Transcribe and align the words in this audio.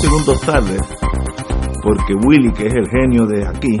Segundos 0.00 0.40
tarde 0.42 0.76
porque 1.82 2.14
Willy, 2.14 2.52
que 2.52 2.66
es 2.66 2.74
el 2.74 2.88
genio 2.88 3.26
de 3.26 3.46
aquí, 3.46 3.78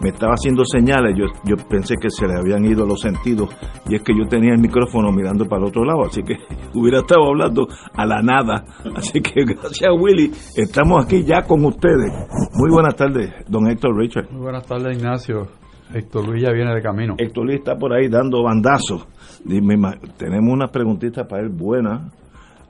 me 0.00 0.10
estaba 0.10 0.32
haciendo 0.32 0.62
señales. 0.64 1.14
Yo, 1.16 1.26
yo 1.44 1.56
pensé 1.68 1.96
que 2.00 2.10
se 2.10 2.26
le 2.26 2.34
habían 2.38 2.64
ido 2.64 2.86
los 2.86 3.00
sentidos 3.00 3.50
y 3.88 3.96
es 3.96 4.02
que 4.02 4.14
yo 4.16 4.26
tenía 4.28 4.54
el 4.54 4.60
micrófono 4.60 5.10
mirando 5.12 5.44
para 5.44 5.62
el 5.62 5.68
otro 5.68 5.84
lado, 5.84 6.06
así 6.06 6.22
que 6.22 6.36
hubiera 6.74 7.00
estado 7.00 7.26
hablando 7.26 7.66
a 7.94 8.06
la 8.06 8.22
nada. 8.22 8.64
Así 8.94 9.20
que 9.20 9.44
gracias, 9.46 9.90
Willy. 9.98 10.30
Estamos 10.56 11.04
aquí 11.04 11.22
ya 11.22 11.42
con 11.42 11.64
ustedes. 11.64 12.12
Muy 12.54 12.70
buenas 12.70 12.96
tardes, 12.96 13.30
don 13.48 13.68
Héctor 13.68 13.96
Richard. 13.96 14.30
Muy 14.30 14.42
buenas 14.42 14.66
tardes, 14.66 14.96
Ignacio. 14.96 15.48
Héctor 15.92 16.28
Luis 16.28 16.42
ya 16.42 16.52
viene 16.52 16.74
de 16.74 16.82
camino. 16.82 17.14
Héctor 17.16 17.46
Luis 17.46 17.58
está 17.58 17.76
por 17.76 17.94
ahí 17.94 18.08
dando 18.08 18.42
bandazos. 18.42 19.06
Dime, 19.44 19.76
tenemos 20.18 20.52
unas 20.52 20.70
preguntitas 20.70 21.26
para 21.26 21.42
él 21.42 21.48
buenas, 21.48 22.12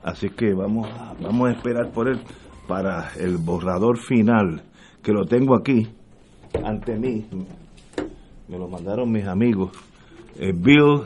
así 0.03 0.29
que 0.29 0.53
vamos, 0.53 0.89
vamos 1.21 1.49
a 1.49 1.51
esperar 1.51 1.91
por 1.91 2.07
él 2.07 2.19
para 2.69 3.09
el 3.19 3.37
borrador 3.37 3.97
final, 3.97 4.61
que 5.01 5.11
lo 5.11 5.25
tengo 5.25 5.55
aquí 5.57 5.87
ante 6.63 6.95
mí. 6.97 7.25
Me 8.47 8.57
lo 8.59 8.67
mandaron 8.67 9.11
mis 9.11 9.25
amigos. 9.25 9.71
Eh, 10.39 10.53
Bill 10.55 11.01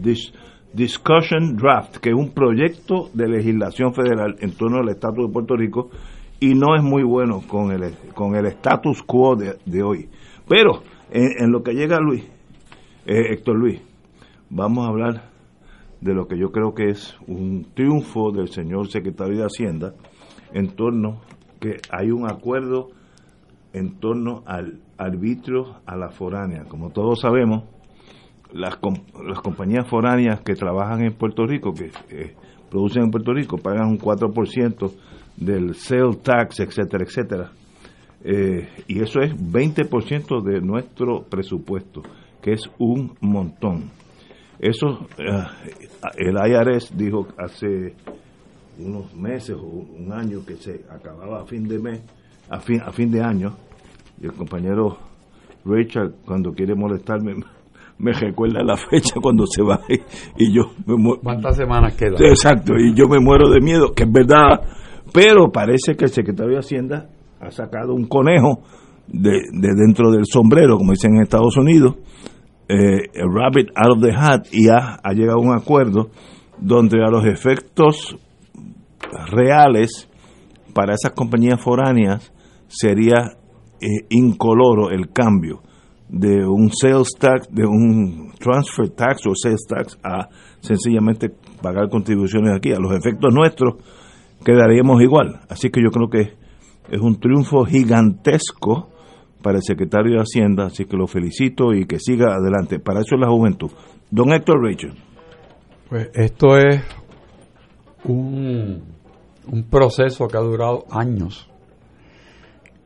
Dis- 0.00 0.32
Discussion 0.72 1.56
Draft, 1.56 1.96
que 1.96 2.10
es 2.10 2.14
un 2.14 2.30
proyecto 2.30 3.10
de 3.12 3.28
legislación 3.28 3.92
federal 3.92 4.36
en 4.38 4.52
torno 4.52 4.78
al 4.78 4.88
estatus 4.88 5.26
de 5.26 5.32
Puerto 5.32 5.56
Rico 5.56 5.90
y 6.38 6.54
no 6.54 6.76
es 6.76 6.82
muy 6.82 7.02
bueno 7.02 7.42
con 7.46 7.72
el, 7.72 7.92
con 8.14 8.36
el 8.36 8.46
status 8.46 9.02
quo 9.02 9.34
de, 9.34 9.56
de 9.66 9.82
hoy. 9.82 10.08
Pero 10.48 10.82
en, 11.10 11.44
en 11.44 11.50
lo 11.50 11.62
que 11.64 11.72
llega 11.72 11.98
Luis, 11.98 12.22
eh, 13.04 13.32
Héctor 13.32 13.56
Luis, 13.58 13.80
vamos 14.48 14.86
a 14.86 14.90
hablar 14.90 15.28
de 16.00 16.14
lo 16.14 16.26
que 16.28 16.38
yo 16.38 16.50
creo 16.52 16.72
que 16.72 16.90
es 16.90 17.14
un 17.26 17.66
triunfo 17.74 18.30
del 18.30 18.48
señor 18.48 18.88
secretario 18.88 19.38
de 19.38 19.44
Hacienda 19.44 19.92
en 20.52 20.68
torno 20.74 21.20
que 21.60 21.76
hay 21.90 22.10
un 22.10 22.28
acuerdo 22.28 22.88
en 23.72 24.00
torno 24.00 24.42
al 24.46 24.80
arbitrio 24.98 25.76
a 25.86 25.96
la 25.96 26.10
foránea. 26.10 26.64
Como 26.64 26.90
todos 26.90 27.20
sabemos, 27.20 27.64
las, 28.52 28.78
las 29.24 29.40
compañías 29.40 29.88
foráneas 29.88 30.40
que 30.40 30.54
trabajan 30.54 31.02
en 31.02 31.12
Puerto 31.12 31.46
Rico, 31.46 31.72
que 31.72 31.90
eh, 32.10 32.34
producen 32.70 33.04
en 33.04 33.10
Puerto 33.10 33.32
Rico, 33.32 33.58
pagan 33.58 33.88
un 33.88 33.98
4% 33.98 34.92
del 35.36 35.74
sale 35.74 36.16
tax, 36.16 36.60
etcétera, 36.60 37.04
etcétera. 37.04 37.52
Eh, 38.22 38.68
y 38.88 39.00
eso 39.00 39.20
es 39.20 39.34
20% 39.34 40.42
de 40.42 40.60
nuestro 40.60 41.22
presupuesto, 41.22 42.02
que 42.42 42.52
es 42.52 42.62
un 42.78 43.14
montón. 43.20 43.90
Eso, 44.58 45.06
eh, 45.16 45.44
el 46.18 46.34
IRS 46.36 46.94
dijo 46.96 47.28
hace 47.38 47.94
unos 48.84 49.14
meses 49.14 49.56
o 49.56 49.64
un 49.64 50.12
año 50.12 50.44
que 50.46 50.56
se 50.56 50.84
acababa 50.90 51.42
a 51.42 51.44
fin 51.44 51.66
de 51.68 51.78
mes, 51.78 52.00
a 52.48 52.58
fin, 52.60 52.80
a 52.80 52.90
fin 52.90 53.10
de 53.10 53.22
año, 53.22 53.54
y 54.20 54.26
el 54.26 54.32
compañero 54.32 54.96
Richard, 55.64 56.12
cuando 56.24 56.52
quiere 56.52 56.74
molestarme, 56.74 57.34
me 57.98 58.12
recuerda 58.12 58.62
la 58.62 58.76
fecha 58.76 59.14
cuando 59.20 59.44
se 59.46 59.62
va 59.62 59.80
y, 60.36 60.54
yo 60.54 60.72
me 60.86 60.96
muero. 60.96 61.20
¿Cuántas 61.22 61.56
semanas 61.56 61.94
quedan? 61.94 62.16
Sí, 62.16 62.24
Exacto, 62.24 62.74
y 62.78 62.94
yo 62.94 63.06
me 63.08 63.20
muero 63.20 63.50
de 63.50 63.60
miedo, 63.60 63.92
que 63.94 64.04
es 64.04 64.12
verdad, 64.12 64.60
pero 65.12 65.50
parece 65.50 65.96
que 65.96 66.06
el 66.06 66.10
secretario 66.10 66.54
de 66.54 66.58
Hacienda 66.58 67.08
ha 67.40 67.50
sacado 67.50 67.94
un 67.94 68.06
conejo 68.06 68.62
de, 69.06 69.32
de 69.52 69.68
dentro 69.74 70.10
del 70.10 70.24
sombrero, 70.26 70.76
como 70.76 70.92
dicen 70.92 71.16
en 71.16 71.22
Estados 71.22 71.56
Unidos, 71.56 71.96
eh, 72.68 73.08
a 73.20 73.26
rabbit 73.26 73.70
out 73.74 73.96
of 73.96 74.02
the 74.02 74.12
hat, 74.12 74.46
y 74.52 74.68
ha, 74.68 75.00
ha 75.02 75.12
llegado 75.12 75.38
a 75.38 75.42
un 75.42 75.54
acuerdo 75.54 76.10
donde 76.58 77.02
a 77.02 77.10
los 77.10 77.24
efectos 77.26 78.16
reales 79.30 80.08
para 80.74 80.94
esas 80.94 81.12
compañías 81.12 81.60
foráneas 81.62 82.32
sería 82.68 83.36
eh, 83.80 84.06
incoloro 84.10 84.90
el 84.90 85.10
cambio 85.12 85.62
de 86.08 86.44
un 86.46 86.70
sales 86.72 87.12
tax, 87.18 87.48
de 87.50 87.64
un 87.64 88.32
transfer 88.38 88.90
tax 88.90 89.26
o 89.26 89.32
sales 89.34 89.64
tax 89.68 89.98
a 90.02 90.28
sencillamente 90.60 91.30
pagar 91.62 91.88
contribuciones 91.88 92.54
aquí. 92.56 92.72
A 92.72 92.78
los 92.78 92.92
efectos 92.92 93.32
nuestros 93.32 93.74
quedaríamos 94.44 95.00
igual. 95.02 95.40
Así 95.48 95.70
que 95.70 95.80
yo 95.82 95.90
creo 95.90 96.08
que 96.08 96.34
es 96.90 97.00
un 97.00 97.18
triunfo 97.20 97.64
gigantesco 97.64 98.90
para 99.42 99.58
el 99.58 99.62
secretario 99.62 100.16
de 100.16 100.20
Hacienda, 100.20 100.66
así 100.66 100.84
que 100.84 100.96
lo 100.96 101.06
felicito 101.06 101.72
y 101.72 101.86
que 101.86 101.98
siga 101.98 102.34
adelante. 102.34 102.78
Para 102.78 103.00
eso 103.00 103.14
es 103.14 103.20
la 103.20 103.28
juventud. 103.28 103.70
Don 104.10 104.32
Héctor 104.32 104.62
Rachel. 104.62 104.94
Pues 105.88 106.10
esto 106.14 106.56
es 106.56 106.82
un, 108.04 108.82
un 109.50 109.64
proceso 109.64 110.28
que 110.28 110.36
ha 110.36 110.40
durado 110.40 110.84
años, 110.90 111.50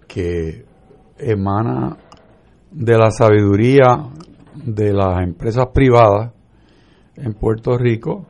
que 0.09 0.65
emana 1.19 1.97
de 2.71 2.99
la 2.99 3.11
sabiduría 3.11 3.85
de 4.55 4.93
las 4.93 5.23
empresas 5.23 5.67
privadas 5.73 6.33
en 7.17 7.35
Puerto 7.35 7.77
Rico 7.77 8.27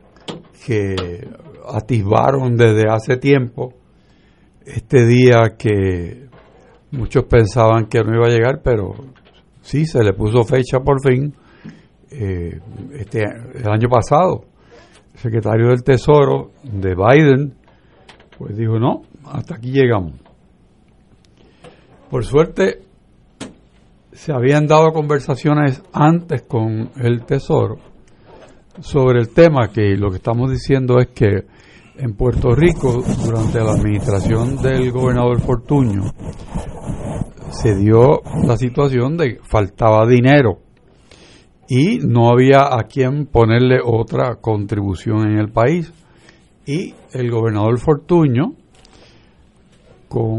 que 0.65 1.27
atisbaron 1.67 2.55
desde 2.55 2.89
hace 2.89 3.17
tiempo 3.17 3.73
este 4.65 5.05
día 5.05 5.55
que 5.57 6.27
muchos 6.91 7.25
pensaban 7.25 7.85
que 7.85 7.99
no 7.99 8.15
iba 8.15 8.27
a 8.27 8.29
llegar, 8.29 8.61
pero 8.63 8.93
sí 9.61 9.85
se 9.85 10.03
le 10.03 10.13
puso 10.13 10.43
fecha 10.43 10.79
por 10.79 11.01
fin 11.01 11.33
eh, 12.09 12.59
este 12.93 13.23
el 13.23 13.67
año 13.67 13.89
pasado. 13.89 14.45
El 15.13 15.19
secretario 15.19 15.69
del 15.69 15.83
Tesoro 15.83 16.51
de 16.63 16.95
Biden 16.95 17.64
pues 18.37 18.57
dijo 18.57 18.79
no, 18.79 19.03
hasta 19.25 19.55
aquí 19.55 19.71
llegamos. 19.71 20.13
Por 22.09 22.25
suerte 22.25 22.81
se 24.11 24.31
habían 24.31 24.67
dado 24.67 24.91
conversaciones 24.91 25.83
antes 25.91 26.43
con 26.43 26.91
el 26.97 27.25
Tesoro 27.25 27.77
sobre 28.79 29.19
el 29.19 29.29
tema 29.29 29.69
que 29.69 29.95
lo 29.97 30.09
que 30.09 30.17
estamos 30.17 30.51
diciendo 30.51 30.99
es 30.99 31.07
que 31.07 31.45
en 31.97 32.13
Puerto 32.15 32.53
Rico 32.53 33.01
durante 33.23 33.59
la 33.59 33.71
administración 33.71 34.61
del 34.61 34.91
gobernador 34.91 35.39
Fortuño 35.39 36.03
se 37.51 37.75
dio 37.75 38.21
la 38.45 38.57
situación 38.57 39.17
de 39.17 39.35
que 39.35 39.39
faltaba 39.43 40.05
dinero 40.05 40.59
y 41.67 41.99
no 41.99 42.29
había 42.29 42.75
a 42.77 42.83
quien 42.83 43.25
ponerle 43.25 43.79
otra 43.83 44.35
contribución 44.35 45.31
en 45.31 45.37
el 45.39 45.51
país 45.51 45.91
y 46.65 46.93
el 47.13 47.29
gobernador 47.31 47.79
Fortuño 47.79 48.53
con 50.07 50.33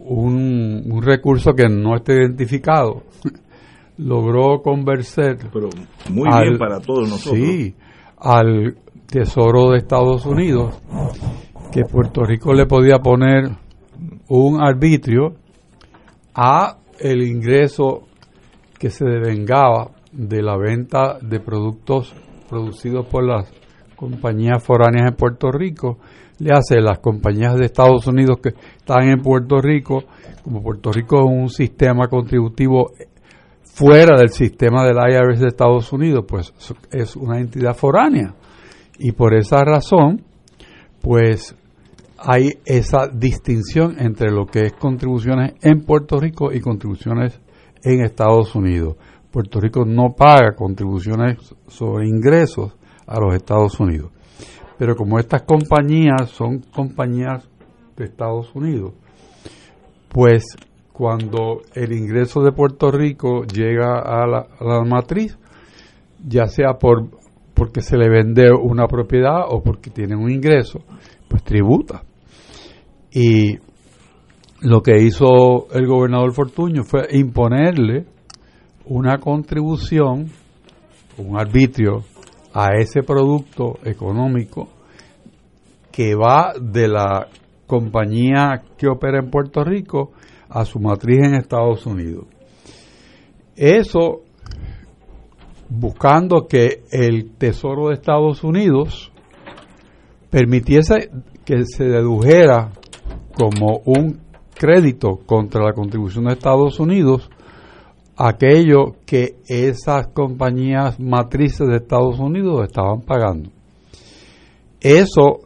un, 0.00 0.82
un 0.90 1.02
recurso 1.02 1.52
que 1.54 1.68
no 1.68 1.96
está 1.96 2.12
identificado 2.14 3.02
logró 3.98 4.62
convencer 4.62 5.38
Pero 5.52 5.68
muy 6.10 6.28
al- 6.30 6.42
bien 6.48 6.58
para 6.58 6.80
todos 6.80 7.08
nosotros. 7.08 7.34
Sí, 7.42 7.74
al 8.18 8.76
Tesoro 9.06 9.70
de 9.70 9.78
Estados 9.78 10.24
Unidos 10.26 10.74
que 11.72 11.84
Puerto 11.84 12.22
Rico 12.24 12.52
le 12.54 12.66
podía 12.66 12.98
poner 12.98 13.50
un 14.28 14.60
arbitrio 14.62 15.34
a 16.34 16.78
el 16.98 17.22
ingreso 17.22 18.02
que 18.78 18.90
se 18.90 19.04
devengaba 19.04 19.90
de 20.12 20.42
la 20.42 20.56
venta 20.56 21.18
de 21.20 21.40
productos 21.40 22.14
producidos 22.48 23.06
por 23.06 23.24
las 23.24 23.50
compañías 24.02 24.60
foráneas 24.64 25.10
en 25.10 25.16
Puerto 25.16 25.52
Rico, 25.52 25.98
le 26.40 26.50
hace 26.52 26.80
las 26.80 26.98
compañías 26.98 27.54
de 27.54 27.66
Estados 27.66 28.04
Unidos 28.08 28.38
que 28.42 28.48
están 28.76 29.08
en 29.08 29.22
Puerto 29.22 29.60
Rico, 29.60 30.02
como 30.42 30.60
Puerto 30.60 30.90
Rico 30.90 31.20
es 31.20 31.30
un 31.30 31.48
sistema 31.48 32.08
contributivo 32.08 32.90
fuera 33.62 34.18
del 34.18 34.30
sistema 34.30 34.84
del 34.84 34.96
IRS 34.96 35.38
de 35.38 35.46
Estados 35.46 35.92
Unidos, 35.92 36.24
pues 36.26 36.52
es 36.90 37.14
una 37.14 37.38
entidad 37.38 37.76
foránea. 37.76 38.34
Y 38.98 39.12
por 39.12 39.34
esa 39.34 39.62
razón, 39.62 40.22
pues 41.00 41.54
hay 42.18 42.58
esa 42.64 43.06
distinción 43.06 43.94
entre 44.00 44.32
lo 44.32 44.46
que 44.46 44.66
es 44.66 44.72
contribuciones 44.72 45.54
en 45.62 45.82
Puerto 45.82 46.18
Rico 46.18 46.52
y 46.52 46.58
contribuciones 46.58 47.40
en 47.84 48.04
Estados 48.04 48.56
Unidos. 48.56 48.96
Puerto 49.30 49.60
Rico 49.60 49.84
no 49.84 50.14
paga 50.16 50.56
contribuciones 50.56 51.38
sobre 51.68 52.08
ingresos 52.08 52.74
a 53.12 53.20
los 53.20 53.34
Estados 53.34 53.78
Unidos. 53.78 54.10
Pero 54.78 54.96
como 54.96 55.18
estas 55.18 55.42
compañías 55.42 56.30
son 56.30 56.60
compañías 56.74 57.48
de 57.96 58.04
Estados 58.04 58.54
Unidos, 58.54 58.94
pues 60.08 60.44
cuando 60.92 61.60
el 61.74 61.92
ingreso 61.92 62.42
de 62.42 62.52
Puerto 62.52 62.90
Rico 62.90 63.44
llega 63.44 63.98
a 63.98 64.26
la, 64.26 64.46
a 64.58 64.64
la 64.64 64.84
matriz, 64.84 65.38
ya 66.26 66.46
sea 66.46 66.74
por 66.78 67.08
porque 67.54 67.82
se 67.82 67.96
le 67.96 68.08
vende 68.08 68.50
una 68.50 68.88
propiedad 68.88 69.42
o 69.48 69.62
porque 69.62 69.90
tienen 69.90 70.18
un 70.18 70.30
ingreso, 70.30 70.80
pues 71.28 71.44
tributa. 71.44 72.02
Y 73.12 73.58
lo 74.62 74.82
que 74.82 75.02
hizo 75.02 75.68
el 75.72 75.86
gobernador 75.86 76.32
Fortuño 76.32 76.82
fue 76.82 77.06
imponerle 77.12 78.06
una 78.86 79.18
contribución, 79.18 80.28
un 81.18 81.38
arbitrio 81.38 82.04
a 82.54 82.76
ese 82.78 83.02
producto 83.02 83.78
económico 83.84 84.68
que 85.90 86.14
va 86.14 86.52
de 86.60 86.88
la 86.88 87.28
compañía 87.66 88.62
que 88.76 88.88
opera 88.88 89.18
en 89.18 89.30
Puerto 89.30 89.64
Rico 89.64 90.12
a 90.48 90.64
su 90.64 90.78
matriz 90.78 91.18
en 91.18 91.34
Estados 91.34 91.86
Unidos. 91.86 92.26
Eso 93.56 94.22
buscando 95.68 96.46
que 96.46 96.82
el 96.90 97.30
Tesoro 97.36 97.88
de 97.88 97.94
Estados 97.94 98.44
Unidos 98.44 99.10
permitiese 100.30 101.10
que 101.44 101.64
se 101.64 101.84
dedujera 101.84 102.72
como 103.34 103.80
un 103.86 104.20
crédito 104.54 105.20
contra 105.24 105.64
la 105.64 105.72
contribución 105.72 106.24
de 106.26 106.34
Estados 106.34 106.78
Unidos 106.78 107.30
aquello 108.16 108.96
que 109.06 109.36
esas 109.46 110.08
compañías 110.08 110.98
matrices 111.00 111.66
de 111.68 111.76
Estados 111.76 112.18
Unidos 112.18 112.64
estaban 112.64 113.00
pagando. 113.02 113.50
Eso 114.80 115.40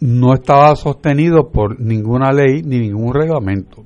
no 0.00 0.34
estaba 0.34 0.74
sostenido 0.76 1.50
por 1.50 1.78
ninguna 1.78 2.32
ley 2.32 2.62
ni 2.62 2.80
ningún 2.80 3.14
reglamento. 3.14 3.84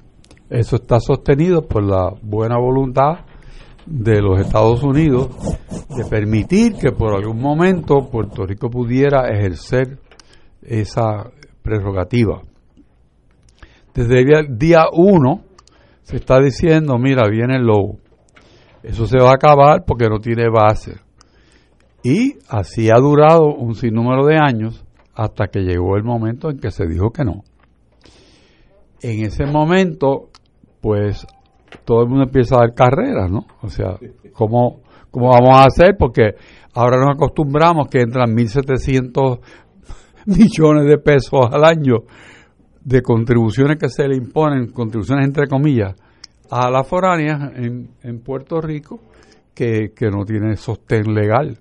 Eso 0.48 0.76
está 0.76 1.00
sostenido 1.00 1.62
por 1.62 1.82
la 1.82 2.14
buena 2.22 2.58
voluntad 2.58 3.24
de 3.86 4.20
los 4.22 4.40
Estados 4.40 4.82
Unidos 4.82 5.28
de 5.96 6.04
permitir 6.04 6.74
que 6.74 6.92
por 6.92 7.14
algún 7.14 7.40
momento 7.40 8.08
Puerto 8.10 8.46
Rico 8.46 8.70
pudiera 8.70 9.28
ejercer 9.28 9.98
esa 10.62 11.30
prerrogativa. 11.62 12.42
Desde 13.94 14.20
el 14.20 14.58
día 14.58 14.86
uno 14.92 15.42
se 16.02 16.16
está 16.16 16.38
diciendo, 16.40 16.98
mira, 16.98 17.28
viene 17.28 17.56
el 17.56 17.64
lobo. 17.64 17.98
Eso 18.84 19.06
se 19.06 19.18
va 19.18 19.30
a 19.30 19.34
acabar 19.36 19.84
porque 19.86 20.08
no 20.10 20.18
tiene 20.18 20.48
base. 20.50 20.96
Y 22.02 22.34
así 22.48 22.90
ha 22.90 23.00
durado 23.00 23.46
un 23.46 23.74
sinnúmero 23.74 24.26
de 24.26 24.36
años 24.36 24.84
hasta 25.14 25.46
que 25.46 25.60
llegó 25.60 25.96
el 25.96 26.04
momento 26.04 26.50
en 26.50 26.58
que 26.58 26.70
se 26.70 26.86
dijo 26.86 27.10
que 27.10 27.24
no. 27.24 27.44
En 29.00 29.24
ese 29.24 29.46
momento, 29.46 30.28
pues 30.82 31.26
todo 31.86 32.02
el 32.02 32.08
mundo 32.10 32.24
empieza 32.24 32.56
a 32.56 32.60
dar 32.60 32.74
carreras, 32.74 33.30
¿no? 33.30 33.46
O 33.62 33.68
sea, 33.68 33.96
¿cómo, 34.34 34.82
¿cómo 35.10 35.30
vamos 35.30 35.56
a 35.58 35.64
hacer? 35.64 35.96
Porque 35.98 36.34
ahora 36.74 36.98
nos 36.98 37.14
acostumbramos 37.14 37.88
que 37.88 38.00
entran 38.00 38.36
1.700 38.36 39.40
millones 40.26 40.86
de 40.86 40.98
pesos 40.98 41.40
al 41.50 41.64
año 41.64 42.04
de 42.82 43.00
contribuciones 43.00 43.78
que 43.78 43.88
se 43.88 44.06
le 44.06 44.16
imponen, 44.16 44.72
contribuciones 44.72 45.26
entre 45.26 45.46
comillas, 45.46 45.94
a 46.50 46.70
las 46.70 46.86
foráneas 46.86 47.52
en, 47.56 47.90
en 48.02 48.20
Puerto 48.20 48.60
Rico 48.60 49.00
que, 49.54 49.92
que 49.94 50.10
no 50.10 50.24
tiene 50.24 50.56
sostén 50.56 51.14
legal. 51.14 51.58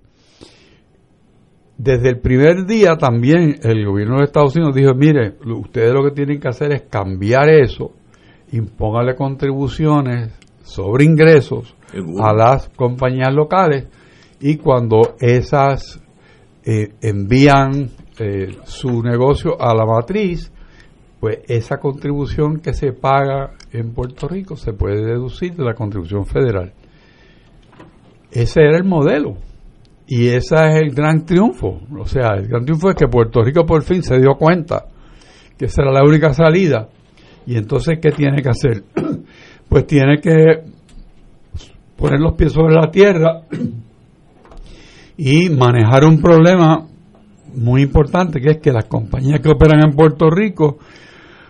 Desde 1.77 2.09
el 2.09 2.19
primer 2.19 2.65
día 2.65 2.97
también 2.97 3.59
el 3.63 3.85
gobierno 3.85 4.17
de 4.17 4.25
Estados 4.25 4.55
Unidos 4.55 4.75
dijo, 4.75 4.93
mire, 4.93 5.35
ustedes 5.45 5.93
lo 5.93 6.03
que 6.03 6.11
tienen 6.11 6.39
que 6.39 6.47
hacer 6.47 6.71
es 6.71 6.83
cambiar 6.83 7.49
eso, 7.49 7.91
impóngale 8.51 9.15
contribuciones 9.15 10.31
sobre 10.63 11.05
ingresos 11.05 11.75
a 12.21 12.33
las 12.33 12.69
compañías 12.69 13.33
locales 13.33 13.87
y 14.39 14.57
cuando 14.57 15.15
esas 15.19 16.01
eh, 16.63 16.93
envían 17.01 17.89
eh, 18.19 18.57
su 18.65 19.01
negocio 19.01 19.59
a 19.59 19.73
la 19.73 19.85
matriz, 19.85 20.51
pues 21.19 21.39
esa 21.47 21.77
contribución 21.77 22.59
que 22.59 22.73
se 22.73 22.93
paga 22.93 23.51
en 23.73 23.91
Puerto 23.93 24.27
Rico 24.27 24.55
se 24.55 24.73
puede 24.73 25.03
deducir 25.03 25.55
de 25.55 25.63
la 25.63 25.73
contribución 25.73 26.25
federal. 26.25 26.73
Ese 28.31 28.61
era 28.61 28.77
el 28.77 28.83
modelo. 28.83 29.37
Y 30.05 30.27
ese 30.27 30.55
es 30.55 30.75
el 30.75 30.93
gran 30.93 31.25
triunfo. 31.25 31.81
O 31.97 32.05
sea, 32.05 32.35
el 32.37 32.47
gran 32.47 32.65
triunfo 32.65 32.89
es 32.89 32.95
que 32.95 33.07
Puerto 33.07 33.41
Rico 33.41 33.65
por 33.65 33.81
fin 33.83 34.03
se 34.03 34.19
dio 34.19 34.35
cuenta 34.35 34.85
que 35.57 35.65
esa 35.65 35.81
era 35.81 35.91
la 35.91 36.03
única 36.03 36.33
salida. 36.33 36.87
Y 37.47 37.57
entonces, 37.57 37.97
¿qué 37.99 38.11
tiene 38.11 38.41
que 38.43 38.49
hacer? 38.49 38.83
pues 39.69 39.87
tiene 39.87 40.19
que 40.21 40.63
poner 41.95 42.19
los 42.19 42.33
pies 42.35 42.53
sobre 42.53 42.75
la 42.75 42.91
tierra 42.91 43.41
y 45.17 45.49
manejar 45.49 46.05
un 46.05 46.21
problema 46.21 46.87
muy 47.55 47.81
importante, 47.81 48.39
que 48.39 48.51
es 48.51 48.57
que 48.57 48.71
las 48.71 48.85
compañías 48.85 49.39
que 49.39 49.49
operan 49.49 49.83
en 49.83 49.95
Puerto 49.95 50.29
Rico 50.29 50.77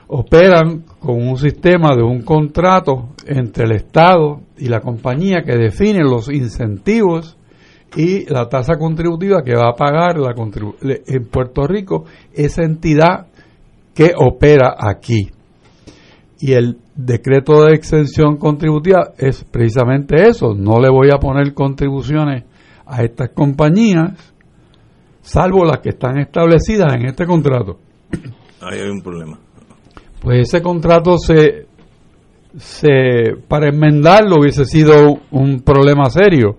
operan 0.07 0.83
con 1.03 1.21
un 1.21 1.37
sistema 1.37 1.97
de 1.97 2.01
un 2.01 2.21
contrato 2.21 3.09
entre 3.25 3.65
el 3.65 3.73
Estado 3.73 4.39
y 4.57 4.69
la 4.69 4.79
compañía 4.79 5.43
que 5.43 5.57
define 5.57 5.99
los 5.99 6.29
incentivos 6.29 7.37
y 7.97 8.25
la 8.31 8.47
tasa 8.47 8.77
contributiva 8.77 9.43
que 9.43 9.53
va 9.53 9.71
a 9.71 9.75
pagar 9.75 10.17
la 10.17 10.33
en 10.33 11.25
Puerto 11.25 11.67
Rico 11.67 12.05
esa 12.33 12.63
entidad 12.63 13.27
que 13.93 14.13
opera 14.15 14.77
aquí. 14.79 15.29
Y 16.39 16.53
el 16.53 16.77
decreto 16.95 17.65
de 17.65 17.73
exención 17.73 18.37
contributiva 18.37 19.11
es 19.17 19.43
precisamente 19.43 20.29
eso. 20.29 20.53
No 20.55 20.79
le 20.79 20.89
voy 20.89 21.09
a 21.13 21.19
poner 21.19 21.53
contribuciones 21.53 22.45
a 22.85 23.03
estas 23.03 23.31
compañías, 23.31 24.33
salvo 25.21 25.65
las 25.65 25.79
que 25.79 25.89
están 25.89 26.17
establecidas 26.17 26.93
en 26.93 27.07
este 27.07 27.25
contrato. 27.25 27.77
Ahí 28.61 28.79
hay 28.79 28.89
un 28.89 29.01
problema 29.01 29.37
pues 30.23 30.47
ese 30.47 30.61
contrato 30.61 31.17
se, 31.17 31.67
se 32.57 33.35
para 33.45 33.67
enmendarlo 33.67 34.37
hubiese 34.39 34.63
sido 34.63 35.19
un 35.31 35.59
problema 35.59 36.09
serio. 36.09 36.57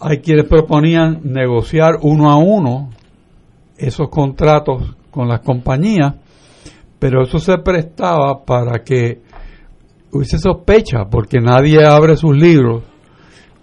Hay 0.00 0.18
quienes 0.18 0.46
proponían 0.46 1.20
negociar 1.22 1.98
uno 2.02 2.28
a 2.28 2.36
uno 2.36 2.90
esos 3.78 4.08
contratos 4.08 4.96
con 5.12 5.28
las 5.28 5.40
compañías, 5.40 6.14
pero 6.98 7.22
eso 7.22 7.38
se 7.38 7.56
prestaba 7.58 8.44
para 8.44 8.82
que 8.82 9.22
hubiese 10.10 10.38
sospecha, 10.38 11.04
porque 11.08 11.38
nadie 11.40 11.84
abre 11.84 12.16
sus 12.16 12.36
libros 12.36 12.82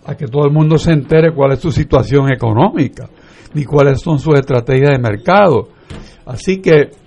a 0.05 0.15
que 0.15 0.27
todo 0.27 0.45
el 0.45 0.53
mundo 0.53 0.77
se 0.77 0.93
entere 0.93 1.33
cuál 1.33 1.53
es 1.53 1.59
su 1.59 1.71
situación 1.71 2.31
económica, 2.31 3.09
ni 3.53 3.65
cuáles 3.65 4.01
son 4.01 4.17
sus 4.17 4.35
estrategias 4.35 4.91
de 4.91 4.99
mercado. 4.99 5.69
Así 6.25 6.61
que 6.61 7.02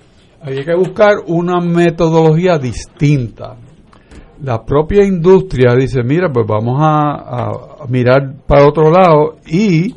hay 0.47 0.65
que 0.65 0.75
buscar 0.77 1.17
una 1.27 1.61
metodología 1.61 2.57
distinta. 2.57 3.57
La 4.43 4.65
propia 4.65 5.05
industria 5.05 5.75
dice, 5.75 6.05
mira, 6.05 6.31
pues 6.33 6.47
vamos 6.47 6.79
a, 6.81 7.85
mirar 7.89 8.33
para 8.47 8.65
otro 8.65 8.91
lado 8.91 9.39
y 9.45 9.97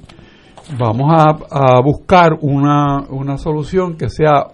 vamos 0.80 1.12
a, 1.52 1.82
buscar 1.84 2.32
una, 2.42 3.04
una, 3.10 3.38
solución 3.38 3.96
que 3.96 4.10
sea 4.10 4.48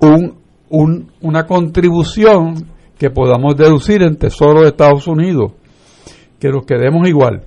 un, 0.00 0.34
un, 0.68 1.12
una 1.20 1.46
contribución 1.46 2.66
que 2.98 3.10
podamos 3.10 3.56
deducir 3.56 4.02
en 4.02 4.16
Tesoro 4.16 4.62
de 4.62 4.68
Estados 4.68 5.06
Unidos, 5.06 5.52
que 6.40 6.48
nos 6.48 6.66
quedemos 6.66 7.08
igual, 7.08 7.42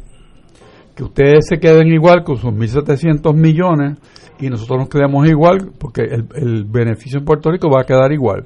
que 0.95 1.03
ustedes 1.03 1.47
se 1.49 1.59
queden 1.59 1.87
igual 1.87 2.23
con 2.23 2.37
sus 2.37 2.51
1.700 2.51 3.33
millones 3.33 3.97
y 4.39 4.49
nosotros 4.49 4.79
nos 4.79 4.89
quedamos 4.89 5.27
igual 5.29 5.71
porque 5.77 6.03
el, 6.03 6.65
beneficio 6.65 7.19
en 7.19 7.25
Puerto 7.25 7.51
Rico 7.51 7.69
va 7.69 7.81
a 7.81 7.85
quedar 7.85 8.11
igual. 8.11 8.45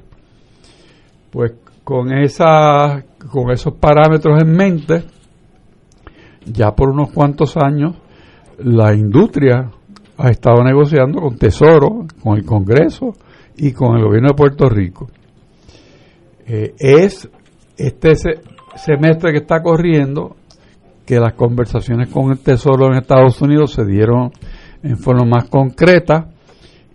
Pues 1.30 1.52
con 1.84 2.12
esa 2.12 3.04
con 3.30 3.50
esos 3.50 3.74
parámetros 3.74 4.42
en 4.42 4.50
mente, 4.50 5.04
ya 6.44 6.72
por 6.72 6.90
unos 6.90 7.10
cuantos 7.12 7.56
años 7.56 7.96
la 8.58 8.94
industria 8.94 9.70
ha 10.16 10.30
estado 10.30 10.62
negociando 10.62 11.20
con 11.20 11.38
Tesoro, 11.38 12.06
con 12.22 12.36
el 12.36 12.44
Congreso 12.44 13.12
y 13.56 13.72
con 13.72 13.96
el 13.96 14.04
gobierno 14.04 14.28
de 14.28 14.34
Puerto 14.34 14.68
Rico. 14.68 15.08
Eh, 16.46 16.74
es 16.78 17.28
este 17.76 18.12
semestre 18.76 19.32
que 19.32 19.38
está 19.38 19.62
corriendo 19.62 20.36
que 21.06 21.18
las 21.20 21.34
conversaciones 21.34 22.10
con 22.10 22.30
el 22.30 22.38
Tesoro 22.38 22.86
en 22.86 22.98
Estados 22.98 23.40
Unidos 23.40 23.72
se 23.72 23.84
dieron 23.84 24.30
en 24.82 24.96
forma 24.98 25.24
más 25.24 25.48
concreta 25.48 26.28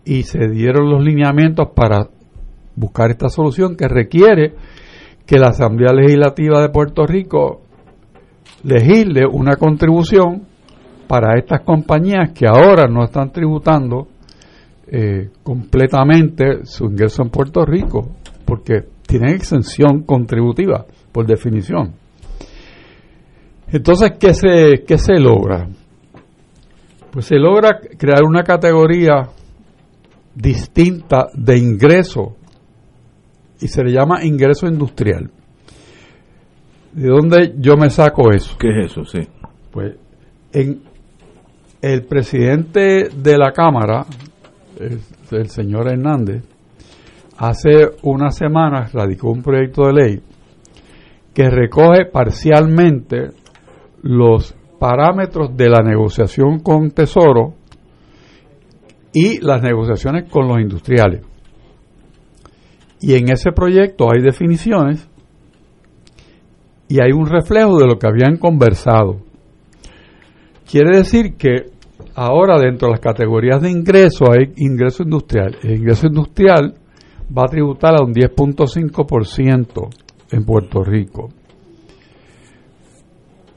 y 0.06 0.24
se 0.24 0.48
dieron 0.50 0.90
los 0.90 1.04
lineamientos 1.04 1.70
para 1.76 2.10
buscar 2.76 3.12
esta 3.12 3.30
solución 3.30 3.76
que 3.76 3.88
requiere 3.88 4.54
que 5.26 5.38
la 5.38 5.50
Asamblea 5.50 5.94
Legislativa 5.94 6.62
de 6.62 6.70
Puerto 6.70 7.06
Rico 7.06 7.62
legisle 8.64 9.26
una 9.26 9.56
contribución 9.56 10.44
para 11.08 11.38
estas 11.38 11.62
compañías 11.62 12.32
que 12.32 12.48
ahora 12.48 12.88
no 12.88 13.04
están 13.04 13.32
tributando 13.32 14.08
eh, 14.88 15.30
completamente 15.44 16.66
su 16.66 16.86
ingreso 16.86 17.24
en 17.24 17.30
Puerto 17.30 17.66
Rico, 17.66 18.16
porque 18.46 18.86
tienen 19.06 19.36
exención 19.36 20.04
contributiva, 20.04 20.86
por 21.12 21.26
definición. 21.26 21.94
Entonces, 23.68 24.12
¿qué 24.20 24.34
se, 24.34 24.84
qué 24.86 24.98
se 24.98 25.20
logra? 25.20 25.68
Pues 27.14 27.28
se 27.28 27.36
logra 27.36 27.80
crear 27.96 28.24
una 28.24 28.42
categoría 28.42 29.30
distinta 30.34 31.28
de 31.36 31.60
ingreso 31.60 32.36
y 33.62 33.68
se 33.68 33.84
le 33.84 33.92
llama 33.92 34.26
ingreso 34.26 34.66
industrial. 34.66 35.30
¿De 36.92 37.08
dónde 37.08 37.54
yo 37.60 37.78
me 37.78 37.92
saco 37.92 38.32
eso? 38.32 38.58
¿Qué 38.58 38.70
es 38.70 38.92
eso? 38.92 39.06
Sí. 39.06 39.28
Pues 39.72 39.96
en 40.54 40.82
el 41.84 42.04
presidente 42.06 43.10
de 43.16 43.38
la 43.38 43.52
Cámara, 43.52 44.08
el, 44.80 45.50
señor 45.50 45.90
Hernández, 45.90 46.44
hace 47.38 47.92
unas 48.02 48.36
semanas 48.36 48.92
radicó 48.92 49.30
un 49.30 49.44
proyecto 49.44 49.86
de 49.86 49.94
ley 49.94 50.24
que 51.32 51.48
recoge 51.48 52.06
parcialmente 52.12 53.34
los 54.02 54.56
parámetros 54.84 55.56
de 55.56 55.70
la 55.70 55.82
negociación 55.82 56.60
con 56.60 56.92
Tesoro 56.92 57.54
y 59.14 59.40
las 59.40 59.64
negociaciones 59.64 60.30
con 60.30 60.46
los 60.50 60.60
industriales. 60.60 61.22
Y 63.00 63.14
en 63.14 63.32
ese 63.32 63.54
proyecto 63.54 64.10
hay 64.12 64.22
definiciones 64.22 65.08
y 66.90 67.02
hay 67.02 67.14
un 67.14 67.28
reflejo 67.28 67.78
de 67.78 67.88
lo 67.88 67.98
que 67.98 68.08
habían 68.08 68.36
conversado. 68.36 69.22
Quiere 70.70 70.98
decir 70.98 71.38
que 71.38 71.68
ahora 72.14 72.60
dentro 72.60 72.90
de 72.90 72.96
las 72.96 73.00
categorías 73.00 73.62
de 73.62 73.72
ingreso 73.72 74.26
hay 74.34 74.52
ingreso 74.58 75.04
industrial. 75.04 75.56
El 75.64 75.78
ingreso 75.78 76.08
industrial 76.08 76.74
va 77.30 77.44
a 77.46 77.50
tributar 77.50 77.96
a 77.96 78.04
un 78.04 78.14
10.5% 78.14 79.90
en 80.34 80.44
Puerto 80.44 80.84
Rico. 80.84 81.30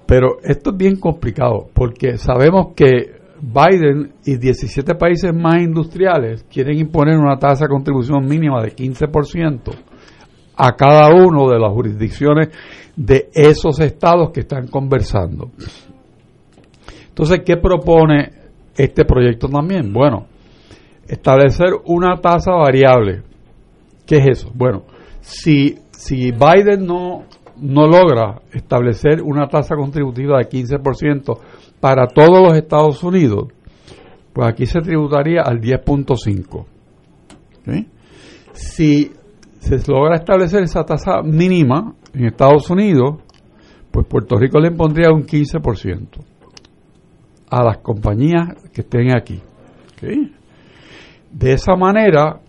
Pero 0.06 0.38
esto 0.42 0.70
es 0.70 0.76
bien 0.76 0.96
complicado 0.96 1.68
porque 1.74 2.16
sabemos 2.16 2.68
que 2.76 3.16
Biden 3.40 4.12
y 4.24 4.36
17 4.36 4.94
países 4.94 5.34
más 5.34 5.60
industriales 5.60 6.44
quieren 6.50 6.78
imponer 6.78 7.18
una 7.18 7.38
tasa 7.38 7.64
de 7.64 7.70
contribución 7.70 8.24
mínima 8.24 8.62
de 8.62 8.74
15% 8.74 9.74
a 10.56 10.72
cada 10.72 11.08
uno 11.08 11.50
de 11.50 11.58
las 11.58 11.72
jurisdicciones 11.72 12.48
de 12.96 13.28
esos 13.34 13.78
estados 13.80 14.30
que 14.30 14.40
están 14.40 14.68
conversando. 14.68 15.50
Entonces, 17.08 17.40
¿qué 17.44 17.56
propone 17.56 18.30
este 18.76 19.04
proyecto 19.04 19.48
también? 19.48 19.92
Bueno, 19.92 20.26
establecer 21.06 21.68
una 21.84 22.20
tasa 22.20 22.52
variable. 22.52 23.22
¿Qué 24.06 24.16
es 24.16 24.38
eso? 24.38 24.50
Bueno, 24.54 24.84
si, 25.20 25.78
si 25.90 26.30
Biden 26.30 26.86
no, 26.86 27.24
no 27.60 27.86
logra 27.86 28.42
establecer 28.52 29.22
una 29.22 29.48
tasa 29.48 29.76
contributiva 29.76 30.38
de 30.38 30.48
15% 30.48 31.38
para 31.80 32.06
todos 32.06 32.42
los 32.42 32.56
Estados 32.56 33.02
Unidos, 33.02 33.48
pues 34.32 34.48
aquí 34.48 34.66
se 34.66 34.80
tributaría 34.80 35.42
al 35.42 35.60
10.5. 35.60 36.66
Si 38.52 39.12
se 39.58 39.76
logra 39.90 40.16
establecer 40.16 40.62
esa 40.62 40.84
tasa 40.84 41.22
mínima 41.22 41.94
en 42.14 42.26
Estados 42.26 42.70
Unidos, 42.70 43.16
pues 43.90 44.06
Puerto 44.06 44.36
Rico 44.36 44.58
le 44.60 44.68
impondría 44.68 45.10
un 45.12 45.24
15% 45.24 46.08
a 47.50 47.64
las 47.64 47.78
compañías 47.78 48.54
que 48.72 48.82
estén 48.82 49.16
aquí. 49.16 49.40
De 51.32 51.52
esa 51.52 51.74
manera, 51.76 52.40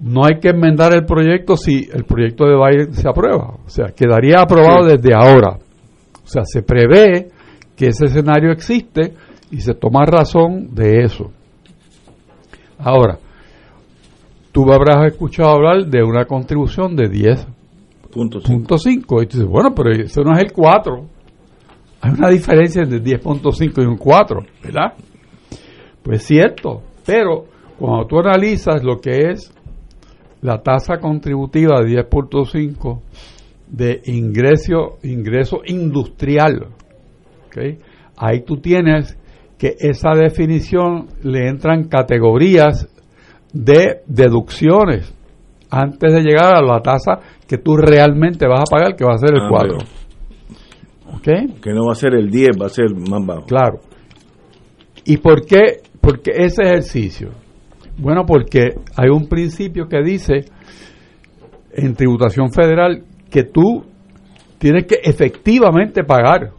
no 0.00 0.24
hay 0.24 0.40
que 0.40 0.48
enmendar 0.48 0.92
el 0.92 1.04
proyecto 1.04 1.56
si 1.56 1.88
el 1.92 2.04
proyecto 2.04 2.44
de 2.44 2.56
Biden 2.56 2.94
se 2.94 3.08
aprueba. 3.08 3.56
O 3.64 3.68
sea, 3.68 3.92
quedaría 3.94 4.40
aprobado 4.40 4.86
desde 4.86 5.14
ahora. 5.14 5.58
O 6.24 6.26
sea, 6.26 6.44
se 6.44 6.62
prevé 6.62 7.28
que 7.76 7.88
ese 7.88 8.06
escenario 8.06 8.52
existe 8.52 9.14
y 9.50 9.60
se 9.60 9.74
toma 9.74 10.04
razón 10.04 10.74
de 10.74 11.04
eso. 11.04 11.30
Ahora, 12.78 13.18
tú 14.50 14.72
habrás 14.72 15.12
escuchado 15.12 15.50
hablar 15.50 15.86
de 15.86 16.02
una 16.02 16.24
contribución 16.24 16.96
de 16.96 17.10
10.5. 17.10 19.22
Y 19.22 19.26
tú 19.26 19.36
dices, 19.36 19.46
bueno, 19.46 19.72
pero 19.74 19.92
eso 19.92 20.22
no 20.22 20.34
es 20.34 20.42
el 20.42 20.52
4. 20.52 21.06
Hay 22.00 22.10
una 22.10 22.28
diferencia 22.28 22.82
entre 22.82 23.00
10.5 23.00 23.82
y 23.82 23.86
un 23.86 23.96
4, 23.96 24.40
¿verdad? 24.64 24.94
Pues 26.02 26.22
es 26.22 26.26
cierto, 26.26 26.82
pero 27.06 27.44
cuando 27.78 28.06
tú 28.06 28.18
analizas 28.18 28.82
lo 28.82 28.98
que 28.98 29.30
es 29.30 29.52
la 30.42 30.62
tasa 30.62 30.98
contributiva 30.98 31.80
de 31.80 32.04
10.5 32.04 33.00
de 33.68 34.02
ingreso, 34.06 34.98
ingreso 35.02 35.62
industrial, 35.64 36.66
ahí 38.16 38.42
tú 38.42 38.56
tienes 38.58 39.16
que 39.56 39.76
esa 39.78 40.10
definición 40.14 41.08
le 41.22 41.48
entran 41.48 41.84
categorías 41.84 42.88
de 43.52 44.02
deducciones 44.06 45.14
antes 45.70 46.12
de 46.12 46.20
llegar 46.20 46.54
a 46.54 46.62
la 46.62 46.80
tasa 46.80 47.20
que 47.46 47.58
tú 47.58 47.76
realmente 47.76 48.46
vas 48.46 48.60
a 48.60 48.70
pagar, 48.70 48.96
que 48.96 49.04
va 49.04 49.14
a 49.14 49.18
ser 49.18 49.30
el 49.32 49.48
4. 49.48 49.78
Ah, 51.06 51.20
que 51.22 51.72
no 51.72 51.86
va 51.86 51.92
a 51.92 51.94
ser 51.94 52.14
el 52.14 52.30
10, 52.30 52.60
va 52.60 52.66
a 52.66 52.68
ser 52.68 52.90
más 52.94 53.24
bajo. 53.24 53.46
Claro. 53.46 53.80
¿Y 55.04 55.16
por 55.18 55.46
qué? 55.46 55.80
Porque 56.00 56.32
ese 56.34 56.62
ejercicio. 56.62 57.30
Bueno, 57.98 58.24
porque 58.26 58.74
hay 58.96 59.08
un 59.10 59.28
principio 59.28 59.88
que 59.88 60.02
dice 60.02 60.44
en 61.72 61.94
tributación 61.94 62.52
federal 62.52 63.04
que 63.30 63.44
tú 63.44 63.84
tienes 64.58 64.86
que 64.86 64.96
efectivamente 65.02 66.04
pagar 66.04 66.52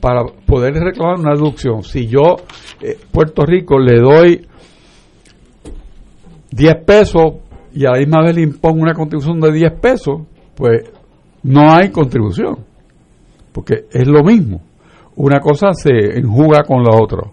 para 0.00 0.24
poder 0.46 0.74
reclamar 0.74 1.18
una 1.18 1.34
deducción. 1.34 1.82
Si 1.82 2.06
yo, 2.06 2.36
eh, 2.80 2.96
Puerto 3.10 3.44
Rico, 3.44 3.78
le 3.78 4.00
doy 4.00 4.46
10 6.50 6.84
pesos 6.84 7.24
y 7.72 7.84
a 7.84 7.92
la 7.92 7.98
misma 7.98 8.24
vez 8.24 8.36
le 8.36 8.42
impongo 8.42 8.80
una 8.80 8.94
contribución 8.94 9.40
de 9.40 9.52
10 9.52 9.72
pesos, 9.80 10.22
pues 10.54 10.90
no 11.42 11.72
hay 11.72 11.90
contribución, 11.90 12.64
porque 13.52 13.84
es 13.90 14.06
lo 14.06 14.22
mismo. 14.24 14.62
Una 15.16 15.40
cosa 15.40 15.72
se 15.72 16.18
enjuga 16.18 16.62
con 16.64 16.82
la 16.82 16.96
otra. 17.00 17.30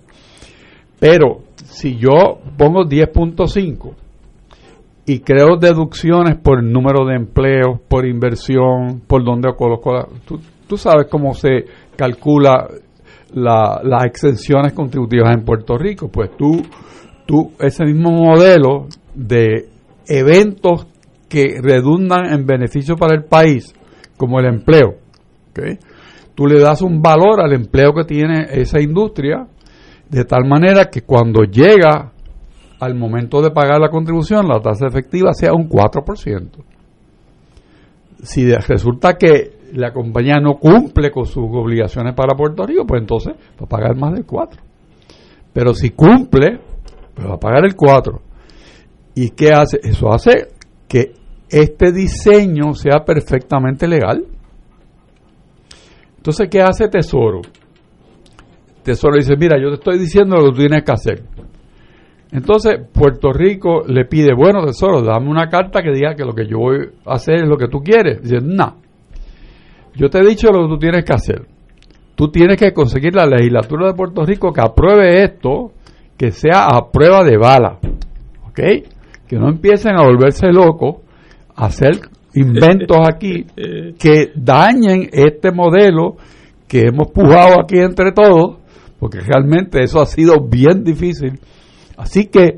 Pero 1.00 1.45
si 1.76 1.98
yo 1.98 2.40
pongo 2.58 2.86
10.5 2.86 3.94
y 5.08 5.20
creo 5.20 5.58
deducciones 5.58 6.38
por 6.38 6.60
el 6.60 6.72
número 6.72 7.06
de 7.06 7.16
empleos, 7.16 7.82
por 7.90 8.06
inversión, 8.06 9.02
por 9.06 9.26
donde 9.26 9.54
coloco 9.58 9.94
la, 9.94 10.08
tú, 10.26 10.40
tú 10.68 10.78
sabes 10.78 11.08
cómo 11.12 11.34
se 11.34 11.66
calcula 11.98 12.70
las 13.34 14.06
exenciones 14.06 14.72
contributivas 14.72 15.36
en 15.36 15.44
Puerto 15.44 15.78
Rico, 15.78 16.08
pues 16.08 16.32
tú, 16.38 16.62
tú 17.26 17.52
ese 17.60 17.84
mismo 17.84 18.10
modelo 18.10 18.88
de 19.14 19.68
eventos 20.08 20.88
que 21.28 21.60
redundan 21.62 22.32
en 22.32 22.46
beneficio 22.46 22.96
para 22.96 23.18
el 23.18 23.26
país, 23.26 23.76
como 24.16 24.40
el 24.40 24.46
empleo. 24.46 24.96
Tú 26.36 26.48
le 26.48 26.62
das 26.62 26.82
un 26.82 27.02
valor 27.02 27.42
al 27.42 27.52
empleo 27.52 27.94
que 27.94 28.06
tiene 28.06 28.46
esa 28.50 28.80
industria, 28.80 29.48
de 30.10 30.26
tal 30.26 30.46
manera 30.46 30.86
que 30.86 31.02
cuando 31.02 31.44
llega 31.44 32.12
al 32.80 32.96
momento 32.96 33.42
de 33.42 33.52
pagar 33.52 33.80
la 33.80 33.90
contribución, 33.90 34.48
la 34.48 34.60
tasa 34.60 34.88
efectiva 34.88 35.34
sea 35.34 35.54
un 35.54 35.70
4%. 35.70 36.50
Si 38.24 38.52
resulta 38.54 39.18
que 39.18 39.56
la 39.74 39.92
compañía 39.92 40.36
no 40.42 40.56
cumple 40.56 41.12
con 41.12 41.26
sus 41.26 41.46
obligaciones 41.52 42.14
para 42.14 42.36
Puerto 42.36 42.66
Rico, 42.66 42.86
pues 42.86 43.02
entonces 43.02 43.34
va 43.34 43.66
a 43.66 43.68
pagar 43.68 43.96
más 43.96 44.14
del 44.14 44.26
4. 44.26 44.62
Pero 45.54 45.74
si 45.74 45.92
cumple, 45.92 46.60
pues 47.14 47.28
va 47.28 47.36
a 47.36 47.40
pagar 47.40 47.66
el 47.66 47.76
4. 47.76 48.22
¿Y 49.16 49.30
qué 49.30 49.52
hace? 49.52 49.80
Eso 49.84 50.12
hace 50.12 50.50
que 50.88 51.14
este 51.50 51.92
diseño 51.92 52.74
sea 52.74 53.06
perfectamente 53.06 53.88
legal. 53.88 54.26
Entonces, 56.18 56.50
¿qué 56.50 56.62
hace 56.62 56.88
Tesoro? 56.88 57.42
Tesoro 58.86 59.18
dice, 59.18 59.36
mira, 59.36 59.60
yo 59.60 59.70
te 59.70 59.76
estoy 59.76 59.98
diciendo 59.98 60.36
lo 60.36 60.44
que 60.44 60.52
tú 60.52 60.58
tienes 60.60 60.84
que 60.84 60.92
hacer. 60.92 61.24
Entonces, 62.32 62.80
Puerto 62.94 63.34
Rico 63.34 63.82
le 63.88 64.06
pide, 64.06 64.36
bueno, 64.36 64.64
Tesoro, 64.64 65.02
dame 65.02 65.28
una 65.28 65.50
carta 65.50 65.82
que 65.82 65.92
diga 65.92 66.14
que 66.14 66.24
lo 66.24 66.34
que 66.34 66.46
yo 66.48 66.60
voy 66.60 66.90
a 67.06 67.16
hacer 67.16 67.44
es 67.44 67.50
lo 67.50 67.58
que 67.58 67.68
tú 67.68 67.80
quieres. 67.80 68.22
Dice, 68.22 68.38
no, 68.44 68.76
yo 69.96 70.08
te 70.10 70.20
he 70.20 70.26
dicho 70.26 70.52
lo 70.52 70.64
que 70.64 70.70
tú 70.70 70.78
tienes 70.78 71.04
que 71.04 71.14
hacer. 71.14 71.48
Tú 72.14 72.30
tienes 72.30 72.58
que 72.58 72.74
conseguir 72.74 73.16
la 73.16 73.26
legislatura 73.26 73.88
de 73.88 73.94
Puerto 73.96 74.24
Rico 74.24 74.54
que 74.54 74.62
apruebe 74.62 75.24
esto, 75.24 75.72
que 76.16 76.30
sea 76.30 76.68
a 76.68 76.92
prueba 76.92 77.24
de 77.24 77.38
bala. 77.38 77.80
¿Ok? 78.48 78.60
Que 79.28 79.38
no 79.38 79.50
empiecen 79.50 79.98
a 79.98 80.04
volverse 80.04 80.48
locos, 80.52 80.98
a 81.56 81.66
hacer 81.66 82.00
inventos 82.36 82.98
aquí 83.08 83.46
que 84.00 84.32
dañen 84.36 85.10
este 85.12 85.52
modelo 85.52 86.18
que 86.68 86.88
hemos 86.88 87.12
pujado 87.12 87.62
aquí 87.62 87.80
entre 87.80 88.12
todos, 88.12 88.58
porque 89.06 89.20
realmente 89.20 89.84
eso 89.84 90.02
ha 90.02 90.08
sido 90.08 90.42
bien 90.42 90.84
difícil. 90.84 91.40
Así 91.96 92.26
que 92.26 92.58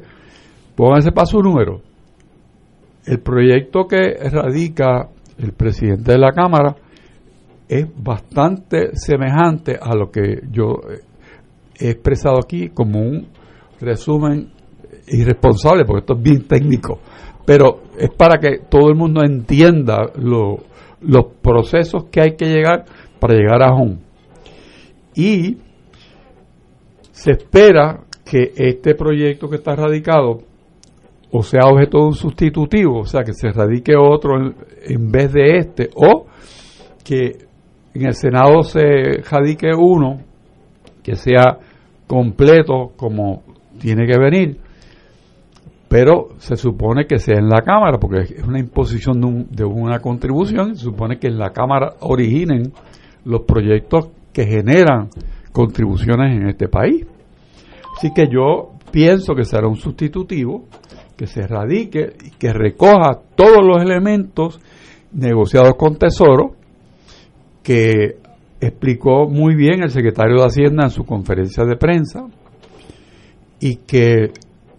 pónganse 0.77 1.12
para 1.12 1.25
su 1.25 1.39
número. 1.39 1.82
El 3.06 3.20
proyecto 3.20 3.86
que 3.86 4.13
radica 4.32 5.10
el 5.38 5.51
presidente 5.51 6.13
de 6.13 6.18
la 6.18 6.32
Cámara 6.32 6.74
es 7.68 7.86
bastante 8.01 8.96
semejante 8.96 9.77
a 9.77 9.94
lo 9.94 10.10
que 10.10 10.44
yo 10.50 10.80
he 11.77 11.89
expresado 11.89 12.38
aquí 12.42 12.70
como 12.70 13.01
un 13.01 13.27
resumen 13.82 14.50
irresponsable, 15.10 15.84
porque 15.84 16.00
esto 16.00 16.13
es 16.13 16.22
bien 16.22 16.48
técnico, 16.48 17.01
pero 17.46 17.82
es 17.98 18.10
para 18.12 18.39
que 18.39 18.60
todo 18.70 18.88
el 18.88 18.96
mundo 18.96 19.22
entienda 19.22 19.98
los 20.16 21.25
procesos 21.42 22.06
que 22.06 22.22
hay 22.22 22.38
que 22.38 22.46
llegar 22.46 22.86
para 23.20 23.34
llegar 23.34 23.62
a 23.62 23.74
home. 23.74 23.98
Y 25.13 25.58
se 27.18 27.32
espera 27.32 28.02
que 28.24 28.54
este 28.56 28.94
proyecto 28.94 29.50
que 29.50 29.56
está 29.56 29.76
radicado 29.76 30.42
o 31.32 31.42
sea 31.42 31.62
objeto 31.66 31.98
de 31.98 32.06
un 32.06 32.14
sustitutivo, 32.14 33.00
o 33.00 33.06
sea, 33.06 33.24
que 33.24 33.34
se 33.34 33.50
radique 33.50 33.96
otro 33.98 34.38
en, 34.38 34.56
en 34.84 35.12
vez 35.12 35.34
de 35.34 35.58
este, 35.58 35.90
o 35.96 36.28
que 37.04 37.38
en 37.96 38.06
el 38.06 38.14
Senado 38.14 38.62
se 38.62 39.24
radique 39.30 39.74
uno 39.76 40.20
que 41.02 41.16
sea 41.16 41.58
completo 42.06 42.92
como 42.96 43.42
tiene 43.80 44.06
que 44.06 44.20
venir, 44.20 44.60
pero 45.88 46.30
se 46.38 46.56
supone 46.56 47.08
que 47.08 47.18
sea 47.18 47.40
en 47.40 47.50
la 47.50 47.64
Cámara, 47.64 47.98
porque 47.98 48.36
es 48.36 48.44
una 48.44 48.60
imposición 48.60 49.48
de, 49.50 49.66
una 49.66 50.00
contribución, 50.02 50.76
se 50.76 50.84
supone 50.84 51.18
que 51.18 51.28
en 51.28 51.40
la 51.40 51.50
Cámara 51.50 51.94
originen 52.02 52.74
los 53.26 53.42
proyectos 53.42 54.10
que 54.32 54.46
generan 54.46 55.10
contribuciones 55.58 56.38
en 56.38 56.48
este 56.48 56.68
país. 56.68 57.08
Así 57.98 58.12
que 58.14 58.28
yo 58.32 58.74
pienso 58.92 59.34
que 59.34 59.44
será 59.44 59.68
un 59.68 59.78
sustitutivo 59.78 60.66
que 61.18 61.26
se 61.26 61.48
radique 61.48 62.14
y 62.24 62.30
que 62.38 62.54
recoja 62.54 63.20
todos 63.36 63.66
los 63.66 63.82
elementos 63.82 64.62
negociados 65.12 65.74
con 65.76 65.98
Tesoro 65.98 66.52
que 67.64 68.18
explicó 68.62 69.28
muy 69.28 69.56
bien 69.56 69.82
el 69.82 69.90
secretario 69.90 70.36
de 70.38 70.46
Hacienda 70.46 70.84
en 70.84 70.92
su 70.92 71.06
conferencia 71.06 71.66
de 71.66 71.76
prensa 71.76 72.28
y 73.60 73.78
que 73.78 74.32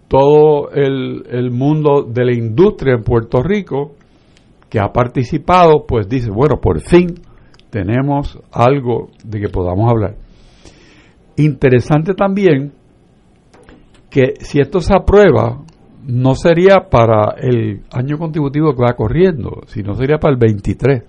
todo 0.07 0.71
el, 0.71 1.51
mundo 1.51 2.03
de 2.03 2.23
la 2.23 2.33
industria 2.33 2.95
en 2.95 3.03
Puerto 3.03 3.43
Rico 3.43 3.95
que 4.69 4.79
ha 4.79 4.93
participado, 4.93 5.85
pues 5.85 6.07
dice, 6.07 6.31
bueno, 6.31 6.61
por 6.61 6.79
fin 6.79 7.15
tenemos 7.69 8.39
algo 8.51 9.09
de 9.25 9.41
que 9.41 9.49
podamos 9.49 9.89
hablar. 9.89 10.28
Interesante 11.39 12.15
también 12.15 12.73
que 14.09 14.33
si 14.41 14.59
esto 14.59 14.81
se 14.81 14.93
aprueba, 14.93 15.61
no 16.05 16.35
sería 16.35 16.89
para 16.91 17.35
el 17.37 17.83
año 17.91 18.17
contributivo 18.17 18.73
que 18.73 18.83
va 18.83 18.93
corriendo, 18.93 19.61
sino 19.67 19.93
sería 19.93 20.17
para 20.17 20.33
el 20.33 20.37
23. 20.37 21.03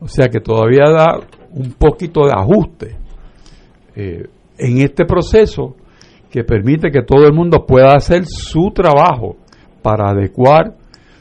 O 0.00 0.08
sea 0.08 0.26
que 0.28 0.40
todavía 0.40 0.90
da 0.90 1.20
un 1.52 1.74
poquito 1.74 2.26
de 2.26 2.32
ajuste 2.32 2.96
eh, 3.94 4.26
en 4.58 4.78
este 4.78 5.04
proceso 5.04 5.76
que 6.28 6.42
permite 6.42 6.90
que 6.90 7.02
todo 7.02 7.24
el 7.24 7.32
mundo 7.32 7.64
pueda 7.64 7.94
hacer 7.94 8.24
su 8.26 8.72
trabajo 8.74 9.36
para 9.80 10.10
adecuar 10.10 10.74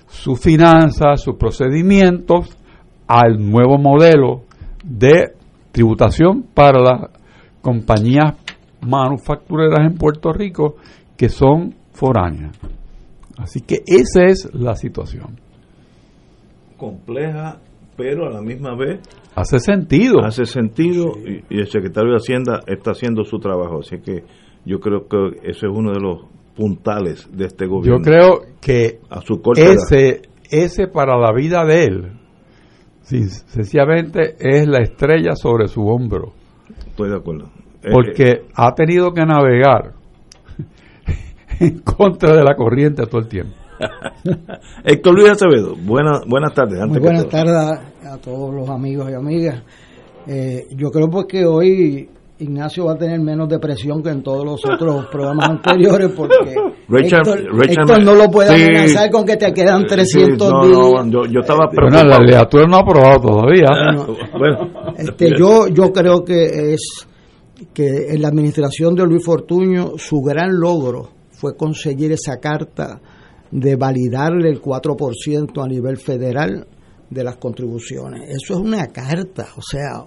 sus 0.08 0.40
finanzas, 0.40 1.22
sus 1.22 1.36
procedimientos 1.36 2.58
al 3.06 3.38
nuevo 3.38 3.78
modelo 3.78 4.42
de 4.84 5.34
tributación 5.72 6.44
para 6.56 6.80
las 6.80 7.25
compañías 7.66 8.36
manufactureras 8.82 9.80
en 9.90 9.98
Puerto 9.98 10.32
Rico 10.32 10.76
que 11.18 11.30
son 11.30 11.74
foráneas. 11.94 12.56
Así 13.40 13.62
que 13.62 13.80
esa 13.88 14.26
es 14.26 14.54
la 14.54 14.76
situación. 14.76 15.40
Compleja 16.78 17.58
pero 17.98 18.28
a 18.28 18.30
la 18.30 18.42
misma 18.42 18.76
vez 18.76 19.00
hace 19.36 19.60
sentido. 19.60 20.24
Hace 20.24 20.46
sentido 20.46 21.14
y, 21.26 21.44
el 21.50 21.68
secretario 21.68 22.12
de 22.12 22.18
Hacienda 22.18 22.60
está 22.68 22.92
haciendo 22.92 23.24
su 23.24 23.40
trabajo, 23.40 23.80
así 23.80 23.98
que 23.98 24.24
yo 24.64 24.80
creo 24.80 25.08
que 25.08 25.40
ese 25.50 25.66
es 25.66 25.74
uno 25.74 25.92
de 25.92 26.02
los 26.02 26.26
puntales 26.56 27.28
de 27.36 27.46
este 27.46 27.66
gobierno. 27.66 27.98
Yo 27.98 28.04
creo 28.04 28.42
que 28.62 29.00
a 29.10 29.22
su 29.22 29.42
ese 29.56 30.22
ese 30.52 30.88
para 30.88 31.18
la 31.18 31.34
vida 31.34 31.66
de 31.66 31.84
él 31.86 32.12
sencillamente 33.02 34.36
es 34.40 34.68
la 34.68 34.82
estrella 34.82 35.36
sobre 35.36 35.68
su 35.68 35.82
hombro. 35.82 36.34
Estoy 36.88 37.10
de 37.10 37.16
acuerdo. 37.16 37.55
Eh, 37.86 37.92
Porque 37.92 38.46
ha 38.56 38.74
tenido 38.74 39.14
que 39.14 39.24
navegar 39.26 39.92
en 41.60 41.80
contra 41.80 42.36
de 42.36 42.44
la 42.44 42.56
corriente 42.56 43.06
todo 43.06 43.22
el 43.22 43.28
tiempo. 43.28 43.54
Héctor 44.84 45.14
Luis 45.14 45.30
Acevedo, 45.30 45.76
buenas 45.76 46.22
buenas 46.26 46.54
tardes. 46.54 46.80
buenas 47.00 47.28
tardes 47.28 47.56
a, 47.56 48.18
todos 48.18 48.56
los 48.56 48.68
amigos 48.70 49.12
y 49.12 49.14
amigas. 49.14 49.62
Eh, 50.26 50.66
yo 50.72 50.90
creo 50.90 51.08
pues 51.10 51.26
que 51.28 51.46
hoy 51.46 52.10
Ignacio 52.40 52.86
va 52.86 52.94
a 52.94 52.98
tener 52.98 53.20
menos 53.20 53.48
depresión 53.48 54.02
que 54.02 54.10
en 54.10 54.24
todos 54.24 54.44
los 54.44 54.66
otros 54.66 55.06
programas 55.12 55.50
anteriores 55.52 56.12
porque 56.16 56.56
Héctor, 56.90 58.04
no 58.04 58.16
lo 58.16 58.32
puede 58.32 58.50
amenazar 58.50 59.12
con 59.12 59.26
que 59.26 59.38
te 59.38 59.54
quedan 59.54 59.86
300 59.86 60.50
días. 60.64 61.30
yo, 61.30 61.40
estaba 61.40 61.70
bueno, 61.72 62.04
la 62.04 62.18
legislatura 62.18 62.66
no 62.68 62.78
ha 62.78 62.80
aprobado 62.80 63.20
todavía. 63.20 63.68
este, 64.98 65.38
yo, 65.38 65.68
yo 65.68 65.92
creo 65.94 66.24
que 66.24 66.74
es 66.74 67.08
que 67.74 68.14
en 68.14 68.22
la 68.22 68.30
administración 68.30 68.96
de 68.96 69.06
Luis 69.06 69.24
Fortuño 69.26 69.94
su 69.98 70.22
gran 70.22 70.60
logro 70.60 71.10
fue 71.32 71.56
conseguir 71.56 72.12
esa 72.12 72.40
carta 72.40 73.02
de 73.52 73.76
validarle 73.76 74.50
el 74.50 74.62
4% 74.62 75.64
a 75.64 75.68
nivel 75.68 75.98
federal 75.98 76.68
de 77.10 77.24
las 77.24 77.38
contribuciones. 77.38 78.30
Eso 78.30 78.56
es 78.56 78.60
una 78.60 78.88
carta, 78.88 79.48
o 79.56 79.62
sea, 79.62 80.04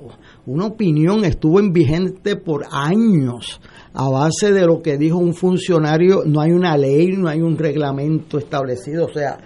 una 0.46 0.66
opinión 0.66 1.24
estuvo 1.24 1.60
en 1.60 1.72
vigente 1.72 2.36
por 2.36 2.64
años 2.70 3.60
a 3.94 4.08
base 4.08 4.52
de 4.52 4.66
lo 4.66 4.82
que 4.82 4.98
dijo 4.98 5.18
un 5.18 5.34
funcionario, 5.34 6.22
no 6.26 6.40
hay 6.40 6.50
una 6.50 6.76
ley, 6.76 7.08
no 7.16 7.28
hay 7.28 7.40
un 7.40 7.56
reglamento 7.56 8.38
establecido, 8.38 9.06
o 9.06 9.12
sea, 9.12 9.38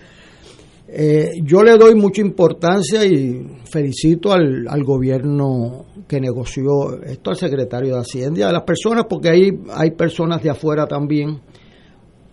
eh, 0.88 1.30
yo 1.42 1.62
le 1.62 1.78
doy 1.78 1.94
mucha 1.94 2.20
importancia 2.20 3.04
y 3.04 3.46
felicito 3.64 4.32
al, 4.32 4.66
al, 4.68 4.84
gobierno 4.84 5.86
que 6.12 6.20
negoció 6.20 7.02
esto, 7.02 7.30
al 7.30 7.36
secretario 7.36 7.94
de 7.94 8.00
Hacienda 8.00 8.48
a 8.48 8.52
las 8.52 8.64
personas, 8.64 9.06
porque 9.08 9.30
hay, 9.30 9.50
hay 9.74 9.92
personas 9.92 10.42
de 10.42 10.50
afuera 10.50 10.86
también 10.86 11.40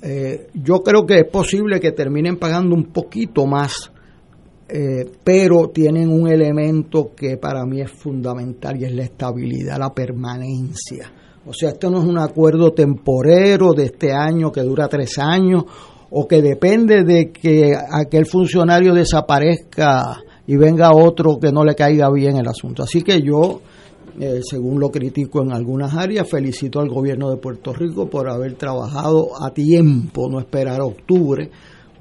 eh, 0.01 0.47
yo 0.53 0.79
creo 0.79 1.05
que 1.05 1.19
es 1.19 1.27
posible 1.29 1.79
que 1.79 1.91
terminen 1.91 2.37
pagando 2.37 2.73
un 2.73 2.85
poquito 2.85 3.45
más, 3.45 3.91
eh, 4.69 5.05
pero 5.23 5.69
tienen 5.69 6.09
un 6.09 6.29
elemento 6.29 7.11
que 7.15 7.37
para 7.37 7.65
mí 7.65 7.81
es 7.81 7.91
fundamental 7.91 8.79
y 8.79 8.85
es 8.85 8.93
la 8.93 9.03
estabilidad, 9.03 9.77
la 9.77 9.93
permanencia. 9.93 11.11
O 11.45 11.53
sea, 11.53 11.69
esto 11.69 11.89
no 11.89 11.99
es 11.99 12.05
un 12.05 12.17
acuerdo 12.17 12.71
temporero 12.71 13.73
de 13.73 13.85
este 13.85 14.13
año 14.13 14.51
que 14.51 14.61
dura 14.61 14.87
tres 14.87 15.17
años 15.17 15.65
o 16.11 16.27
que 16.27 16.41
depende 16.41 17.03
de 17.03 17.31
que 17.31 17.73
aquel 17.75 18.25
funcionario 18.25 18.93
desaparezca 18.93 20.21
y 20.47 20.55
venga 20.55 20.91
otro 20.93 21.39
que 21.39 21.51
no 21.51 21.63
le 21.65 21.75
caiga 21.75 22.09
bien 22.11 22.37
el 22.37 22.47
asunto. 22.47 22.83
Así 22.83 23.01
que 23.01 23.21
yo 23.21 23.61
eh, 24.19 24.41
según 24.43 24.81
lo 24.81 24.89
critico 24.89 25.41
en 25.41 25.53
algunas 25.53 25.95
áreas. 25.95 26.29
Felicito 26.29 26.81
al 26.81 26.89
gobierno 26.89 27.29
de 27.29 27.37
Puerto 27.37 27.71
Rico 27.71 28.09
por 28.09 28.29
haber 28.29 28.55
trabajado 28.55 29.29
a 29.41 29.51
tiempo, 29.53 30.29
no 30.29 30.39
esperar 30.39 30.81
octubre 30.81 31.49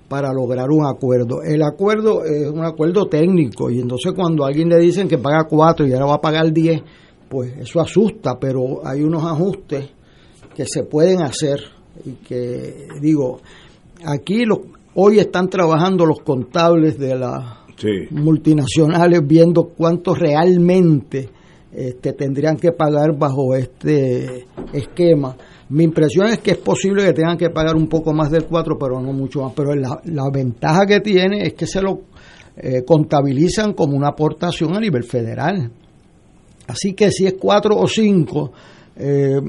para 0.08 0.32
lograr 0.32 0.68
un 0.70 0.84
acuerdo. 0.84 1.42
El 1.42 1.62
acuerdo 1.62 2.24
es 2.24 2.48
un 2.48 2.64
acuerdo 2.64 3.06
técnico 3.06 3.70
y 3.70 3.80
entonces 3.80 4.14
cuando 4.16 4.44
a 4.44 4.48
alguien 4.48 4.68
le 4.68 4.78
dicen 4.78 5.06
que 5.06 5.18
paga 5.18 5.44
cuatro 5.44 5.86
y 5.86 5.92
ahora 5.92 6.06
va 6.06 6.14
a 6.14 6.20
pagar 6.20 6.52
diez, 6.52 6.82
pues 7.28 7.56
eso 7.58 7.80
asusta, 7.80 8.36
pero 8.40 8.84
hay 8.84 9.02
unos 9.02 9.24
ajustes 9.24 9.90
que 10.56 10.64
se 10.66 10.82
pueden 10.82 11.22
hacer 11.22 11.60
y 12.04 12.12
que 12.26 12.88
digo, 13.00 13.40
aquí 14.04 14.44
los, 14.44 14.58
hoy 14.94 15.20
están 15.20 15.48
trabajando 15.48 16.04
los 16.04 16.18
contables 16.20 16.98
de 16.98 17.14
las 17.14 17.58
multinacionales 18.10 19.24
viendo 19.24 19.68
cuánto 19.76 20.14
realmente 20.14 21.28
este, 21.78 22.12
tendrían 22.12 22.56
que 22.56 22.72
pagar 22.72 23.16
bajo 23.16 23.54
este 23.54 24.46
esquema. 24.72 25.36
Mi 25.68 25.84
impresión 25.84 26.26
es 26.26 26.38
que 26.38 26.52
es 26.52 26.56
posible 26.56 27.04
que 27.04 27.12
tengan 27.12 27.38
que 27.38 27.50
pagar 27.50 27.76
un 27.76 27.86
poco 27.86 28.12
más 28.12 28.32
del 28.32 28.46
4, 28.46 28.76
pero 28.76 29.00
no 29.00 29.12
mucho 29.12 29.42
más. 29.42 29.52
Pero 29.54 29.76
la, 29.76 30.00
la 30.06 30.28
ventaja 30.32 30.86
que 30.86 30.98
tiene 30.98 31.46
es 31.46 31.54
que 31.54 31.68
se 31.68 31.80
lo 31.80 32.00
eh, 32.56 32.82
contabilizan 32.84 33.74
como 33.74 33.96
una 33.96 34.08
aportación 34.08 34.74
a 34.74 34.80
nivel 34.80 35.04
federal. 35.04 35.70
Así 36.66 36.94
que 36.94 37.12
si 37.12 37.26
es 37.26 37.34
4 37.38 37.76
o 37.76 37.86
5... 37.86 38.52
Eh, 38.96 39.40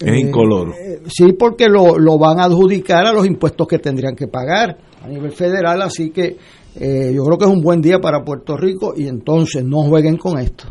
es 0.00 0.18
incoloro. 0.18 0.72
Eh, 0.72 1.02
sí, 1.08 1.34
porque 1.34 1.68
lo, 1.68 1.98
lo, 1.98 2.18
van 2.18 2.40
a 2.40 2.44
adjudicar 2.44 3.06
a 3.06 3.12
los 3.12 3.26
impuestos 3.26 3.66
que 3.68 3.78
tendrían 3.78 4.16
que 4.16 4.28
pagar 4.28 4.78
a 5.02 5.08
nivel 5.08 5.32
federal, 5.32 5.82
así 5.82 6.10
que 6.10 6.36
yo 6.78 7.24
creo 7.24 7.38
que 7.38 7.44
es 7.46 7.50
un 7.50 7.62
buen 7.62 7.80
día 7.80 7.98
para 7.98 8.22
Puerto 8.22 8.54
Rico 8.56 8.92
y 8.94 9.08
entonces 9.08 9.64
no 9.64 9.82
jueguen 9.82 10.18
con 10.18 10.38
esto. 10.38 10.66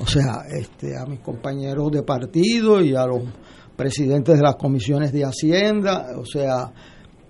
O 0.00 0.06
sea, 0.06 0.42
este, 0.48 0.96
a 0.96 1.06
mis 1.06 1.20
compañeros 1.20 1.90
de 1.90 2.02
partido 2.02 2.80
y 2.80 2.94
a 2.94 3.06
los 3.06 3.22
presidentes 3.76 4.36
de 4.36 4.42
las 4.42 4.56
comisiones 4.56 5.12
de 5.12 5.24
Hacienda, 5.24 6.06
o 6.16 6.24
sea, 6.24 6.72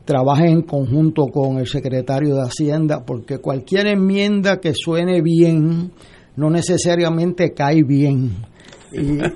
trabajen 0.04 0.48
en 0.48 0.62
conjunto 0.62 1.26
con 1.26 1.59
el 1.59 1.66
secretario 1.66 2.35
de 2.35 2.42
Hacienda, 2.42 3.04
porque 3.04 3.38
cualquier 3.38 3.87
enmienda 3.87 4.59
que 4.59 4.72
suene 4.74 5.22
bien 5.22 5.92
no 6.37 6.50
necesariamente 6.50 7.52
cae 7.52 7.83
bien. 7.83 8.33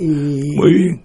Y, 0.00 0.54
Muy 0.54 0.74
bien. 0.74 1.02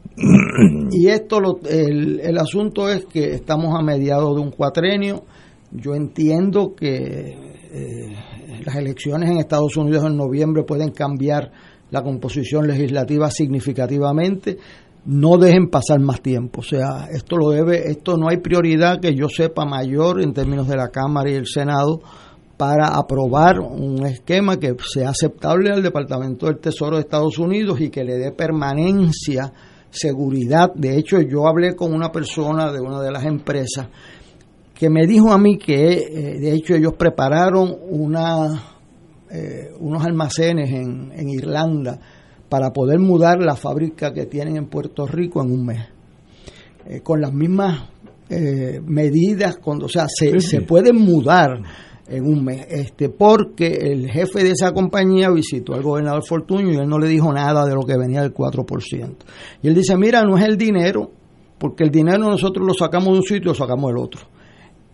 Y 0.92 1.08
esto, 1.08 1.40
lo, 1.40 1.60
el, 1.68 2.20
el 2.20 2.38
asunto 2.38 2.88
es 2.88 3.06
que 3.06 3.34
estamos 3.34 3.74
a 3.76 3.82
mediados 3.82 4.36
de 4.36 4.42
un 4.42 4.52
cuatrenio. 4.52 5.24
Yo 5.72 5.96
entiendo 5.96 6.76
que 6.76 6.92
eh, 7.72 8.16
las 8.66 8.76
elecciones 8.76 9.30
en 9.30 9.38
Estados 9.38 9.76
Unidos 9.78 10.06
en 10.06 10.18
noviembre 10.18 10.64
pueden 10.64 10.92
cambiar 10.92 11.52
la 11.92 12.02
composición 12.02 12.68
legislativa 12.68 13.30
significativamente 13.30 14.58
no 15.06 15.38
dejen 15.38 15.70
pasar 15.70 16.00
más 16.00 16.22
tiempo. 16.22 16.62
O 16.62 16.64
sea, 16.64 17.08
esto 17.12 17.38
lo 17.38 17.50
debe, 17.50 17.90
esto 17.90 18.18
no 18.18 18.30
hay 18.30 18.38
prioridad 18.38 19.00
que 19.00 19.16
yo 19.16 19.28
sepa 19.28 19.66
mayor 19.66 20.22
en 20.22 20.34
términos 20.34 20.68
de 20.68 20.78
la 20.78 20.90
Cámara 20.90 21.30
y 21.30 21.36
el 21.36 21.48
Senado 21.48 22.02
para 22.58 22.88
aprobar 22.88 23.60
un 23.60 24.06
esquema 24.06 24.58
que 24.58 24.76
sea 24.94 25.10
aceptable 25.10 25.72
al 25.72 25.84
Departamento 25.84 26.46
del 26.46 26.60
Tesoro 26.60 26.96
de 26.96 27.02
Estados 27.02 27.38
Unidos 27.38 27.82
y 27.82 27.90
que 27.90 28.04
le 28.04 28.18
dé 28.18 28.32
permanencia, 28.32 29.52
seguridad. 29.90 30.72
De 30.74 30.98
hecho, 30.98 31.20
yo 31.20 31.48
hablé 31.48 31.76
con 31.76 31.94
una 31.94 32.12
persona 32.12 32.72
de 32.72 32.80
una 32.80 33.02
de 33.02 33.12
las 33.12 33.26
empresas 33.26 33.88
que 34.84 34.90
me 34.90 35.08
dijo 35.08 35.32
a 35.32 35.38
mí 35.38 35.58
que, 35.58 35.94
eh, 35.94 36.40
de 36.42 36.54
hecho, 36.54 36.76
ellos 36.76 36.96
prepararon 36.98 37.74
una, 37.90 38.62
eh, 39.32 39.72
unos 39.80 40.04
almacenes 40.04 40.70
en, 40.72 41.10
en 41.16 41.30
Irlanda 41.30 41.98
para 42.50 42.74
poder 42.74 43.00
mudar 43.00 43.40
la 43.40 43.56
fábrica 43.56 44.12
que 44.12 44.26
tienen 44.26 44.58
en 44.58 44.66
Puerto 44.66 45.08
Rico 45.08 45.42
en 45.42 45.54
un 45.54 45.66
mes. 45.66 45.88
Eh, 46.86 47.00
con 47.00 47.22
las 47.22 47.32
mismas 47.32 47.92
eh, 48.30 48.82
medidas, 48.86 49.56
cuando, 49.56 49.86
o 49.86 49.88
sea, 49.88 50.06
se, 50.10 50.38
se 50.42 50.60
pueden 50.64 50.98
mudar 50.98 51.62
en 52.06 52.26
un 52.26 52.44
mes, 52.44 52.68
este, 52.70 53.08
porque 53.08 53.68
el 53.68 54.12
jefe 54.12 54.44
de 54.44 54.52
esa 54.52 54.74
compañía 54.74 55.30
visitó 55.30 55.76
al 55.76 55.82
gobernador 55.82 56.26
Fortuño 56.28 56.74
y 56.74 56.76
él 56.76 56.90
no 56.90 57.00
le 57.00 57.08
dijo 57.08 57.32
nada 57.32 57.66
de 57.66 57.74
lo 57.74 57.84
que 57.84 57.98
venía 57.98 58.22
del 58.22 58.34
4%. 58.34 59.16
Y 59.62 59.68
él 59.70 59.76
dice, 59.76 59.96
mira, 59.96 60.24
no 60.24 60.38
es 60.38 60.44
el 60.44 60.58
dinero, 60.58 61.10
porque 61.58 61.86
el 61.86 61.90
dinero 61.90 62.18
nosotros 62.18 62.68
lo 62.68 62.74
sacamos 62.74 63.14
de 63.14 63.20
un 63.20 63.24
sitio 63.24 63.44
y 63.44 63.46
lo 63.46 63.56
sacamos 63.56 63.90
del 63.90 64.04
otro. 64.04 64.33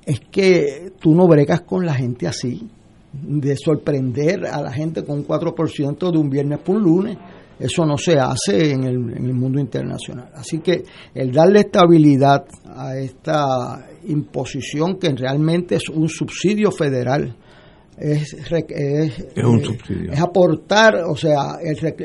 Es 0.10 0.22
que 0.32 0.94
tú 1.00 1.14
no 1.14 1.28
bregas 1.28 1.62
con 1.62 1.86
la 1.86 1.94
gente 1.94 2.26
así, 2.26 2.68
de 3.14 3.56
sorprender 3.56 4.44
a 4.44 4.60
la 4.60 4.72
gente 4.72 5.04
con 5.04 5.20
un 5.20 5.28
4% 5.28 6.12
de 6.12 6.18
un 6.18 6.32
viernes 6.32 6.58
por 6.66 6.78
un 6.78 6.84
lunes. 6.84 7.18
Eso 7.60 7.86
no 7.86 7.96
se 7.96 8.18
hace 8.18 8.72
en 8.72 8.86
el, 8.86 8.96
en 8.96 9.26
el 9.26 9.34
mundo 9.36 9.60
internacional. 9.60 10.32
Así 10.34 10.62
que 10.62 10.84
el 11.14 11.32
darle 11.32 11.60
estabilidad 11.60 12.44
a 12.66 12.98
esta 12.98 13.88
imposición 14.08 14.98
que 14.98 15.10
realmente 15.10 15.76
es 15.76 15.88
un 15.90 16.10
subsidio 16.10 16.72
federal, 16.72 17.36
es, 17.96 18.34
es, 18.34 19.46
un 19.46 19.64
subsidio. 19.64 20.12
es 20.12 20.20
aportar, 20.20 21.04
o 21.08 21.16
sea, 21.16 21.60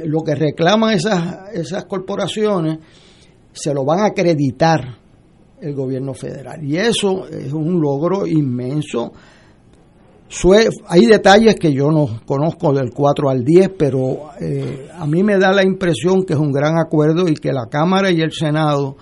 lo 0.05 0.21
que 0.21 0.35
reclaman 0.35 0.93
esas, 0.93 1.55
esas 1.55 1.87
corporaciones 1.87 2.81
se 3.51 3.73
lo 3.73 3.83
van 3.87 4.01
a 4.01 4.07
acreditar 4.09 5.04
el 5.65 5.75
gobierno 5.75 6.15
federal. 6.15 6.65
Y 6.65 6.77
eso 6.77 7.27
es 7.29 7.53
un 7.53 7.81
logro 7.81 8.27
inmenso 8.27 9.13
hay 10.89 11.07
detalles 11.07 11.55
que 11.57 11.73
yo 11.73 11.91
no 11.91 12.21
conozco 12.27 12.73
del 12.73 12.91
4 12.91 13.31
al 13.31 13.45
10, 13.45 13.71
pero 13.79 14.31
eh, 14.41 14.89
a 14.93 15.07
mí 15.07 15.23
me 15.23 15.39
da 15.39 15.53
la 15.53 15.65
impresión 15.65 16.25
que 16.25 16.33
es 16.33 16.39
un 16.39 16.51
gran 16.51 16.79
acuerdo 16.79 17.29
y 17.29 17.35
que 17.35 17.53
la 17.53 17.67
Cámara 17.71 18.11
y 18.11 18.21
el 18.21 18.33
Senado, 18.33 18.97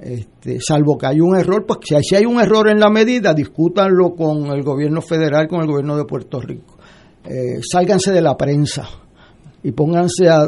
este, 0.00 0.58
salvo 0.60 0.98
que 0.98 1.06
hay 1.06 1.20
un 1.20 1.36
error, 1.36 1.64
pues 1.66 1.80
si 2.02 2.16
hay 2.16 2.24
un 2.24 2.40
error 2.40 2.68
en 2.68 2.80
la 2.80 2.90
medida, 2.90 3.32
discútanlo 3.32 4.14
con 4.14 4.46
el 4.46 4.62
gobierno 4.62 5.00
federal, 5.00 5.46
con 5.46 5.60
el 5.60 5.66
gobierno 5.66 5.96
de 5.96 6.04
Puerto 6.04 6.40
Rico. 6.40 6.76
Eh, 7.24 7.60
sálganse 7.62 8.10
de 8.10 8.20
la 8.20 8.36
prensa 8.36 8.88
y 9.64 9.70
pónganse 9.70 10.28
a, 10.28 10.40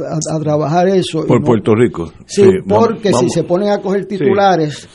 trabajar 0.42 0.88
eso. 0.88 1.24
Por 1.26 1.42
Puerto 1.42 1.74
Rico. 1.74 2.12
Sí, 2.26 2.50
porque 2.68 3.12
si 3.12 3.28
se 3.30 3.44
ponen 3.44 3.70
a 3.70 3.80
coger 3.80 4.06
titulares, 4.06 4.88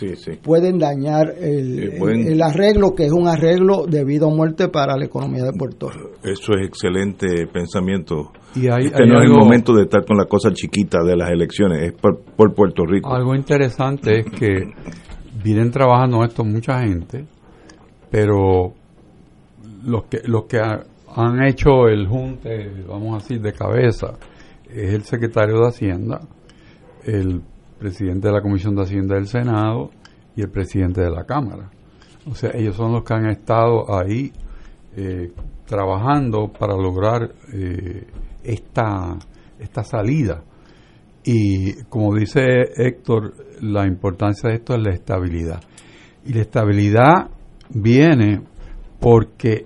pueden 0.43 0.77
dañar 0.77 1.35
el, 1.39 1.93
el, 2.01 2.41
arreglo, 2.41 2.93
que 2.93 3.05
es 3.05 3.13
un 3.13 3.27
arreglo 3.27 3.85
de 3.87 4.03
vida 4.03 4.25
o 4.25 4.31
muerte 4.31 4.67
para 4.67 4.97
la 4.97 5.05
economía 5.05 5.45
de 5.45 5.53
Puerto 5.53 5.89
Rico. 5.89 6.09
Eso 6.23 6.53
es 6.53 6.67
excelente 6.67 7.47
pensamiento. 7.47 8.31
Y 8.55 8.67
hay, 8.67 8.87
este 8.87 9.05
no 9.05 9.21
es 9.21 9.29
el 9.29 9.37
momento 9.37 9.73
de 9.73 9.83
estar 9.83 10.05
con 10.05 10.17
la 10.17 10.25
cosa 10.25 10.51
chiquita 10.51 10.99
de 11.01 11.15
las 11.15 11.31
elecciones, 11.31 11.81
es 11.83 11.93
por, 11.93 12.19
por 12.19 12.53
Puerto 12.53 12.85
Rico. 12.85 13.13
Algo 13.13 13.35
interesante 13.35 14.19
es 14.19 14.25
que 14.25 14.65
vienen 15.43 15.71
trabajando 15.71 16.25
esto 16.25 16.43
mucha 16.43 16.79
gente, 16.81 17.25
pero 18.11 18.73
los 19.85 20.03
que, 20.05 20.19
los 20.25 20.45
que 20.45 20.59
han 21.15 21.43
hecho 21.43 21.87
el 21.87 22.07
junte, 22.07 22.83
vamos 22.87 23.13
a 23.13 23.17
decir, 23.17 23.41
de 23.41 23.53
cabeza, 23.53 24.13
es 24.69 24.93
el 24.93 25.03
secretario 25.03 25.59
de 25.59 25.67
Hacienda, 25.67 26.21
el 27.03 27.41
presidente 27.79 28.27
de 28.27 28.33
la 28.33 28.41
Comisión 28.41 28.75
de 28.75 28.83
Hacienda 28.83 29.15
del 29.15 29.27
Senado 29.27 29.89
y 30.35 30.41
el 30.41 30.49
presidente 30.49 31.01
de 31.01 31.09
la 31.09 31.23
Cámara. 31.25 31.69
O 32.29 32.35
sea, 32.35 32.51
ellos 32.53 32.75
son 32.75 32.93
los 32.93 33.03
que 33.03 33.13
han 33.13 33.27
estado 33.27 33.93
ahí 33.97 34.31
eh, 34.95 35.31
trabajando 35.65 36.51
para 36.51 36.73
lograr 36.75 37.31
eh, 37.53 38.05
esta, 38.43 39.17
esta 39.59 39.83
salida. 39.83 40.43
Y 41.23 41.83
como 41.83 42.15
dice 42.15 42.41
Héctor, 42.75 43.33
la 43.61 43.85
importancia 43.87 44.49
de 44.49 44.57
esto 44.57 44.75
es 44.75 44.81
la 44.81 44.93
estabilidad. 44.93 45.61
Y 46.25 46.33
la 46.33 46.41
estabilidad 46.41 47.29
viene 47.69 48.41
porque 48.99 49.65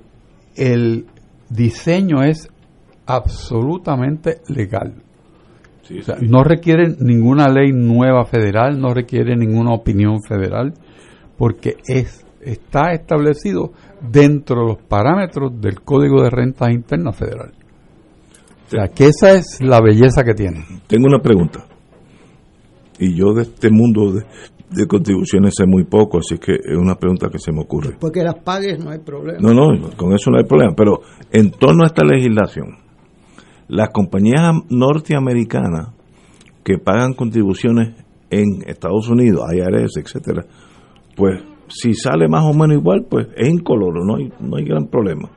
el 0.55 1.07
diseño 1.53 2.23
es 2.23 2.49
absolutamente 3.05 4.41
legal. 4.47 4.95
no 6.21 6.43
requiere 6.43 6.95
ninguna 6.99 7.47
ley 7.49 7.71
nueva 7.71 8.25
federal, 8.25 8.79
no 8.79 8.93
requiere 8.93 9.35
ninguna 9.35 9.73
opinión 9.73 10.21
federal, 10.27 10.73
porque 11.37 11.77
es, 11.87 12.25
está 12.41 12.93
establecido 12.93 13.73
dentro 14.01 14.61
de 14.61 14.67
los 14.67 14.77
parámetros 14.77 15.59
del 15.61 15.81
Código 15.81 16.23
de 16.23 16.29
Rentas 16.29 16.71
Internas 16.71 17.15
Federal. 17.15 17.53
O 18.67 18.69
sea, 18.69 18.87
que 18.87 19.05
esa 19.05 19.33
es 19.33 19.59
la 19.61 19.81
belleza 19.81 20.23
que 20.23 20.33
tiene. 20.33 20.65
Tengo 20.87 21.07
una 21.07 21.19
pregunta. 21.19 21.65
Y 22.97 23.15
yo 23.15 23.33
de 23.33 23.43
este 23.43 23.69
mundo 23.69 24.13
de, 24.13 24.25
de 24.73 24.87
contribuciones 24.87 25.53
es 25.59 25.67
muy 25.67 25.83
poco, 25.85 26.19
así 26.19 26.37
que 26.37 26.53
es 26.53 26.77
una 26.77 26.95
pregunta 26.95 27.29
que 27.29 27.39
se 27.39 27.51
me 27.51 27.61
ocurre. 27.61 27.95
Porque 27.99 28.23
las 28.23 28.35
pagues 28.35 28.83
no 28.83 28.91
hay 28.91 28.99
problema. 28.99 29.39
No, 29.39 29.53
no, 29.53 29.89
con 29.95 30.13
eso 30.13 30.31
no 30.31 30.37
hay 30.37 30.45
problema. 30.45 30.73
Pero 30.75 31.01
en 31.31 31.51
torno 31.51 31.83
a 31.83 31.87
esta 31.87 32.03
legislación, 32.03 32.77
las 33.67 33.89
compañías 33.89 34.53
norteamericanas 34.69 35.93
que 36.63 36.77
pagan 36.77 37.13
contribuciones 37.13 37.95
en 38.29 38.63
Estados 38.65 39.09
Unidos, 39.09 39.45
IRS, 39.53 39.97
etcétera, 39.97 40.45
pues 41.15 41.41
si 41.67 41.93
sale 41.93 42.27
más 42.27 42.43
o 42.43 42.53
menos 42.53 42.77
igual, 42.77 43.05
pues 43.09 43.27
es 43.35 43.49
incoloro, 43.49 44.03
no 44.03 44.15
hay, 44.15 44.31
no 44.39 44.57
hay 44.57 44.65
gran 44.65 44.87
problema. 44.87 45.29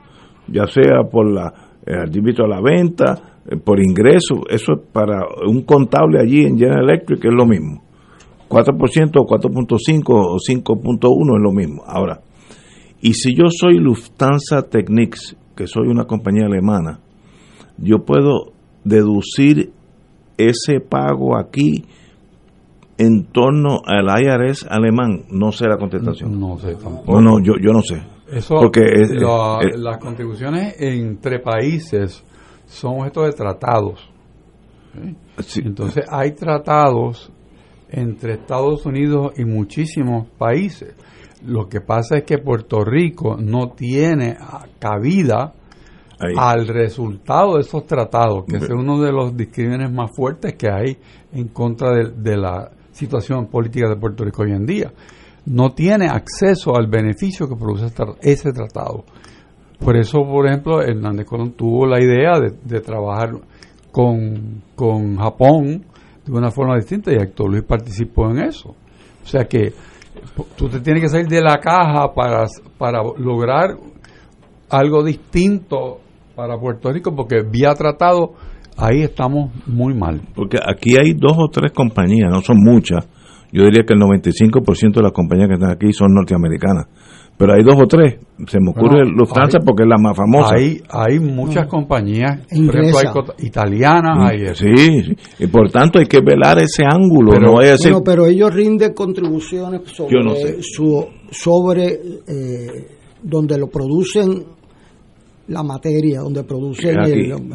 Ya 0.48 0.66
sea 0.66 1.02
por 1.10 1.30
la, 1.30 1.52
el 1.84 1.98
árbitro 1.98 2.44
a 2.44 2.48
la 2.48 2.60
venta, 2.60 3.40
eh, 3.46 3.56
por 3.56 3.80
ingreso, 3.80 4.42
eso 4.48 4.72
es 4.72 4.88
para 4.92 5.22
un 5.46 5.62
contable 5.62 6.20
allí 6.20 6.44
en 6.44 6.58
General 6.58 6.84
Electric 6.84 7.24
es 7.24 7.34
lo 7.34 7.46
mismo 7.46 7.85
4% 8.48 9.10
o 9.16 9.26
4.5 9.26 10.02
o 10.08 10.36
5.1 10.36 11.36
es 11.36 11.42
lo 11.42 11.52
mismo. 11.52 11.82
Ahora, 11.86 12.20
y 13.00 13.14
si 13.14 13.34
yo 13.34 13.44
soy 13.50 13.78
Lufthansa 13.78 14.62
Technics, 14.68 15.36
que 15.54 15.66
soy 15.66 15.88
una 15.88 16.04
compañía 16.04 16.46
alemana, 16.46 17.00
yo 17.78 18.04
puedo 18.04 18.52
deducir 18.84 19.72
ese 20.38 20.80
pago 20.80 21.36
aquí 21.36 21.84
en 22.98 23.24
torno 23.24 23.80
al 23.84 24.06
IRS 24.06 24.66
alemán. 24.68 25.24
No 25.30 25.52
sé 25.52 25.66
la 25.68 25.76
contestación. 25.76 26.38
No 26.38 26.58
sé 26.58 26.74
tampoco. 26.74 27.20
no, 27.20 27.38
yo, 27.40 27.54
yo 27.60 27.72
no 27.72 27.82
sé. 27.82 28.02
Eso, 28.30 28.56
Porque 28.56 28.80
las 29.76 29.98
contribuciones 29.98 30.74
entre 30.80 31.38
países 31.38 32.24
son 32.66 32.98
objeto 32.98 33.22
de 33.22 33.32
tratados 33.32 34.10
Entonces 35.64 36.04
hay 36.10 36.32
tratados 36.32 37.30
entre 37.96 38.34
Estados 38.34 38.84
Unidos 38.84 39.32
y 39.38 39.44
muchísimos 39.44 40.28
países. 40.38 40.94
Lo 41.44 41.68
que 41.68 41.80
pasa 41.80 42.18
es 42.18 42.24
que 42.24 42.38
Puerto 42.38 42.84
Rico 42.84 43.36
no 43.38 43.70
tiene 43.70 44.36
cabida 44.78 45.54
al 46.36 46.68
resultado 46.68 47.54
de 47.54 47.60
esos 47.60 47.86
tratados, 47.86 48.44
que 48.44 48.56
es 48.56 48.68
uno 48.70 49.00
de 49.00 49.12
los 49.12 49.36
discrímenes 49.36 49.90
más 49.90 50.10
fuertes 50.14 50.54
que 50.54 50.70
hay 50.70 50.96
en 51.32 51.48
contra 51.48 51.92
de, 51.94 52.36
la 52.36 52.70
situación 52.92 53.46
política 53.46 53.88
de 53.88 53.96
Puerto 53.96 54.24
Rico 54.24 54.42
hoy 54.42 54.52
en 54.52 54.66
día. 54.66 54.92
No 55.46 55.72
tiene 55.72 56.06
acceso 56.06 56.76
al 56.76 56.88
beneficio 56.88 57.48
que 57.48 57.56
produce 57.56 57.86
ese 58.20 58.52
tratado. 58.52 59.04
Por 59.78 59.96
eso, 59.96 60.18
por 60.24 60.46
ejemplo, 60.46 60.82
Hernández 60.82 61.26
Colón 61.26 61.52
tuvo 61.52 61.86
la 61.86 62.02
idea 62.02 62.40
de, 62.40 62.80
trabajar 62.80 63.32
con, 63.90 64.62
con 64.74 65.16
Japón 65.16 65.84
de 66.26 66.32
una 66.32 66.50
forma 66.50 66.76
distinta 66.76 67.12
y 67.12 67.16
Héctor 67.16 67.50
Luis 67.50 67.62
participó 67.62 68.30
en 68.30 68.40
eso. 68.40 68.70
O 69.22 69.26
sea 69.26 69.44
que 69.44 69.72
tú 70.56 70.68
te 70.68 70.80
tienes 70.80 71.02
que 71.02 71.08
salir 71.08 71.26
de 71.26 71.40
la 71.40 71.58
caja 71.58 72.12
para, 72.14 72.46
para 72.78 73.02
lograr 73.18 73.76
algo 74.70 75.04
distinto 75.04 76.00
para 76.34 76.58
Puerto 76.58 76.92
Rico 76.92 77.14
porque 77.14 77.42
vía 77.42 77.74
tratado 77.74 78.34
ahí 78.76 79.02
estamos 79.02 79.50
muy 79.66 79.94
mal. 79.94 80.20
Porque 80.34 80.58
aquí 80.58 80.96
hay 80.96 81.14
dos 81.14 81.36
o 81.38 81.48
tres 81.48 81.72
compañías, 81.72 82.30
no 82.30 82.40
son 82.40 82.58
muchas. 82.58 83.08
Yo 83.52 83.62
diría 83.62 83.84
que 83.86 83.94
el 83.94 84.00
95% 84.00 84.94
de 84.94 85.02
las 85.02 85.12
compañías 85.12 85.48
que 85.48 85.54
están 85.54 85.70
aquí 85.70 85.92
son 85.92 86.12
norteamericanas 86.12 86.86
pero 87.38 87.52
hay 87.52 87.62
dos 87.62 87.76
o 87.82 87.86
tres. 87.86 88.18
Se 88.46 88.58
me 88.60 88.70
ocurre 88.70 89.04
Lufthansa 89.04 89.58
porque 89.64 89.82
es 89.82 89.88
la 89.88 89.98
más 89.98 90.16
famosa. 90.16 90.54
Hay, 90.56 90.80
hay 90.88 91.18
muchas 91.18 91.66
compañías, 91.66 92.40
por 92.48 92.76
ejemplo, 92.76 92.98
hay 92.98 93.46
italianas. 93.46 94.18
Mm, 94.18 94.26
hay 94.26 94.54
sí, 94.54 95.16
y 95.38 95.46
por 95.46 95.70
tanto 95.70 95.98
hay 95.98 96.06
que 96.06 96.20
velar 96.20 96.58
ese 96.58 96.84
ángulo. 96.84 97.32
Pero, 97.32 97.54
no 97.90 98.02
pero 98.02 98.26
ellos 98.26 98.54
rinden 98.54 98.94
contribuciones 98.94 99.82
sobre, 99.90 100.62
su, 100.62 101.06
sobre 101.30 102.00
eh, 102.26 102.66
donde 103.22 103.58
lo 103.58 103.68
producen 103.68 104.44
la 105.48 105.62
materia, 105.62 106.20
donde 106.20 106.42
producen 106.42 106.96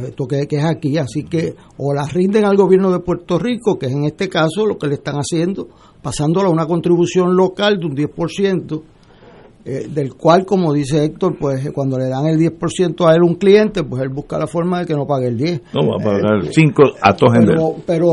esto 0.05 0.25
que, 0.25 0.47
que 0.47 0.57
es 0.57 0.65
aquí. 0.65 0.97
Así 0.97 1.23
que 1.23 1.55
o 1.77 1.93
las 1.93 2.13
rinden 2.13 2.45
al 2.45 2.55
gobierno 2.55 2.91
de 2.91 2.99
Puerto 2.99 3.39
Rico, 3.39 3.77
que 3.77 3.87
es 3.87 3.93
en 3.93 4.05
este 4.05 4.29
caso 4.29 4.65
lo 4.65 4.77
que 4.77 4.87
le 4.87 4.95
están 4.95 5.15
haciendo, 5.15 5.67
pasándolo 6.01 6.49
a 6.49 6.51
una 6.51 6.65
contribución 6.67 7.35
local 7.35 7.79
de 7.79 7.85
un 7.85 7.95
10%, 7.95 8.83
eh, 9.63 9.87
del 9.89 10.15
cual, 10.15 10.43
como 10.43 10.73
dice 10.73 11.03
Héctor, 11.03 11.37
pues 11.39 11.69
cuando 11.71 11.99
le 11.99 12.09
dan 12.09 12.25
el 12.25 12.37
10% 12.37 13.07
a 13.07 13.13
él 13.13 13.21
un 13.21 13.35
cliente, 13.35 13.83
pues 13.83 14.01
él 14.01 14.09
busca 14.09 14.39
la 14.39 14.47
forma 14.47 14.79
de 14.79 14.85
que 14.87 14.93
no 14.93 15.05
pague 15.05 15.27
el 15.27 15.37
10. 15.37 15.61
No, 15.73 15.87
va 15.87 15.97
a 15.99 16.03
pagar 16.03 16.45
5 16.51 16.83
eh, 16.83 16.91
a 16.99 17.15
todos 17.15 17.33
Pero, 17.45 17.75
pero 17.85 18.07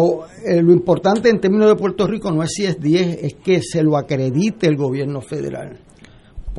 eh, 0.44 0.62
lo 0.62 0.72
importante 0.72 1.30
en 1.30 1.40
términos 1.40 1.68
de 1.68 1.76
Puerto 1.76 2.06
Rico 2.06 2.30
no 2.30 2.42
es 2.42 2.50
si 2.52 2.66
es 2.66 2.78
10, 2.78 3.22
es 3.22 3.34
que 3.37 3.62
se 3.62 3.82
lo 3.82 3.96
acredite 3.96 4.66
el 4.66 4.76
gobierno 4.76 5.22
federal. 5.22 5.78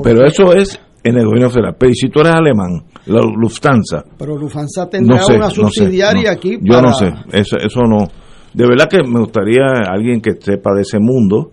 pero 0.02 0.25
eso 0.25 0.54
es 0.54 0.80
en 1.04 1.17
el 1.17 1.25
gobierno 1.25 1.52
federal. 1.52 1.75
Pero 1.78 1.93
si 1.93 2.10
tú 2.10 2.21
eres 2.21 2.34
alemán, 2.34 2.84
la 3.06 3.21
Lufthansa. 3.21 4.04
Pero 4.17 4.38
Lufthansa 4.38 4.89
tendrá 4.89 5.23
una 5.28 5.52
subsidiaria 5.52 6.32
aquí. 6.32 6.58
Yo 6.62 6.82
no 6.82 6.93
sé, 6.93 7.12
eso, 7.32 7.58
eso 7.58 7.82
no. 7.82 8.08
De 8.54 8.65
verdad 8.67 8.88
que 8.89 9.04
me 9.04 9.19
gustaría 9.19 9.62
alguien 9.88 10.19
que 10.19 10.32
sepa 10.39 10.73
de 10.73 10.82
ese 10.82 10.97
mundo 10.99 11.52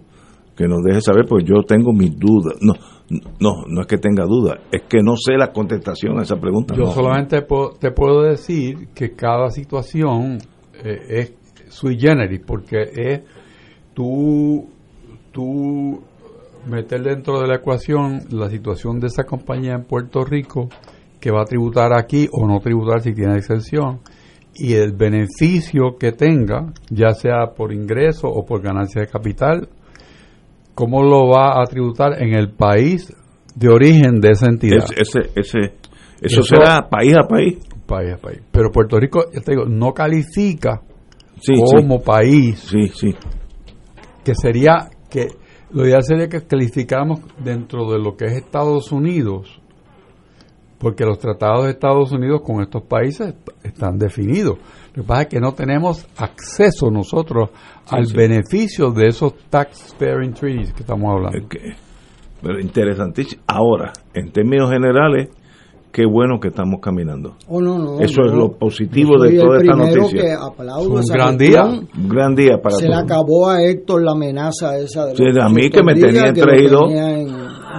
que 0.56 0.66
nos 0.66 0.82
deje 0.82 1.02
saber, 1.02 1.26
pues 1.28 1.44
yo 1.44 1.62
tengo 1.62 1.92
mis 1.92 2.18
dudas. 2.18 2.56
No, 2.62 2.72
no, 3.08 3.64
no 3.68 3.80
es 3.82 3.86
que 3.86 3.98
tenga 3.98 4.24
dudas, 4.24 4.60
es 4.72 4.82
que 4.82 4.98
no 5.02 5.16
sé 5.16 5.36
la 5.36 5.52
contestación 5.52 6.18
a 6.18 6.22
esa 6.22 6.36
pregunta. 6.36 6.74
Yo 6.74 6.86
solamente 6.86 7.46
te 7.78 7.90
puedo 7.92 8.22
decir 8.22 8.88
que 8.94 9.12
cada 9.14 9.50
situación 9.50 10.38
eh, 10.82 11.00
es 11.08 11.34
sui 11.68 11.98
generis, 11.98 12.40
porque 12.44 12.82
es 12.94 13.20
tú, 13.94 14.68
tú 15.32 16.02
meter 16.66 17.02
dentro 17.02 17.40
de 17.40 17.46
la 17.46 17.56
ecuación 17.56 18.22
la 18.30 18.50
situación 18.50 18.98
de 18.98 19.06
esa 19.06 19.24
compañía 19.24 19.74
en 19.74 19.84
Puerto 19.84 20.24
Rico 20.24 20.68
que 21.20 21.30
va 21.30 21.42
a 21.42 21.44
tributar 21.44 21.92
aquí 21.92 22.28
o 22.32 22.46
no 22.46 22.60
tributar 22.60 23.02
si 23.02 23.14
tiene 23.14 23.36
exención 23.36 24.00
y 24.58 24.74
el 24.74 24.92
beneficio 24.92 25.96
que 25.98 26.12
tenga, 26.12 26.72
ya 26.88 27.10
sea 27.10 27.52
por 27.54 27.72
ingreso 27.72 28.28
o 28.28 28.44
por 28.44 28.62
ganancia 28.62 29.02
de 29.02 29.08
capital 29.08 29.68
cómo 30.76 31.02
lo 31.02 31.28
va 31.28 31.60
a 31.60 31.64
tributar 31.64 32.22
en 32.22 32.34
el 32.34 32.50
país 32.50 33.10
de 33.54 33.68
origen 33.68 34.20
de 34.20 34.30
esa 34.30 34.46
entidad. 34.46 34.84
ese, 34.94 35.30
ese, 35.34 35.72
eso, 36.20 36.42
será 36.42 36.86
país 36.88 37.16
a 37.16 37.26
país. 37.26 37.58
País 37.86 38.12
a 38.12 38.18
país. 38.18 38.42
Pero 38.52 38.70
Puerto 38.70 39.00
Rico, 39.00 39.24
ya 39.32 39.40
te 39.40 39.52
digo, 39.52 39.64
no 39.64 39.94
califica 39.94 40.82
como 41.72 42.02
país. 42.02 42.60
Sí, 42.60 42.88
sí. 42.88 43.14
Que 44.22 44.34
sería 44.34 44.90
que 45.08 45.28
lo 45.70 45.86
ideal 45.86 46.02
sería 46.02 46.28
que 46.28 46.46
calificáramos 46.46 47.20
dentro 47.42 47.90
de 47.90 47.98
lo 47.98 48.14
que 48.14 48.26
es 48.26 48.32
Estados 48.32 48.92
Unidos, 48.92 49.60
porque 50.78 51.04
los 51.04 51.18
tratados 51.18 51.64
de 51.64 51.70
Estados 51.70 52.12
Unidos 52.12 52.42
con 52.44 52.60
estos 52.60 52.82
países 52.82 53.34
están 53.62 53.96
definidos. 53.96 54.58
Lo 54.94 55.02
que 55.02 55.08
pasa 55.08 55.22
es 55.22 55.28
que 55.28 55.40
no 55.40 55.54
tenemos 55.54 56.06
acceso 56.18 56.90
nosotros 56.90 57.48
al 57.88 58.06
beneficio 58.14 58.90
de 58.90 59.08
esos 59.08 59.34
tax-sparing 59.50 60.34
treaties 60.34 60.72
que 60.72 60.80
estamos 60.80 61.12
hablando. 61.12 61.48
pero 62.42 62.60
interesantísimo. 62.60 63.42
Ahora, 63.46 63.92
en 64.14 64.30
términos 64.32 64.70
generales, 64.70 65.30
qué 65.96 66.04
bueno 66.04 66.38
que 66.38 66.48
estamos 66.48 66.78
caminando. 66.82 67.36
Oh, 67.48 67.98
Eso 68.00 68.22
es 68.26 68.32
lo 68.32 68.52
positivo 68.52 69.18
de 69.18 69.38
toda 69.38 69.58
esta 69.58 69.76
noticia. 69.76 70.22
Que 70.22 70.32
aplaudo 70.32 70.90
un 70.90 71.00
gran 71.00 71.38
día. 71.38 71.64
Un 71.64 72.08
gran 72.08 72.34
día 72.34 72.58
para 72.62 72.76
Se 72.76 72.86
le 72.86 72.94
acabó 72.94 73.48
a 73.48 73.62
Héctor 73.62 74.02
la 74.02 74.12
amenaza 74.12 74.76
esa 74.78 75.06
de 75.06 75.16
sí, 75.16 75.24
a 75.40 75.48
mí 75.48 75.70
que 75.70 75.82
me 75.82 75.94
tenía 75.94 76.32
traído 76.34 76.90
en, 76.90 77.28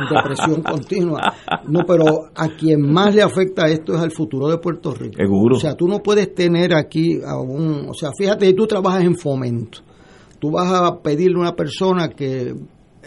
depresión 0.10 0.64
continua. 0.68 1.22
No, 1.68 1.82
pero 1.86 2.06
a 2.34 2.48
quien 2.50 2.82
más 2.82 3.14
le 3.14 3.22
afecta 3.22 3.68
esto 3.68 3.94
es 3.94 4.02
al 4.02 4.12
futuro 4.12 4.48
de 4.48 4.58
Puerto 4.58 4.96
Rico. 4.96 5.16
Seguro. 5.16 5.58
O 5.58 5.60
sea, 5.60 5.76
tú 5.76 5.88
no 5.88 6.00
puedes 6.00 6.34
tener 6.34 6.74
aquí 6.74 7.20
a 7.24 7.40
un, 7.40 7.88
o 7.88 7.94
sea, 7.94 8.10
fíjate, 8.18 8.52
tú 8.54 8.66
trabajas 8.66 9.04
en 9.04 9.16
fomento. 9.16 9.87
Tú 10.40 10.52
vas 10.52 10.72
a 10.72 11.02
pedirle 11.02 11.38
a 11.38 11.42
una 11.42 11.56
persona 11.56 12.10
que 12.10 12.54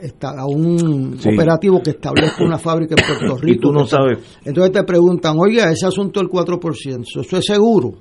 está 0.00 0.30
a 0.30 0.46
un 0.46 1.18
operativo 1.18 1.80
que 1.82 1.90
establezca 1.90 2.42
una 2.44 2.58
fábrica 2.58 2.94
en 2.98 3.06
Puerto 3.06 3.36
Rico. 3.36 3.58
y 3.58 3.60
tú 3.60 3.72
no 3.72 3.86
sabes. 3.86 4.18
Entonces 4.44 4.72
te 4.72 4.84
preguntan, 4.84 5.36
oiga, 5.38 5.70
ese 5.70 5.86
asunto 5.86 6.20
del 6.20 6.28
4%, 6.28 7.04
¿eso 7.20 7.36
es 7.36 7.44
seguro? 7.44 7.94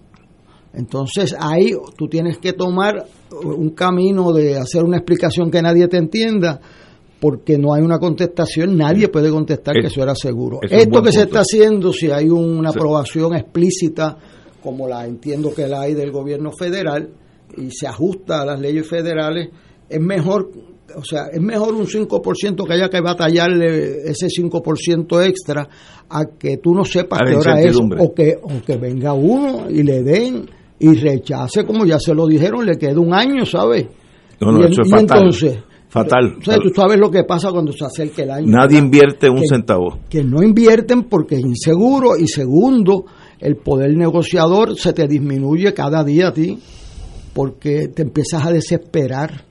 Entonces 0.74 1.36
ahí 1.40 1.72
tú 1.98 2.08
tienes 2.08 2.38
que 2.38 2.54
tomar 2.54 3.06
un 3.44 3.72
camino 3.72 4.32
de 4.32 4.58
hacer 4.58 4.84
una 4.84 4.98
explicación 4.98 5.50
que 5.50 5.62
nadie 5.62 5.88
te 5.88 5.98
entienda, 5.98 6.60
porque 7.20 7.58
no 7.58 7.74
hay 7.74 7.82
una 7.82 8.00
contestación, 8.00 8.78
nadie 8.78 9.10
puede 9.10 9.30
contestar 9.30 9.76
que 9.82 9.88
eso 9.88 10.02
era 10.02 10.16
seguro. 10.16 10.60
Esto 10.62 11.02
que 11.02 11.12
se 11.12 11.24
está 11.24 11.40
haciendo, 11.40 11.92
si 11.92 12.12
hay 12.12 12.30
una 12.30 12.70
aprobación 12.70 13.36
explícita, 13.36 14.18
como 14.62 14.88
la 14.88 15.06
entiendo 15.06 15.54
que 15.54 15.68
la 15.68 15.82
hay 15.82 15.96
del 15.96 16.12
gobierno 16.12 16.52
federal, 16.52 17.10
y 17.58 17.72
se 17.72 17.88
ajusta 17.88 18.42
a 18.42 18.46
las 18.46 18.60
leyes 18.60 18.88
federales, 18.88 19.50
es 19.90 20.00
mejor 20.00 20.50
o 20.96 21.04
sea, 21.04 21.28
es 21.32 21.42
mejor 21.42 21.74
un 21.74 21.86
5% 21.86 22.66
que 22.66 22.74
haya 22.74 22.90
que 22.90 23.02
batallarle 23.02 24.10
ese 24.10 24.28
5% 24.28 25.26
extra 25.26 25.68
a 26.10 26.26
que 26.38 26.58
tú 26.58 26.74
no 26.74 26.84
sepas 26.84 27.20
qué 27.26 27.36
hora 27.36 27.62
es 27.62 27.78
o 27.78 28.14
que, 28.14 28.38
que 28.66 28.78
venga 28.78 29.14
uno 29.14 29.70
y 29.70 29.84
le 29.84 30.04
den 30.04 30.50
y 30.80 30.94
rechace, 30.94 31.66
como 31.66 31.86
ya 31.86 32.00
se 32.00 32.14
lo 32.14 32.26
dijeron, 32.26 32.66
le 32.66 32.78
queda 32.78 33.00
un 33.00 33.14
año, 33.14 33.46
¿sabes? 33.46 33.86
No, 34.40 34.52
no, 34.52 34.66
eso 34.66 34.82
es 34.82 34.90
fatal. 34.90 35.18
entonces, 35.18 35.60
fatal. 35.90 36.38
O 36.40 36.44
sea, 36.44 36.58
tú 36.58 36.70
sabes 36.74 36.98
lo 36.98 37.12
que 37.12 37.26
pasa 37.26 37.52
cuando 37.52 37.74
se 37.74 37.84
acerca 37.84 38.24
el 38.24 38.32
año. 38.32 38.48
Nadie 38.48 38.78
invierte 38.78 39.30
un 39.30 39.46
centavo. 39.46 40.00
Que 40.10 40.24
no 40.24 40.42
invierten 40.42 41.04
porque 41.04 41.36
es 41.36 41.42
inseguro 41.42 42.18
y 42.18 42.28
segundo, 42.28 43.06
el 43.40 43.58
poder 43.58 43.96
negociador 43.98 44.78
se 44.78 44.94
te 44.94 45.06
disminuye 45.06 45.74
cada 45.74 46.04
día 46.06 46.30
a 46.30 46.34
ti 46.34 46.58
porque 47.40 47.88
te 47.88 48.02
empiezas 48.02 48.46
a 48.46 48.52
desesperar 48.52 49.46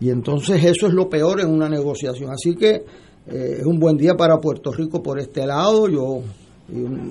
y 0.00 0.08
entonces 0.08 0.64
eso 0.64 0.86
es 0.86 0.94
lo 0.94 1.10
peor 1.10 1.42
en 1.42 1.50
una 1.52 1.68
negociación. 1.68 2.30
Así 2.30 2.54
que 2.54 2.70
eh, 2.70 3.56
es 3.58 3.66
un 3.66 3.78
buen 3.78 3.98
día 3.98 4.14
para 4.14 4.38
Puerto 4.38 4.72
Rico 4.72 5.02
por 5.02 5.20
este 5.20 5.46
lado. 5.46 5.90
Yo 5.90 6.22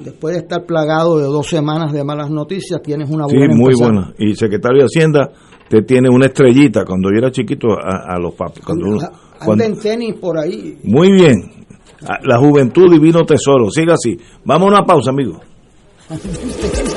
después 0.04 0.34
de 0.34 0.42
estar 0.42 0.66
plagado 0.66 1.20
de 1.20 1.26
dos 1.26 1.46
semanas 1.46 1.94
de 1.94 2.04
malas 2.04 2.32
noticias, 2.32 2.82
tienes 2.82 3.12
una 3.12 3.26
buena. 3.26 3.54
Sí, 3.54 3.60
muy 3.60 3.76
buena. 3.80 4.12
Y 4.18 4.34
secretario 4.34 4.80
de 4.80 4.86
Hacienda 4.86 5.30
te 5.70 5.84
tiene 5.84 6.10
una 6.10 6.26
estrellita 6.26 6.84
cuando 6.84 7.12
yo 7.12 7.20
era 7.20 7.30
chiquito 7.30 7.68
a, 7.80 8.18
los 8.20 8.34
papás. 8.34 8.66
Cuando, 8.66 8.98
cuando, 9.46 9.64
en 9.66 9.78
tenis 9.78 10.16
por 10.16 10.40
ahí. 10.40 10.80
Muy 10.84 11.12
bien. 11.12 11.36
La 12.24 12.40
juventud 12.40 12.92
divino 12.92 13.24
tesoro. 13.24 13.70
Siga 13.70 13.94
así. 13.94 14.18
Vamos 14.46 14.70
a 14.70 14.78
una 14.78 14.84
pausa, 14.84 15.12
amigo. 15.12 15.40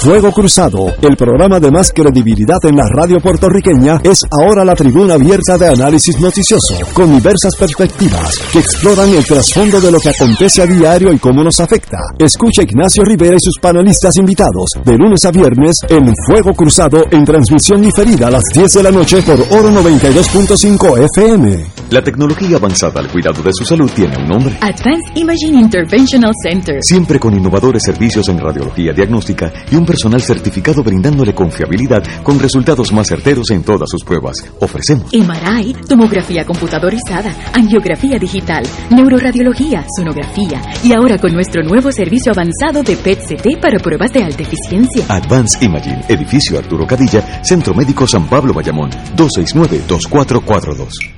Fuego 0.00 0.30
Cruzado, 0.30 0.94
el 1.02 1.16
programa 1.16 1.58
de 1.58 1.72
más 1.72 1.92
credibilidad 1.92 2.64
en 2.64 2.76
la 2.76 2.84
radio 2.88 3.18
puertorriqueña, 3.18 4.00
es 4.04 4.24
ahora 4.30 4.64
la 4.64 4.76
tribuna 4.76 5.14
abierta 5.14 5.58
de 5.58 5.66
análisis 5.66 6.20
noticioso, 6.20 6.78
con 6.94 7.12
diversas 7.12 7.56
perspectivas 7.56 8.38
que 8.52 8.60
exploran 8.60 9.10
el 9.10 9.24
trasfondo 9.24 9.80
de 9.80 9.90
lo 9.90 9.98
que 9.98 10.10
acontece 10.10 10.62
a 10.62 10.66
diario 10.66 11.12
y 11.12 11.18
cómo 11.18 11.42
nos 11.42 11.58
afecta. 11.58 11.98
Escucha 12.16 12.62
Ignacio 12.62 13.04
Rivera 13.04 13.36
y 13.36 13.40
sus 13.40 13.58
panelistas 13.58 14.16
invitados 14.16 14.70
de 14.84 14.96
lunes 14.96 15.24
a 15.24 15.32
viernes 15.32 15.76
en 15.88 16.14
Fuego 16.26 16.54
Cruzado 16.54 17.04
en 17.10 17.24
transmisión 17.24 17.82
diferida 17.82 18.28
a 18.28 18.30
las 18.30 18.44
10 18.54 18.72
de 18.72 18.82
la 18.84 18.92
noche 18.92 19.20
por 19.22 19.40
Oro 19.50 19.70
92.5 19.70 21.06
FM. 21.16 21.66
La 21.90 22.02
tecnología 22.02 22.56
avanzada 22.56 23.00
al 23.00 23.08
cuidado 23.08 23.42
de 23.42 23.50
su 23.52 23.64
salud 23.64 23.90
tiene 23.94 24.16
un 24.16 24.28
nombre. 24.28 24.56
Advanced 24.60 25.16
Imaging 25.16 25.58
Interventional 25.58 26.32
Center. 26.42 26.76
Siempre 26.82 27.18
con 27.18 27.34
innovadores 27.34 27.82
servicios 27.82 28.28
en 28.28 28.38
radiología 28.38 28.92
diagnóstica 28.92 29.52
y 29.70 29.74
un 29.74 29.87
personal 29.88 30.20
certificado 30.20 30.84
brindándole 30.84 31.34
confiabilidad 31.34 32.02
con 32.22 32.38
resultados 32.38 32.92
más 32.92 33.08
certeros 33.08 33.50
en 33.50 33.62
todas 33.62 33.88
sus 33.88 34.04
pruebas. 34.04 34.36
Ofrecemos 34.60 35.10
MRI, 35.14 35.72
tomografía 35.88 36.44
computadorizada, 36.44 37.34
angiografía 37.54 38.18
digital, 38.18 38.62
neuroradiología, 38.90 39.86
sonografía 39.96 40.60
y 40.84 40.92
ahora 40.92 41.16
con 41.16 41.32
nuestro 41.32 41.62
nuevo 41.62 41.90
servicio 41.90 42.32
avanzado 42.32 42.82
de 42.82 42.96
PET-CT 42.96 43.62
para 43.62 43.78
pruebas 43.78 44.12
de 44.12 44.24
alta 44.24 44.42
eficiencia. 44.42 45.06
Advanced 45.08 45.62
Imaging, 45.62 46.04
edificio 46.08 46.58
Arturo 46.58 46.86
Cadilla, 46.86 47.42
Centro 47.42 47.72
Médico 47.72 48.06
San 48.06 48.28
Pablo 48.28 48.52
Bayamón, 48.52 48.90
269-2442. 49.16 51.17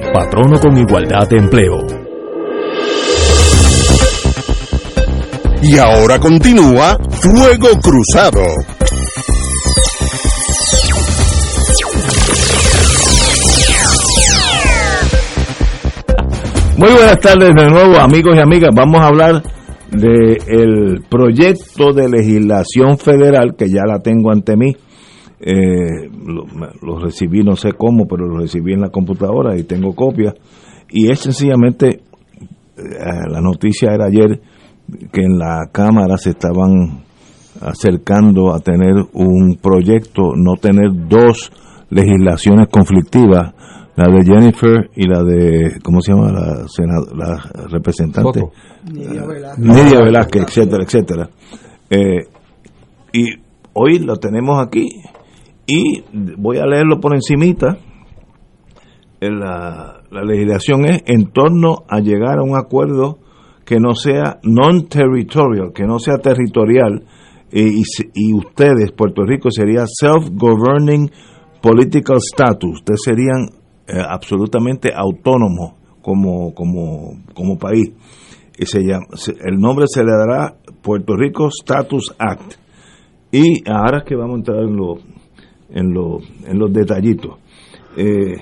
Patrono 0.13 0.59
con 0.59 0.77
igualdad 0.77 1.27
de 1.29 1.37
empleo. 1.37 1.77
Y 5.63 5.77
ahora 5.77 6.19
continúa 6.19 6.97
Fuego 7.09 7.69
Cruzado. 7.81 8.41
Muy 16.77 16.89
buenas 16.89 17.19
tardes 17.21 17.53
de 17.55 17.69
nuevo, 17.69 17.95
amigos 17.97 18.35
y 18.35 18.39
amigas. 18.39 18.71
Vamos 18.75 18.99
a 19.01 19.07
hablar 19.07 19.43
del 19.91 21.03
proyecto 21.09 21.93
de 21.93 22.09
legislación 22.09 22.97
federal 22.97 23.55
que 23.57 23.69
ya 23.69 23.85
la 23.85 23.99
tengo 23.99 24.31
ante 24.31 24.57
mí. 24.57 24.75
Eh, 25.43 26.07
lo, 26.23 26.45
lo 26.83 26.99
recibí, 26.99 27.43
no 27.43 27.55
sé 27.55 27.73
cómo, 27.73 28.05
pero 28.07 28.27
lo 28.27 28.37
recibí 28.37 28.73
en 28.73 28.81
la 28.81 28.89
computadora 28.89 29.57
y 29.57 29.63
tengo 29.63 29.95
copias 29.95 30.35
y 30.91 31.09
es 31.09 31.19
sencillamente, 31.19 32.01
eh, 32.77 32.83
la 33.29 33.41
noticia 33.41 33.93
era 33.93 34.05
ayer 34.05 34.41
que 35.11 35.21
en 35.21 35.39
la 35.39 35.69
Cámara 35.71 36.17
se 36.17 36.31
estaban 36.31 37.03
acercando 37.61 38.53
a 38.53 38.59
tener 38.59 38.95
un 39.13 39.57
proyecto, 39.61 40.33
no 40.35 40.55
tener 40.55 40.89
dos 41.07 41.51
legislaciones 41.89 42.67
conflictivas, 42.67 43.53
la 43.95 44.11
de 44.11 44.25
Jennifer 44.25 44.89
y 44.95 45.07
la 45.07 45.23
de, 45.23 45.79
¿cómo 45.83 46.01
se 46.01 46.13
llama? 46.13 46.31
La, 46.31 46.65
la 47.15 47.67
representante. 47.69 48.41
Nidia 48.91 50.01
Velázquez. 50.03 50.43
etcétera, 50.43 50.83
etcétera. 50.83 51.29
Eh, 51.89 52.25
y 53.13 53.25
hoy 53.73 53.99
lo 53.99 54.15
tenemos 54.17 54.65
aquí 54.65 54.87
y 55.71 56.03
voy 56.37 56.57
a 56.57 56.65
leerlo 56.65 56.99
por 56.99 57.15
encimita. 57.15 57.77
En 59.21 59.39
la, 59.39 60.01
la 60.09 60.23
legislación 60.23 60.85
es 60.85 61.03
en 61.05 61.31
torno 61.31 61.83
a 61.87 61.99
llegar 61.99 62.39
a 62.39 62.43
un 62.43 62.57
acuerdo 62.57 63.19
que 63.63 63.79
no 63.79 63.95
sea 63.95 64.39
non-territorial, 64.43 65.71
que 65.73 65.85
no 65.85 65.99
sea 65.99 66.17
territorial, 66.17 67.03
y, 67.53 67.83
y, 68.13 68.33
ustedes, 68.33 68.91
Puerto 68.93 69.23
Rico, 69.23 69.51
sería 69.51 69.85
self-governing 69.85 71.11
political 71.61 72.17
status, 72.17 72.79
ustedes 72.79 73.01
serían 73.03 73.49
eh, 73.87 74.01
absolutamente 74.07 74.91
autónomos 74.95 75.73
como, 76.01 76.53
como, 76.53 77.21
como 77.33 77.57
país. 77.57 77.91
Y 78.57 78.65
se 78.65 78.81
llama, 78.81 79.05
el 79.45 79.57
nombre 79.57 79.85
se 79.87 80.03
le 80.03 80.11
dará 80.11 80.55
Puerto 80.81 81.15
Rico 81.15 81.47
Status 81.47 82.13
Act. 82.17 82.55
Y 83.31 83.69
ahora 83.69 84.03
que 84.05 84.15
vamos 84.15 84.35
a 84.35 84.37
entrar 84.39 84.59
en, 84.59 84.75
lo, 84.75 84.95
en, 85.73 85.93
lo, 85.93 86.19
en 86.45 86.59
los 86.59 86.71
detallitos. 86.71 87.37
Eh, 87.97 88.35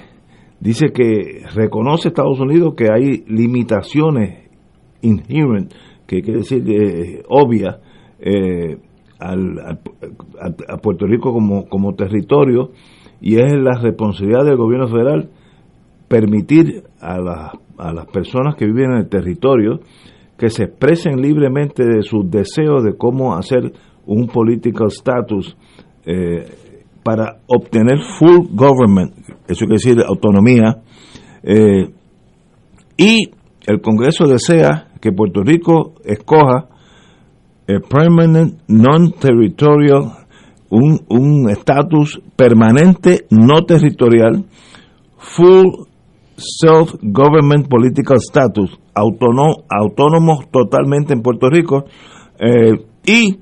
dice 0.59 0.87
que 0.93 1.43
reconoce 1.53 2.09
Estados 2.09 2.39
Unidos 2.39 2.73
que 2.75 2.87
hay 2.91 3.23
limitaciones 3.27 4.49
inherent, 5.01 5.73
que 6.05 6.21
quiere 6.21 6.39
decir 6.39 6.63
eh, 6.69 7.23
obvia, 7.29 7.79
eh, 8.19 8.77
al, 9.19 9.59
a, 9.59 10.77
Puerto 10.77 11.05
Rico 11.05 11.33
como, 11.33 11.65
como 11.65 11.93
territorio 11.93 12.71
y 13.21 13.35
es 13.35 13.53
la 13.53 13.79
responsabilidad 13.81 14.45
del 14.45 14.55
gobierno 14.55 14.87
federal 14.87 15.29
permitir 16.07 16.83
a, 17.01 17.51
a 17.77 17.93
las 17.93 18.05
personas 18.07 18.55
que 18.55 18.65
viven 18.65 18.91
en 18.91 18.97
el 18.99 19.09
territorio 19.09 19.81
que 20.37 20.49
se 20.49 20.63
expresen 20.63 21.21
libremente 21.21 21.83
de 21.85 22.01
sus 22.01 22.29
deseos 22.31 22.83
de 22.83 22.95
cómo 22.97 23.35
hacer 23.35 23.73
un 24.05 24.27
political 24.27 24.87
status 24.87 25.55
eh, 26.05 26.45
para 27.03 27.39
obtener 27.47 27.99
full 28.17 28.47
government, 28.51 29.13
eso 29.47 29.65
quiere 29.65 29.75
decir 29.75 29.97
autonomía, 30.07 30.81
eh, 31.43 31.89
y 32.97 33.31
el 33.65 33.81
Congreso 33.81 34.25
desea 34.25 34.89
que 35.01 35.11
Puerto 35.11 35.41
Rico 35.41 35.93
escoja 36.03 36.67
a 37.67 37.79
permanent 37.87 38.59
non-territorial 38.67 40.19
un 40.69 41.49
estatus 41.49 42.21
permanente 42.35 43.25
no 43.31 43.65
territorial, 43.65 44.45
full 45.17 45.87
self-government 46.37 47.67
political 47.67 48.17
status, 48.17 48.79
autónomo, 48.93 49.65
autónomos 49.69 50.49
totalmente 50.51 51.13
en 51.13 51.21
Puerto 51.21 51.49
Rico, 51.49 51.85
eh, 52.39 52.85
y 53.05 53.39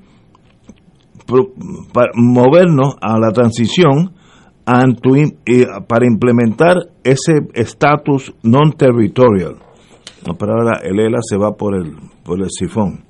para 1.92 2.10
movernos 2.14 2.96
a 3.00 3.18
la 3.18 3.30
transición 3.32 4.14
para 5.86 6.06
implementar 6.06 6.76
ese 7.02 7.48
estatus 7.54 8.34
non-territorial. 8.42 9.56
La 10.26 10.34
palabra 10.34 10.80
el 10.82 11.00
ELA 11.00 11.20
se 11.22 11.38
va 11.38 11.52
por 11.56 11.74
el, 11.74 11.96
por 12.22 12.40
el 12.40 12.50
sifón. 12.50 13.04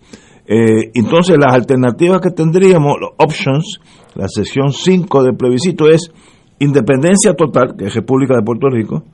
Eh, 0.46 0.90
entonces, 0.94 1.36
las 1.38 1.54
alternativas 1.54 2.20
que 2.20 2.30
tendríamos, 2.30 2.96
los 3.00 3.10
options, 3.18 3.80
la 4.14 4.28
sesión 4.28 4.72
5 4.72 5.22
del 5.24 5.36
plebiscito 5.36 5.88
es 5.88 6.12
independencia 6.58 7.34
total, 7.34 7.74
que 7.76 7.86
es 7.86 7.94
República 7.94 8.36
de 8.36 8.42
Puerto 8.42 8.68
Rico, 8.68 9.04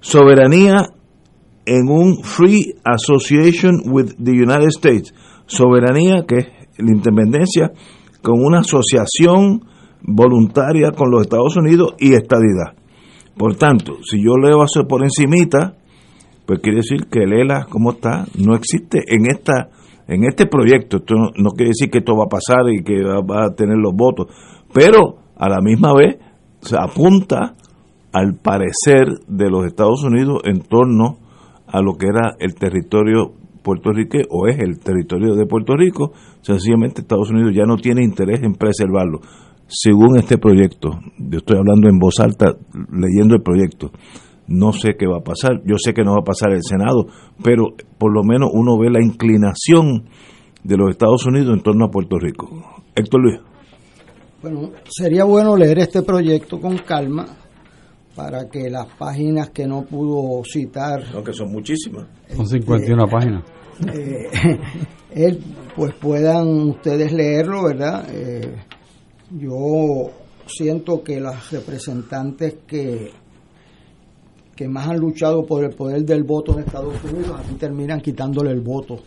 soberanía 0.00 0.88
en 1.66 1.88
un 1.88 2.24
free 2.24 2.74
association 2.82 3.82
with 3.84 4.14
the 4.22 4.32
United 4.32 4.68
States, 4.68 5.14
soberanía 5.46 6.24
que 6.26 6.36
es 6.36 6.46
la 6.78 6.92
independencia 6.92 7.72
con 8.22 8.44
una 8.44 8.60
asociación 8.60 9.62
voluntaria 10.02 10.92
con 10.92 11.10
los 11.10 11.22
Estados 11.22 11.56
Unidos 11.56 11.94
y 11.98 12.14
estadidad. 12.14 12.74
Por 13.36 13.56
tanto, 13.56 13.98
si 14.02 14.22
yo 14.22 14.36
leo 14.36 14.64
eso 14.64 14.86
por 14.86 15.02
encimita, 15.02 15.74
pues 16.46 16.60
quiere 16.60 16.78
decir 16.78 17.06
que 17.10 17.24
el 17.24 17.32
ELA, 17.32 17.66
como 17.68 17.92
está, 17.92 18.26
no 18.36 18.54
existe 18.54 19.02
en 19.06 19.26
esta 19.30 19.70
en 20.08 20.24
este 20.24 20.46
proyecto. 20.46 20.96
Esto 20.96 21.14
no, 21.36 21.50
quiere 21.50 21.70
decir 21.70 21.90
que 21.90 21.98
esto 21.98 22.16
va 22.16 22.24
a 22.24 22.28
pasar 22.28 22.68
y 22.72 22.82
que 22.82 23.02
va, 23.04 23.44
a 23.44 23.54
tener 23.54 23.76
los 23.76 23.94
votos, 23.94 24.26
pero 24.72 25.18
a 25.36 25.48
la 25.48 25.60
misma 25.60 25.92
vez 25.94 26.16
se 26.60 26.76
apunta 26.76 27.54
al 28.12 28.34
parecer 28.34 29.06
de 29.28 29.50
los 29.50 29.66
Estados 29.66 30.02
Unidos 30.02 30.40
en 30.44 30.60
torno 30.62 31.18
a 31.66 31.82
lo 31.82 31.94
que 31.94 32.06
era 32.06 32.34
el 32.40 32.54
territorio 32.54 33.34
puertorriqueño 33.68 34.24
o 34.30 34.46
es 34.46 34.58
el 34.60 34.78
territorio 34.78 35.34
de 35.34 35.44
Puerto 35.44 35.76
Rico, 35.76 36.12
sencillamente 36.40 37.02
Estados 37.02 37.30
Unidos 37.30 37.52
ya 37.54 37.64
no 37.64 37.76
tiene 37.76 38.02
interés 38.02 38.42
en 38.42 38.54
preservarlo. 38.54 39.20
Según 39.66 40.16
este 40.16 40.38
proyecto, 40.38 40.98
yo 41.18 41.38
estoy 41.38 41.58
hablando 41.58 41.90
en 41.90 41.98
voz 41.98 42.14
alta, 42.20 42.56
leyendo 42.90 43.34
el 43.34 43.42
proyecto, 43.42 43.90
no 44.46 44.72
sé 44.72 44.96
qué 44.98 45.06
va 45.06 45.18
a 45.18 45.22
pasar, 45.22 45.60
yo 45.66 45.76
sé 45.76 45.92
que 45.92 46.02
no 46.02 46.12
va 46.12 46.20
a 46.22 46.24
pasar 46.24 46.52
el 46.52 46.62
Senado, 46.62 47.08
pero 47.44 47.74
por 47.98 48.10
lo 48.14 48.22
menos 48.24 48.48
uno 48.54 48.78
ve 48.78 48.88
la 48.88 49.04
inclinación 49.04 50.08
de 50.64 50.76
los 50.78 50.88
Estados 50.88 51.26
Unidos 51.26 51.54
en 51.54 51.62
torno 51.62 51.84
a 51.84 51.90
Puerto 51.90 52.18
Rico. 52.18 52.48
Héctor 52.94 53.20
Luis. 53.20 53.40
Bueno, 54.40 54.70
sería 54.88 55.24
bueno 55.24 55.56
leer 55.56 55.80
este 55.80 56.00
proyecto 56.00 56.58
con 56.58 56.78
calma 56.78 57.26
para 58.16 58.48
que 58.48 58.70
las 58.70 58.86
páginas 58.96 59.50
que 59.50 59.66
no 59.66 59.82
pudo 59.82 60.42
citar... 60.44 61.02
Aunque 61.14 61.32
son 61.32 61.52
muchísimas. 61.52 62.06
Son 62.34 62.46
51 62.46 63.04
eh, 63.04 63.08
páginas. 63.10 63.57
Eh, 63.86 65.38
pues 65.76 65.94
puedan 65.94 66.70
ustedes 66.70 67.12
leerlo, 67.12 67.64
¿verdad? 67.64 68.06
Eh, 68.10 68.56
yo 69.30 70.10
siento 70.46 71.02
que 71.02 71.20
las 71.20 71.50
representantes 71.52 72.56
que 72.66 73.10
que 74.58 74.66
más 74.66 74.88
han 74.88 74.98
luchado 74.98 75.46
por 75.46 75.62
el 75.62 75.70
poder 75.70 76.04
del 76.04 76.24
voto 76.24 76.54
en 76.54 76.64
Estados 76.64 76.96
Unidos, 77.04 77.30
aquí 77.38 77.54
terminan 77.54 78.00
quitándole 78.00 78.50
el 78.50 78.60
voto 78.60 78.98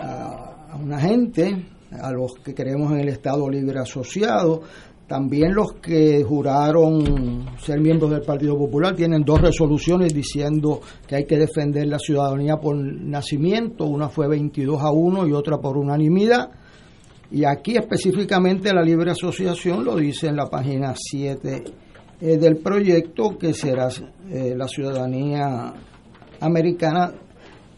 a, 0.00 0.78
una 0.80 1.00
gente, 1.00 1.66
a 1.90 2.12
los 2.12 2.34
que 2.34 2.54
creemos 2.54 2.92
en 2.92 3.00
el 3.00 3.08
Estado 3.08 3.50
Libre 3.50 3.80
Asociado, 3.80 4.62
también 5.06 5.54
los 5.54 5.74
que 5.74 6.22
juraron 6.22 7.46
ser 7.58 7.80
miembros 7.80 8.10
del 8.10 8.22
Partido 8.22 8.56
Popular 8.56 8.96
tienen 8.96 9.22
dos 9.22 9.40
resoluciones 9.40 10.14
diciendo 10.14 10.80
que 11.06 11.16
hay 11.16 11.24
que 11.26 11.36
defender 11.36 11.86
la 11.86 11.98
ciudadanía 11.98 12.56
por 12.56 12.76
nacimiento, 12.76 13.84
una 13.84 14.08
fue 14.08 14.28
22 14.28 14.80
a 14.80 14.90
1 14.90 15.26
y 15.26 15.32
otra 15.32 15.58
por 15.58 15.76
unanimidad. 15.76 16.50
Y 17.30 17.44
aquí 17.44 17.76
específicamente 17.76 18.72
la 18.72 18.82
libre 18.82 19.10
asociación 19.10 19.84
lo 19.84 19.96
dice 19.96 20.28
en 20.28 20.36
la 20.36 20.48
página 20.48 20.94
7 20.96 21.64
eh, 22.20 22.36
del 22.38 22.56
proyecto 22.56 23.36
que 23.36 23.52
será 23.52 23.88
eh, 24.30 24.54
la 24.56 24.68
ciudadanía 24.68 25.74
americana 26.40 27.12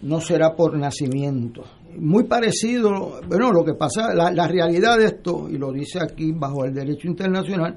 no 0.02 0.20
será 0.20 0.54
por 0.54 0.76
nacimiento. 0.76 1.64
Muy 1.98 2.24
parecido, 2.24 3.20
bueno, 3.28 3.52
lo 3.52 3.64
que 3.64 3.74
pasa, 3.74 4.14
la, 4.14 4.30
la 4.30 4.46
realidad 4.48 4.98
de 4.98 5.06
esto, 5.06 5.48
y 5.50 5.58
lo 5.58 5.72
dice 5.72 6.00
aquí 6.00 6.32
bajo 6.32 6.64
el 6.64 6.74
derecho 6.74 7.08
internacional, 7.08 7.76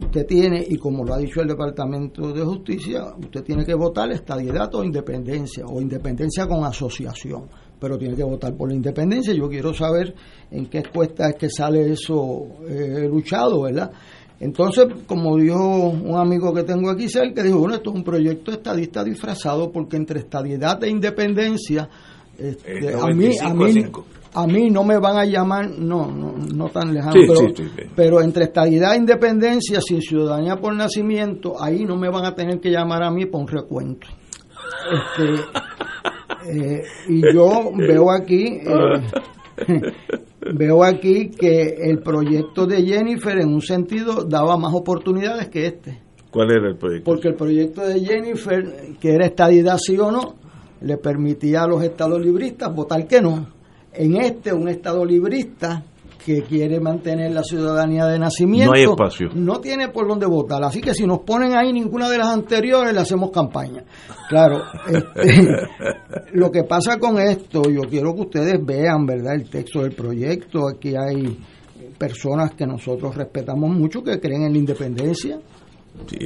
usted 0.00 0.26
tiene, 0.26 0.64
y 0.68 0.76
como 0.76 1.04
lo 1.04 1.14
ha 1.14 1.18
dicho 1.18 1.40
el 1.40 1.48
Departamento 1.48 2.32
de 2.32 2.42
Justicia, 2.42 3.14
usted 3.16 3.42
tiene 3.42 3.64
que 3.64 3.74
votar 3.74 4.10
estadidad 4.10 4.74
o 4.74 4.84
independencia, 4.84 5.64
o 5.66 5.80
independencia 5.80 6.46
con 6.46 6.64
asociación, 6.64 7.48
pero 7.78 7.96
tiene 7.96 8.16
que 8.16 8.24
votar 8.24 8.56
por 8.56 8.68
la 8.68 8.74
independencia. 8.74 9.32
Yo 9.34 9.48
quiero 9.48 9.72
saber 9.72 10.14
en 10.50 10.66
qué 10.66 10.82
cuesta 10.84 11.30
es 11.30 11.36
que 11.36 11.50
sale 11.50 11.92
eso 11.92 12.46
eh, 12.68 13.08
luchado, 13.08 13.62
¿verdad? 13.62 13.90
Entonces, 14.40 14.86
como 15.06 15.36
dijo 15.36 15.90
un 15.90 16.16
amigo 16.18 16.52
que 16.52 16.64
tengo 16.64 16.90
aquí 16.90 17.08
cerca, 17.08 17.42
dijo, 17.42 17.58
bueno, 17.58 17.76
esto 17.76 17.90
es 17.90 17.96
un 17.96 18.04
proyecto 18.04 18.50
estadista 18.50 19.04
disfrazado 19.04 19.70
porque 19.70 19.96
entre 19.96 20.20
estadidad 20.20 20.82
e 20.82 20.90
independencia, 20.90 21.88
este, 22.38 22.94
a, 22.94 23.06
mí, 23.06 23.30
a, 23.40 23.54
mí, 23.54 23.84
a, 24.34 24.46
mí, 24.46 24.70
no 24.70 24.84
me 24.84 24.98
van 24.98 25.16
a 25.16 25.24
llamar, 25.24 25.70
no, 25.70 26.10
no, 26.10 26.34
no 26.36 26.68
tan 26.68 26.92
lejano, 26.92 27.14
pero, 27.94 28.20
entre 28.20 28.44
estadidad 28.44 28.94
e 28.94 28.98
independencia, 28.98 29.80
sin 29.80 30.00
ciudadanía 30.00 30.56
por 30.56 30.74
nacimiento, 30.74 31.62
ahí 31.62 31.84
no 31.84 31.96
me 31.96 32.08
van 32.08 32.24
a 32.24 32.34
tener 32.34 32.60
que 32.60 32.70
llamar 32.70 33.02
a 33.02 33.10
mí 33.10 33.26
por 33.26 33.42
un 33.42 33.48
recuento. 33.48 34.06
Este, 34.92 35.34
eh, 36.76 36.82
y 37.08 37.34
yo 37.34 37.70
veo 37.76 38.10
aquí... 38.10 38.60
Eh, 38.64 39.02
veo 40.52 40.84
aquí 40.84 41.30
que 41.30 41.76
el 41.80 42.00
proyecto 42.00 42.66
de 42.66 42.82
Jennifer 42.84 43.38
en 43.38 43.48
un 43.48 43.62
sentido 43.62 44.24
daba 44.24 44.56
más 44.56 44.74
oportunidades 44.74 45.48
que 45.48 45.66
este. 45.66 46.02
¿Cuál 46.30 46.50
era 46.50 46.68
el 46.68 46.76
proyecto? 46.76 47.04
Porque 47.04 47.28
el 47.28 47.34
proyecto 47.34 47.82
de 47.82 48.00
Jennifer, 48.00 48.96
que 49.00 49.12
era 49.12 49.26
estadidad 49.26 49.78
sí 49.78 49.96
o 49.98 50.10
no, 50.10 50.34
le 50.84 50.98
permitía 50.98 51.62
a 51.62 51.66
los 51.66 51.82
estados 51.82 52.20
libristas 52.20 52.74
votar 52.74 53.06
que 53.06 53.20
no. 53.20 53.46
En 53.92 54.16
este, 54.16 54.52
un 54.52 54.68
estado 54.68 55.04
librista 55.04 55.82
que 56.24 56.42
quiere 56.42 56.80
mantener 56.80 57.32
la 57.32 57.42
ciudadanía 57.42 58.06
de 58.06 58.18
nacimiento, 58.18 58.72
no 58.72 58.76
hay 58.78 58.84
espacio. 58.84 59.28
No 59.34 59.60
tiene 59.60 59.88
por 59.88 60.08
dónde 60.08 60.26
votar. 60.26 60.62
Así 60.64 60.80
que 60.80 60.94
si 60.94 61.06
nos 61.06 61.20
ponen 61.20 61.54
ahí 61.54 61.72
ninguna 61.72 62.08
de 62.08 62.18
las 62.18 62.28
anteriores, 62.28 62.92
le 62.92 63.00
hacemos 63.00 63.30
campaña. 63.30 63.84
Claro, 64.28 64.62
este, 64.88 65.48
lo 66.32 66.50
que 66.50 66.64
pasa 66.64 66.98
con 66.98 67.18
esto, 67.18 67.62
yo 67.70 67.82
quiero 67.88 68.14
que 68.14 68.22
ustedes 68.22 68.64
vean, 68.64 69.06
¿verdad?, 69.06 69.34
el 69.34 69.48
texto 69.48 69.82
del 69.82 69.92
proyecto. 69.92 70.68
Aquí 70.68 70.94
hay 70.96 71.38
personas 71.98 72.52
que 72.52 72.66
nosotros 72.66 73.14
respetamos 73.14 73.70
mucho 73.70 74.02
que 74.02 74.18
creen 74.18 74.42
en 74.44 74.52
la 74.52 74.58
independencia, 74.58 75.38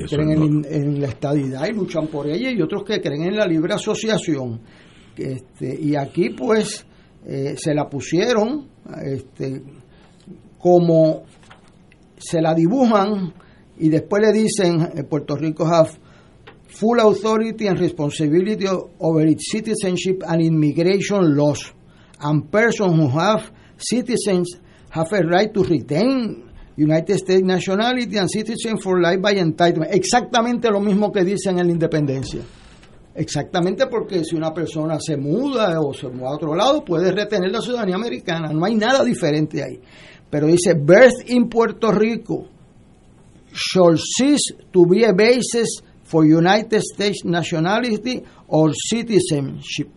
creen 0.08 0.64
en, 0.68 1.00
la 1.00 1.08
estadidad 1.08 1.66
y 1.68 1.72
luchan 1.72 2.06
por 2.08 2.26
ella, 2.28 2.50
y 2.50 2.60
otros 2.60 2.84
que 2.84 3.00
creen 3.00 3.24
en 3.24 3.36
la 3.36 3.46
libre 3.46 3.74
asociación. 3.74 4.60
Este, 5.16 5.78
y 5.80 5.96
aquí, 5.96 6.30
pues, 6.30 6.86
eh, 7.26 7.54
se 7.56 7.74
la 7.74 7.88
pusieron 7.88 8.68
este, 9.04 9.62
como 10.58 11.24
se 12.16 12.40
la 12.40 12.54
dibujan 12.54 13.32
y 13.78 13.88
después 13.88 14.22
le 14.22 14.32
dicen 14.32 14.88
en 14.94 15.06
Puerto 15.06 15.36
Rico 15.36 15.66
have 15.66 15.90
full 16.68 16.98
authority 17.00 17.68
and 17.68 17.78
responsibility 17.78 18.66
over 18.98 19.26
its 19.26 19.50
citizenship 19.50 20.22
and 20.26 20.42
immigration 20.42 21.36
laws 21.36 21.72
and 22.20 22.50
persons 22.50 22.94
who 22.94 23.08
have 23.08 23.50
citizens 23.76 24.58
have 24.90 25.12
a 25.12 25.22
right 25.22 25.52
to 25.52 25.62
retain 25.62 26.47
United 26.78 27.18
States 27.18 27.42
nationality 27.42 28.16
and 28.16 28.30
citizen 28.30 28.78
for 28.78 29.00
life 29.00 29.20
by 29.20 29.34
entitlement. 29.34 29.92
Exactamente 29.92 30.70
lo 30.70 30.80
mismo 30.80 31.10
que 31.10 31.24
dicen 31.24 31.58
en 31.58 31.66
la 31.66 31.72
independencia. 31.72 32.40
Exactamente 33.14 33.88
porque 33.88 34.24
si 34.24 34.36
una 34.36 34.54
persona 34.54 34.96
se 35.00 35.16
muda 35.16 35.80
o 35.80 35.92
se 35.92 36.08
muda 36.08 36.28
a 36.28 36.34
otro 36.34 36.54
lado, 36.54 36.84
puede 36.84 37.10
retener 37.10 37.50
la 37.50 37.60
ciudadanía 37.60 37.96
americana. 37.96 38.52
No 38.52 38.64
hay 38.64 38.76
nada 38.76 39.02
diferente 39.02 39.62
ahí 39.62 39.80
pero 40.30 40.46
dice 40.46 40.74
birth 40.74 41.28
in 41.28 41.48
Puerto 41.48 41.90
Rico 41.90 42.46
shall 43.52 43.96
cease 43.96 44.54
to 44.72 44.84
be 44.86 45.04
a 45.04 45.12
basis 45.12 45.80
for 46.04 46.24
United 46.24 46.82
States 46.82 47.24
nationality 47.24 48.22
or 48.48 48.72
citizenship. 48.74 49.88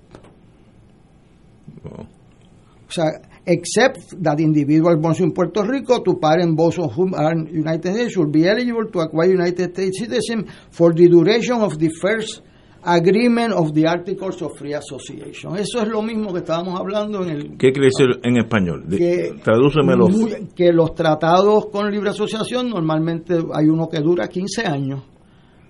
O 1.83 2.91
sea, 2.91 3.05
except 3.45 4.21
that 4.23 4.39
individual 4.39 4.95
born 4.97 5.15
in 5.19 5.31
Puerto 5.33 5.63
Rico 5.63 5.99
to 6.03 6.15
parent 6.15 6.55
both 6.55 6.77
of 6.79 6.93
whom 6.93 7.13
are 7.13 7.35
United 7.35 7.93
States 7.93 8.13
should 8.13 8.31
be 8.31 8.47
eligible 8.47 8.85
to 8.91 8.99
acquire 8.99 9.31
United 9.31 9.73
States 9.73 9.99
citizenship 9.99 10.49
for 10.69 10.93
the 10.93 11.07
duration 11.07 11.61
of 11.61 11.77
the 11.79 11.89
first 12.01 12.41
Agreement 12.83 13.53
of 13.53 13.73
the 13.75 13.85
Articles 13.85 14.41
of 14.41 14.57
Free 14.57 14.73
Association. 14.73 15.55
Eso 15.55 15.81
es 15.81 15.87
lo 15.87 16.01
mismo 16.01 16.33
que 16.33 16.39
estábamos 16.39 16.79
hablando 16.79 17.23
en 17.23 17.29
el... 17.29 17.57
¿Qué 17.57 17.71
quiere 17.71 17.89
decir 17.89 18.07
en 18.23 18.37
español? 18.37 18.85
Que, 18.89 19.35
Tradúcemelo. 19.43 20.07
que 20.55 20.73
los 20.73 20.95
tratados 20.95 21.67
con 21.67 21.91
libre 21.91 22.09
asociación 22.09 22.69
normalmente 22.71 23.35
hay 23.53 23.67
uno 23.67 23.87
que 23.87 23.99
dura 23.99 24.27
15 24.27 24.65
años 24.65 25.03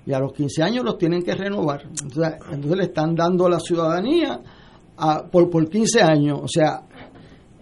y 0.06 0.14
a 0.14 0.20
los 0.20 0.32
15 0.32 0.64
años 0.64 0.86
los 0.86 0.98
tienen 0.98 1.22
que 1.22 1.36
renovar. 1.36 1.84
Entonces, 1.84 2.34
entonces 2.50 2.78
le 2.78 2.84
están 2.86 3.14
dando 3.14 3.50
la 3.50 3.60
ciudadanía 3.60 4.40
a, 4.98 5.24
por, 5.26 5.50
por 5.50 5.70
15 5.70 6.02
años. 6.02 6.40
O 6.42 6.48
sea, 6.48 6.82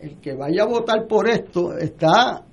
el 0.01 0.17
que 0.19 0.33
vaya 0.33 0.63
a 0.63 0.65
votar 0.65 1.07
por 1.07 1.29
esto 1.29 1.77
está 1.77 2.43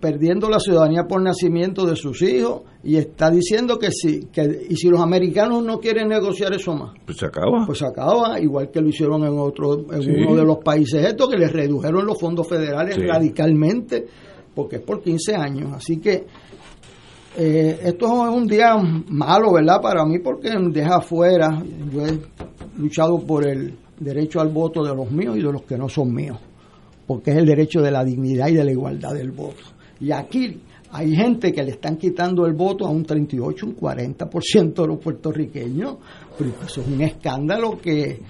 perdiendo 0.00 0.48
la 0.48 0.58
ciudadanía 0.58 1.04
por 1.04 1.22
nacimiento 1.22 1.86
de 1.86 1.96
sus 1.96 2.20
hijos 2.22 2.62
y 2.84 2.96
está 2.96 3.30
diciendo 3.30 3.78
que 3.78 3.90
sí, 3.90 4.28
que 4.32 4.66
y 4.68 4.76
si 4.76 4.88
los 4.88 5.00
americanos 5.00 5.64
no 5.64 5.78
quieren 5.78 6.08
negociar 6.08 6.52
eso 6.52 6.74
más, 6.74 6.92
pues 7.04 7.18
se 7.18 7.26
acaba. 7.26 7.64
Pues 7.66 7.78
se 7.78 7.86
acaba, 7.86 8.38
igual 8.38 8.70
que 8.70 8.80
lo 8.80 8.88
hicieron 8.88 9.24
en 9.24 9.38
otro 9.38 9.86
en 9.90 10.26
uno 10.26 10.36
de 10.36 10.44
los 10.44 10.58
países 10.58 11.04
estos 11.04 11.28
que 11.28 11.38
les 11.38 11.52
redujeron 11.52 12.06
los 12.06 12.20
fondos 12.20 12.46
federales 12.46 12.96
radicalmente 12.98 14.06
porque 14.54 14.76
es 14.76 14.82
por 14.82 15.02
15 15.02 15.34
años, 15.34 15.72
así 15.74 15.98
que 15.98 16.26
eh, 17.38 17.80
esto 17.82 18.06
es 18.06 18.34
un 18.34 18.46
día 18.46 18.76
malo, 19.08 19.52
¿verdad? 19.52 19.80
Para 19.82 20.04
mí 20.06 20.18
porque 20.20 20.50
deja 20.70 20.96
afuera, 20.96 21.62
yo 21.92 22.06
he 22.06 22.18
luchado 22.78 23.18
por 23.18 23.46
el 23.46 23.76
derecho 23.98 24.40
al 24.40 24.48
voto 24.48 24.82
de 24.82 24.94
los 24.94 25.10
míos 25.10 25.36
y 25.36 25.42
de 25.42 25.52
los 25.52 25.62
que 25.62 25.76
no 25.76 25.88
son 25.88 26.14
míos, 26.14 26.38
porque 27.06 27.30
es 27.30 27.36
el 27.38 27.46
derecho 27.46 27.80
de 27.80 27.90
la 27.90 28.04
dignidad 28.04 28.48
y 28.48 28.54
de 28.54 28.64
la 28.64 28.72
igualdad 28.72 29.14
del 29.14 29.30
voto. 29.30 29.62
Y 30.00 30.12
aquí 30.12 30.60
hay 30.90 31.14
gente 31.14 31.52
que 31.52 31.62
le 31.62 31.72
están 31.72 31.96
quitando 31.96 32.46
el 32.46 32.54
voto 32.54 32.86
a 32.86 32.90
un 32.90 33.04
38, 33.04 33.66
un 33.66 33.76
40% 33.76 34.74
de 34.74 34.86
los 34.86 34.98
puertorriqueños. 34.98 35.96
Pero 36.38 36.50
eso 36.64 36.80
es 36.80 36.86
un 36.86 37.00
escándalo 37.00 37.78
que, 37.78 38.20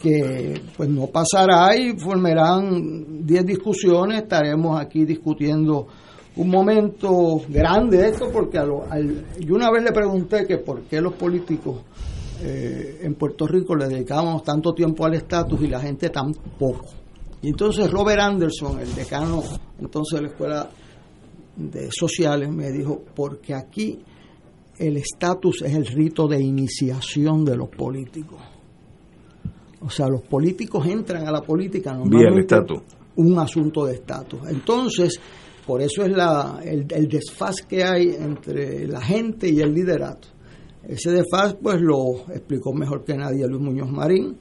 que 0.00 0.60
pues 0.76 0.88
no 0.88 1.06
pasará 1.06 1.76
y 1.76 1.96
formarán 1.98 3.26
10 3.26 3.46
discusiones. 3.46 4.22
Estaremos 4.22 4.80
aquí 4.80 5.04
discutiendo 5.04 5.86
un 6.36 6.48
momento 6.48 7.42
grande 7.48 7.98
de 7.98 8.08
esto 8.08 8.28
porque 8.32 8.58
a 8.58 8.64
yo 8.64 9.54
una 9.54 9.70
vez 9.70 9.84
le 9.84 9.92
pregunté 9.92 10.44
que 10.46 10.58
por 10.58 10.82
qué 10.82 11.00
los 11.00 11.14
políticos 11.14 11.82
eh, 12.42 13.00
en 13.02 13.14
Puerto 13.14 13.46
Rico 13.46 13.76
le 13.76 13.86
dedicábamos 13.86 14.42
tanto 14.42 14.74
tiempo 14.74 15.06
al 15.06 15.14
estatus 15.14 15.60
y 15.62 15.68
la 15.68 15.80
gente 15.80 16.10
tan 16.10 16.32
poco. 16.58 16.86
Y 17.44 17.48
entonces 17.48 17.90
Robert 17.90 18.22
Anderson, 18.22 18.80
el 18.80 18.94
decano 18.94 19.42
entonces 19.78 20.18
de 20.18 20.22
la 20.22 20.32
Escuela 20.32 20.70
de 21.54 21.90
sociales 21.90 22.48
me 22.48 22.72
dijo, 22.72 23.04
porque 23.14 23.52
aquí 23.52 23.98
el 24.78 24.96
estatus 24.96 25.60
es 25.60 25.74
el 25.74 25.84
rito 25.84 26.26
de 26.26 26.40
iniciación 26.40 27.44
de 27.44 27.54
los 27.54 27.68
políticos. 27.68 28.40
O 29.82 29.90
sea, 29.90 30.08
los 30.08 30.22
políticos 30.22 30.86
entran 30.86 31.28
a 31.28 31.30
la 31.30 31.42
política 31.42 31.92
normalmente 31.92 32.56
un 33.16 33.38
asunto 33.38 33.84
de 33.84 33.96
estatus. 33.96 34.40
Entonces, 34.48 35.20
por 35.66 35.82
eso 35.82 36.02
es 36.02 36.16
la, 36.16 36.60
el, 36.64 36.86
el 36.88 37.08
desfaz 37.08 37.56
que 37.68 37.84
hay 37.84 38.08
entre 38.08 38.88
la 38.88 39.02
gente 39.02 39.50
y 39.50 39.60
el 39.60 39.74
liderato. 39.74 40.28
Ese 40.88 41.10
desfaz, 41.10 41.56
pues 41.62 41.78
lo 41.78 42.24
explicó 42.32 42.72
mejor 42.72 43.04
que 43.04 43.14
nadie 43.14 43.46
Luis 43.46 43.60
Muñoz 43.60 43.90
Marín. 43.90 44.38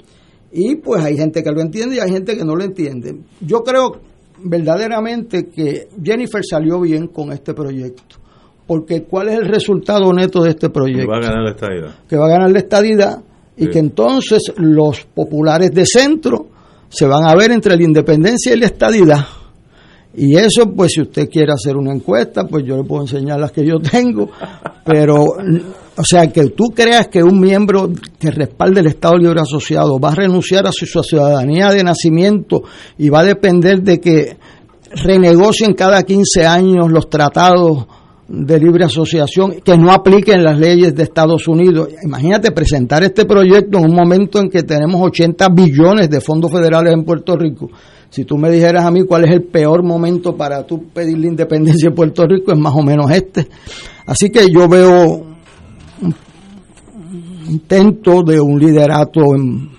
Y 0.53 0.75
pues 0.75 1.03
hay 1.03 1.17
gente 1.17 1.43
que 1.43 1.51
lo 1.51 1.61
entiende 1.61 1.95
y 1.95 1.99
hay 1.99 2.11
gente 2.11 2.37
que 2.37 2.45
no 2.45 2.55
lo 2.55 2.63
entiende. 2.63 3.17
Yo 3.41 3.63
creo 3.63 3.99
verdaderamente 4.43 5.47
que 5.47 5.87
Jennifer 6.01 6.43
salió 6.47 6.79
bien 6.79 7.07
con 7.07 7.31
este 7.31 7.53
proyecto. 7.53 8.17
Porque 8.67 9.03
¿cuál 9.03 9.29
es 9.29 9.39
el 9.39 9.47
resultado 9.47 10.13
neto 10.13 10.43
de 10.43 10.51
este 10.51 10.69
proyecto? 10.69 11.01
Que 11.01 11.07
va 11.07 11.17
a 11.17 11.21
ganar 11.21 11.43
la 11.43 11.51
estadidad. 11.51 11.95
Que 12.07 12.15
va 12.15 12.25
a 12.25 12.29
ganar 12.29 12.51
la 12.51 12.59
estadidad 12.59 13.23
y 13.57 13.67
que 13.67 13.79
entonces 13.79 14.53
los 14.57 15.05
populares 15.05 15.71
de 15.71 15.85
centro 15.85 16.47
se 16.89 17.05
van 17.07 17.25
a 17.25 17.35
ver 17.35 17.51
entre 17.51 17.75
la 17.75 17.83
independencia 17.83 18.53
y 18.53 18.59
la 18.59 18.67
estadidad. 18.67 19.25
Y 20.15 20.35
eso, 20.35 20.71
pues 20.71 20.91
si 20.93 21.01
usted 21.01 21.27
quiere 21.27 21.51
hacer 21.51 21.75
una 21.75 21.91
encuesta, 21.91 22.45
pues 22.45 22.63
yo 22.63 22.77
le 22.77 22.83
puedo 22.83 23.01
enseñar 23.01 23.39
las 23.39 23.51
que 23.51 23.65
yo 23.65 23.79
tengo, 23.79 24.29
pero, 24.85 25.25
o 25.95 26.03
sea, 26.03 26.27
que 26.27 26.49
tú 26.49 26.65
creas 26.75 27.07
que 27.07 27.21
un 27.21 27.39
miembro 27.39 27.89
que 28.19 28.31
respalde 28.31 28.79
el 28.79 28.87
Estado 28.87 29.17
Libre 29.17 29.41
Asociado 29.41 29.99
va 29.99 30.11
a 30.11 30.15
renunciar 30.15 30.65
a 30.65 30.71
su, 30.71 30.85
ciudadanía 30.85 31.69
de 31.69 31.83
nacimiento 31.83 32.63
y 32.97 33.09
va 33.09 33.19
a 33.19 33.25
depender 33.25 33.81
de 33.81 33.99
que 33.99 34.37
renegocien 35.03 35.73
cada 35.73 36.01
15 36.01 36.45
años 36.45 36.91
los 36.91 37.09
tratados 37.09 37.85
de 38.27 38.59
libre 38.59 38.85
asociación 38.85 39.61
que 39.63 39.77
no 39.77 39.91
apliquen 39.91 40.43
las 40.43 40.57
leyes 40.57 40.95
de 40.95 41.03
Estados 41.03 41.47
Unidos. 41.47 41.89
Imagínate 42.03 42.51
presentar 42.51 43.03
este 43.03 43.25
proyecto 43.25 43.77
en 43.77 43.85
un 43.85 43.95
momento 43.95 44.39
en 44.39 44.49
que 44.49 44.63
tenemos 44.63 44.99
80 45.01 45.47
billones 45.49 46.09
de 46.09 46.21
fondos 46.21 46.51
federales 46.51 46.93
en 46.93 47.03
Puerto 47.03 47.37
Rico 47.37 47.69
si 48.13 48.25
tú 48.25 48.37
me 48.37 48.51
dijeras 48.51 48.85
a 48.85 48.91
mí 48.91 49.05
cuál 49.07 49.25
es 49.25 49.31
el 49.31 49.41
peor 49.41 49.83
momento 49.83 50.37
para 50.37 50.67
tú 50.67 50.83
pedir 50.93 51.17
la 51.17 51.25
independencia 51.25 51.89
de 51.89 51.95
Puerto 51.95 52.27
Rico, 52.27 52.51
es 52.51 52.59
más 52.59 52.75
o 52.75 52.83
menos 52.83 53.09
este. 53.09 53.47
Así 54.05 54.29
que 54.29 54.45
yo 54.53 54.67
veo 54.67 55.32
intento 57.49 58.23
de 58.23 58.39
un 58.39 58.59
liderato 58.59 59.21
en, 59.35 59.69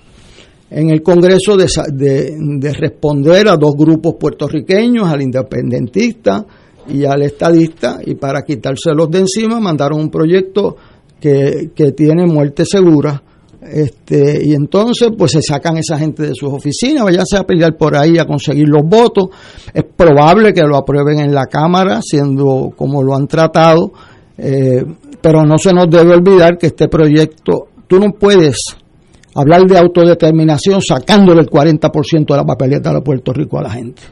el 0.71 1.03
Congreso 1.03 1.57
de, 1.57 1.67
de, 1.93 2.73
responder 2.73 3.49
a 3.49 3.57
dos 3.57 3.75
grupos 3.77 4.15
puertorriqueños, 4.19 5.07
al 5.07 5.23
independentista 5.23 6.45
y 6.89 7.05
al 7.05 7.23
estadista, 7.23 8.01
y 8.05 8.17
para 8.17 8.43
quitárselos 8.43 9.09
de 9.11 9.21
encima 9.21 9.61
mandaron 9.61 10.01
un 10.01 10.11
proyecto 10.11 10.77
que, 11.21 11.71
que 11.75 11.93
tiene 11.93 12.27
muerte 12.27 12.65
segura 12.65 13.23
este, 13.65 14.41
y 14.45 14.53
entonces, 14.53 15.09
pues 15.17 15.33
se 15.33 15.41
sacan 15.41 15.79
esa 15.79 15.99
gente 15.99 16.23
de 16.23 16.35
sus 16.35 16.53
oficinas, 16.53 17.05
váyanse 17.05 17.39
a 17.39 17.45
pelear 17.45 17.77
por 17.79 17.97
ahí 17.97 18.19
a 18.19 18.27
conseguir 18.27 18.69
los 18.69 18.83
votos. 18.85 19.29
Es 19.73 19.85
probable 19.85 20.53
que 20.53 20.62
lo 20.62 20.77
aprueben 20.77 21.21
en 21.21 21.35
la 21.35 21.47
Cámara, 21.47 22.01
siendo 22.03 22.73
como 22.77 23.03
lo 23.03 23.15
han 23.15 23.27
tratado, 23.27 23.93
eh, 24.37 24.85
pero 25.20 25.45
no 25.45 25.59
se 25.59 25.72
nos 25.72 25.89
debe 25.89 26.14
olvidar 26.14 26.59
que 26.59 26.66
este 26.68 26.89
proyecto, 26.89 27.68
tú 27.87 27.99
no 27.99 28.12
puedes 28.12 28.57
hablar 29.35 29.62
de 29.66 29.78
autodeterminación 29.78 30.80
sacándole 30.80 31.41
el 31.41 31.49
40% 31.49 32.26
de 32.26 32.37
la 32.37 32.45
papeleta 32.45 32.93
de 32.93 33.01
Puerto 33.01 33.32
Rico 33.32 33.59
a 33.59 33.62
la 33.62 33.70
gente. 33.70 34.03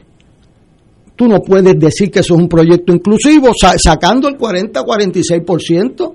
Tú 1.15 1.27
no 1.27 1.39
puedes 1.39 1.79
decir 1.79 2.09
que 2.09 2.19
eso 2.19 2.33
es 2.33 2.39
un 2.39 2.49
proyecto 2.49 2.93
inclusivo 2.93 3.51
sacando 3.77 4.27
el 4.27 4.37
40-46%. 4.37 6.13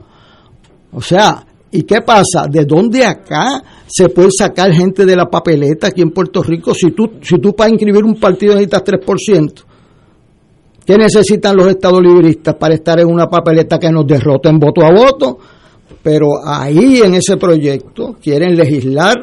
O 0.90 1.00
sea, 1.00 1.44
¿Y 1.70 1.82
qué 1.82 2.00
pasa? 2.00 2.46
¿De 2.50 2.64
dónde 2.64 3.04
acá 3.04 3.62
se 3.86 4.08
puede 4.08 4.30
sacar 4.36 4.72
gente 4.72 5.04
de 5.04 5.14
la 5.14 5.26
papeleta 5.26 5.88
aquí 5.88 6.00
en 6.00 6.10
Puerto 6.10 6.42
Rico? 6.42 6.72
Si 6.74 6.92
tú, 6.92 7.10
si 7.20 7.38
tú 7.38 7.54
para 7.54 7.70
inscribir 7.70 8.04
un 8.04 8.18
partido 8.18 8.54
necesitas 8.54 8.84
3%, 8.84 9.64
¿qué 10.88 10.96
necesitan 10.96 11.54
los 11.54 11.66
estados 11.66 12.00
libristas 12.00 12.54
para 12.54 12.72
estar 12.72 12.98
en 12.98 13.08
una 13.08 13.26
papeleta 13.26 13.78
que 13.78 13.92
nos 13.92 14.06
derroten 14.06 14.58
voto 14.58 14.82
a 14.82 14.90
voto? 14.90 15.38
Pero 16.02 16.28
ahí 16.42 17.02
en 17.04 17.12
ese 17.12 17.36
proyecto 17.36 18.16
quieren 18.22 18.56
legislar. 18.56 19.16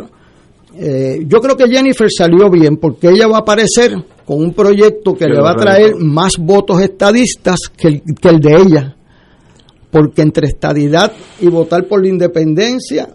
Eh, 0.78 1.26
yo 1.26 1.42
creo 1.42 1.58
que 1.58 1.68
Jennifer 1.68 2.08
salió 2.16 2.52
bien 2.52 2.78
porque 2.78 3.10
ella 3.10 3.28
va 3.28 3.38
a 3.38 3.40
aparecer 3.40 3.94
con 4.24 4.42
un 4.42 4.54
proyecto 4.54 5.16
que 5.16 5.26
le 5.26 5.42
va 5.42 5.54
a 5.54 5.56
traer 5.56 5.96
más 5.96 6.38
votos 6.38 6.80
estadistas 6.82 7.62
que 7.76 8.04
que 8.22 8.30
el 8.30 8.40
de 8.40 8.56
ella 8.56 8.96
porque 9.96 10.22
entre 10.22 10.48
estadidad 10.48 11.14
y 11.40 11.48
votar 11.48 11.88
por 11.88 12.04
la 12.04 12.10
independencia, 12.10 13.08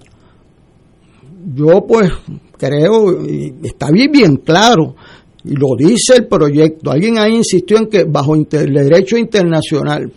yo 1.55 1.85
pues 1.87 2.11
creo, 2.57 3.23
y 3.23 3.55
está 3.65 3.91
bien, 3.91 4.11
bien 4.11 4.37
claro, 4.37 4.97
lo 5.45 5.77
dice 5.77 6.17
el 6.17 6.27
proyecto, 6.27 6.91
alguien 6.91 7.19
ahí 7.19 7.37
insistió 7.37 7.79
en 7.79 7.87
que 7.87 8.05
bajo 8.05 8.35
el 8.35 8.47
derecho 8.49 9.17
internacional, 9.17 10.13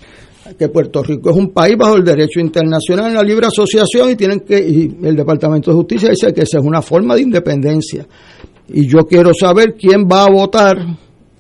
que 0.58 0.70
Puerto 0.70 1.02
Rico 1.02 1.30
es 1.30 1.36
un 1.36 1.52
país 1.52 1.76
bajo 1.78 1.96
el 1.96 2.04
derecho 2.04 2.40
internacional 2.40 3.08
en 3.08 3.16
la 3.16 3.24
libre 3.24 3.48
asociación 3.48 4.12
y 4.12 4.16
tienen 4.16 4.42
que 4.42 4.60
y 4.60 4.98
el 5.04 5.16
Departamento 5.16 5.72
de 5.72 5.78
Justicia 5.78 6.10
dice 6.10 6.34
que 6.34 6.42
esa 6.42 6.60
es 6.60 6.64
una 6.64 6.82
forma 6.82 7.16
de 7.16 7.22
independencia. 7.22 8.06
Y 8.68 8.88
yo 8.88 9.06
quiero 9.06 9.32
saber 9.34 9.76
quién 9.78 10.08
va 10.10 10.26
a 10.26 10.32
votar 10.32 10.78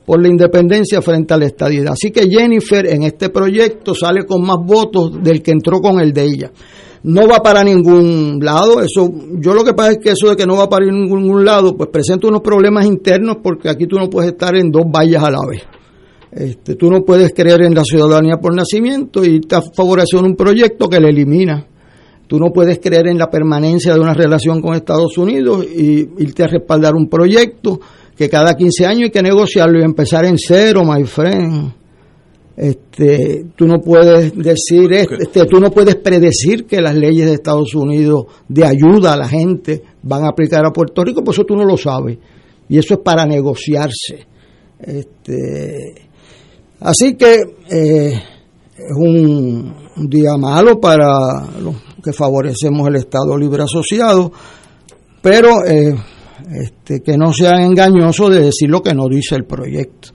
por 0.05 0.21
la 0.21 0.27
independencia 0.27 1.01
frente 1.01 1.33
a 1.33 1.37
la 1.37 1.45
estadidad. 1.45 1.93
Así 1.93 2.11
que 2.11 2.27
Jennifer 2.29 2.85
en 2.87 3.03
este 3.03 3.29
proyecto 3.29 3.93
sale 3.93 4.25
con 4.25 4.41
más 4.45 4.57
votos 4.65 5.23
del 5.23 5.41
que 5.41 5.51
entró 5.51 5.79
con 5.79 5.99
el 5.99 6.11
de 6.11 6.23
ella. 6.23 6.51
No 7.03 7.27
va 7.27 7.43
para 7.43 7.63
ningún 7.65 8.39
lado, 8.41 8.81
eso 8.81 9.11
yo 9.37 9.53
lo 9.53 9.65
que 9.65 9.73
pasa 9.73 9.91
es 9.91 9.97
que 10.01 10.11
eso 10.11 10.29
de 10.29 10.37
que 10.37 10.45
no 10.45 10.55
va 10.55 10.69
para 10.69 10.85
ningún 10.85 11.43
lado, 11.43 11.75
pues 11.75 11.89
presenta 11.89 12.27
unos 12.27 12.41
problemas 12.41 12.85
internos 12.85 13.37
porque 13.43 13.69
aquí 13.69 13.87
tú 13.87 13.97
no 13.97 14.09
puedes 14.09 14.31
estar 14.31 14.55
en 14.55 14.71
dos 14.71 14.83
vallas 14.85 15.21
a 15.21 15.31
la 15.31 15.39
vez. 15.45 15.63
Este, 16.31 16.75
tú 16.75 16.89
no 16.89 17.01
puedes 17.01 17.33
creer 17.33 17.63
en 17.63 17.75
la 17.75 17.83
ciudadanía 17.83 18.37
por 18.37 18.55
nacimiento 18.55 19.23
y 19.23 19.35
estás 19.35 19.69
favoreciendo 19.75 20.27
un 20.27 20.35
proyecto 20.35 20.87
que 20.87 20.99
le 20.99 21.09
elimina. 21.09 21.67
Tú 22.25 22.39
no 22.39 22.51
puedes 22.53 22.79
creer 22.79 23.07
en 23.07 23.17
la 23.17 23.29
permanencia 23.29 23.93
de 23.93 23.99
una 23.99 24.13
relación 24.13 24.61
con 24.61 24.73
Estados 24.73 25.17
Unidos 25.17 25.65
y 25.65 26.07
irte 26.23 26.43
a 26.43 26.47
respaldar 26.47 26.95
un 26.95 27.09
proyecto 27.09 27.79
que 28.17 28.29
cada 28.29 28.55
15 28.55 28.85
años 28.85 29.03
hay 29.03 29.11
que 29.11 29.21
negociarlo 29.21 29.79
y 29.79 29.83
empezar 29.83 30.25
en 30.25 30.37
cero, 30.37 30.83
my 30.85 31.03
friend. 31.03 31.82
Este, 32.55 33.47
tú 33.55 33.65
no 33.65 33.79
puedes 33.81 34.35
decir, 34.35 34.93
este, 34.93 35.45
tú 35.45 35.59
no 35.59 35.71
puedes 35.71 35.95
predecir 35.95 36.65
que 36.65 36.81
las 36.81 36.93
leyes 36.93 37.25
de 37.25 37.33
Estados 37.33 37.73
Unidos 37.73 38.25
de 38.47 38.63
ayuda 38.63 39.13
a 39.13 39.17
la 39.17 39.27
gente 39.27 39.81
van 40.03 40.23
a 40.25 40.29
aplicar 40.29 40.63
a 40.63 40.71
Puerto 40.71 41.03
Rico, 41.03 41.23
por 41.23 41.33
eso 41.33 41.45
tú 41.45 41.55
no 41.55 41.65
lo 41.65 41.77
sabes. 41.77 42.19
Y 42.69 42.77
eso 42.77 42.93
es 42.93 42.99
para 42.99 43.25
negociarse. 43.25 44.27
Este, 44.79 46.09
así 46.79 47.15
que 47.15 47.37
eh, 47.71 48.13
es 48.77 48.97
un, 48.97 49.81
día 49.95 50.37
malo 50.37 50.79
para 50.79 51.47
los 51.59 51.75
que 52.03 52.13
favorecemos 52.13 52.87
el 52.87 52.97
Estado 52.97 53.37
Libre 53.37 53.63
Asociado, 53.63 54.31
pero 55.21 55.65
eh, 55.65 55.95
este, 56.61 57.01
que 57.01 57.17
no 57.17 57.31
sean 57.31 57.61
engañosos 57.61 58.31
de 58.31 58.41
decir 58.41 58.69
lo 58.69 58.81
que 58.81 58.93
no 58.93 59.07
dice 59.07 59.35
el 59.35 59.45
proyecto 59.45 60.12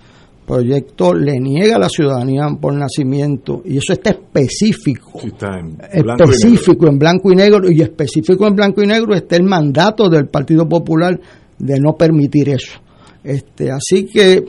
proyecto 0.48 1.12
le 1.12 1.38
niega 1.38 1.76
a 1.76 1.78
la 1.78 1.88
ciudadanía 1.90 2.48
por 2.58 2.72
nacimiento 2.72 3.60
y 3.66 3.76
eso 3.76 3.92
está 3.92 4.10
específico. 4.10 5.20
Específico 5.92 6.88
en 6.88 6.98
blanco 6.98 7.30
y 7.30 7.36
negro 7.36 7.70
y 7.70 7.82
específico 7.82 8.46
en 8.46 8.56
blanco 8.56 8.82
y 8.82 8.86
negro 8.86 9.14
está 9.14 9.36
el 9.36 9.42
mandato 9.42 10.08
del 10.08 10.28
Partido 10.28 10.66
Popular 10.66 11.20
de 11.58 11.78
no 11.78 11.92
permitir 11.92 12.48
eso. 12.48 12.80
Este 13.22 13.70
así 13.70 14.06
que 14.06 14.42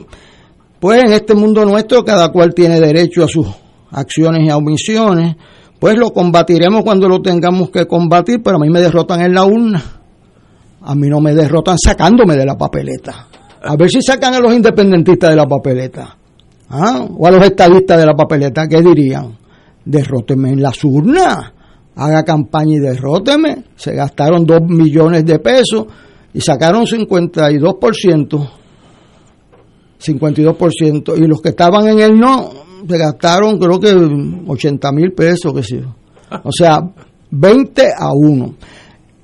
pues 0.80 1.02
en 1.04 1.12
este 1.12 1.34
mundo 1.34 1.66
nuestro 1.66 2.02
cada 2.02 2.32
cual 2.32 2.54
tiene 2.54 2.80
derecho 2.80 3.22
a 3.22 3.28
sus 3.28 3.46
acciones 3.90 4.48
y 4.48 4.50
omisiones 4.50 5.36
pues 5.78 5.98
lo 5.98 6.10
combatiremos 6.10 6.82
cuando 6.82 7.08
lo 7.08 7.20
tengamos 7.20 7.70
que 7.70 7.86
combatir 7.86 8.40
pero 8.42 8.56
a 8.56 8.60
mí 8.60 8.70
me 8.70 8.80
derrotan 8.80 9.20
en 9.20 9.34
la 9.34 9.44
urna. 9.44 9.82
A 10.82 10.94
mí 10.94 11.08
no 11.08 11.20
me 11.20 11.34
derrotan 11.34 11.76
sacándome 11.78 12.36
de 12.36 12.46
la 12.46 12.56
papeleta 12.56 13.29
a 13.62 13.76
ver 13.76 13.90
si 13.90 14.00
sacan 14.02 14.34
a 14.34 14.40
los 14.40 14.54
independentistas 14.54 15.30
de 15.30 15.36
la 15.36 15.46
papeleta. 15.46 16.16
¿Ah? 16.68 17.06
O 17.16 17.26
a 17.26 17.30
los 17.30 17.44
estadistas 17.44 17.98
de 17.98 18.06
la 18.06 18.14
papeleta, 18.14 18.66
¿qué 18.68 18.80
dirían? 18.80 19.36
Derróteme 19.84 20.50
en 20.50 20.62
las 20.62 20.82
urnas. 20.84 21.52
Haga 21.96 22.22
campaña 22.22 22.76
y 22.76 22.78
derróteme. 22.78 23.64
Se 23.76 23.94
gastaron 23.94 24.46
2 24.46 24.62
millones 24.68 25.26
de 25.26 25.38
pesos 25.40 25.86
y 26.32 26.40
sacaron 26.40 26.86
52%. 26.86 28.50
52%. 30.00 31.18
Y 31.18 31.26
los 31.26 31.42
que 31.42 31.48
estaban 31.50 31.88
en 31.88 31.98
el 32.00 32.18
no, 32.18 32.50
se 32.88 32.96
gastaron 32.96 33.58
creo 33.58 33.78
que 33.78 33.92
80 34.46 34.92
mil 34.92 35.12
pesos, 35.12 35.52
que 35.52 35.62
sí. 35.62 35.80
O 36.44 36.52
sea, 36.52 36.80
20 37.30 37.82
a 37.98 38.12
1. 38.12 38.54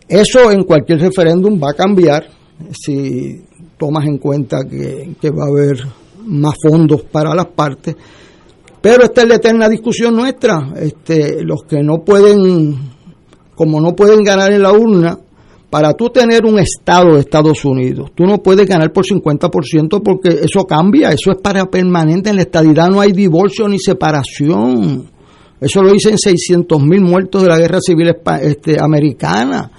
Eso 0.08 0.50
en 0.50 0.64
cualquier 0.64 1.00
referéndum 1.00 1.60
va 1.62 1.70
a 1.70 1.74
cambiar 1.74 2.26
si 2.72 3.45
tomas 3.78 4.06
en 4.06 4.18
cuenta 4.18 4.64
que, 4.64 5.30
va 5.30 5.44
a 5.44 5.48
haber 5.48 5.78
más 6.26 6.54
fondos 6.62 7.02
para 7.02 7.34
las 7.34 7.46
partes. 7.46 7.96
Pero 8.80 9.04
esta 9.04 9.22
es 9.22 9.28
la 9.28 9.34
eterna 9.36 9.68
discusión 9.68 10.14
nuestra. 10.14 10.72
Este, 10.76 11.42
los 11.42 11.62
que 11.64 11.82
no 11.82 12.04
pueden, 12.04 12.76
como 13.54 13.80
no 13.80 13.94
pueden 13.94 14.22
ganar 14.22 14.52
en 14.52 14.62
la 14.62 14.72
urna, 14.72 15.18
para 15.70 15.92
tú 15.94 16.10
tener 16.10 16.44
un 16.44 16.58
Estado 16.58 17.14
de 17.14 17.20
Estados 17.20 17.64
Unidos, 17.64 18.12
tú 18.14 18.24
no 18.24 18.38
puedes 18.38 18.66
ganar 18.68 18.92
por 18.92 19.04
50% 19.04 20.00
porque 20.02 20.28
eso 20.44 20.64
cambia, 20.64 21.10
eso 21.10 21.32
es 21.32 21.38
para 21.38 21.66
permanente. 21.66 22.30
En 22.30 22.36
la 22.36 22.42
estadidad 22.42 22.88
no 22.88 23.00
hay 23.00 23.12
divorcio 23.12 23.68
ni 23.68 23.78
separación. 23.78 25.10
Eso 25.60 25.82
lo 25.82 25.90
dicen 25.90 26.16
600 26.18 26.82
mil 26.82 27.00
muertos 27.00 27.42
de 27.42 27.48
la 27.48 27.58
guerra 27.58 27.80
civil 27.80 28.14
este, 28.42 28.80
americana. 28.80 29.70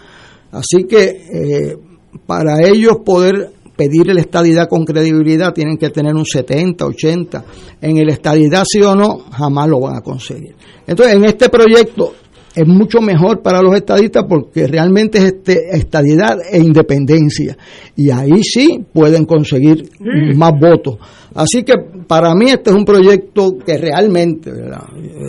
Así 0.51 0.83
que 0.83 1.03
eh, 1.03 1.77
para 2.25 2.67
ellos 2.67 2.97
poder 3.05 3.51
pedir 3.77 4.07
la 4.07 4.19
estadidad 4.19 4.67
con 4.67 4.83
credibilidad 4.83 5.53
tienen 5.53 5.77
que 5.77 5.89
tener 5.91 6.13
un 6.15 6.25
70, 6.25 6.85
80. 6.85 7.45
En 7.79 7.97
el 7.97 8.09
estadidad 8.09 8.63
sí 8.67 8.81
o 8.81 8.95
no, 8.95 9.19
jamás 9.31 9.69
lo 9.69 9.79
van 9.79 9.95
a 9.95 10.01
conseguir. 10.01 10.55
Entonces, 10.85 11.15
en 11.15 11.25
este 11.25 11.47
proyecto 11.47 12.13
es 12.55 12.67
mucho 12.67 13.01
mejor 13.01 13.43
para 13.43 13.61
los 13.61 13.75
estadistas 13.75 14.25
porque 14.27 14.65
realmente 14.65 15.19
es 15.19 15.25
este, 15.25 15.77
estadidad 15.77 16.39
e 16.51 16.57
independencia. 16.57 17.55
Y 17.95 18.09
ahí 18.09 18.43
sí 18.43 18.83
pueden 18.91 19.25
conseguir 19.25 19.91
más 20.35 20.53
votos. 20.59 20.97
Así 21.35 21.63
que 21.63 21.73
para 22.07 22.33
mí 22.33 22.49
este 22.49 22.71
es 22.71 22.75
un 22.75 22.83
proyecto 22.83 23.59
que 23.63 23.77
realmente, 23.77 24.51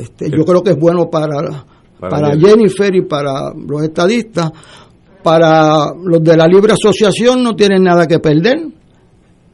este, 0.01 0.30
yo 0.30 0.42
creo 0.46 0.62
que 0.62 0.70
es 0.70 0.78
bueno 0.78 1.11
para, 1.11 1.66
para 2.01 2.34
Jennifer 2.34 2.94
y 2.94 3.03
para 3.03 3.53
los 3.55 3.82
estadistas 3.82 4.51
para 5.29 5.93
los 6.03 6.24
de 6.24 6.39
la 6.39 6.47
libre 6.47 6.72
asociación 6.72 7.43
no 7.43 7.55
tienen 7.55 7.83
nada 7.83 8.07
que 8.07 8.18
perder. 8.18 8.66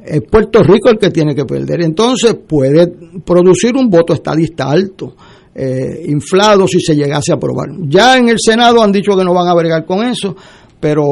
Es 0.04 0.20
Puerto 0.30 0.62
Rico 0.62 0.88
el 0.88 0.98
que 0.98 1.10
tiene 1.10 1.34
que 1.34 1.44
perder. 1.44 1.82
Entonces 1.82 2.36
puede 2.46 2.86
producir 3.26 3.74
un 3.76 3.90
voto 3.90 4.12
estadista 4.12 4.70
alto, 4.70 5.16
eh, 5.52 6.04
inflado 6.06 6.68
si 6.68 6.78
se 6.78 6.94
llegase 6.94 7.32
a 7.32 7.34
aprobar. 7.34 7.70
Ya 7.88 8.16
en 8.16 8.28
el 8.28 8.36
Senado 8.38 8.84
han 8.84 8.92
dicho 8.92 9.16
que 9.16 9.24
no 9.24 9.34
van 9.34 9.48
a 9.48 9.54
bregar 9.54 9.84
con 9.84 10.06
eso, 10.06 10.36
pero 10.78 11.04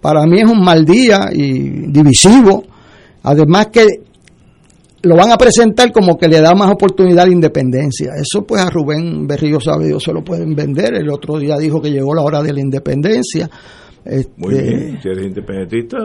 para 0.00 0.24
mí 0.24 0.38
es 0.40 0.48
un 0.48 0.62
mal 0.62 0.84
día 0.84 1.28
y 1.32 1.90
divisivo. 1.90 2.62
Además 3.24 3.66
que 3.72 3.86
lo 5.02 5.16
van 5.16 5.32
a 5.32 5.36
presentar 5.36 5.90
como 5.90 6.16
que 6.16 6.28
le 6.28 6.40
da 6.40 6.54
más 6.54 6.70
oportunidad 6.70 7.24
a 7.24 7.26
la 7.26 7.32
independencia. 7.32 8.12
Eso 8.20 8.46
pues 8.46 8.62
a 8.62 8.70
Rubén 8.70 9.26
Berrío 9.26 9.58
sabe, 9.58 9.92
se 9.98 10.12
lo 10.12 10.22
pueden 10.22 10.54
vender. 10.54 10.94
El 10.94 11.10
otro 11.10 11.40
día 11.40 11.56
dijo 11.56 11.82
que 11.82 11.90
llegó 11.90 12.14
la 12.14 12.22
hora 12.22 12.40
de 12.40 12.52
la 12.52 12.60
independencia. 12.60 13.50
Este, 14.08 14.32
Muy 14.36 14.54
bien, 14.54 14.98
si 15.02 15.08
eres 15.08 15.26
independentista. 15.26 15.98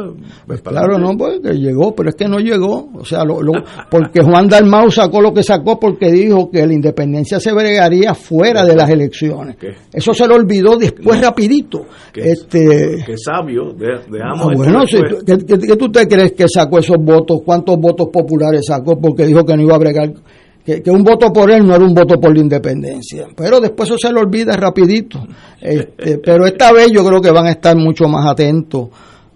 Pues 0.48 0.62
claro, 0.62 0.98
no, 0.98 1.16
porque 1.16 1.54
llegó, 1.54 1.94
pero 1.96 2.10
es 2.10 2.16
que 2.16 2.28
no 2.28 2.40
llegó. 2.40 2.90
O 2.96 3.06
sea, 3.06 3.24
lo, 3.24 3.40
porque 3.90 4.22
Juan 4.22 4.48
Dalmau 4.48 4.90
sacó 4.90 5.22
lo 5.22 5.34
que 5.34 5.44
sacó 5.44 5.80
porque 5.80 6.12
dijo 6.12 6.50
que 6.50 6.66
la 6.66 6.74
independencia 6.74 7.40
se 7.40 7.54
bregaría 7.54 8.16
fuera 8.16 8.66
de 8.66 8.76
las 8.76 8.90
elecciones. 8.90 9.58
Eso 9.94 10.14
se 10.14 10.28
lo 10.28 10.36
olvidó 10.36 10.78
después 10.78 11.22
rapidito. 11.22 11.86
Qué, 12.12 12.32
este, 12.32 13.04
qué 13.06 13.16
sabio, 13.18 13.76
veamos. 13.76 14.48
Ah, 14.50 14.54
bueno, 14.56 14.88
si, 14.88 14.98
¿qué, 15.26 15.76
tú 15.76 15.92
te 15.92 16.08
crees 16.08 16.34
que 16.34 16.46
sacó 16.48 16.80
esos 16.80 16.98
votos? 17.00 17.42
¿Cuántos 17.46 17.78
votos 17.78 18.08
populares 18.12 18.66
sacó? 18.66 19.00
Porque 19.00 19.26
dijo 19.26 19.46
que 19.46 19.56
no 19.56 19.64
iba 19.64 19.76
a 19.76 19.80
bregar 19.80 20.12
que, 20.66 20.92
un 20.92 21.04
voto 21.04 21.32
por 21.34 21.52
él 21.52 21.66
no 21.66 21.76
era 21.76 21.84
un 21.84 21.94
voto 21.94 22.20
por 22.20 22.34
la 22.34 22.42
independencia. 22.42 23.28
Pero 23.36 23.60
después 23.60 23.90
eso 23.90 23.98
se 23.98 24.12
lo 24.12 24.22
olvida 24.22 24.56
rapidito. 24.56 25.26
Este, 25.60 26.18
pero 26.24 26.46
esta 26.46 26.72
vez 26.72 26.92
yo 26.92 27.04
creo 27.06 27.22
que 27.22 27.32
van 27.32 27.48
a 27.48 27.52
estar 27.52 27.76
mucho 27.76 28.08
más 28.08 28.28
atentos 28.30 28.90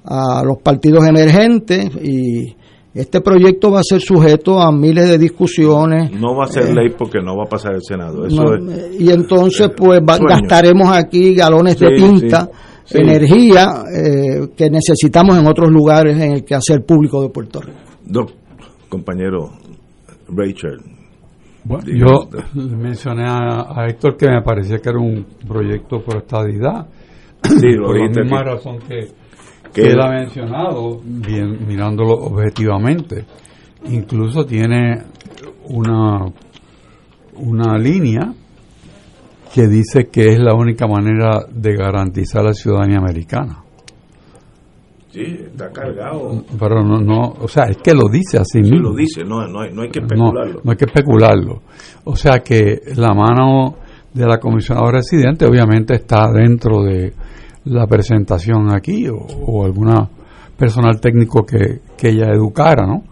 a 0.04 0.44
los 0.44 0.58
partidos 0.60 1.08
emergentes 1.08 1.90
y 2.04 2.56
este 2.94 3.20
proyecto 3.22 3.72
va 3.72 3.80
a 3.80 3.84
ser 3.84 4.00
sujeto 4.02 4.60
a 4.60 4.72
miles 4.72 5.10
de 5.10 5.18
discusiones. 5.18 6.12
No 6.12 6.36
va 6.36 6.46
a 6.46 6.48
ser 6.48 6.70
eh, 6.70 6.74
ley 6.74 6.90
porque 6.98 7.20
no 7.22 7.36
va 7.36 7.44
a 7.44 7.50
pasar 7.50 7.74
el 7.74 7.82
Senado. 7.84 8.26
Eso 8.26 8.44
y 8.98 9.10
entonces 9.10 9.70
pues 9.76 10.00
gastaremos 10.06 10.90
aquí 10.90 11.36
galones 11.36 11.78
de 11.78 11.88
tinta. 11.96 12.50
energía 12.92 13.84
eh, 13.92 14.48
que 14.56 14.70
necesitamos 14.70 15.38
en 15.40 15.48
otros 15.48 15.72
lugares 15.72 16.16
en 16.18 16.34
el 16.34 16.46
quehacer 16.46 16.86
público 16.86 17.22
de 17.22 17.30
Puerto 17.30 17.60
Rico. 17.60 17.80
Doc, 18.06 18.32
compañero 18.88 19.52
Rachel, 20.30 20.95
bueno, 21.66 21.84
yo 21.88 22.30
mencioné 22.56 23.26
a, 23.28 23.86
Héctor 23.88 24.16
que 24.18 24.30
me 24.30 24.42
parecía 24.44 24.78
que 24.78 24.90
era 24.90 25.00
un 25.00 25.26
proyecto 25.48 26.02
por 26.04 26.18
estadidad. 26.18 26.88
Sí, 27.44 27.76
por 27.78 27.98
la 28.00 28.08
misma 28.08 28.44
razón 28.44 28.80
que, 28.88 29.08
que 29.74 29.82
él 29.88 30.00
ha 30.00 30.10
mencionado, 30.10 31.02
bien, 31.04 31.68
mirándolo 31.68 32.14
objetivamente. 32.14 33.26
Incluso 33.86 34.46
tiene 34.46 35.04
una, 35.66 36.26
una 37.36 37.78
línea 37.78 38.34
que 39.54 39.68
dice 39.68 40.08
que 40.12 40.34
es 40.34 40.40
la 40.40 40.54
única 40.54 40.88
manera 40.88 41.46
de 41.52 41.76
garantizar 41.76 42.44
la 42.44 42.54
ciudadanía 42.54 43.00
americana. 43.00 43.65
Sí, 45.16 45.46
está 45.46 45.72
cargado. 45.72 46.44
Pero 46.60 46.84
no, 46.84 47.00
no, 47.00 47.36
o 47.40 47.48
sea, 47.48 47.68
es 47.70 47.78
que 47.78 47.94
lo 47.94 48.10
dice 48.12 48.38
así 48.38 48.62
sí, 48.62 48.70
lo 48.70 48.94
dice, 48.94 49.24
no, 49.24 49.48
no, 49.48 49.62
hay, 49.62 49.72
no 49.72 49.84
hay 49.84 49.90
que 49.90 50.00
especularlo. 50.00 50.60
No, 50.62 50.72
hay 50.72 50.76
que 50.76 50.84
especularlo. 50.84 51.62
O 52.04 52.18
sea 52.18 52.40
que 52.40 52.82
la 52.98 53.14
mano 53.14 53.76
de 54.14 54.26
la 54.26 54.40
comisionada 54.40 54.92
residente 54.92 55.46
obviamente 55.46 55.96
está 55.96 56.30
dentro 56.34 56.84
de 56.84 57.14
la 57.64 57.88
presentación 57.88 58.76
aquí 58.76 59.08
o, 59.08 59.16
o 59.16 59.64
alguna 59.64 60.10
personal 60.58 61.00
técnico 61.00 61.46
que, 61.46 61.80
que 61.98 62.10
ella 62.10 62.34
educara, 62.34 62.86
¿no? 62.86 63.04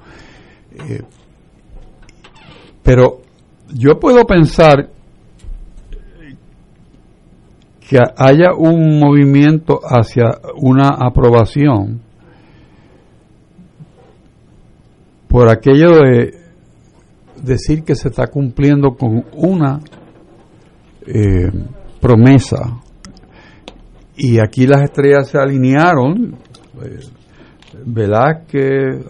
Eh, 0.85 1.03
pero 2.83 3.19
yo 3.73 3.97
puedo 3.97 4.25
pensar 4.25 4.89
que 7.89 7.99
haya 8.17 8.53
un 8.57 8.99
movimiento 8.99 9.79
hacia 9.83 10.25
una 10.57 10.89
aprobación 10.89 12.01
por 15.27 15.49
aquello 15.49 15.97
de 15.97 16.39
decir 17.41 17.83
que 17.83 17.95
se 17.95 18.09
está 18.09 18.27
cumpliendo 18.27 18.95
con 18.95 19.25
una 19.33 19.79
eh, 21.05 21.51
promesa. 21.99 22.79
Y 24.15 24.39
aquí 24.39 24.67
las 24.67 24.83
estrellas 24.83 25.27
se 25.27 25.39
alinearon 25.39 26.35
eh, 26.81 26.99
Velázquez 27.85 29.03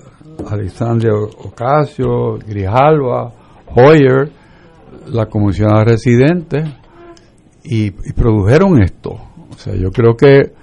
Alexandre 0.49 1.11
Ocasio 1.11 2.37
Grijalva 2.37 3.31
Hoyer 3.75 4.31
la 5.07 5.25
comisionada 5.25 5.83
residente 5.83 6.63
y, 7.63 7.91
produjeron 7.91 8.81
esto. 8.81 9.11
O 9.49 9.57
sea, 9.57 9.75
yo 9.75 9.91
creo 9.91 10.15
que, 10.15 10.53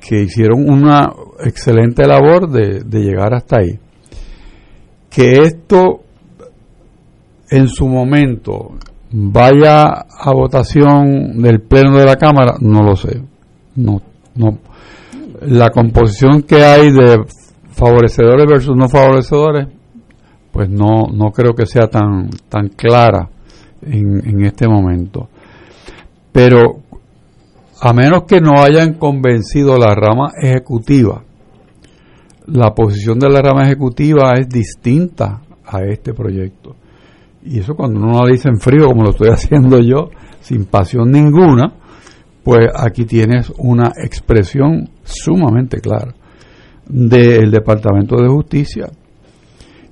que 0.00 0.22
hicieron 0.22 0.68
una 0.68 1.12
excelente 1.44 2.06
labor 2.06 2.50
de, 2.50 2.80
de 2.80 3.00
llegar 3.00 3.34
hasta 3.34 3.58
ahí. 3.58 3.78
Que 5.10 5.42
esto 5.42 6.02
en 7.50 7.68
su 7.68 7.86
momento 7.86 8.72
vaya 9.12 9.84
a 9.84 10.32
votación 10.32 11.40
del 11.40 11.60
pleno 11.60 11.96
de 11.96 12.04
la 12.04 12.16
Cámara, 12.16 12.54
no 12.60 12.82
lo 12.82 12.96
sé. 12.96 13.22
No, 13.76 14.00
no. 14.34 14.58
La 15.42 15.70
composición 15.70 16.42
que 16.42 16.64
hay 16.64 16.90
de 16.90 17.24
favorecedores 17.70 18.46
versus 18.46 18.76
no 18.76 18.88
favorecedores, 18.88 19.68
pues 20.50 20.68
no, 20.68 21.08
no 21.12 21.30
creo 21.30 21.54
que 21.54 21.66
sea 21.66 21.88
tan, 21.88 22.30
tan 22.48 22.68
clara 22.68 23.28
en, 23.82 24.28
en 24.28 24.44
este 24.44 24.66
momento. 24.66 25.28
Pero 26.34 26.80
a 27.80 27.92
menos 27.92 28.24
que 28.24 28.40
no 28.40 28.60
hayan 28.60 28.94
convencido 28.94 29.78
la 29.78 29.94
rama 29.94 30.32
ejecutiva, 30.36 31.22
la 32.48 32.74
posición 32.74 33.20
de 33.20 33.30
la 33.30 33.40
rama 33.40 33.62
ejecutiva 33.62 34.32
es 34.36 34.48
distinta 34.48 35.42
a 35.64 35.84
este 35.84 36.12
proyecto. 36.12 36.74
Y 37.44 37.60
eso 37.60 37.76
cuando 37.76 38.00
uno 38.00 38.22
lo 38.22 38.26
dice 38.26 38.48
en 38.48 38.58
frío, 38.58 38.88
como 38.88 39.04
lo 39.04 39.10
estoy 39.10 39.28
haciendo 39.32 39.78
yo, 39.78 40.10
sin 40.40 40.64
pasión 40.64 41.12
ninguna, 41.12 41.72
pues 42.42 42.68
aquí 42.74 43.04
tienes 43.04 43.52
una 43.56 43.92
expresión 43.96 44.90
sumamente 45.04 45.80
clara 45.80 46.16
del 46.84 47.52
Departamento 47.52 48.16
de 48.16 48.26
Justicia 48.28 48.90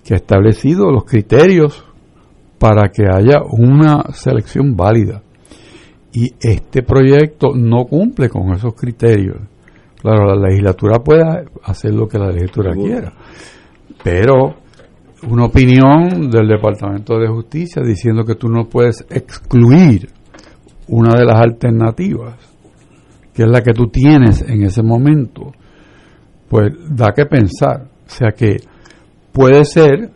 que 0.03 0.15
ha 0.15 0.17
establecido 0.17 0.91
los 0.91 1.05
criterios 1.05 1.85
para 2.59 2.89
que 2.89 3.05
haya 3.05 3.43
una 3.49 4.13
selección 4.13 4.75
válida. 4.75 5.23
Y 6.13 6.35
este 6.41 6.83
proyecto 6.83 7.55
no 7.55 7.85
cumple 7.87 8.29
con 8.29 8.53
esos 8.53 8.75
criterios. 8.75 9.39
Claro, 10.01 10.35
la 10.35 10.49
legislatura 10.49 10.99
puede 10.99 11.23
hacer 11.65 11.95
lo 11.95 12.09
que 12.09 12.19
la 12.19 12.27
legislatura 12.27 12.75
quiera, 12.75 13.13
pero 14.03 14.57
una 15.29 15.45
opinión 15.45 16.29
del 16.29 16.49
Departamento 16.49 17.19
de 17.19 17.29
Justicia 17.29 17.83
diciendo 17.83 18.25
que 18.25 18.35
tú 18.35 18.49
no 18.49 18.65
puedes 18.65 19.07
excluir 19.09 20.09
una 20.89 21.15
de 21.15 21.25
las 21.25 21.41
alternativas, 21.41 22.35
que 23.33 23.45
es 23.45 23.49
la 23.49 23.63
que 23.63 23.73
tú 23.73 23.87
tienes 23.87 24.43
en 24.43 24.63
ese 24.65 24.83
momento, 24.83 25.53
pues 26.49 26.73
da 26.91 27.13
que 27.13 27.27
pensar. 27.27 27.89
O 28.07 28.11
sea 28.11 28.33
que 28.33 28.57
puede 29.33 29.65
ser 29.65 30.11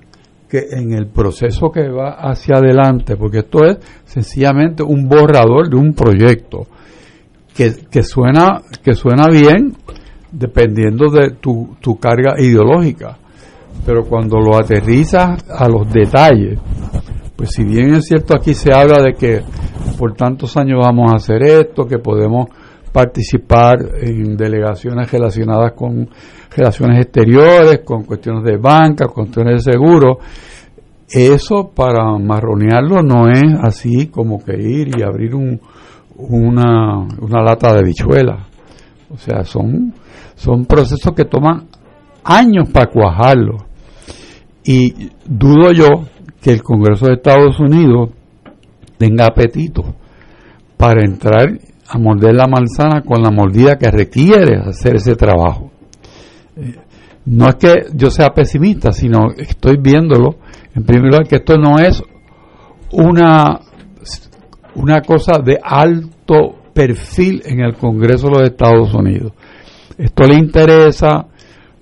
que 0.49 0.67
en 0.71 0.93
el 0.93 1.07
proceso 1.09 1.71
que 1.71 1.89
va 1.89 2.13
hacia 2.13 2.57
adelante, 2.57 3.17
porque 3.17 3.39
esto 3.39 3.65
es 3.65 3.79
sencillamente 4.05 4.83
un 4.83 5.09
borrador 5.09 5.69
de 5.69 5.77
un 5.77 5.93
proyecto 5.93 6.67
que, 7.55 7.73
que 7.91 8.03
suena, 8.03 8.63
que 8.83 8.95
suena 8.95 9.27
bien 9.29 9.75
dependiendo 10.31 11.11
de 11.11 11.31
tu, 11.41 11.77
tu 11.81 11.99
carga 11.99 12.35
ideológica, 12.39 13.17
pero 13.85 14.05
cuando 14.05 14.39
lo 14.39 14.57
aterrizas 14.57 15.45
a 15.49 15.69
los 15.69 15.91
detalles, 15.91 16.59
pues 17.37 17.51
si 17.53 17.65
bien 17.65 17.95
es 17.95 18.07
cierto 18.07 18.37
aquí 18.37 18.55
se 18.55 18.73
habla 18.73 19.03
de 19.03 19.15
que 19.15 19.43
por 19.99 20.15
tantos 20.15 20.57
años 20.57 20.81
vamos 20.83 21.13
a 21.13 21.17
hacer 21.17 21.43
esto, 21.43 21.87
que 21.87 21.99
podemos 21.99 22.49
participar 22.93 23.79
en 24.01 24.37
delegaciones 24.37 25.11
relacionadas 25.11 25.73
con 25.73 26.09
relaciones 26.57 27.03
exteriores, 27.03 27.81
con 27.85 28.05
cuestiones 28.05 28.45
de 28.45 28.57
banca, 28.57 29.07
cuestiones 29.07 29.65
de 29.65 29.73
seguro. 29.73 30.19
Eso 31.09 31.71
para 31.75 32.19
marronearlo 32.19 33.03
no 33.03 33.29
es 33.31 33.55
así 33.63 34.09
como 34.09 34.43
que 34.43 34.57
ir 34.61 34.99
y 34.99 35.03
abrir 35.03 35.35
un, 35.35 35.61
una, 36.17 37.07
una 37.21 37.43
lata 37.43 37.75
de 37.75 37.85
bichuela. 37.85 38.47
O 39.11 39.19
sea, 39.19 39.45
son, 39.45 39.95
son 40.35 40.65
procesos 40.65 41.13
que 41.15 41.25
toman 41.25 41.67
años 42.25 42.69
para 42.71 42.91
cuajarlo. 42.91 43.59
Y 44.65 45.11
dudo 45.25 45.73
yo 45.73 45.87
que 46.41 46.51
el 46.51 46.63
Congreso 46.63 47.07
de 47.07 47.15
Estados 47.15 47.61
Unidos 47.61 48.11
tenga 48.99 49.27
apetito 49.27 49.85
para 50.77 51.05
entrar 51.05 51.59
a 51.89 51.99
morder 51.99 52.35
la 52.35 52.47
manzana 52.49 53.03
con 53.03 53.23
la 53.23 53.31
mordida 53.31 53.77
que 53.79 53.91
requiere 53.91 54.57
hacer 54.57 54.97
ese 54.97 55.15
trabajo. 55.15 55.66
No 57.27 57.49
es 57.49 57.57
que 57.57 57.75
yo 57.95 58.11
sea 58.11 58.31
pesimista, 58.31 58.93
sino 58.93 59.33
estoy 59.37 59.77
viéndolo, 59.81 60.37
en 60.75 60.85
primer 60.85 61.11
lugar, 61.11 61.27
que 61.27 61.37
esto 61.37 61.59
no 61.59 61.79
es 61.79 62.03
una, 62.93 63.61
una 64.77 65.01
cosa 65.01 65.41
de 65.45 65.59
alto 65.63 66.55
perfil 66.73 67.43
en 67.45 67.61
el 67.61 67.75
Congreso 67.75 68.29
de 68.29 68.39
los 68.39 68.49
Estados 68.51 68.95
Unidos. 68.95 69.33
Esto 69.99 70.25
le 70.25 70.37
interesa 70.37 71.27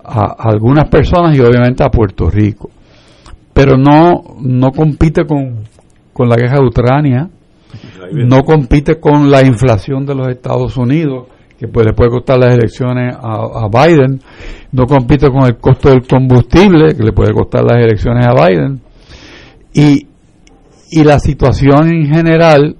a 0.02 0.34
algunas 0.38 0.88
personas 0.88 1.36
y 1.36 1.40
obviamente 1.40 1.84
a 1.84 1.90
Puerto 1.90 2.30
Rico. 2.30 2.70
Pero 3.52 3.76
no, 3.76 4.36
no 4.40 4.70
compite 4.70 5.26
con, 5.26 5.64
con 6.12 6.28
la 6.28 6.36
guerra 6.36 6.58
de 6.60 6.66
Ucrania, 6.66 7.28
no 8.12 8.42
compite 8.42 9.00
con 9.00 9.30
la 9.30 9.42
inflación 9.42 10.06
de 10.06 10.14
los 10.14 10.28
Estados 10.28 10.76
Unidos, 10.76 11.26
que 11.64 11.72
pues 11.72 11.86
le 11.86 11.92
puede 11.94 12.10
costar 12.10 12.38
las 12.38 12.54
elecciones 12.54 13.16
a, 13.18 13.68
Biden, 13.68 14.20
no 14.72 14.86
compite 14.86 15.30
con 15.30 15.44
el 15.44 15.56
costo 15.56 15.88
del 15.88 16.06
combustible, 16.06 16.94
que 16.94 17.02
le 17.02 17.12
puede 17.12 17.32
costar 17.32 17.64
las 17.64 17.82
elecciones 17.82 18.26
a 18.26 18.34
Biden, 18.34 18.80
y, 19.72 20.06
y 20.90 21.04
la 21.04 21.18
situación 21.18 21.88
en 21.88 22.06
general 22.12 22.76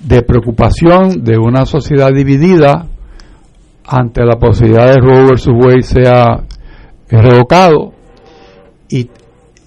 de 0.00 0.22
preocupación 0.22 1.22
de 1.22 1.36
una 1.38 1.66
sociedad 1.66 2.10
dividida 2.12 2.88
ante 3.86 4.24
la 4.24 4.38
posibilidad 4.38 4.86
de 4.86 5.00
Roe 5.00 5.26
versus 5.26 5.54
Wade 5.54 5.82
sea 5.82 6.44
revocado. 7.08 7.92
Y, 8.88 9.10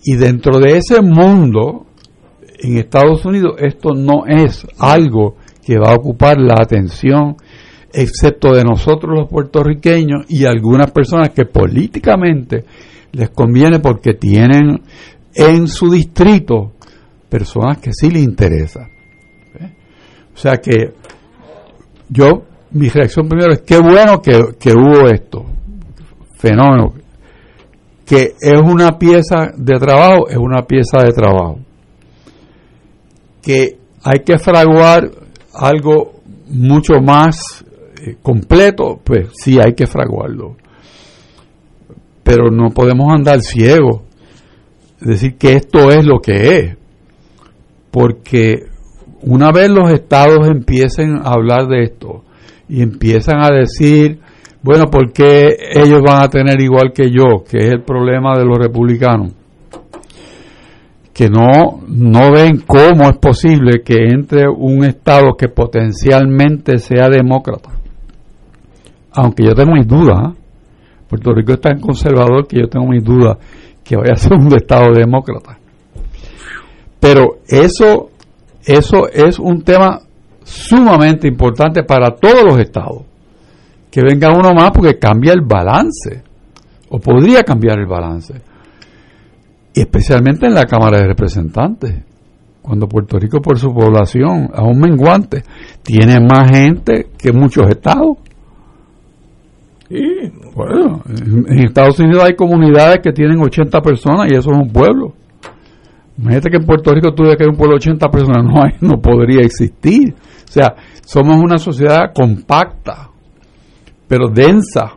y 0.04 0.16
dentro 0.16 0.60
de 0.60 0.78
ese 0.78 1.02
mundo 1.02 1.86
en 2.60 2.78
Estados 2.78 3.26
Unidos 3.26 3.56
esto 3.60 3.94
no 3.94 4.26
es 4.28 4.66
algo 4.80 5.36
que 5.64 5.78
va 5.78 5.92
a 5.92 5.96
ocupar 5.96 6.38
la 6.40 6.56
atención 6.56 7.38
excepto 7.96 8.54
de 8.54 8.64
nosotros 8.64 9.18
los 9.18 9.30
puertorriqueños 9.30 10.26
y 10.30 10.46
algunas 10.46 10.92
personas 10.92 11.30
que 11.30 11.46
políticamente 11.46 12.66
les 13.12 13.30
conviene 13.30 13.80
porque 13.80 14.14
tienen 14.14 14.82
en 15.34 15.68
su 15.68 15.90
distrito 15.90 16.74
personas 17.30 17.78
que 17.78 17.92
sí 17.94 18.10
les 18.10 18.24
interesa. 18.24 18.88
¿Eh? 19.60 19.74
O 20.34 20.38
sea 20.38 20.58
que 20.58 20.94
yo, 22.10 22.44
mi 22.72 22.90
reacción 22.90 23.28
primero 23.28 23.54
es 23.54 23.62
qué 23.62 23.80
bueno 23.80 24.22
que, 24.22 24.56
que 24.60 24.72
hubo 24.72 25.08
esto, 25.08 25.46
fenómeno, 26.38 26.94
que 28.06 28.36
es 28.40 28.62
una 28.62 28.98
pieza 28.98 29.52
de 29.56 29.80
trabajo, 29.80 30.30
es 30.30 30.38
una 30.38 30.64
pieza 30.68 31.00
de 31.04 31.12
trabajo 31.12 31.60
que 33.46 33.78
hay 34.04 34.20
que 34.26 34.40
fraguar 34.40 35.12
algo 35.54 36.16
mucho 36.48 36.96
más 37.00 37.64
eh, 38.02 38.18
completo, 38.22 39.00
pues 39.04 39.30
sí 39.34 39.58
hay 39.64 39.74
que 39.74 39.86
fraguarlo. 39.86 40.56
Pero 42.24 42.50
no 42.50 42.72
podemos 42.72 43.14
andar 43.14 43.42
ciegos, 43.42 44.02
decir 45.00 45.38
que 45.38 45.54
esto 45.54 45.92
es 45.92 46.06
lo 46.06 46.20
que 46.20 46.58
es, 46.58 46.78
porque 47.92 48.66
una 49.22 49.52
vez 49.52 49.70
los 49.70 49.92
estados 49.92 50.48
empiecen 50.48 51.18
a 51.18 51.32
hablar 51.32 51.68
de 51.68 51.84
esto 51.84 52.24
y 52.68 52.82
empiezan 52.82 53.44
a 53.44 53.50
decir, 53.50 54.20
bueno, 54.64 54.86
¿por 54.86 55.14
qué 55.14 55.56
ellos 55.74 56.02
van 56.06 56.24
a 56.24 56.30
tener 56.30 56.60
igual 56.62 56.92
que 56.94 57.12
yo? 57.12 57.44
Que 57.48 57.60
es 57.60 57.72
el 57.72 57.84
problema 57.84 58.38
de 58.38 58.46
los 58.46 58.58
republicanos 58.58 59.34
que 61.16 61.30
no, 61.30 61.80
no 61.88 62.30
ven 62.34 62.62
cómo 62.68 63.10
es 63.10 63.18
posible 63.20 63.82
que 63.86 64.10
entre 64.10 64.50
un 64.50 64.84
Estado 64.84 65.38
que 65.38 65.48
potencialmente 65.48 66.78
sea 66.78 67.08
demócrata. 67.08 67.70
Aunque 69.16 69.44
yo 69.44 69.54
tengo 69.54 69.74
mis 69.74 69.88
dudas, 69.88 70.18
¿ah? 70.18 70.34
Puerto 71.08 71.34
Rico 71.34 71.54
es 71.54 71.62
tan 71.62 71.80
conservador 71.80 72.48
que 72.48 72.60
yo 72.60 72.68
tengo 72.68 72.88
mis 72.88 73.04
dudas 73.04 73.38
que 73.84 73.96
vaya 73.96 74.14
a 74.14 74.16
ser 74.18 74.34
un 74.34 74.54
Estado 74.56 74.94
demócrata. 74.94 75.58
Pero 77.00 77.40
eso, 77.48 78.10
eso 78.64 79.08
es 79.12 79.40
un 79.40 79.62
tema 79.62 80.02
sumamente 80.44 81.28
importante 81.28 81.84
para 81.84 82.16
todos 82.16 82.44
los 82.44 82.58
estados. 82.60 83.04
Que 83.92 84.02
venga 84.02 84.32
uno 84.32 84.54
más 84.54 84.72
porque 84.72 85.00
cambia 85.00 85.32
el 85.34 85.42
balance, 85.42 86.24
o 86.90 87.00
podría 87.00 87.44
cambiar 87.44 87.80
el 87.80 87.86
balance 87.86 88.42
especialmente 89.76 90.46
en 90.48 90.56
la 90.56 90.66
Cámara 90.66 91.00
de 91.00 91.08
Representantes, 91.08 91.96
cuando 92.62 92.88
Puerto 92.88 93.20
Rico 93.20 93.42
por 93.42 93.60
su 93.60 93.74
población, 93.74 94.50
aún 94.54 94.80
menguante, 94.80 95.44
tiene 95.84 96.20
más 96.20 96.50
gente 96.50 97.08
que 97.18 97.32
muchos 97.32 97.70
estados. 97.70 98.18
Y, 99.90 100.30
bueno, 100.56 101.04
en 101.08 101.60
Estados 101.60 102.00
Unidos 102.00 102.24
hay 102.24 102.36
comunidades 102.36 103.00
que 103.04 103.12
tienen 103.12 103.40
80 103.40 103.82
personas 103.82 104.32
y 104.32 104.36
eso 104.36 104.52
es 104.52 104.58
un 104.58 104.70
pueblo. 104.70 105.14
Imagínate 106.18 106.50
que 106.50 106.58
en 106.58 106.66
Puerto 106.66 106.94
Rico 106.94 107.14
tuve 107.14 107.36
que 107.36 107.44
hay 107.44 107.50
un 107.50 107.58
pueblo 107.58 107.74
de 107.74 107.90
80 107.90 108.10
personas, 108.10 108.44
no, 108.44 108.64
hay, 108.64 108.72
no 108.82 109.00
podría 109.02 109.42
existir. 109.42 110.16
O 110.48 110.52
sea, 110.52 110.76
somos 111.06 111.38
una 111.38 111.58
sociedad 111.58 112.12
compacta, 112.14 113.10
pero 114.08 114.30
densa. 114.30 114.94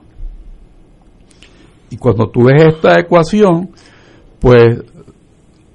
Y 1.91 1.97
cuando 1.97 2.29
tú 2.29 2.45
ves 2.45 2.75
esta 2.75 3.01
ecuación, 3.01 3.71
pues 4.39 4.83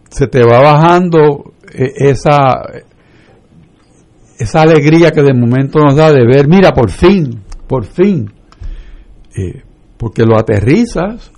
se 0.10 0.28
te 0.28 0.44
va 0.44 0.60
bajando 0.60 1.54
eh, 1.74 1.92
esa, 1.98 2.62
esa 4.40 4.62
alegría 4.62 5.12
que 5.12 5.24
de 5.24 5.34
momento 5.34 5.80
nos 5.80 5.96
da 5.96 6.12
de 6.12 6.26
ver, 6.26 6.48
mira, 6.48 6.72
por 6.72 6.90
fin, 6.90 7.42
por 7.68 7.84
fin, 7.84 8.32
eh, 9.36 9.64
porque 9.98 10.24
lo 10.24 10.38
aterrizas 10.38 11.32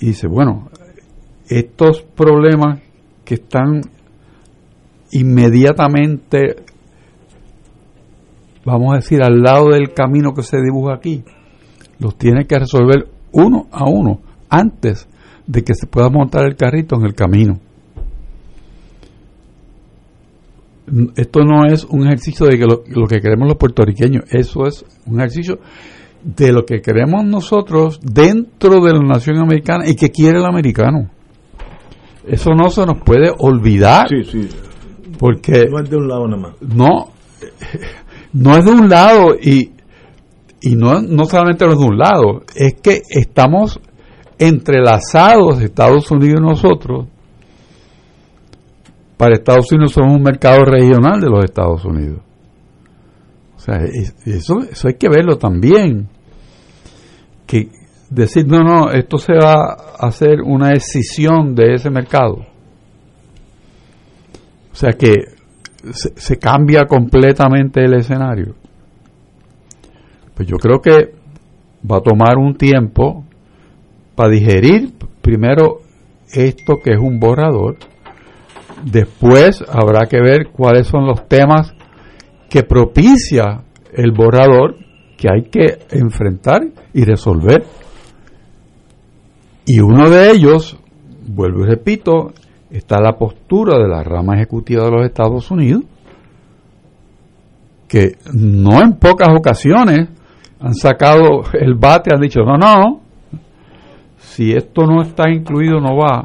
y 0.00 0.06
dices, 0.06 0.30
bueno, 0.30 0.68
estos 1.48 2.02
problemas 2.02 2.80
que 3.24 3.34
están 3.34 3.80
inmediatamente, 5.12 6.56
vamos 8.64 8.92
a 8.92 8.96
decir, 8.96 9.22
al 9.22 9.40
lado 9.40 9.70
del 9.70 9.92
camino 9.92 10.34
que 10.34 10.42
se 10.42 10.58
dibuja 10.60 10.94
aquí, 10.94 11.24
los 11.98 12.16
tiene 12.16 12.46
que 12.46 12.58
resolver 12.58 13.08
uno 13.32 13.66
a 13.70 13.88
uno 13.88 14.20
antes 14.48 15.08
de 15.46 15.62
que 15.62 15.74
se 15.74 15.86
pueda 15.86 16.10
montar 16.10 16.44
el 16.44 16.56
carrito 16.56 16.96
en 16.96 17.06
el 17.06 17.14
camino. 17.14 17.60
Esto 21.16 21.40
no 21.40 21.66
es 21.66 21.84
un 21.84 22.06
ejercicio 22.06 22.46
de 22.46 22.58
que 22.58 22.64
lo, 22.64 22.84
lo 22.86 23.06
que 23.06 23.20
queremos 23.20 23.48
los 23.48 23.56
puertorriqueños, 23.56 24.24
eso 24.30 24.66
es 24.66 24.84
un 25.06 25.18
ejercicio 25.18 25.58
de 26.26 26.52
lo 26.52 26.64
que 26.66 26.80
queremos 26.82 27.24
nosotros 27.24 28.00
dentro 28.02 28.80
de 28.84 28.92
la 28.94 28.98
nación 29.00 29.38
americana 29.38 29.84
y 29.88 29.94
que 29.94 30.10
quiere 30.10 30.38
el 30.38 30.44
americano. 30.44 31.08
Eso 32.26 32.50
no 32.50 32.68
se 32.70 32.84
nos 32.84 32.98
puede 33.04 33.30
olvidar. 33.38 34.08
Sí, 34.08 34.24
sí. 34.24 34.48
Porque 35.18 35.66
No 35.70 35.78
es 35.80 35.88
de 35.88 35.96
un 35.96 36.08
lado 36.08 36.26
nada 36.26 36.42
más. 36.42 36.52
no, 36.60 37.12
no 38.32 38.56
es 38.56 38.64
de 38.64 38.70
un 38.72 38.88
lado 38.88 39.34
y, 39.40 39.70
y 40.60 40.74
no, 40.74 41.00
no 41.00 41.24
solamente 41.26 41.64
no 41.64 41.72
es 41.74 41.78
de 41.78 41.86
un 41.86 41.96
lado, 41.96 42.42
es 42.56 42.74
que 42.82 43.02
estamos 43.08 43.78
entrelazados 44.38 45.62
Estados 45.62 46.10
Unidos 46.10 46.40
y 46.40 46.42
nosotros. 46.44 47.06
Para 49.16 49.34
Estados 49.36 49.70
Unidos 49.72 49.92
somos 49.92 50.16
un 50.16 50.22
mercado 50.22 50.60
regional 50.64 51.20
de 51.20 51.30
los 51.30 51.44
Estados 51.44 51.84
Unidos. 51.84 52.20
O 53.56 53.58
sea, 53.60 53.76
es- 53.76 54.14
eso, 54.26 54.58
eso 54.70 54.88
hay 54.88 54.94
que 54.94 55.08
verlo 55.08 55.38
también. 55.38 56.08
Que 57.46 57.68
decir, 58.10 58.46
no, 58.46 58.58
no, 58.58 58.90
esto 58.90 59.18
se 59.18 59.34
va 59.34 59.72
a 59.98 60.06
hacer 60.06 60.40
una 60.42 60.72
escisión 60.72 61.54
de 61.54 61.74
ese 61.74 61.90
mercado. 61.90 62.46
O 64.72 64.74
sea 64.74 64.92
que 64.92 65.14
se, 65.92 66.12
se 66.16 66.38
cambia 66.38 66.84
completamente 66.84 67.84
el 67.84 67.94
escenario. 67.94 68.54
Pues 70.34 70.48
yo 70.48 70.56
creo 70.56 70.80
que 70.80 71.14
va 71.90 71.98
a 71.98 72.02
tomar 72.02 72.36
un 72.36 72.56
tiempo 72.56 73.24
para 74.14 74.30
digerir 74.30 74.92
primero 75.22 75.80
esto 76.32 76.78
que 76.82 76.92
es 76.92 77.00
un 77.00 77.18
borrador. 77.18 77.76
Después 78.84 79.64
habrá 79.68 80.06
que 80.06 80.20
ver 80.20 80.48
cuáles 80.52 80.86
son 80.86 81.06
los 81.06 81.26
temas 81.28 81.72
que 82.48 82.62
propicia 82.62 83.62
el 83.92 84.12
borrador 84.12 84.76
que 85.16 85.28
hay 85.32 85.44
que 85.50 85.78
enfrentar 85.90 86.62
y 86.96 87.04
resolver. 87.04 87.62
Y 89.66 89.80
uno 89.80 90.08
de 90.08 90.30
ellos, 90.30 90.78
vuelvo 91.28 91.64
y 91.64 91.66
repito, 91.66 92.32
está 92.70 93.00
la 93.02 93.18
postura 93.18 93.78
de 93.78 93.86
la 93.86 94.02
rama 94.02 94.36
ejecutiva 94.36 94.84
de 94.84 94.90
los 94.90 95.04
Estados 95.04 95.50
Unidos, 95.50 95.82
que 97.86 98.16
no 98.32 98.80
en 98.80 98.94
pocas 98.94 99.28
ocasiones 99.28 100.08
han 100.58 100.74
sacado 100.74 101.42
el 101.52 101.74
bate, 101.74 102.14
han 102.14 102.20
dicho, 102.22 102.40
no, 102.40 102.56
no, 102.56 103.02
si 104.16 104.52
esto 104.52 104.86
no 104.86 105.02
está 105.02 105.30
incluido 105.30 105.78
no 105.80 105.98
va, 105.98 106.24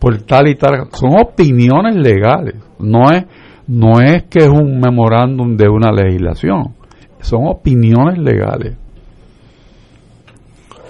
por 0.00 0.20
tal 0.22 0.48
y 0.48 0.56
tal, 0.56 0.88
son 0.90 1.12
opiniones 1.20 1.94
legales, 1.94 2.56
no 2.80 3.12
es, 3.12 3.24
no 3.68 4.00
es 4.00 4.24
que 4.24 4.40
es 4.40 4.48
un 4.48 4.80
memorándum 4.80 5.56
de 5.56 5.68
una 5.68 5.92
legislación, 5.92 6.74
son 7.20 7.46
opiniones 7.46 8.18
legales 8.18 8.76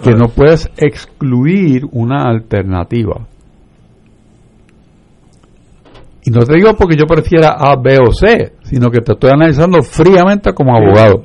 que 0.03 0.15
no 0.15 0.29
puedes 0.29 0.71
excluir 0.77 1.87
una 1.93 2.29
alternativa. 2.29 3.27
Y 6.25 6.31
no 6.31 6.41
te 6.41 6.55
digo 6.55 6.75
porque 6.77 6.97
yo 6.97 7.07
prefiera 7.07 7.57
A, 7.59 7.77
B 7.77 7.99
o 7.99 8.13
C, 8.13 8.55
sino 8.63 8.91
que 8.91 9.01
te 9.01 9.13
estoy 9.13 9.31
analizando 9.31 9.83
fríamente 9.83 10.53
como 10.53 10.77
abogado. 10.77 11.23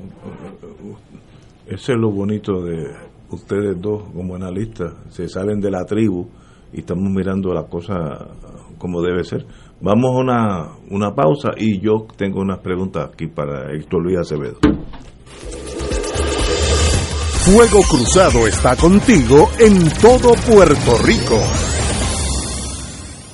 Eso 1.65 1.93
es 1.93 1.97
lo 1.97 2.11
bonito 2.11 2.61
de 2.63 2.85
ustedes 3.29 3.81
dos 3.81 4.03
como 4.13 4.35
analistas. 4.35 4.93
Se 5.09 5.27
salen 5.27 5.59
de 5.59 5.71
la 5.71 5.85
tribu 5.85 6.27
y 6.71 6.81
estamos 6.81 7.09
mirando 7.09 7.53
la 7.53 7.63
cosa 7.63 8.27
como 8.77 9.01
debe 9.01 9.23
ser. 9.23 9.45
Vamos 9.83 10.11
a 10.11 10.19
una, 10.19 10.67
una 10.91 11.15
pausa 11.15 11.49
y 11.57 11.79
yo 11.79 12.05
tengo 12.15 12.39
unas 12.39 12.59
preguntas 12.59 13.09
aquí 13.11 13.25
para 13.25 13.73
Héctor 13.73 14.03
Luis 14.03 14.19
Acevedo. 14.19 14.59
Fuego 17.43 17.81
Cruzado 17.89 18.45
está 18.45 18.75
contigo 18.75 19.49
en 19.57 19.89
todo 19.99 20.33
Puerto 20.47 20.97
Rico. 21.03 21.39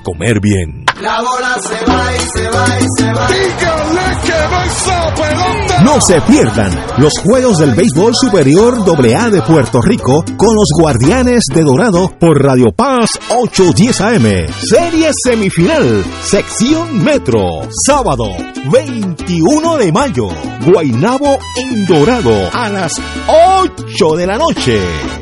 comer 0.00 0.40
bien. 0.40 0.84
La 1.00 1.20
bola 1.20 1.56
se 1.60 1.84
va 1.84 2.16
y 2.16 2.20
se 2.38 2.48
va 2.48 2.80
y 2.80 2.86
se 2.98 3.12
va. 3.12 3.28
No 5.84 6.00
se 6.00 6.20
pierdan 6.22 6.70
los 6.98 7.12
juegos 7.18 7.58
del 7.58 7.74
béisbol 7.74 8.12
superior 8.14 8.78
AA 8.86 9.30
de 9.30 9.42
Puerto 9.42 9.82
Rico 9.82 10.24
con 10.36 10.54
los 10.54 10.68
Guardianes 10.78 11.44
de 11.52 11.62
Dorado 11.62 12.12
por 12.20 12.40
Radio 12.40 12.72
Paz 12.72 13.10
810 13.30 14.00
AM. 14.00 14.46
Serie 14.60 15.10
semifinal, 15.24 16.04
sección 16.22 17.02
Metro, 17.02 17.68
sábado 17.86 18.26
21 18.70 19.76
de 19.78 19.92
mayo. 19.92 20.28
Guainabo 20.66 21.38
en 21.56 21.84
Dorado 21.84 22.48
a 22.52 22.68
las 22.68 22.92
8 23.28 24.16
de 24.16 24.26
la 24.26 24.38
noche. 24.38 25.21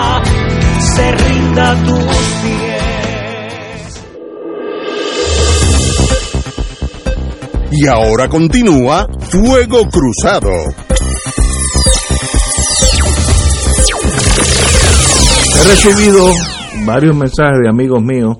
se 0.95 1.11
rinda 1.11 1.71
a 1.71 1.85
tus 1.85 2.05
pies. 2.41 2.81
Y 7.71 7.87
ahora 7.87 8.27
continúa 8.27 9.07
Fuego 9.19 9.87
Cruzado. 9.89 10.51
He 15.55 15.63
recibido 15.69 16.27
varios 16.85 17.15
mensajes 17.15 17.59
de 17.63 17.69
amigos 17.69 18.01
míos, 18.03 18.37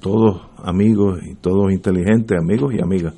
todos 0.00 0.42
amigos 0.64 1.20
y 1.24 1.34
todos 1.34 1.72
inteligentes, 1.72 2.38
amigos 2.38 2.74
y 2.74 2.82
amigas, 2.82 3.14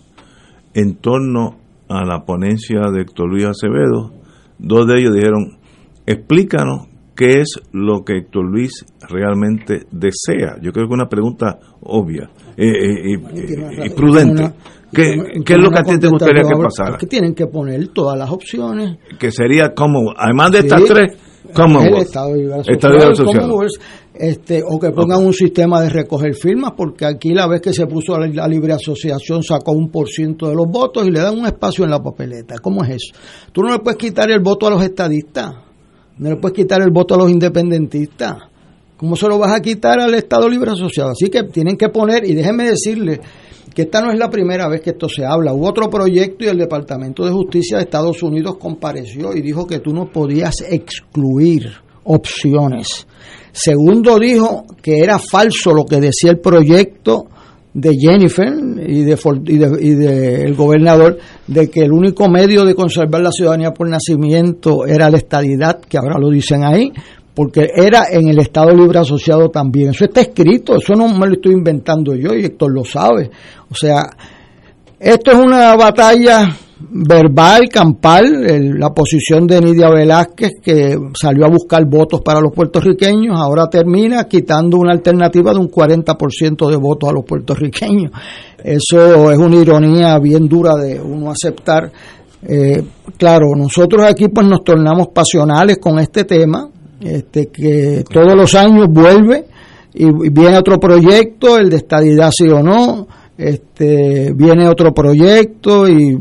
en 0.74 0.96
torno 0.96 1.56
a 1.88 2.04
la 2.04 2.24
ponencia 2.24 2.80
de 2.92 3.02
Héctor 3.02 3.30
Luis 3.30 3.44
Acevedo. 3.44 4.12
Dos 4.58 4.86
de 4.86 4.98
ellos 4.98 5.14
dijeron, 5.14 5.58
explícanos 6.06 6.91
qué 7.22 7.40
es 7.40 7.54
lo 7.70 8.02
que 8.04 8.18
Héctor 8.18 8.44
Luis 8.50 8.84
realmente 9.08 9.86
desea. 9.92 10.56
Yo 10.60 10.72
creo 10.72 10.88
que 10.88 10.94
es 10.94 11.00
una 11.00 11.08
pregunta 11.08 11.56
obvia 11.82 12.28
eh, 12.56 12.66
eh, 12.66 13.18
y, 13.84 13.86
y 13.86 13.90
prudente. 13.90 14.50
¿Qué, 14.92 15.42
qué 15.44 15.52
es 15.52 15.58
lo 15.58 15.70
que 15.70 15.78
a 15.78 15.82
ti 15.84 15.98
te 15.98 16.08
gustaría 16.08 16.42
que 16.42 16.60
pasara? 16.60 16.98
Que 16.98 17.06
tienen 17.06 17.34
que 17.34 17.46
poner 17.46 17.88
todas 17.88 18.18
las 18.18 18.28
opciones. 18.28 18.98
Que 19.20 19.30
sería 19.30 19.72
como, 19.72 20.12
además 20.16 20.50
de 20.50 20.58
estas 20.58 20.84
tres, 20.84 21.16
como 21.54 21.80
el 21.80 21.96
Estado. 21.98 22.30
Commonwealth, 23.24 23.80
este, 24.14 24.62
o 24.68 24.78
que 24.78 24.90
pongan 24.90 25.24
un 25.24 25.32
sistema 25.32 25.80
de 25.80 25.90
recoger 25.90 26.34
firmas, 26.34 26.72
porque 26.76 27.06
aquí 27.06 27.32
la 27.32 27.46
vez 27.46 27.60
que 27.60 27.72
se 27.72 27.86
puso 27.86 28.18
la, 28.18 28.26
la 28.26 28.48
libre 28.48 28.72
asociación 28.72 29.42
sacó 29.42 29.72
un 29.72 29.90
por 29.90 30.08
ciento 30.08 30.48
de 30.48 30.54
los 30.54 30.66
votos 30.66 31.06
y 31.06 31.10
le 31.10 31.20
dan 31.20 31.38
un 31.38 31.46
espacio 31.46 31.84
en 31.84 31.90
la 31.90 32.02
papeleta. 32.02 32.56
¿Cómo 32.60 32.82
es 32.84 32.90
eso? 32.90 33.14
Tú 33.52 33.62
no 33.62 33.70
le 33.70 33.78
puedes 33.78 33.96
quitar 33.96 34.30
el 34.30 34.40
voto 34.40 34.66
a 34.66 34.70
los 34.70 34.82
estadistas, 34.82 35.54
no 36.22 36.30
le 36.30 36.36
puedes 36.36 36.56
quitar 36.56 36.80
el 36.82 36.90
voto 36.90 37.14
a 37.14 37.18
los 37.18 37.30
independentistas. 37.30 38.36
¿Cómo 38.96 39.16
se 39.16 39.26
lo 39.26 39.38
vas 39.38 39.52
a 39.52 39.60
quitar 39.60 39.98
al 40.00 40.14
Estado 40.14 40.48
Libre 40.48 40.70
Asociado? 40.70 41.10
Así 41.10 41.28
que 41.28 41.42
tienen 41.44 41.76
que 41.76 41.88
poner, 41.88 42.24
y 42.24 42.34
déjenme 42.34 42.70
decirle 42.70 43.20
que 43.74 43.82
esta 43.82 44.00
no 44.00 44.12
es 44.12 44.18
la 44.18 44.30
primera 44.30 44.68
vez 44.68 44.80
que 44.80 44.90
esto 44.90 45.08
se 45.08 45.24
habla. 45.24 45.52
Hubo 45.52 45.68
otro 45.68 45.90
proyecto 45.90 46.44
y 46.44 46.48
el 46.48 46.58
Departamento 46.58 47.24
de 47.24 47.32
Justicia 47.32 47.78
de 47.78 47.84
Estados 47.84 48.22
Unidos 48.22 48.56
compareció 48.58 49.34
y 49.34 49.42
dijo 49.42 49.66
que 49.66 49.80
tú 49.80 49.92
no 49.92 50.06
podías 50.12 50.54
excluir 50.68 51.72
opciones. 52.04 53.06
Segundo 53.50 54.16
dijo 54.18 54.64
que 54.80 54.98
era 54.98 55.18
falso 55.18 55.74
lo 55.74 55.84
que 55.84 56.00
decía 56.00 56.30
el 56.30 56.38
proyecto 56.38 57.26
de 57.74 57.96
Jennifer 57.98 58.52
y 58.86 59.02
de, 59.02 59.18
y 59.80 59.94
de 59.94 60.42
el 60.42 60.54
gobernador 60.54 61.18
de 61.46 61.70
que 61.70 61.80
el 61.80 61.92
único 61.92 62.28
medio 62.28 62.64
de 62.64 62.74
conservar 62.74 63.22
la 63.22 63.30
ciudadanía 63.30 63.72
por 63.72 63.88
nacimiento 63.88 64.86
era 64.86 65.10
la 65.10 65.16
estadidad, 65.16 65.80
que 65.80 65.96
ahora 65.96 66.18
lo 66.18 66.30
dicen 66.30 66.64
ahí, 66.64 66.92
porque 67.34 67.68
era 67.74 68.04
en 68.10 68.28
el 68.28 68.38
Estado 68.38 68.70
Libre 68.70 68.98
Asociado 68.98 69.48
también. 69.48 69.90
Eso 69.90 70.04
está 70.04 70.20
escrito, 70.20 70.76
eso 70.76 70.94
no 70.94 71.08
me 71.08 71.26
lo 71.26 71.34
estoy 71.34 71.52
inventando 71.52 72.14
yo 72.14 72.34
y 72.34 72.44
Héctor 72.44 72.72
lo 72.72 72.84
sabe. 72.84 73.30
O 73.70 73.74
sea, 73.74 74.02
esto 75.00 75.30
es 75.32 75.38
una 75.38 75.74
batalla 75.74 76.48
verbal, 76.90 77.68
campal, 77.68 78.44
el- 78.48 78.78
la 78.78 78.90
posición 78.90 79.46
de 79.46 79.60
Nidia 79.60 79.88
Velázquez 79.90 80.52
que 80.62 80.98
salió 81.20 81.44
a 81.46 81.48
buscar 81.48 81.84
votos 81.86 82.20
para 82.22 82.40
los 82.40 82.52
puertorriqueños, 82.52 83.38
ahora 83.38 83.68
termina 83.68 84.24
quitando 84.24 84.78
una 84.78 84.92
alternativa 84.92 85.52
de 85.52 85.58
un 85.58 85.68
40% 85.68 86.68
de 86.68 86.76
votos 86.76 87.08
a 87.08 87.12
los 87.12 87.24
puertorriqueños. 87.24 88.12
Eso 88.62 89.30
es 89.30 89.38
una 89.38 89.56
ironía 89.56 90.18
bien 90.18 90.48
dura 90.48 90.74
de 90.76 91.00
uno 91.00 91.30
aceptar. 91.30 91.90
Eh, 92.46 92.82
claro, 93.16 93.54
nosotros 93.56 94.04
aquí 94.06 94.28
pues 94.28 94.46
nos 94.46 94.64
tornamos 94.64 95.08
pasionales 95.08 95.78
con 95.78 95.98
este 95.98 96.24
tema, 96.24 96.68
este 97.00 97.46
que 97.46 98.04
todos 98.12 98.34
los 98.34 98.54
años 98.54 98.86
vuelve 98.90 99.46
y 99.94 100.06
y 100.06 100.28
viene 100.30 100.56
otro 100.56 100.78
proyecto, 100.80 101.58
el 101.58 101.68
de 101.68 101.76
estadidad 101.76 102.30
sí 102.34 102.48
o 102.48 102.62
no, 102.62 103.06
este 103.48 104.32
viene 104.34 104.68
otro 104.68 104.92
proyecto 104.92 105.88
y, 105.88 106.16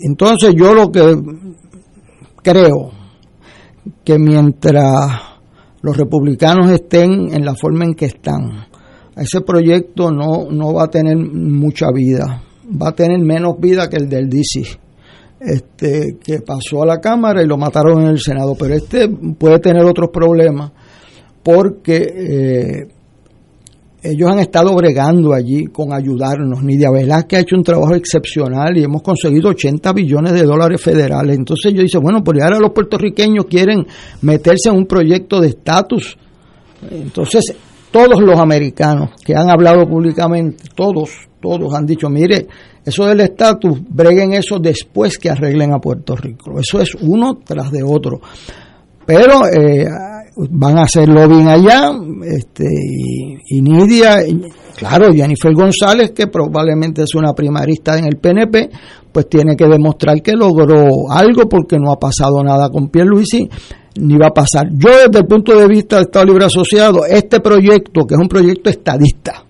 entonces 0.00 0.54
yo 0.56 0.74
lo 0.74 0.90
que 0.90 1.16
creo 2.42 2.92
que 4.04 4.18
mientras 4.18 5.20
los 5.80 5.96
republicanos 5.96 6.70
estén 6.70 7.34
en 7.34 7.44
la 7.44 7.54
forma 7.54 7.84
en 7.84 7.94
que 7.94 8.06
están, 8.06 8.66
ese 9.16 9.40
proyecto 9.40 10.10
no, 10.10 10.50
no 10.50 10.72
va 10.72 10.84
a 10.84 10.90
tener 10.90 11.16
mucha 11.16 11.86
vida, 11.92 12.42
va 12.80 12.90
a 12.90 12.94
tener 12.94 13.18
menos 13.18 13.58
vida 13.58 13.88
que 13.88 13.96
el 13.96 14.08
del 14.08 14.28
DC 14.28 14.82
este, 15.44 16.18
que 16.22 16.40
pasó 16.40 16.82
a 16.82 16.86
la 16.86 17.00
Cámara 17.00 17.42
y 17.42 17.46
lo 17.46 17.58
mataron 17.58 18.02
en 18.02 18.08
el 18.08 18.20
Senado. 18.20 18.54
Pero 18.58 18.74
este 18.74 19.08
puede 19.08 19.58
tener 19.58 19.84
otros 19.84 20.10
problemas 20.12 20.72
porque 21.42 21.96
eh, 21.96 22.88
ellos 24.02 24.30
han 24.30 24.40
estado 24.40 24.74
bregando 24.74 25.32
allí 25.32 25.66
con 25.66 25.92
ayudarnos. 25.92 26.62
Nidia 26.62 26.90
Velázquez 26.90 27.38
ha 27.38 27.42
hecho 27.42 27.56
un 27.56 27.62
trabajo 27.62 27.94
excepcional 27.94 28.76
y 28.76 28.82
hemos 28.82 29.02
conseguido 29.02 29.50
80 29.50 29.92
billones 29.92 30.32
de 30.32 30.42
dólares 30.42 30.80
federales. 30.80 31.36
Entonces 31.36 31.72
yo 31.72 31.82
dice, 31.82 31.98
bueno, 31.98 32.22
pues 32.24 32.42
ahora 32.42 32.58
los 32.58 32.72
puertorriqueños 32.72 33.44
quieren 33.44 33.86
meterse 34.22 34.70
en 34.70 34.76
un 34.76 34.86
proyecto 34.86 35.40
de 35.40 35.48
estatus. 35.48 36.16
Entonces, 36.90 37.54
todos 37.92 38.20
los 38.20 38.38
americanos 38.38 39.10
que 39.24 39.36
han 39.36 39.48
hablado 39.48 39.86
públicamente, 39.86 40.64
todos, 40.74 41.10
todos 41.40 41.72
han 41.72 41.86
dicho, 41.86 42.08
mire, 42.08 42.48
eso 42.84 43.06
del 43.06 43.20
estatus, 43.20 43.78
breguen 43.88 44.32
eso 44.32 44.58
después 44.58 45.16
que 45.16 45.30
arreglen 45.30 45.72
a 45.72 45.78
Puerto 45.78 46.16
Rico. 46.16 46.58
Eso 46.58 46.80
es 46.80 46.96
uno 46.96 47.38
tras 47.44 47.70
de 47.70 47.84
otro. 47.84 48.20
Pero 49.06 49.46
eh, 49.46 49.86
van 50.36 50.78
a 50.78 50.82
hacer 50.82 51.08
lobbying 51.08 51.48
allá, 51.48 51.92
este, 52.24 52.64
y, 52.64 53.60
Nidia, 53.60 54.18
claro, 54.76 55.12
Jennifer 55.12 55.52
González, 55.54 56.12
que 56.12 56.26
probablemente 56.26 57.02
es 57.02 57.14
una 57.14 57.32
primarista 57.32 57.98
en 57.98 58.06
el 58.06 58.16
PNP, 58.16 58.70
pues 59.12 59.28
tiene 59.28 59.56
que 59.56 59.66
demostrar 59.66 60.22
que 60.22 60.32
logró 60.32 61.10
algo 61.10 61.48
porque 61.48 61.76
no 61.78 61.92
ha 61.92 61.98
pasado 61.98 62.42
nada 62.42 62.70
con 62.70 62.88
Pierluisi, 62.88 63.48
ni 63.96 64.16
va 64.16 64.28
a 64.28 64.34
pasar. 64.34 64.68
Yo 64.72 64.90
desde 65.06 65.18
el 65.20 65.26
punto 65.26 65.54
de 65.56 65.68
vista 65.68 65.96
del 65.96 66.06
Estado 66.06 66.24
Libre 66.26 66.46
Asociado, 66.46 67.04
este 67.04 67.40
proyecto, 67.40 68.06
que 68.06 68.14
es 68.14 68.20
un 68.20 68.28
proyecto 68.28 68.70
estadista, 68.70 69.44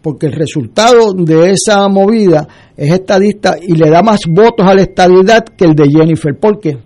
porque 0.00 0.26
el 0.26 0.32
resultado 0.32 1.12
de 1.12 1.50
esa 1.50 1.86
movida 1.88 2.48
es 2.76 2.92
estadista 2.92 3.56
y 3.60 3.74
le 3.74 3.90
da 3.90 4.02
más 4.02 4.20
votos 4.28 4.66
a 4.66 4.74
la 4.74 4.82
estadidad 4.82 5.44
que 5.44 5.66
el 5.66 5.74
de 5.74 5.88
Jennifer. 5.90 6.36
¿Por 6.38 6.58
qué? 6.58 6.78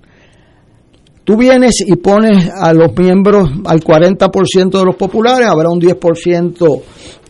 Tú 1.26 1.36
vienes 1.36 1.82
y 1.84 1.96
pones 1.96 2.48
a 2.54 2.72
los 2.72 2.96
miembros 2.96 3.50
al 3.64 3.80
40% 3.80 4.78
de 4.78 4.84
los 4.84 4.94
populares, 4.94 5.48
habrá 5.48 5.68
un 5.68 5.80
10% 5.80 6.82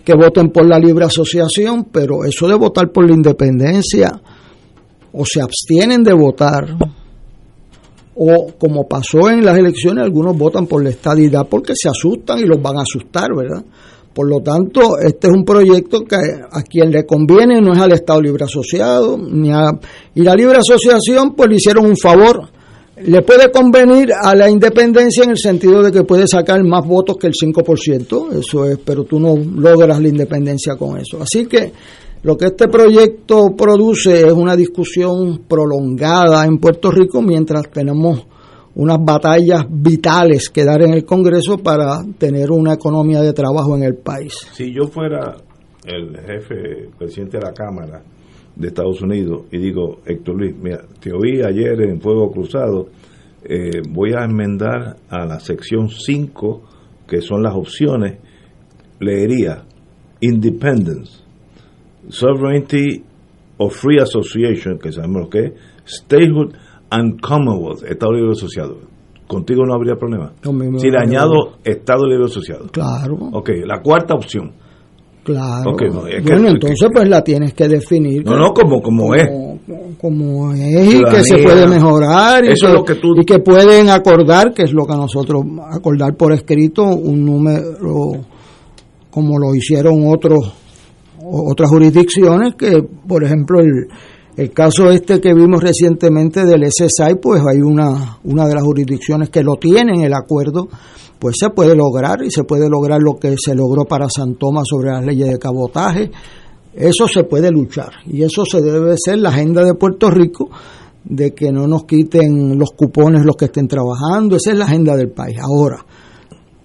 que 0.05 0.13
voten 0.15 0.51
por 0.51 0.67
la 0.67 0.79
libre 0.79 1.07
asociación, 1.07 1.87
pero 1.91 2.23
eso 2.27 2.47
de 2.47 2.57
votar 2.57 2.93
por 2.93 3.09
la 3.09 3.15
independencia 3.15 4.21
o 5.15 5.25
se 5.25 5.41
abstienen 5.41 6.03
de 6.03 6.13
votar 6.13 6.77
o 8.17 8.49
como 8.59 8.87
pasó 8.87 9.31
en 9.31 9.43
las 9.43 9.57
elecciones, 9.57 10.05
algunos 10.05 10.37
votan 10.37 10.67
por 10.67 10.85
la 10.85 10.91
estadidad 10.91 11.47
porque 11.49 11.73
se 11.75 11.89
asustan 11.89 12.41
y 12.41 12.45
los 12.45 12.61
van 12.61 12.77
a 12.77 12.83
asustar, 12.83 13.31
¿verdad? 13.35 13.65
Por 14.13 14.29
lo 14.29 14.41
tanto, 14.41 14.99
este 14.99 15.29
es 15.29 15.33
un 15.33 15.45
proyecto 15.47 16.05
que 16.05 16.17
a 16.17 16.63
quien 16.65 16.91
le 16.91 17.07
conviene 17.07 17.63
no 17.63 17.73
es 17.73 17.79
al 17.79 17.93
Estado 17.93 18.21
Libre 18.21 18.45
Asociado, 18.45 19.17
ni 19.17 19.51
a, 19.51 19.71
y 20.15 20.21
la 20.21 20.35
Libre 20.35 20.59
Asociación 20.59 21.35
pues 21.35 21.49
le 21.49 21.57
hicieron 21.57 21.87
un 21.87 21.97
favor 21.97 22.56
le 23.03 23.23
puede 23.23 23.51
convenir 23.51 24.13
a 24.13 24.35
la 24.35 24.49
independencia 24.49 25.25
en 25.25 25.31
el 25.31 25.39
sentido 25.39 25.83
de 25.83 25.93
que 25.93 26.05
puede 26.05 26.27
sacar 26.27 26.63
más 26.65 26.87
votos 26.87 27.17
que 27.19 27.27
el 27.27 27.35
5%, 27.35 28.33
eso 28.39 28.65
es, 28.65 28.79
pero 28.79 29.05
tú 29.05 29.21
no 29.21 29.37
logras 29.37 30.01
la 30.01 30.09
independencia 30.09 30.77
con 30.77 30.99
eso. 30.99 31.21
Así 31.21 31.47
que 31.47 31.73
lo 32.23 32.37
que 32.37 32.47
este 32.47 32.69
proyecto 32.69 33.55
produce 33.57 34.27
es 34.27 34.33
una 34.33 34.57
discusión 34.57 35.43
prolongada 35.47 36.45
en 36.47 36.59
Puerto 36.59 36.91
Rico 36.91 37.21
mientras 37.21 37.71
tenemos 37.71 38.27
unas 38.77 38.99
batallas 39.01 39.65
vitales 39.69 40.51
que 40.51 40.65
dar 40.65 40.83
en 40.83 40.95
el 40.95 41.05
Congreso 41.05 41.59
para 41.59 42.03
tener 42.19 42.51
una 42.51 42.75
economía 42.75 43.21
de 43.21 43.33
trabajo 43.33 43.77
en 43.77 43.85
el 43.85 43.97
país. 43.97 44.35
Si 44.53 44.73
yo 44.73 44.87
fuera 44.87 45.37
el 45.85 46.17
jefe, 46.19 46.89
presidente 46.99 47.39
de 47.39 47.45
la 47.45 47.53
Cámara, 47.53 48.03
de 48.57 48.69
Estados 48.69 49.03
Unidos 49.03 49.43
y 49.53 49.59
digo, 49.59 50.01
Héctor 50.05 50.37
Luis, 50.37 50.57
mira, 50.57 50.83
te 51.01 51.13
oí 51.13 51.43
ayer 51.47 51.81
en 51.83 52.01
Fuego 52.01 52.31
Cruzado, 52.33 52.89
eh, 53.45 53.83
voy 53.89 54.13
a 54.19 54.25
enmendar 54.25 54.97
a 55.09 55.27
la 55.27 55.39
sección 55.39 55.89
5, 55.89 56.63
que 57.07 57.21
son 57.21 57.43
las 57.43 57.55
opciones, 57.55 58.19
leería 58.99 59.63
Independence, 60.21 61.23
Sovereignty 62.09 63.05
of 63.59 63.75
Free 63.75 63.99
Association, 64.01 64.79
que 64.79 64.91
sabemos 64.91 65.23
lo 65.23 65.29
que 65.29 65.39
es, 65.41 65.53
Statehood 65.87 66.55
and 66.91 67.21
Commonwealth, 67.21 67.85
Estado 67.85 68.13
Libre 68.13 68.33
Asociado. 68.33 68.79
Contigo 69.29 69.65
no 69.67 69.75
habría 69.75 69.97
problema. 69.97 70.33
si 70.79 70.91
le 70.91 70.99
añado 70.99 71.59
Estado 71.63 72.07
Libre 72.07 72.27
Asociado. 72.27 72.69
Claro. 72.69 73.17
Ok, 73.33 73.51
la 73.65 73.83
cuarta 73.83 74.15
opción 74.15 74.53
Claro. 75.27 75.75
bueno, 75.75 76.51
entonces 76.51 76.89
pues 76.95 77.09
la 77.09 77.21
tienes 77.25 77.53
que 77.53 77.67
definir. 77.67 78.25
No, 78.25 78.37
no, 78.37 78.55
como, 78.55 78.81
como, 78.81 79.13
es. 79.13 79.29
Como 80.01 80.53
es 80.53 80.95
y 80.95 81.03
que 81.03 81.25
se 81.25 81.39
puede 81.39 81.67
mejorar 81.67 82.45
y, 82.45 82.55
que, 82.55 82.93
y 83.21 83.25
que 83.25 83.39
pueden 83.41 83.91
acordar, 83.91 84.55
que 84.55 84.63
es 84.63 84.73
lo 84.73 84.87
que 84.87 84.95
nosotros, 84.95 85.45
acordar 85.69 86.17
por 86.17 86.33
escrito 86.33 86.85
un 86.85 87.25
número 87.25 88.13
como 89.11 89.37
lo 89.41 89.53
hicieron 89.53 90.07
otros 90.07 90.39
otras 91.21 91.71
jurisdicciones 91.71 92.55
que, 92.55 92.85
por 93.09 93.25
ejemplo, 93.25 93.59
el, 93.59 93.89
el 94.37 94.53
caso 94.53 94.93
este 94.93 95.21
que 95.21 95.35
vimos 95.35 95.61
recientemente 95.61 96.45
del 96.45 96.71
SSI, 96.71 97.17
pues 97.21 97.43
hay 97.45 97.63
una, 97.63 98.19
una 98.23 98.47
de 98.47 98.55
las 98.55 98.63
jurisdicciones 98.63 99.31
que 99.31 99.43
lo 99.43 99.57
tienen, 99.57 100.03
el 100.03 100.15
acuerdo 100.15 100.69
pues 101.19 101.37
se 101.39 101.51
puede 101.51 101.75
lograr 101.75 102.23
y 102.23 102.31
se 102.31 102.45
puede 102.45 102.69
lograr 102.69 103.01
lo 103.01 103.15
que 103.19 103.35
se 103.43 103.55
logró 103.55 103.85
para 103.85 104.07
San 104.09 104.35
Tomás 104.35 104.65
sobre 104.69 104.91
las 104.91 105.05
leyes 105.05 105.29
de 105.31 105.39
cabotaje. 105.39 106.11
Eso 106.75 107.09
se 107.09 107.25
puede 107.25 107.51
luchar 107.51 107.91
y 108.07 108.23
eso 108.23 108.45
se 108.45 108.61
debe 108.61 108.95
ser 109.03 109.19
la 109.19 109.31
agenda 109.31 109.65
de 109.65 109.75
Puerto 109.75 110.11
Rico 110.11 110.51
de 111.05 111.35
que 111.35 111.53
no 111.53 111.67
nos 111.67 111.85
quiten 111.85 112.59
los 112.59 112.71
cupones 112.73 113.25
los 113.25 113.37
que 113.37 113.47
estén 113.47 113.69
trabajando, 113.69 114.37
esa 114.37 114.53
es 114.53 114.59
la 114.59 114.65
agenda 114.65 114.97
del 114.97 115.11
país. 115.11 115.39
Ahora, 115.41 115.85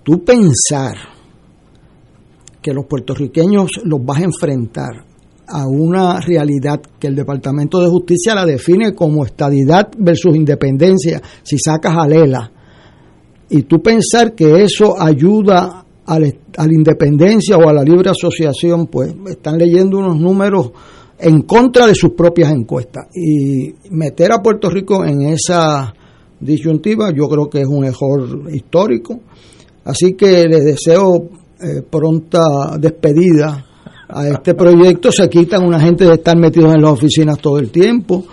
tú 0.04 0.24
pensar 0.24 0.96
que 2.62 2.74
los 2.74 2.86
puertorriqueños 2.86 3.70
los 3.84 4.04
vas 4.04 4.20
a 4.20 4.26
enfrentar 4.26 5.06
a 5.48 5.68
una 5.68 6.20
realidad 6.20 6.82
que 7.00 7.08
el 7.08 7.16
Departamento 7.16 7.80
de 7.80 7.90
Justicia 7.90 8.34
la 8.34 8.46
define 8.46 8.94
como 8.94 9.26
estadidad 9.26 9.90
versus 9.98 10.36
independencia, 10.36 11.22
si 11.44 11.58
sacas 11.58 11.96
a 11.98 12.08
Lela, 12.08 12.52
y 13.54 13.64
tú 13.64 13.82
pensar 13.82 14.34
que 14.34 14.64
eso 14.64 14.96
ayuda 14.98 15.84
a 16.06 16.20
la, 16.20 16.30
independencia 16.72 17.58
o 17.58 17.68
a 17.68 17.74
la 17.74 17.84
libre 17.84 18.10
asociación, 18.10 18.88
pues 18.88 19.14
están 19.30 19.58
leyendo 19.58 19.98
unos 19.98 20.18
números 20.18 20.72
en 21.20 21.42
contra 21.42 21.86
de 21.86 21.94
sus 21.94 22.12
propias 22.12 22.50
encuestas. 22.50 23.08
Y 23.14 23.74
meter 23.90 24.32
a 24.32 24.42
Puerto 24.42 24.70
Rico 24.70 25.04
en 25.04 25.24
esa 25.24 25.94
disyuntiva 26.40 27.12
yo 27.14 27.28
creo 27.28 27.50
que 27.50 27.60
es 27.60 27.68
un 27.68 27.84
error 27.84 28.50
histórico. 28.54 29.20
Así 29.84 30.14
que 30.14 30.48
les 30.48 30.64
deseo 30.64 31.30
eh, 31.60 31.82
pronta 31.82 32.78
despedida 32.80 33.66
a 34.08 34.30
este 34.30 34.54
proyecto. 34.54 35.12
Se 35.12 35.28
quitan 35.28 35.66
una 35.66 35.80
gente 35.80 36.06
de 36.06 36.14
estar 36.14 36.38
metidos 36.38 36.74
en 36.74 36.82
las 36.82 36.92
oficinas 36.92 37.38
todo 37.38 37.60
el 37.60 37.70
tiempo 37.70 38.24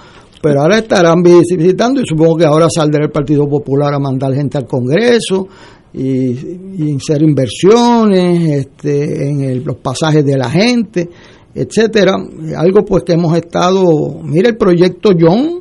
pero 0.40 0.62
ahora 0.62 0.78
estarán 0.78 1.22
visitando 1.22 2.00
y 2.00 2.04
supongo 2.06 2.36
que 2.36 2.44
ahora 2.44 2.68
saldrá 2.70 3.04
el 3.04 3.10
Partido 3.10 3.48
Popular 3.48 3.94
a 3.94 3.98
mandar 3.98 4.34
gente 4.34 4.58
al 4.58 4.66
Congreso 4.66 5.48
y, 5.92 6.96
hacer 6.96 7.22
inversiones 7.22 8.66
este, 8.66 9.28
en 9.28 9.64
los 9.64 9.76
pasajes 9.76 10.24
de 10.24 10.36
la 10.36 10.50
gente, 10.50 11.08
etcétera. 11.54 12.14
Algo 12.56 12.84
pues 12.84 13.04
que 13.04 13.14
hemos 13.14 13.36
estado, 13.36 14.20
mire 14.22 14.50
el 14.50 14.56
proyecto 14.56 15.10
John, 15.18 15.60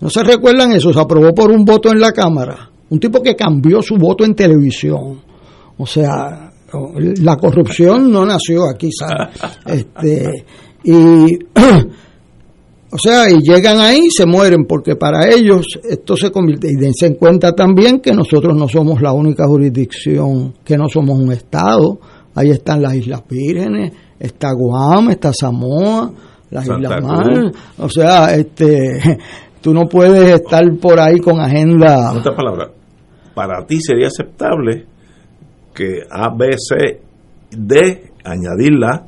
¿no 0.00 0.10
se 0.10 0.22
recuerdan 0.22 0.72
eso? 0.72 0.92
Se 0.92 1.00
aprobó 1.00 1.34
por 1.34 1.50
un 1.50 1.64
voto 1.64 1.90
en 1.90 2.00
la 2.00 2.12
Cámara, 2.12 2.70
un 2.90 2.98
tipo 2.98 3.22
que 3.22 3.36
cambió 3.36 3.80
su 3.82 3.96
voto 3.96 4.24
en 4.24 4.34
televisión. 4.34 5.20
O 5.78 5.86
sea, 5.86 6.52
la 6.92 7.36
corrupción 7.36 8.10
no 8.10 8.26
nació 8.26 8.68
aquí, 8.68 8.90
¿sabes? 8.92 9.38
Este, 9.66 10.44
y 10.84 10.92
O 12.92 12.98
sea, 12.98 13.30
y 13.30 13.38
llegan 13.40 13.78
ahí 13.78 14.06
y 14.06 14.10
se 14.10 14.26
mueren, 14.26 14.64
porque 14.64 14.96
para 14.96 15.28
ellos 15.28 15.64
esto 15.88 16.16
se 16.16 16.32
convierte. 16.32 16.68
Y 16.72 16.74
dense 16.74 17.06
en 17.06 17.14
cuenta 17.14 17.52
también 17.52 18.00
que 18.00 18.12
nosotros 18.12 18.56
no 18.56 18.66
somos 18.66 19.00
la 19.00 19.12
única 19.12 19.46
jurisdicción, 19.46 20.54
que 20.64 20.76
no 20.76 20.88
somos 20.88 21.18
un 21.18 21.30
Estado. 21.30 22.00
Ahí 22.34 22.50
están 22.50 22.82
las 22.82 22.94
Islas 22.94 23.22
Vírgenes, 23.28 23.92
está 24.18 24.52
Guam, 24.52 25.10
está 25.10 25.32
Samoa, 25.32 26.10
las 26.50 26.66
Islas 26.66 27.02
Mar. 27.02 27.52
O 27.78 27.88
sea, 27.88 28.34
este, 28.34 29.18
tú 29.60 29.72
no 29.72 29.86
puedes 29.86 30.28
estar 30.28 30.62
por 30.80 30.98
ahí 30.98 31.18
con 31.20 31.38
agenda. 31.40 32.10
En 32.10 32.18
otras 32.18 32.36
palabras, 32.36 32.70
para 33.34 33.64
ti 33.66 33.80
sería 33.80 34.08
aceptable 34.08 34.86
que 35.72 36.00
A, 36.10 36.34
B, 36.36 36.48
C, 36.58 37.00
D, 37.50 38.10
añadirla 38.24 39.06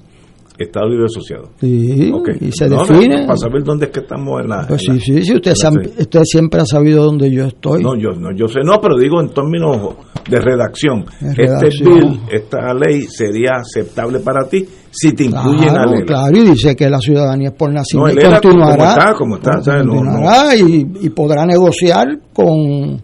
Estado 0.59 0.89
Libre 0.89 1.07
Asociado. 1.07 1.51
Sí, 1.61 2.13
y 2.41 2.53
se 2.53 2.69
define. 2.69 3.27
Para 3.27 3.37
saber 3.37 3.65
dónde 3.65 3.87
es 3.87 3.93
que 3.93 4.01
estamos 4.01 4.43
en 4.43 4.49
la. 4.49 4.67
Pues 4.67 4.83
sí, 4.83 5.01
sí, 5.01 5.23
sí, 5.23 5.35
usted, 5.35 5.53
usted 5.99 6.21
siempre 6.25 6.61
ha 6.61 6.67
sabido 6.67 7.05
dónde 7.05 7.31
yo 7.31 7.47
estoy. 7.47 7.83
No, 7.83 7.97
yo, 7.97 8.11
no, 8.11 8.31
yo 8.37 8.47
sé, 8.49 8.61
no, 8.65 8.81
pero 8.81 8.97
digo 8.99 9.21
en 9.21 9.31
términos 9.31 9.97
de 10.29 10.41
redacción. 10.41 11.05
Este 11.21 11.85
bill, 11.85 12.21
esta 12.31 12.75
ley 12.75 13.03
sería 13.03 13.53
aceptable 13.61 14.21
para 14.21 14.49
ti 14.49 14.67
si 14.91 15.13
te 15.13 15.25
incluyen 15.25 15.71
claro, 15.71 15.91
la 15.91 15.97
ley. 15.97 16.05
Claro, 16.05 16.37
y 16.37 16.51
dice 16.51 16.77
que 16.77 16.89
la 16.89 16.99
ciudadanía 16.99 17.49
es 17.49 17.55
por 17.55 17.73
nacimiento 17.73 18.31
no, 18.31 18.41
continuará. 18.41 19.15
Como 19.17 19.37
está, 19.37 19.53
como 19.53 19.63
está, 19.63 19.79
continuará 19.79 20.57
y, 20.57 20.87
y 21.01 21.09
podrá 21.11 21.47
negociar 21.47 22.19
con 22.33 23.01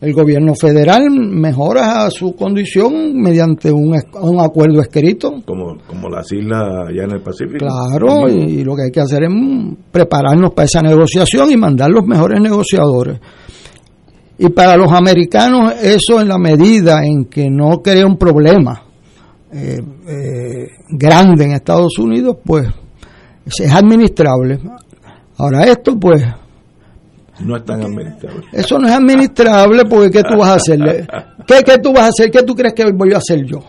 el 0.00 0.14
gobierno 0.14 0.54
federal 0.54 1.10
mejora 1.10 2.08
su 2.10 2.34
condición 2.34 3.20
mediante 3.20 3.70
un, 3.70 3.94
un 4.22 4.40
acuerdo 4.40 4.80
escrito. 4.80 5.42
Como, 5.44 5.76
como 5.86 6.08
las 6.08 6.32
islas 6.32 6.62
allá 6.88 7.04
en 7.04 7.12
el 7.12 7.22
Pacífico. 7.22 7.58
Claro, 7.58 8.28
y, 8.28 8.64
lo 8.64 8.74
que 8.74 8.84
hay 8.84 8.90
que 8.90 9.00
hacer 9.00 9.24
es 9.24 9.30
prepararnos 9.90 10.52
para 10.52 10.64
esa 10.64 10.80
negociación 10.80 11.50
y 11.50 11.56
mandar 11.56 11.90
los 11.90 12.06
mejores 12.06 12.40
negociadores. 12.40 13.20
Y 14.38 14.48
para 14.48 14.74
los 14.78 14.90
americanos 14.90 15.74
eso 15.82 16.18
en 16.18 16.28
la 16.28 16.38
medida 16.38 17.02
en 17.04 17.26
que 17.26 17.50
no 17.50 17.82
crea 17.82 18.06
un 18.06 18.16
problema 18.16 18.82
eh, 19.52 19.80
eh, 20.08 20.68
grande 20.88 21.44
en 21.44 21.52
Estados 21.52 21.98
Unidos, 21.98 22.38
pues 22.42 22.66
es 23.44 23.70
administrable. 23.70 24.58
Ahora 25.36 25.64
esto 25.64 25.98
pues 26.00 26.24
no 27.44 27.56
es 27.56 27.64
tan 27.64 27.82
administrable. 27.82 28.44
Eso 28.52 28.78
no 28.78 28.88
es 28.88 28.94
administrable 28.94 29.84
porque 29.84 30.10
¿qué 30.10 30.22
tú 30.22 30.36
vas 30.38 30.50
a 30.50 30.54
hacer? 30.54 31.06
¿Qué, 31.46 31.62
¿Qué 31.64 31.78
tú 31.78 31.92
vas 31.92 32.04
a 32.04 32.08
hacer? 32.08 32.30
¿Qué 32.30 32.42
tú 32.42 32.54
crees 32.54 32.74
que 32.74 32.90
voy 32.92 33.12
a 33.12 33.18
hacer 33.18 33.44
yo? 33.44 33.60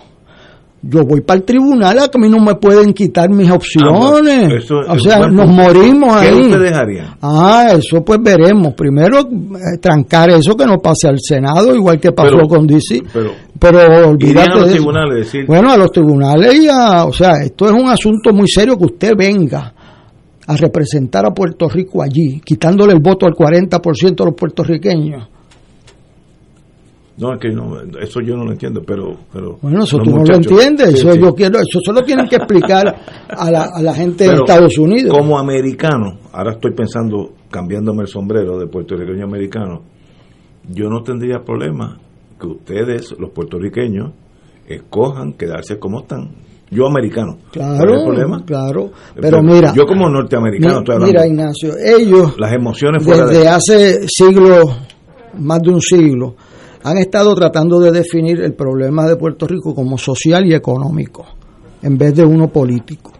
Yo 0.83 1.03
voy 1.03 1.21
para 1.21 1.37
el 1.37 1.45
tribunal, 1.45 1.99
a 1.99 2.07
que 2.07 2.17
a 2.17 2.21
mí 2.21 2.27
no 2.27 2.39
me 2.39 2.55
pueden 2.55 2.91
quitar 2.91 3.29
mis 3.29 3.51
opciones. 3.51 4.69
o 4.71 4.99
sea, 4.99 5.27
nos 5.27 5.47
morimos 5.47 6.11
ahí. 6.15 6.29
¿Qué 6.29 6.41
usted 6.41 6.59
dejaría? 6.59 7.17
Ah, 7.21 7.67
eso 7.77 8.03
pues 8.03 8.19
veremos. 8.21 8.73
Primero, 8.73 9.19
eh, 9.19 9.77
trancar 9.79 10.31
eso 10.31 10.57
que 10.57 10.65
no 10.65 10.79
pase 10.79 11.07
al 11.07 11.19
Senado, 11.19 11.75
igual 11.75 11.99
que 11.99 12.11
pasó 12.11 12.39
con 12.49 12.65
DC. 12.65 13.03
Pero, 13.13 13.31
pero 13.59 14.09
olvídate 14.09 14.51
a 14.51 14.55
los 14.55 14.71
tribunales, 14.71 15.17
decir... 15.25 15.45
Bueno, 15.45 15.71
a 15.71 15.77
los 15.77 15.91
tribunales 15.91 16.63
ya, 16.63 17.05
o 17.05 17.13
sea, 17.13 17.43
esto 17.43 17.65
es 17.65 17.71
un 17.71 17.87
asunto 17.87 18.33
muy 18.33 18.47
serio 18.47 18.75
que 18.75 18.85
usted 18.85 19.11
venga 19.15 19.75
a 20.51 20.57
representar 20.57 21.25
a 21.25 21.33
Puerto 21.33 21.69
Rico 21.69 22.01
allí, 22.01 22.41
quitándole 22.43 22.93
el 22.93 22.99
voto 22.99 23.25
al 23.25 23.33
40% 23.33 24.15
de 24.15 24.25
los 24.25 24.35
puertorriqueños. 24.35 25.27
No, 27.17 27.33
es 27.33 27.39
que 27.39 27.49
no, 27.49 27.79
eso 27.99 28.19
yo 28.21 28.35
no 28.35 28.45
lo 28.45 28.53
entiendo, 28.53 28.81
pero... 28.85 29.15
pero 29.31 29.57
bueno, 29.61 29.83
eso 29.83 29.97
tú 29.99 30.09
no 30.09 30.23
lo 30.23 30.35
entiendes, 30.35 30.95
eso 30.95 31.13
yo 31.15 31.33
quiero, 31.35 31.59
eso 31.59 31.79
solo 31.83 32.01
tienen 32.01 32.27
que 32.27 32.37
explicar 32.37 32.95
a 33.29 33.51
la, 33.51 33.65
a 33.65 33.81
la 33.81 33.93
gente 33.93 34.23
de 34.23 34.33
Estados 34.33 34.77
Unidos. 34.77 35.15
Como 35.15 35.37
americano, 35.37 36.17
ahora 36.31 36.53
estoy 36.53 36.71
pensando, 36.73 37.33
cambiándome 37.51 38.03
el 38.03 38.07
sombrero 38.07 38.57
de 38.57 38.67
puertorriqueño 38.67 39.25
americano, 39.25 39.83
yo 40.67 40.89
no 40.89 41.03
tendría 41.03 41.39
problema 41.43 41.99
que 42.39 42.47
ustedes, 42.47 43.13
los 43.19 43.29
puertorriqueños, 43.31 44.13
escojan 44.67 45.33
quedarse 45.33 45.77
como 45.77 45.99
están 45.99 46.31
yo 46.71 46.87
americano. 46.87 47.37
Claro, 47.51 48.05
problema? 48.05 48.43
claro. 48.45 48.91
Pero, 49.19 49.43
mira, 49.43 49.73
yo 49.75 49.85
como 49.85 50.09
norteamericano 50.09 50.81
Mira, 51.01 51.27
Ignacio, 51.27 51.73
ellos 51.77 52.33
las 52.39 52.53
emociones 52.53 53.05
desde 53.05 53.47
hace 53.47 54.07
siglos 54.07 54.65
más 55.37 55.61
de 55.61 55.69
un 55.69 55.81
siglo, 55.81 56.35
han 56.83 56.97
estado 56.97 57.35
tratando 57.35 57.79
de 57.79 57.91
definir 57.91 58.41
el 58.41 58.53
problema 58.53 59.05
de 59.05 59.17
Puerto 59.17 59.47
Rico 59.47 59.75
como 59.75 59.97
social 59.97 60.45
y 60.45 60.53
económico, 60.53 61.25
en 61.81 61.97
vez 61.97 62.15
de 62.15 62.23
uno 62.23 62.47
político. 62.47 63.11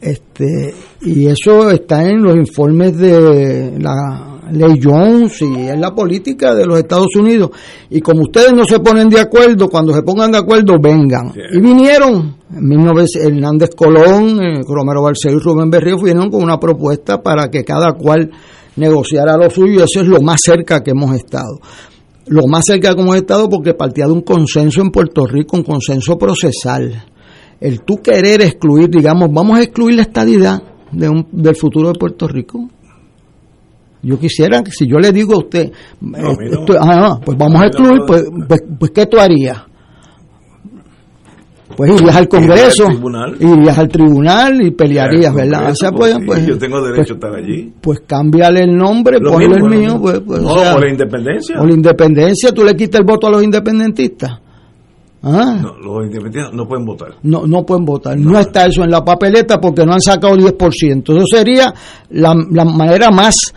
Este, 0.00 0.74
y 1.02 1.26
eso 1.26 1.70
está 1.70 2.06
en 2.08 2.22
los 2.22 2.36
informes 2.36 2.96
de 2.96 3.78
la 3.78 4.29
ley 4.52 4.80
Jones 4.82 5.40
y 5.42 5.68
en 5.68 5.80
la 5.80 5.94
política 5.94 6.54
de 6.54 6.66
los 6.66 6.78
Estados 6.78 7.14
Unidos. 7.16 7.50
Y 7.88 8.00
como 8.00 8.22
ustedes 8.22 8.52
no 8.52 8.64
se 8.64 8.80
ponen 8.80 9.08
de 9.08 9.20
acuerdo, 9.20 9.68
cuando 9.68 9.94
se 9.94 10.02
pongan 10.02 10.32
de 10.32 10.38
acuerdo, 10.38 10.74
vengan. 10.80 11.32
Y 11.52 11.60
vinieron. 11.60 12.36
En 12.52 12.68
19, 12.68 13.04
Hernández 13.22 13.70
Colón, 13.76 14.42
eh, 14.42 14.60
Romero 14.66 15.02
Barceló 15.02 15.36
y 15.36 15.40
Rubén 15.40 15.70
Berrío 15.70 15.96
vinieron 15.96 16.30
con 16.30 16.42
una 16.42 16.58
propuesta 16.58 17.22
para 17.22 17.48
que 17.48 17.64
cada 17.64 17.92
cual 17.92 18.30
negociara 18.76 19.36
lo 19.36 19.48
suyo. 19.50 19.84
Eso 19.84 20.00
es 20.00 20.08
lo 20.08 20.20
más 20.20 20.40
cerca 20.42 20.82
que 20.82 20.90
hemos 20.90 21.14
estado. 21.14 21.60
Lo 22.26 22.46
más 22.48 22.64
cerca 22.66 22.94
que 22.94 23.00
hemos 23.00 23.16
estado 23.16 23.48
porque 23.48 23.74
partía 23.74 24.06
de 24.06 24.12
un 24.12 24.22
consenso 24.22 24.80
en 24.80 24.90
Puerto 24.90 25.26
Rico, 25.26 25.56
un 25.56 25.62
consenso 25.62 26.18
procesal. 26.18 27.04
El 27.60 27.82
tú 27.82 28.00
querer 28.02 28.40
excluir, 28.42 28.88
digamos, 28.88 29.28
vamos 29.32 29.58
a 29.58 29.62
excluir 29.62 29.96
la 29.96 30.02
estadidad 30.02 30.62
de 30.90 31.08
un, 31.08 31.28
del 31.30 31.54
futuro 31.54 31.92
de 31.92 31.98
Puerto 31.98 32.26
Rico 32.26 32.68
yo 34.02 34.18
quisiera 34.18 34.62
que 34.62 34.70
si 34.70 34.86
yo 34.86 34.98
le 34.98 35.12
digo 35.12 35.34
a 35.34 35.38
usted, 35.38 35.66
eh, 35.66 36.50
ah, 36.80 37.18
pues 37.24 37.36
vamos 37.36 37.60
a 37.62 37.66
excluir, 37.66 38.02
pues, 38.06 38.24
pues, 38.48 38.60
pues, 38.78 38.90
¿qué 38.92 39.06
tú 39.06 39.18
harías? 39.18 39.70
Pues 41.76 41.98
irías 41.98 42.16
al 42.16 42.28
Congreso, 42.28 42.84
irías 43.38 43.78
al 43.78 43.88
tribunal 43.88 44.60
y 44.60 44.70
pelearías, 44.72 45.32
¿verdad? 45.34 45.70
O 45.70 45.74
sea, 45.74 45.92
pues, 45.92 46.16
pues, 46.26 46.46
yo 46.46 46.58
tengo 46.58 46.82
derecho 46.82 47.14
a 47.14 47.16
estar 47.16 47.34
allí. 47.34 47.72
Pues 47.80 48.00
cámbiale 48.06 48.64
el 48.64 48.76
nombre, 48.76 49.18
ponle 49.20 49.56
el 49.56 49.62
mío. 49.62 49.98
Pues, 50.00 50.20
pues, 50.26 50.42
no, 50.42 50.52
o, 50.52 50.78
la 50.78 50.90
independencia. 50.90 51.60
O 51.60 51.66
la 51.66 51.72
independencia, 51.72 52.52
tú 52.52 52.64
le 52.64 52.74
quitas 52.74 53.00
el 53.00 53.06
voto 53.06 53.28
a 53.28 53.30
los 53.30 53.42
independentistas. 53.42 54.30
¿Ah? 55.22 55.58
No, 55.62 55.78
los 55.78 56.06
independentistas 56.06 56.52
no 56.52 56.66
pueden 56.66 56.84
votar. 56.84 57.14
No, 57.22 57.46
no 57.46 57.64
pueden 57.64 57.84
votar. 57.84 58.18
No. 58.18 58.38
está 58.38 58.66
eso 58.66 58.82
en 58.82 58.90
la 58.90 59.04
papeleta 59.04 59.60
porque 59.60 59.86
no 59.86 59.92
han 59.92 60.00
sacado 60.00 60.34
10%. 60.36 61.16
Eso 61.16 61.24
sería 61.26 61.72
la, 62.10 62.34
la 62.50 62.64
manera 62.64 63.10
más 63.10 63.54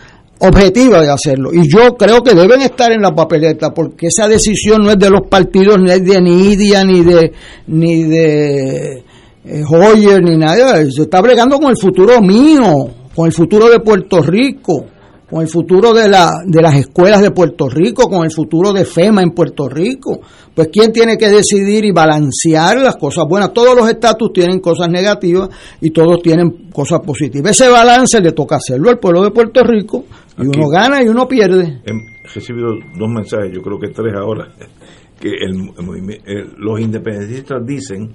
objetiva 0.48 1.02
de 1.02 1.10
hacerlo. 1.10 1.52
Y 1.54 1.70
yo 1.70 1.96
creo 1.96 2.22
que 2.22 2.36
deben 2.36 2.62
estar 2.62 2.92
en 2.92 3.02
la 3.02 3.12
papeleta, 3.12 3.74
porque 3.74 4.08
esa 4.08 4.28
decisión 4.28 4.84
no 4.84 4.92
es 4.92 5.00
de 5.00 5.10
los 5.10 5.28
partidos, 5.30 5.80
ni 5.80 5.92
es 5.92 6.04
de 6.04 6.22
Nidia, 6.22 6.84
ni 6.84 7.02
de, 7.02 7.32
ni 7.68 8.04
de 8.04 9.04
eh, 9.46 9.64
Hoyer, 9.70 10.22
ni 10.22 10.38
nada. 10.38 10.84
Se 10.92 11.04
está 11.04 11.22
bregando 11.22 11.58
con 11.58 11.70
el 11.70 11.78
futuro 11.78 12.22
mío, 12.22 12.90
con 13.16 13.28
el 13.28 13.32
futuro 13.32 13.70
de 13.70 13.80
Puerto 13.80 14.22
Rico, 14.22 14.86
con 15.34 15.42
el 15.42 15.48
futuro 15.48 15.94
de, 15.94 16.08
la, 16.08 16.30
de 16.46 16.62
las 16.62 16.76
escuelas 16.76 17.20
de 17.20 17.32
Puerto 17.32 17.68
Rico, 17.68 18.08
con 18.08 18.24
el 18.24 18.30
futuro 18.30 18.72
de 18.72 18.86
FEMA 18.86 19.24
en 19.24 19.32
Puerto 19.32 19.68
Rico. 19.68 20.22
Pues 20.54 20.70
quién 20.72 20.94
tiene 20.94 21.18
que 21.18 21.28
decidir 21.28 21.86
y 21.86 21.92
balancear 21.92 22.80
las 22.80 22.98
cosas 22.98 23.26
buenas. 23.28 23.52
Todos 23.52 23.76
los 23.76 23.90
estatus 23.90 24.32
tienen 24.32 24.60
cosas 24.60 24.90
negativas 24.90 25.50
y 25.82 25.90
todos 25.90 26.22
tienen 26.22 26.70
cosas 26.72 27.00
positivas. 27.00 27.60
Ese 27.60 27.68
balance 27.68 28.22
le 28.22 28.34
toca 28.34 28.58
hacerlo 28.58 28.92
al 28.92 29.00
pueblo 29.00 29.24
de 29.24 29.32
Puerto 29.32 29.64
Rico 29.64 30.06
y 30.38 30.46
uno 30.46 30.70
gana 30.70 31.02
y 31.02 31.08
uno 31.08 31.28
pierde. 31.28 31.82
He 31.84 32.32
recibido 32.32 32.68
dos 32.96 33.10
mensajes, 33.10 33.52
yo 33.52 33.64
creo 33.64 33.80
que 33.80 33.88
tres 33.88 34.14
ahora, 34.16 34.50
que 35.20 35.30
el, 35.30 36.52
los 36.60 36.80
independentistas 36.80 37.66
dicen 37.66 38.14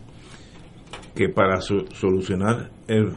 que 1.17 1.31
para 1.31 1.61
solucionar 1.61 2.71
el, 2.87 3.13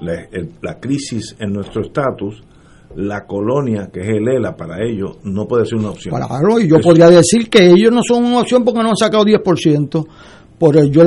la, 0.00 0.78
crisis 0.78 1.36
en 1.38 1.52
nuestro 1.52 1.82
estatus, 1.82 2.42
la 2.96 3.24
colonia, 3.26 3.90
que 3.92 4.00
es 4.00 4.08
el 4.08 4.28
ELA 4.28 4.56
para 4.56 4.84
ellos, 4.84 5.18
no 5.24 5.46
puede 5.46 5.66
ser 5.66 5.78
una 5.78 5.90
opción. 5.90 6.14
Claro, 6.14 6.58
y 6.58 6.68
yo 6.68 6.80
podría 6.80 7.08
decir 7.08 7.48
que 7.48 7.70
ellos 7.70 7.92
no 7.92 8.00
son 8.02 8.24
una 8.24 8.40
opción 8.40 8.64
porque 8.64 8.82
no 8.82 8.90
han 8.90 8.96
sacado 8.96 9.24
10%. 9.24 10.06
Por 10.58 10.90
yo 10.90 11.04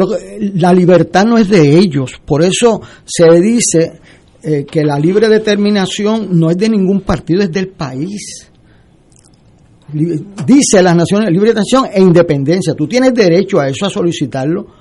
la 0.55 0.73
libertad 0.73 1.25
no 1.25 1.37
es 1.37 1.49
de 1.49 1.77
ellos. 1.77 2.21
Por 2.25 2.41
eso 2.41 2.81
se 3.03 3.29
dice 3.41 3.99
eh, 4.43 4.65
que 4.65 4.83
la 4.83 4.97
libre 4.97 5.27
determinación 5.27 6.39
no 6.39 6.49
es 6.49 6.57
de 6.57 6.69
ningún 6.69 7.01
partido, 7.01 7.41
es 7.41 7.51
del 7.51 7.67
país. 7.67 8.47
Dice 9.93 10.81
las 10.81 10.95
Naciones 10.95 11.29
libre 11.31 11.49
determinación 11.53 11.89
e 11.93 12.01
independencia. 12.01 12.73
Tú 12.73 12.87
tienes 12.87 13.13
derecho 13.13 13.59
a 13.59 13.67
eso, 13.67 13.85
a 13.85 13.89
solicitarlo. 13.89 14.80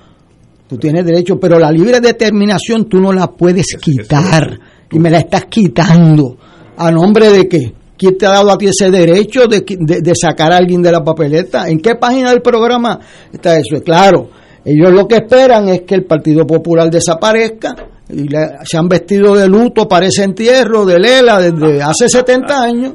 Tú 0.71 0.77
tienes 0.77 1.03
derecho, 1.03 1.37
pero 1.37 1.59
la 1.59 1.69
libre 1.69 1.99
determinación 1.99 2.85
tú 2.85 3.01
no 3.01 3.11
la 3.11 3.27
puedes 3.27 3.75
quitar. 3.75 4.57
Y 4.89 4.99
me 4.99 5.09
la 5.09 5.17
estás 5.17 5.47
quitando. 5.49 6.37
¿A 6.77 6.89
nombre 6.89 7.29
de 7.29 7.49
qué? 7.49 7.73
¿Quién 7.97 8.17
te 8.17 8.25
ha 8.25 8.29
dado 8.29 8.51
a 8.51 8.57
ti 8.57 8.67
ese 8.67 8.89
derecho 8.89 9.47
de, 9.47 9.65
de 9.67 10.15
sacar 10.15 10.53
a 10.53 10.55
alguien 10.55 10.81
de 10.81 10.93
la 10.93 11.03
papeleta? 11.03 11.67
¿En 11.67 11.81
qué 11.81 11.95
página 11.95 12.29
del 12.29 12.41
programa 12.41 12.97
está 13.33 13.57
eso? 13.57 13.83
Claro, 13.83 14.29
ellos 14.63 14.93
lo 14.93 15.09
que 15.09 15.15
esperan 15.15 15.67
es 15.67 15.81
que 15.81 15.95
el 15.95 16.05
Partido 16.05 16.47
Popular 16.47 16.89
desaparezca 16.89 17.75
y 18.09 18.29
se 18.63 18.77
han 18.77 18.87
vestido 18.87 19.35
de 19.35 19.49
luto 19.49 19.89
para 19.89 20.05
ese 20.05 20.23
entierro 20.23 20.85
de 20.85 20.99
Lela 20.99 21.41
desde 21.41 21.81
hace 21.81 22.07
70 22.07 22.61
años. 22.61 22.93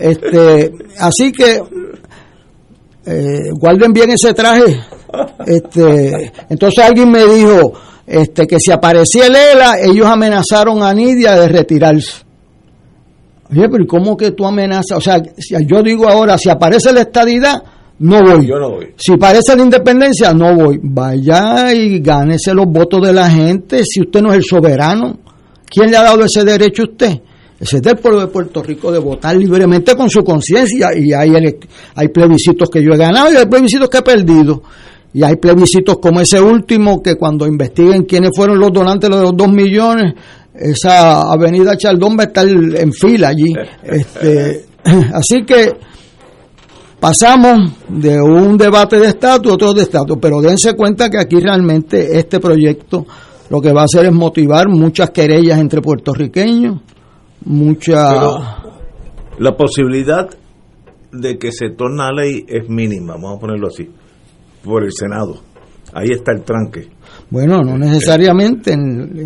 Este, 0.00 0.72
así 0.98 1.30
que 1.30 1.60
eh, 3.04 3.50
guarden 3.52 3.92
bien 3.92 4.12
ese 4.12 4.32
traje. 4.32 4.80
Este, 5.46 6.32
entonces 6.48 6.84
alguien 6.84 7.10
me 7.10 7.24
dijo 7.26 7.72
este, 8.06 8.46
que 8.46 8.58
si 8.58 8.70
aparecía 8.72 9.28
Lela, 9.28 9.78
ellos 9.82 10.06
amenazaron 10.06 10.82
a 10.82 10.92
Nidia 10.94 11.36
de 11.36 11.48
retirarse. 11.48 12.24
Oye, 13.50 13.68
pero 13.68 13.86
¿cómo 13.86 14.16
que 14.16 14.32
tú 14.32 14.46
amenazas? 14.46 14.98
O 14.98 15.00
sea, 15.00 15.22
yo 15.66 15.82
digo 15.82 16.08
ahora, 16.08 16.36
si 16.36 16.50
aparece 16.50 16.92
la 16.92 17.02
estadidad, 17.02 17.62
no 18.00 18.22
voy. 18.22 18.46
Yo 18.46 18.58
no 18.58 18.70
voy. 18.70 18.94
Si 18.96 19.16
parece 19.16 19.56
la 19.56 19.62
independencia, 19.62 20.32
no 20.32 20.54
voy. 20.54 20.78
Vaya 20.82 21.72
y 21.72 22.00
gánese 22.00 22.54
los 22.54 22.66
votos 22.66 23.06
de 23.06 23.12
la 23.12 23.28
gente 23.30 23.82
si 23.84 24.00
usted 24.02 24.20
no 24.22 24.30
es 24.30 24.36
el 24.36 24.44
soberano. 24.44 25.18
¿Quién 25.66 25.90
le 25.90 25.96
ha 25.96 26.02
dado 26.02 26.24
ese 26.24 26.44
derecho 26.44 26.82
a 26.82 26.90
usted? 26.90 27.20
Ese 27.60 27.76
es 27.76 27.82
del 27.82 27.96
pueblo 27.96 28.20
de 28.20 28.28
Puerto 28.28 28.62
Rico 28.62 28.92
de 28.92 29.00
votar 29.00 29.36
libremente 29.36 29.96
con 29.96 30.08
su 30.08 30.22
conciencia. 30.22 30.90
Y 30.96 31.12
hay, 31.12 31.32
hay 31.94 32.08
plebiscitos 32.08 32.70
que 32.70 32.82
yo 32.82 32.92
he 32.92 32.96
ganado 32.96 33.32
y 33.32 33.36
hay 33.36 33.46
plebiscitos 33.46 33.88
que 33.88 33.98
he 33.98 34.02
perdido. 34.02 34.62
Y 35.12 35.22
hay 35.22 35.36
plebiscitos 35.36 35.98
como 35.98 36.20
ese 36.20 36.40
último 36.40 37.02
que 37.02 37.16
cuando 37.16 37.46
investiguen 37.46 38.04
quiénes 38.04 38.30
fueron 38.34 38.58
los 38.58 38.72
donantes 38.72 39.08
de 39.08 39.16
los 39.16 39.36
dos 39.36 39.48
millones, 39.48 40.14
esa 40.54 41.22
avenida 41.32 41.76
Chaldón 41.76 42.16
va 42.18 42.24
a 42.24 42.26
estar 42.26 42.46
en 42.48 42.92
fila 42.92 43.28
allí. 43.28 43.52
Este, 43.82 44.66
así 45.14 45.44
que 45.44 45.76
Pasamos 47.00 47.74
de 47.88 48.20
un 48.20 48.58
debate 48.58 48.98
de 48.98 49.06
estatus 49.06 49.52
a 49.52 49.54
otro 49.54 49.72
de 49.72 49.82
estatus, 49.82 50.18
pero 50.20 50.40
dense 50.40 50.74
cuenta 50.74 51.08
que 51.08 51.18
aquí 51.18 51.38
realmente 51.38 52.18
este 52.18 52.40
proyecto 52.40 53.06
lo 53.50 53.60
que 53.60 53.72
va 53.72 53.82
a 53.82 53.84
hacer 53.84 54.06
es 54.06 54.12
motivar 54.12 54.68
muchas 54.68 55.10
querellas 55.10 55.60
entre 55.60 55.80
puertorriqueños, 55.80 56.80
mucha... 57.44 58.58
la 59.38 59.56
posibilidad 59.56 60.28
de 61.12 61.38
que 61.38 61.52
se 61.52 61.70
torne 61.70 62.02
a 62.02 62.10
ley 62.10 62.44
es 62.48 62.68
mínima, 62.68 63.14
vamos 63.14 63.36
a 63.36 63.40
ponerlo 63.40 63.68
así, 63.68 63.88
por 64.68 64.84
el 64.84 64.92
Senado. 64.92 65.40
Ahí 65.92 66.08
está 66.10 66.32
el 66.32 66.42
tranque. 66.42 66.88
Bueno, 67.30 67.62
no 67.62 67.76
necesariamente, 67.76 68.76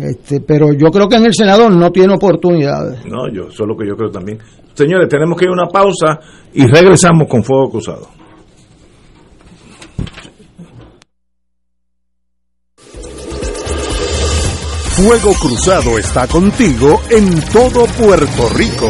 este, 0.09 0.41
pero 0.41 0.73
yo 0.73 0.87
creo 0.87 1.07
que 1.07 1.17
en 1.17 1.25
el 1.25 1.33
Senado 1.33 1.69
no 1.69 1.91
tiene 1.91 2.13
oportunidades. 2.13 3.05
No, 3.05 3.29
yo, 3.31 3.47
eso 3.47 3.63
es 3.63 3.67
lo 3.67 3.77
que 3.77 3.87
yo 3.87 3.95
creo 3.95 4.09
también. 4.09 4.39
Señores, 4.73 5.07
tenemos 5.07 5.37
que 5.37 5.45
ir 5.45 5.49
a 5.49 5.53
una 5.53 5.67
pausa 5.67 6.19
y 6.53 6.65
regresamos 6.65 7.27
con 7.27 7.43
Fuego 7.43 7.69
Cruzado. 7.69 8.07
Fuego 14.95 15.33
Cruzado 15.33 15.97
está 15.97 16.27
contigo 16.27 17.01
en 17.09 17.41
todo 17.51 17.85
Puerto 17.97 18.49
Rico. 18.55 18.89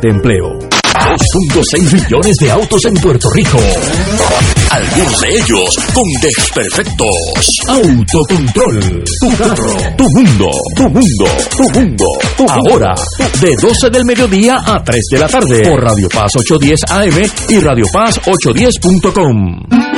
de 0.00 0.08
empleo. 0.08 0.58
2.6 0.58 1.92
millones 1.92 2.36
de 2.36 2.50
autos 2.50 2.80
en 2.86 2.94
Puerto 2.94 3.28
Rico. 3.30 3.58
Algunos 4.72 5.20
de 5.20 5.28
ellos 5.28 5.76
con 5.92 6.04
desperfectos. 6.22 7.14
Autocontrol. 7.68 9.04
Tu 9.20 9.36
carro. 9.36 9.76
Tu 9.98 10.04
mundo. 10.04 10.50
Tu 10.74 10.82
mundo. 10.88 11.26
Tu 11.58 11.78
mundo. 11.78 12.06
Ahora, 12.48 12.94
de 13.42 13.54
12 13.54 13.90
del 13.90 14.06
mediodía 14.06 14.62
a 14.64 14.82
3 14.82 15.04
de 15.10 15.18
la 15.18 15.28
tarde. 15.28 15.68
Por 15.68 15.82
Radio 15.82 16.08
Paz 16.08 16.32
810 16.36 16.80
AM 16.88 17.30
y 17.50 17.60
Radio 17.60 17.84
Paz 17.92 18.18
810.com. 18.24 19.92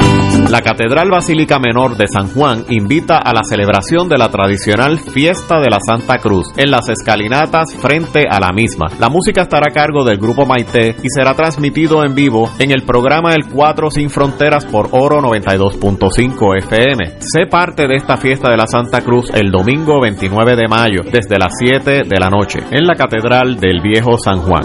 La 0.51 0.61
Catedral 0.63 1.11
Basílica 1.11 1.59
Menor 1.59 1.97
de 1.97 2.07
San 2.07 2.29
Juan 2.29 2.65
invita 2.69 3.17
a 3.19 3.33
la 3.33 3.43
celebración 3.43 4.09
de 4.09 4.19
la 4.19 4.29
tradicional 4.29 4.99
Fiesta 4.99 5.59
de 5.59 5.71
la 5.71 5.79
Santa 5.85 6.19
Cruz 6.19 6.47
en 6.57 6.71
las 6.71 6.89
escalinatas 6.89 7.75
frente 7.81 8.27
a 8.29 8.41
la 8.41 8.53
misma. 8.53 8.87
La 9.01 9.09
música 9.09 9.43
estará 9.43 9.69
a 9.71 9.75
cargo 9.75 10.05
del 10.05 10.19
grupo 10.19 10.45
Maite 10.45 10.97
y 11.03 11.09
será 11.09 11.35
transmitido 11.35 12.05
en 12.05 12.15
vivo 12.15 12.51
en 12.59 12.73
el 12.73 12.83
programa 12.83 13.35
El 13.35 13.47
4 13.47 13.91
Sin 13.91 14.11
Fronteras 14.11 14.64
por 14.65 14.89
Oro 14.93 15.21
92.5 15.21 16.59
FM. 16.59 17.21
Sé 17.21 17.47
parte 17.51 17.87
de 17.87 17.97
esta 17.97 18.17
Fiesta 18.17 18.51
de 18.51 18.57
la 18.57 18.67
Santa 18.67 19.01
Cruz 19.01 19.31
el 19.35 19.51
domingo 19.51 20.01
29 20.01 20.57
de 20.57 20.69
mayo 20.69 21.03
desde 21.05 21.39
las 21.39 21.53
7 21.59 22.03
de 22.09 22.21
la 22.21 22.29
noche 22.29 22.61
en 22.71 22.87
la 22.87 22.95
Catedral 22.95 23.57
del 23.59 23.81
Viejo 23.81 24.19
San 24.19 24.41
Juan. 24.41 24.65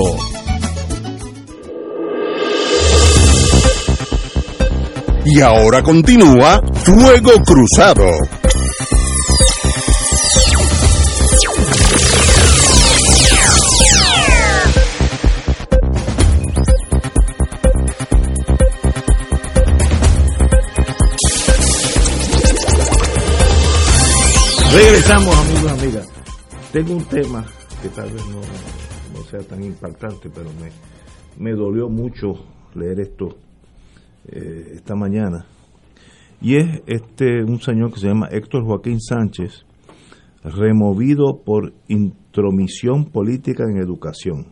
Y 5.25 5.41
ahora 5.41 5.83
continúa 5.83 6.61
Fuego 6.75 7.33
Cruzado. 7.47 8.11
Regresamos, 24.75 25.37
amigos 25.37 25.65
y 25.65 25.85
amigas. 25.85 26.09
Tengo 26.73 26.97
un 26.97 27.05
tema 27.05 27.47
que 27.81 27.89
tal 27.91 28.11
vez 28.11 28.27
no, 28.27 28.41
no 29.17 29.25
sea 29.25 29.39
tan 29.41 29.63
impactante, 29.63 30.29
pero 30.35 30.51
me, 30.61 30.73
me 31.39 31.57
dolió 31.57 31.89
mucho 31.89 32.35
leer 32.75 32.99
esto 32.99 33.37
eh, 34.27 34.73
esta 34.75 34.97
mañana. 34.97 35.47
Y 36.41 36.57
es 36.57 36.83
este 36.89 37.45
un 37.45 37.61
señor 37.61 37.93
que 37.93 38.01
se 38.01 38.09
llama 38.09 38.27
Héctor 38.33 38.65
Joaquín 38.65 39.01
Sánchez, 39.01 39.65
removido 40.43 41.43
por 41.45 41.73
intromisión 41.87 43.05
política 43.05 43.63
en 43.71 43.77
educación. 43.77 44.47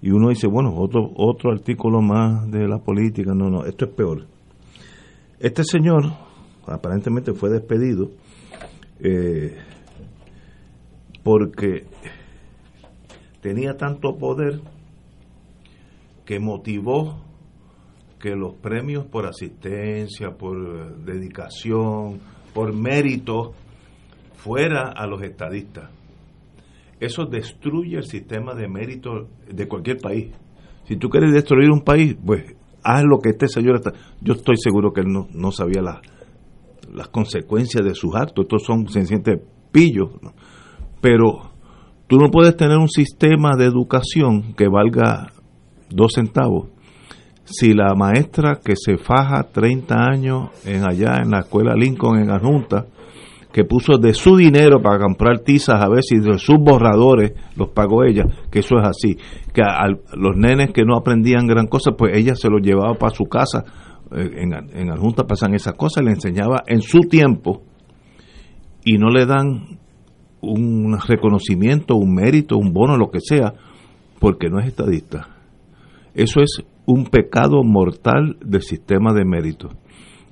Y 0.00 0.10
uno 0.10 0.30
dice, 0.30 0.46
bueno, 0.46 0.74
otro, 0.74 1.12
otro 1.16 1.52
artículo 1.52 2.00
más 2.00 2.50
de 2.50 2.66
la 2.66 2.78
política. 2.78 3.34
No, 3.34 3.50
no, 3.50 3.66
esto 3.66 3.84
es 3.84 3.90
peor. 3.90 4.26
Este 5.38 5.64
señor 5.64 6.04
aparentemente 6.66 7.34
fue 7.34 7.50
despedido 7.50 8.23
eh, 9.00 9.56
porque 11.22 11.86
tenía 13.40 13.76
tanto 13.76 14.16
poder 14.16 14.60
que 16.24 16.38
motivó 16.38 17.22
que 18.20 18.34
los 18.34 18.54
premios 18.54 19.04
por 19.06 19.26
asistencia, 19.26 20.30
por 20.30 20.96
dedicación, 21.04 22.20
por 22.54 22.72
mérito, 22.72 23.52
fuera 24.34 24.92
a 24.96 25.06
los 25.06 25.22
estadistas. 25.22 25.90
Eso 27.00 27.26
destruye 27.26 27.96
el 27.96 28.04
sistema 28.04 28.54
de 28.54 28.68
mérito 28.68 29.28
de 29.46 29.68
cualquier 29.68 29.98
país. 29.98 30.32
Si 30.84 30.96
tú 30.96 31.08
quieres 31.08 31.32
destruir 31.32 31.70
un 31.70 31.82
país, 31.82 32.16
pues 32.24 32.54
haz 32.82 33.02
lo 33.04 33.18
que 33.18 33.30
este 33.30 33.48
señor 33.48 33.76
está. 33.76 33.92
Yo 34.20 34.34
estoy 34.34 34.56
seguro 34.56 34.92
que 34.92 35.02
él 35.02 35.08
no, 35.08 35.26
no 35.34 35.50
sabía 35.50 35.82
la, 35.82 36.00
las 36.94 37.08
consecuencias 37.08 37.84
de 37.84 37.94
sus 37.94 38.14
actos. 38.14 38.44
Estos 38.44 38.64
son 38.64 38.88
sencillamente 38.88 39.42
pillos. 39.72 40.10
Pero 41.00 41.50
tú 42.06 42.16
no 42.16 42.30
puedes 42.30 42.56
tener 42.56 42.78
un 42.78 42.88
sistema 42.88 43.56
de 43.56 43.66
educación 43.66 44.54
que 44.54 44.68
valga 44.68 45.32
dos 45.90 46.12
centavos 46.14 46.68
si 47.44 47.74
la 47.74 47.94
maestra 47.94 48.58
que 48.64 48.74
se 48.74 48.96
faja 48.96 49.42
30 49.52 49.94
años 49.94 50.50
en 50.64 50.82
allá 50.88 51.18
en 51.22 51.30
la 51.30 51.40
escuela 51.40 51.74
Lincoln 51.74 52.18
en 52.18 52.30
Adjunta, 52.30 52.86
que 53.52 53.64
puso 53.64 53.98
de 53.98 54.14
su 54.14 54.36
dinero 54.36 54.80
para 54.82 54.98
comprar 54.98 55.40
tizas 55.40 55.80
a 55.80 55.88
ver 55.88 56.02
si 56.02 56.18
de 56.18 56.38
sus 56.38 56.56
borradores 56.58 57.32
los 57.56 57.68
pagó 57.68 58.02
ella, 58.02 58.24
que 58.50 58.60
eso 58.60 58.76
es 58.78 58.88
así, 58.88 59.16
que 59.52 59.62
a, 59.62 59.86
los 59.88 60.36
nenes 60.36 60.72
que 60.72 60.84
no 60.84 60.96
aprendían 60.96 61.46
gran 61.46 61.66
cosa, 61.66 61.92
pues 61.96 62.16
ella 62.16 62.34
se 62.34 62.48
los 62.48 62.62
llevaba 62.62 62.94
para 62.94 63.14
su 63.14 63.24
casa, 63.24 63.64
en, 64.14 64.52
en 64.52 64.90
Adjunta 64.90 65.26
pasan 65.26 65.54
esas 65.54 65.74
cosas, 65.74 66.04
le 66.04 66.12
enseñaba 66.12 66.62
en 66.66 66.80
su 66.80 67.00
tiempo 67.00 67.62
y 68.84 68.98
no 68.98 69.10
le 69.10 69.26
dan 69.26 69.78
un 70.40 70.98
reconocimiento, 70.98 71.96
un 71.96 72.14
mérito, 72.14 72.56
un 72.56 72.72
bono, 72.72 72.96
lo 72.96 73.10
que 73.10 73.20
sea, 73.20 73.54
porque 74.20 74.48
no 74.48 74.60
es 74.60 74.66
estadista. 74.66 75.28
Eso 76.14 76.40
es 76.40 76.62
un 76.86 77.06
pecado 77.06 77.62
mortal 77.64 78.36
del 78.44 78.62
sistema 78.62 79.12
de 79.12 79.24
mérito. 79.24 79.70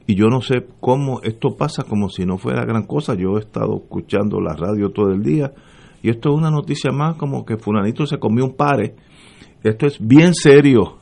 y 0.07 0.17
yo 0.17 0.27
no 0.27 0.41
sé 0.41 0.67
cómo 0.81 1.21
esto 1.23 1.57
pasa 1.57 1.85
como 1.85 2.09
si 2.09 2.27
no 2.27 2.37
fuera 2.37 2.65
gran 2.65 2.87
cosa. 2.87 3.15
Yo 3.15 3.37
he 3.37 3.41
estado 3.41 3.77
escuchando 3.83 4.41
la 4.41 4.55
radio 4.55 4.91
todo 4.91 5.13
el 5.13 5.23
día 5.23 5.53
y 6.03 6.11
esto 6.11 6.31
es 6.31 6.37
una 6.37 6.51
noticia 6.51 6.91
más 6.91 7.17
como 7.17 7.45
que 7.45 7.57
Fulanito 7.57 8.05
se 8.07 8.19
comió 8.19 8.45
un 8.45 8.57
pare. 8.57 8.97
Esto 9.63 9.87
es 9.87 9.99
bien 10.01 10.35
serio. 10.35 10.99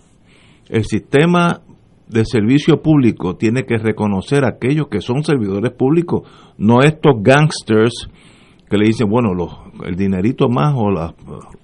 El 0.69 0.85
sistema 0.85 1.63
de 2.11 2.25
servicio 2.25 2.83
público 2.83 3.37
tiene 3.37 3.65
que 3.65 3.79
reconocer 3.79 4.45
a 4.45 4.49
aquellos 4.49 4.89
que 4.89 5.01
son 5.01 5.23
servidores 5.23 5.73
públicos, 5.73 6.29
no 6.59 6.81
estos 6.81 7.15
gangsters 7.23 8.09
que 8.69 8.77
le 8.77 8.87
dicen, 8.87 9.09
bueno, 9.09 9.35
los, 9.35 9.51
el 9.85 9.97
dinerito 9.97 10.49
más 10.49 10.75
o, 10.77 10.91
la, 10.91 11.15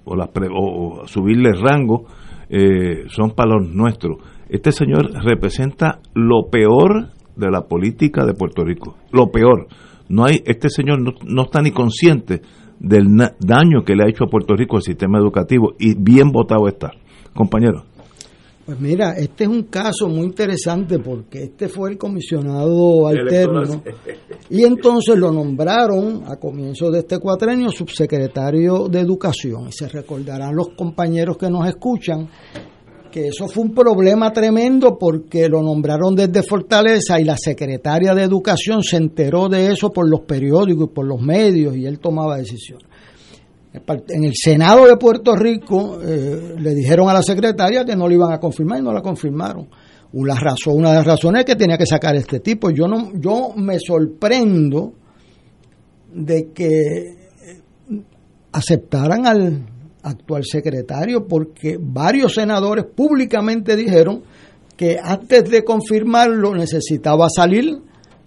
o, 0.05 1.01
o 1.01 1.07
subirle 1.07 1.51
rango 1.53 2.05
eh, 2.49 3.05
son 3.07 3.31
para 3.31 3.55
los 3.55 3.69
nuestros. 3.69 4.17
Este 4.49 4.71
señor 4.71 5.11
representa 5.23 5.99
lo 6.13 6.49
peor 6.49 7.09
de 7.35 7.51
la 7.51 7.61
política 7.61 8.25
de 8.25 8.33
Puerto 8.33 8.63
Rico, 8.63 8.95
lo 9.11 9.31
peor. 9.31 9.67
No 10.09 10.25
hay, 10.25 10.41
este 10.45 10.69
señor 10.69 11.01
no, 11.01 11.11
no 11.25 11.43
está 11.43 11.61
ni 11.61 11.71
consciente 11.71 12.41
del 12.79 13.07
daño 13.39 13.83
que 13.85 13.95
le 13.95 14.03
ha 14.03 14.09
hecho 14.09 14.25
a 14.25 14.29
Puerto 14.29 14.55
Rico 14.55 14.77
el 14.77 14.83
sistema 14.83 15.17
educativo 15.17 15.73
y 15.79 15.95
bien 15.95 16.31
votado 16.31 16.67
está. 16.67 16.91
Compañero. 17.33 17.83
Pues 18.67 18.81
mira, 18.81 19.13
este 19.13 19.45
es 19.45 19.49
un 19.49 19.63
caso 19.63 20.09
muy 20.09 20.25
interesante 20.25 20.99
porque 20.99 21.43
este 21.43 21.69
fue 21.69 21.91
el 21.91 21.97
comisionado 21.97 23.07
alterno 23.07 23.81
y 24.49 24.65
entonces 24.65 25.17
lo 25.17 25.31
nombraron 25.31 26.23
a 26.25 26.35
comienzos 26.35 26.91
de 26.91 26.99
este 26.99 27.17
cuatrenio 27.17 27.69
subsecretario 27.69 28.89
de 28.89 28.99
Educación. 28.99 29.69
Y 29.69 29.71
se 29.71 29.87
recordarán 29.87 30.53
los 30.53 30.71
compañeros 30.75 31.37
que 31.37 31.49
nos 31.49 31.65
escuchan 31.65 32.27
que 33.09 33.29
eso 33.29 33.47
fue 33.47 33.63
un 33.63 33.73
problema 33.73 34.33
tremendo 34.33 34.97
porque 34.99 35.47
lo 35.47 35.61
nombraron 35.61 36.13
desde 36.13 36.43
Fortaleza 36.43 37.21
y 37.21 37.23
la 37.23 37.37
secretaria 37.37 38.13
de 38.13 38.23
Educación 38.23 38.83
se 38.83 38.97
enteró 38.97 39.47
de 39.47 39.71
eso 39.71 39.91
por 39.91 40.09
los 40.09 40.25
periódicos 40.27 40.89
y 40.91 40.93
por 40.93 41.05
los 41.05 41.21
medios 41.21 41.73
y 41.77 41.85
él 41.85 41.99
tomaba 41.99 42.35
decisiones. 42.35 42.85
En 44.09 44.23
el 44.23 44.33
Senado 44.35 44.85
de 44.85 44.97
Puerto 44.97 45.35
Rico 45.35 45.99
eh, 46.01 46.55
le 46.57 46.73
dijeron 46.73 47.09
a 47.09 47.13
la 47.13 47.21
secretaria 47.21 47.85
que 47.85 47.95
no 47.95 48.07
le 48.07 48.15
iban 48.15 48.31
a 48.31 48.39
confirmar 48.39 48.79
y 48.79 48.83
no 48.83 48.93
la 48.93 49.01
confirmaron. 49.01 49.67
Una, 50.13 50.35
razón, 50.35 50.77
una 50.77 50.91
de 50.91 50.97
las 50.97 51.05
razones 51.05 51.41
es 51.41 51.45
que 51.45 51.55
tenía 51.55 51.77
que 51.77 51.85
sacar 51.85 52.15
este 52.15 52.39
tipo. 52.39 52.69
Yo, 52.69 52.87
no, 52.87 53.11
yo 53.19 53.53
me 53.55 53.77
sorprendo 53.79 54.93
de 56.13 56.49
que 56.53 57.17
aceptaran 58.51 59.25
al 59.27 59.65
actual 60.03 60.43
secretario 60.45 61.27
porque 61.27 61.77
varios 61.79 62.33
senadores 62.33 62.85
públicamente 62.85 63.75
dijeron 63.75 64.23
que 64.75 64.97
antes 65.01 65.49
de 65.49 65.63
confirmarlo 65.63 66.55
necesitaba 66.55 67.27
salir 67.29 67.81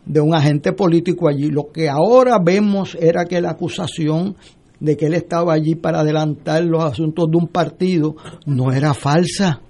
de 0.04 0.20
un 0.20 0.34
agente 0.34 0.72
político 0.72 1.28
allí. 1.28 1.50
Lo 1.50 1.70
que 1.70 1.88
ahora 1.88 2.38
vemos 2.44 2.96
era 3.00 3.24
que 3.24 3.40
la 3.40 3.50
acusación 3.50 4.36
de 4.80 4.96
que 4.96 5.06
él 5.06 5.14
estaba 5.14 5.52
allí 5.52 5.74
para 5.74 6.00
adelantar 6.00 6.64
los 6.64 6.82
asuntos 6.82 7.30
de 7.30 7.36
un 7.36 7.48
partido 7.48 8.16
no 8.46 8.72
era 8.72 8.94
falsa. 8.94 9.60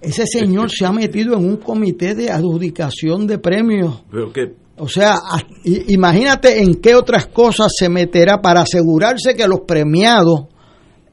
Ese 0.00 0.26
señor 0.26 0.70
se 0.70 0.84
ha 0.84 0.92
metido 0.92 1.36
en 1.36 1.44
un 1.44 1.56
comité 1.56 2.14
de 2.14 2.30
adjudicación 2.30 3.26
de 3.26 3.38
premios. 3.38 4.02
O 4.76 4.88
sea, 4.88 5.16
imagínate 5.64 6.62
en 6.62 6.74
qué 6.74 6.94
otras 6.94 7.26
cosas 7.26 7.72
se 7.76 7.88
meterá 7.88 8.40
para 8.40 8.60
asegurarse 8.60 9.34
que 9.34 9.48
los 9.48 9.60
premiados 9.60 10.46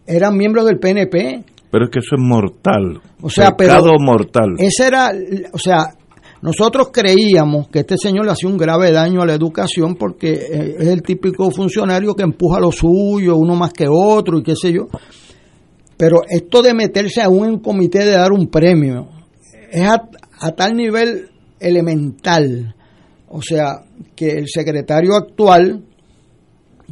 eran 0.06 0.38
miembros 0.38 0.66
del 0.66 0.78
PNP. 0.78 1.44
Pero 1.72 1.86
es 1.86 1.92
que 1.92 2.00
eso 2.00 2.16
es 2.16 2.22
mortal. 2.22 3.02
O 3.22 3.30
sea, 3.30 3.56
Pecado 3.56 3.92
mortal. 4.00 4.54
Ese 4.60 4.86
era, 4.86 5.12
o 5.52 5.58
sea, 5.58 5.96
nosotros 6.46 6.90
creíamos 6.94 7.70
que 7.70 7.80
este 7.80 7.98
señor 7.98 8.26
le 8.26 8.32
hacía 8.32 8.48
un 8.48 8.58
grave 8.58 8.92
daño 8.92 9.24
a 9.24 9.26
la 9.26 9.34
educación 9.34 9.96
porque 9.96 10.32
eh, 10.32 10.76
es 10.78 10.88
el 10.90 11.02
típico 11.02 11.50
funcionario 11.50 12.14
que 12.14 12.22
empuja 12.22 12.60
lo 12.60 12.72
suyo, 12.72 13.36
uno 13.36 13.56
más 13.56 13.74
que 13.74 13.88
otro 13.90 14.38
y 14.38 14.44
qué 14.44 14.54
sé 14.56 14.72
yo. 14.72 14.86
Pero 15.98 16.18
esto 16.30 16.62
de 16.62 16.76
meterse 16.76 17.24
aún 17.24 17.48
en 17.48 17.60
comité 17.60 18.06
de 18.06 18.12
dar 18.12 18.32
un 18.32 18.46
premio 18.46 19.08
es 19.72 19.90
a, 19.90 20.52
tal 20.52 20.76
nivel 20.76 21.32
elemental. 21.60 22.76
O 23.28 23.42
sea, 23.42 23.80
que 24.16 24.30
el 24.30 24.48
secretario 24.48 25.16
actual, 25.16 25.84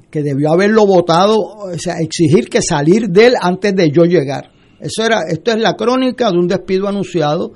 que 0.10 0.24
debió 0.24 0.52
haberlo 0.52 0.88
votado, 0.88 1.38
o 1.38 1.78
sea, 1.78 1.98
exigir 2.00 2.50
que 2.50 2.64
salir 2.64 3.08
de 3.10 3.28
él 3.28 3.34
antes 3.40 3.76
de 3.76 3.92
yo 3.92 4.06
llegar. 4.06 4.50
Eso 4.80 5.06
era, 5.06 5.20
esto 5.30 5.52
es 5.52 5.60
la 5.60 5.76
crónica 5.76 6.32
de 6.32 6.40
un 6.40 6.48
despido 6.48 6.88
anunciado 6.88 7.54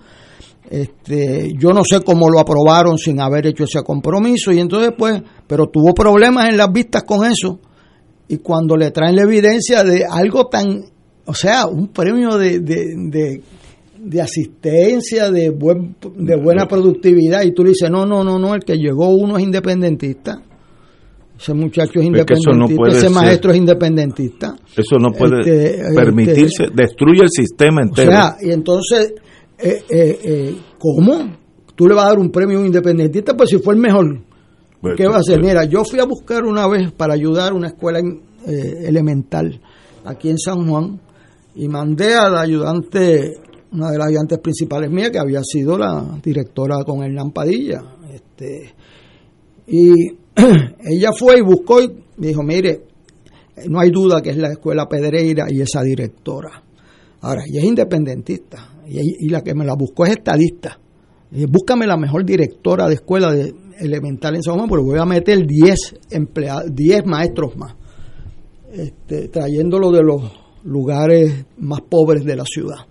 este, 0.70 1.54
yo 1.58 1.72
no 1.72 1.84
sé 1.84 2.02
cómo 2.02 2.30
lo 2.30 2.40
aprobaron 2.40 2.98
sin 2.98 3.20
haber 3.22 3.48
hecho 3.48 3.64
ese 3.64 3.84
compromiso 3.84 4.52
y 4.52 4.60
entonces 4.60 4.92
pues, 4.98 5.22
pero 5.48 5.68
tuvo 5.68 5.94
problemas 5.94 6.50
en 6.50 6.58
las 6.58 6.72
vistas 6.72 7.04
con 7.04 7.26
eso 7.26 7.60
y 8.28 8.38
cuando 8.38 8.76
le 8.76 8.92
traen 8.92 9.16
la 9.16 9.24
evidencia 9.24 9.84
de 9.84 10.06
algo 10.06 10.48
tan, 10.48 10.84
o 11.26 11.34
sea, 11.34 11.66
un 11.68 11.88
premio 11.88 12.38
de, 12.38 12.60
de, 12.60 13.42
de, 14.00 14.22
asistencia, 14.22 15.32
de, 15.32 15.50
buen, 15.50 15.96
de 16.16 16.36
buena 16.36 16.68
productividad 16.68 17.44
y 17.44 17.54
tú 17.54 17.64
le 17.64 17.70
dices, 17.70 17.90
no, 17.90 18.06
no, 18.06 18.24
no, 18.24 18.38
no, 18.38 18.54
el 18.54 18.64
que 18.64 18.76
llegó 18.76 19.10
uno 19.10 19.38
es 19.38 19.44
independentista. 19.44 20.42
Ese 21.40 21.54
muchacho 21.54 22.00
es 22.00 22.06
independentista, 22.06 22.88
ese 22.90 23.10
maestro 23.10 23.52
es 23.52 23.58
independentista. 23.58 24.56
Eso 24.76 24.98
no 24.98 25.12
puede 25.12 25.40
este, 25.40 25.94
permitirse, 25.94 26.64
este, 26.64 26.76
destruye 26.76 27.22
el 27.22 27.30
sistema 27.30 27.84
entero. 27.84 28.10
O 28.10 28.12
sea, 28.12 28.38
y 28.42 28.52
entonces 28.52 29.14
eh, 29.60 29.84
eh, 29.90 30.20
eh, 30.24 30.58
¿cómo? 30.78 31.36
Tú 31.76 31.88
le 31.88 31.96
vas 31.96 32.06
a 32.06 32.10
dar 32.10 32.20
un 32.20 32.32
premio 32.32 32.58
a 32.58 32.62
un 32.62 32.68
independentista, 32.68 33.36
pues 33.36 33.50
si 33.50 33.58
fue 33.60 33.74
el 33.74 33.80
mejor. 33.80 34.20
Pues, 34.82 34.96
¿Qué 34.96 35.08
va 35.08 35.18
a 35.18 35.20
hacer? 35.20 35.42
Mira, 35.42 35.64
yo 35.66 35.84
fui 35.84 36.00
a 36.00 36.06
buscar 36.06 36.44
una 36.44 36.68
vez 36.68 36.92
para 36.92 37.14
ayudar 37.14 37.54
una 37.54 37.68
escuela 37.68 38.00
eh, 38.00 38.86
elemental 38.86 39.60
aquí 40.06 40.30
en 40.30 40.38
San 40.38 40.68
Juan 40.68 41.00
y 41.56 41.68
mandé 41.68 42.14
a 42.14 42.30
la 42.30 42.42
ayudante, 42.42 43.38
una 43.72 43.90
de 43.90 43.98
las 43.98 44.08
ayudantes 44.08 44.40
principales 44.40 44.92
mías, 44.92 45.10
que 45.10 45.20
había 45.20 45.42
sido 45.44 45.78
la 45.78 46.20
directora 46.24 46.84
con 46.86 47.04
el 47.04 47.16
Lampadilla. 47.16 47.82
Este, 48.14 48.74
y 49.68 49.92
ella 50.36 51.12
fue 51.18 51.40
y 51.40 51.42
buscó 51.42 51.82
y 51.82 51.92
dijo, 52.18 52.44
mire, 52.44 52.84
no 53.68 53.80
hay 53.80 53.90
duda 53.90 54.22
que 54.22 54.30
es 54.30 54.38
la 54.38 54.52
escuela 54.52 54.88
Pedreira 54.88 55.48
y 55.50 55.62
esa 55.62 55.82
directora. 55.82 56.64
Ahora, 57.22 57.42
ella 57.48 57.60
es 57.60 57.66
independentista 57.66 58.77
y, 58.90 59.30
la 59.30 59.42
que 59.42 59.54
me 59.54 59.66
la 59.66 59.76
buscó 59.76 60.06
es 60.06 60.12
estadista. 60.12 60.80
Y 61.32 61.46
búscame 61.46 61.86
la 61.86 61.98
mejor 61.98 62.26
directora 62.26 62.88
de 62.88 62.96
escuela 62.96 63.32
de 63.32 63.54
elemental 63.80 64.36
en 64.36 64.44
San 64.44 64.56
Juan, 64.56 64.70
porque 64.70 64.86
voy 64.86 65.00
a 65.00 65.06
meter 65.06 65.46
10 65.46 65.96
empleados, 66.12 66.74
10 66.74 67.06
maestros 67.06 67.56
más, 67.58 67.76
este, 68.72 69.28
trayéndolo 69.28 69.92
de 69.92 70.04
los 70.04 70.22
lugares 70.64 71.46
más 71.58 71.82
pobres 71.82 72.24
de 72.24 72.36
la 72.36 72.46
ciudad. 72.46 72.88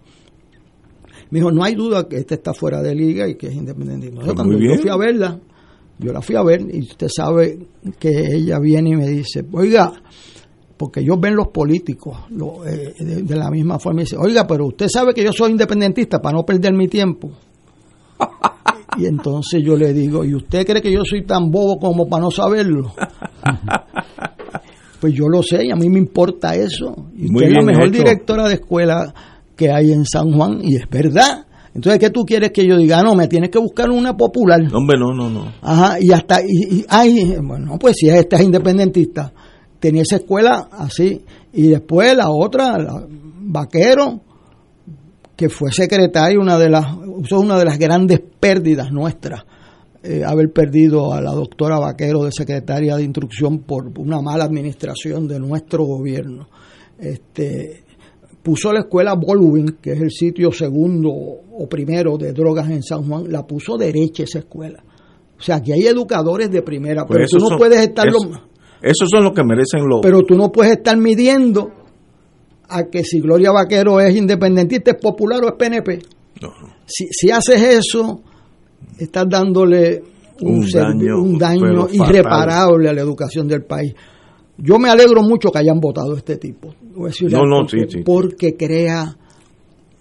Me 1.30 1.40
dijo, 1.40 1.50
no 1.50 1.64
hay 1.64 1.74
duda 1.74 2.08
que 2.08 2.16
este 2.16 2.34
está 2.34 2.54
fuera 2.54 2.80
de 2.82 2.94
liga 2.94 3.28
y 3.28 3.34
que 3.36 3.48
es 3.48 3.54
independiente. 3.54 4.10
Pues 4.10 4.32
cuando 4.34 4.58
yo 4.58 4.76
fui 4.80 4.90
a 4.90 4.96
verla, 4.96 5.40
yo 5.98 6.12
la 6.12 6.20
fui 6.20 6.36
a 6.36 6.42
ver 6.42 6.62
y 6.72 6.80
usted 6.82 7.08
sabe 7.08 7.66
que 7.98 8.10
ella 8.10 8.58
viene 8.60 8.90
y 8.90 8.96
me 8.96 9.08
dice, 9.08 9.44
oiga, 9.52 9.92
porque 10.76 11.00
ellos 11.00 11.18
ven 11.18 11.34
los 11.36 11.48
políticos 11.48 12.18
eh, 12.66 12.92
de, 12.98 13.36
la 13.36 13.50
misma 13.50 13.78
forma 13.78 14.02
y 14.02 14.04
dicen, 14.04 14.18
oiga, 14.22 14.46
pero 14.46 14.66
usted 14.66 14.88
sabe 14.88 15.14
que 15.14 15.24
yo 15.24 15.32
soy 15.32 15.52
independentista 15.52 16.20
para 16.20 16.36
no 16.36 16.44
perder 16.44 16.74
mi 16.74 16.88
tiempo. 16.88 17.30
y 18.98 19.06
entonces 19.06 19.62
yo 19.64 19.76
le 19.76 19.92
digo, 19.92 20.24
¿y 20.24 20.34
usted 20.34 20.66
cree 20.66 20.82
que 20.82 20.92
yo 20.92 21.02
soy 21.04 21.24
tan 21.24 21.50
bobo 21.50 21.78
como 21.78 22.08
para 22.08 22.24
no 22.24 22.30
saberlo? 22.30 22.92
pues 25.00 25.14
yo 25.14 25.28
lo 25.28 25.42
sé 25.42 25.66
y 25.66 25.70
a 25.70 25.76
mí 25.76 25.88
me 25.88 25.98
importa 25.98 26.54
eso. 26.54 26.94
Y 27.16 27.26
usted 27.26 27.48
es 27.48 27.52
la 27.54 27.62
mejor 27.62 27.90
directora 27.90 28.48
de 28.48 28.54
escuela 28.54 29.14
que 29.56 29.70
hay 29.70 29.92
en 29.92 30.04
San 30.04 30.32
Juan 30.32 30.60
y 30.62 30.76
es 30.76 30.88
verdad. 30.90 31.46
Entonces, 31.74 31.98
¿qué 32.00 32.10
tú 32.10 32.24
quieres 32.24 32.52
que 32.52 32.66
yo 32.66 32.76
diga? 32.78 33.02
No, 33.02 33.14
me 33.14 33.28
tienes 33.28 33.50
que 33.50 33.58
buscar 33.58 33.90
una 33.90 34.16
popular. 34.16 34.60
Hombre, 34.72 34.98
no, 34.98 35.12
no, 35.12 35.28
no. 35.28 35.52
Ajá, 35.60 35.98
y 36.00 36.10
hasta, 36.10 36.40
y, 36.40 36.84
ay, 36.88 37.36
bueno, 37.42 37.78
pues 37.78 37.96
si 37.96 38.08
esta 38.08 38.36
es 38.36 38.44
independentista 38.44 39.30
tenía 39.78 40.02
esa 40.02 40.16
escuela 40.16 40.68
así. 40.72 41.24
Y 41.52 41.68
después 41.68 42.16
la 42.16 42.30
otra, 42.30 42.78
la, 42.78 43.06
Vaquero, 43.08 44.20
que 45.36 45.48
fue 45.48 45.70
secretario, 45.70 46.40
una 46.40 46.58
de 46.58 46.68
las, 46.68 46.86
una 47.30 47.58
de 47.58 47.64
las 47.64 47.78
grandes 47.78 48.20
pérdidas 48.40 48.90
nuestras, 48.90 49.44
eh, 50.02 50.22
haber 50.24 50.52
perdido 50.52 51.12
a 51.12 51.20
la 51.20 51.32
doctora 51.32 51.78
Vaquero 51.78 52.24
de 52.24 52.32
secretaria 52.32 52.96
de 52.96 53.04
instrucción 53.04 53.60
por 53.60 53.86
una 53.98 54.20
mala 54.20 54.44
administración 54.44 55.26
de 55.28 55.38
nuestro 55.38 55.84
gobierno. 55.84 56.48
Este, 56.98 57.84
puso 58.42 58.72
la 58.72 58.80
escuela 58.80 59.14
Baldwin, 59.14 59.78
que 59.82 59.92
es 59.92 60.00
el 60.00 60.10
sitio 60.10 60.52
segundo 60.52 61.10
o 61.10 61.68
primero 61.68 62.16
de 62.16 62.32
drogas 62.32 62.70
en 62.70 62.82
San 62.82 63.02
Juan, 63.02 63.30
la 63.30 63.46
puso 63.46 63.76
derecha 63.76 64.22
esa 64.22 64.40
escuela. 64.40 64.82
O 65.38 65.42
sea, 65.42 65.60
que 65.60 65.72
hay 65.72 65.86
educadores 65.86 66.50
de 66.50 66.62
primera, 66.62 67.04
pues 67.04 67.28
pero 67.30 67.44
tú 67.44 67.50
no 67.50 67.58
puedes 67.58 67.80
estar... 67.80 68.06
Esos 68.86 69.08
son 69.10 69.24
los 69.24 69.32
que 69.32 69.42
merecen 69.42 69.86
los... 69.88 70.00
Pero 70.00 70.22
tú 70.22 70.36
no 70.36 70.52
puedes 70.52 70.72
estar 70.72 70.96
midiendo 70.96 71.72
a 72.68 72.84
que 72.84 73.02
si 73.02 73.20
Gloria 73.20 73.50
Vaquero 73.50 74.00
es 74.00 74.16
independentista, 74.16 74.92
es 74.92 75.00
popular 75.00 75.42
o 75.44 75.48
es 75.48 75.54
PNP. 75.54 75.98
Si, 76.86 77.06
si 77.10 77.30
haces 77.30 77.60
eso, 77.62 78.20
estás 78.98 79.26
dándole 79.28 80.02
un, 80.40 80.70
daño, 80.70 81.20
un 81.20 81.38
daño 81.38 81.60
pero 81.60 81.88
fatal. 81.88 81.96
irreparable 81.96 82.88
a 82.88 82.92
la 82.92 83.00
educación 83.00 83.48
del 83.48 83.64
país. 83.64 83.92
Yo 84.58 84.78
me 84.78 84.88
alegro 84.88 85.22
mucho 85.22 85.50
que 85.50 85.58
hayan 85.58 85.80
votado 85.80 86.16
este 86.16 86.36
tipo. 86.36 86.72
Voy 86.94 87.06
a 87.06 87.08
decirle 87.08 87.36
No, 87.36 87.44
no, 87.44 87.62
porque, 87.62 87.86
sí, 87.88 87.98
sí. 87.98 88.02
porque 88.04 88.56
crea 88.56 89.16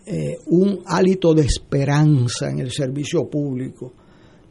eh, 0.06 0.38
un 0.48 0.82
hálito 0.86 1.34
de 1.34 1.41
esperanza 1.41 2.52
en 2.52 2.60
el 2.60 2.72
servicio 2.72 3.28
público. 3.28 3.94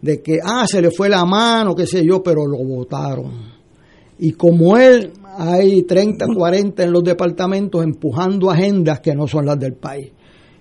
De 0.02 0.20
que, 0.20 0.39
ah, 0.43 0.66
se 0.66 0.82
le 0.82 0.90
fue 0.90 1.09
la 1.09 1.24
mano, 1.24 1.74
qué 1.74 1.86
sé 1.86 2.05
yo, 2.05 2.23
pero 2.23 2.47
lo 2.47 2.59
votaron. 2.59 3.53
Y 4.18 4.32
como 4.32 4.76
él, 4.76 5.12
hay 5.36 5.82
30, 5.82 6.26
40 6.34 6.84
en 6.84 6.92
los 6.92 7.02
departamentos 7.02 7.82
empujando 7.82 8.50
agendas 8.50 9.00
que 9.00 9.14
no 9.14 9.26
son 9.26 9.46
las 9.46 9.58
del 9.58 9.74
país. 9.74 10.12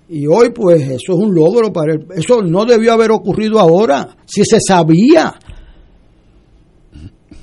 Y 0.09 0.27
hoy, 0.27 0.49
pues, 0.53 0.81
eso 0.81 1.13
es 1.13 1.19
un 1.19 1.34
logro 1.34 1.71
para 1.71 1.93
él. 1.93 2.05
Eso 2.15 2.41
no 2.41 2.65
debió 2.65 2.93
haber 2.93 3.11
ocurrido 3.11 3.59
ahora, 3.59 4.17
si 4.25 4.43
se 4.43 4.59
sabía. 4.59 5.34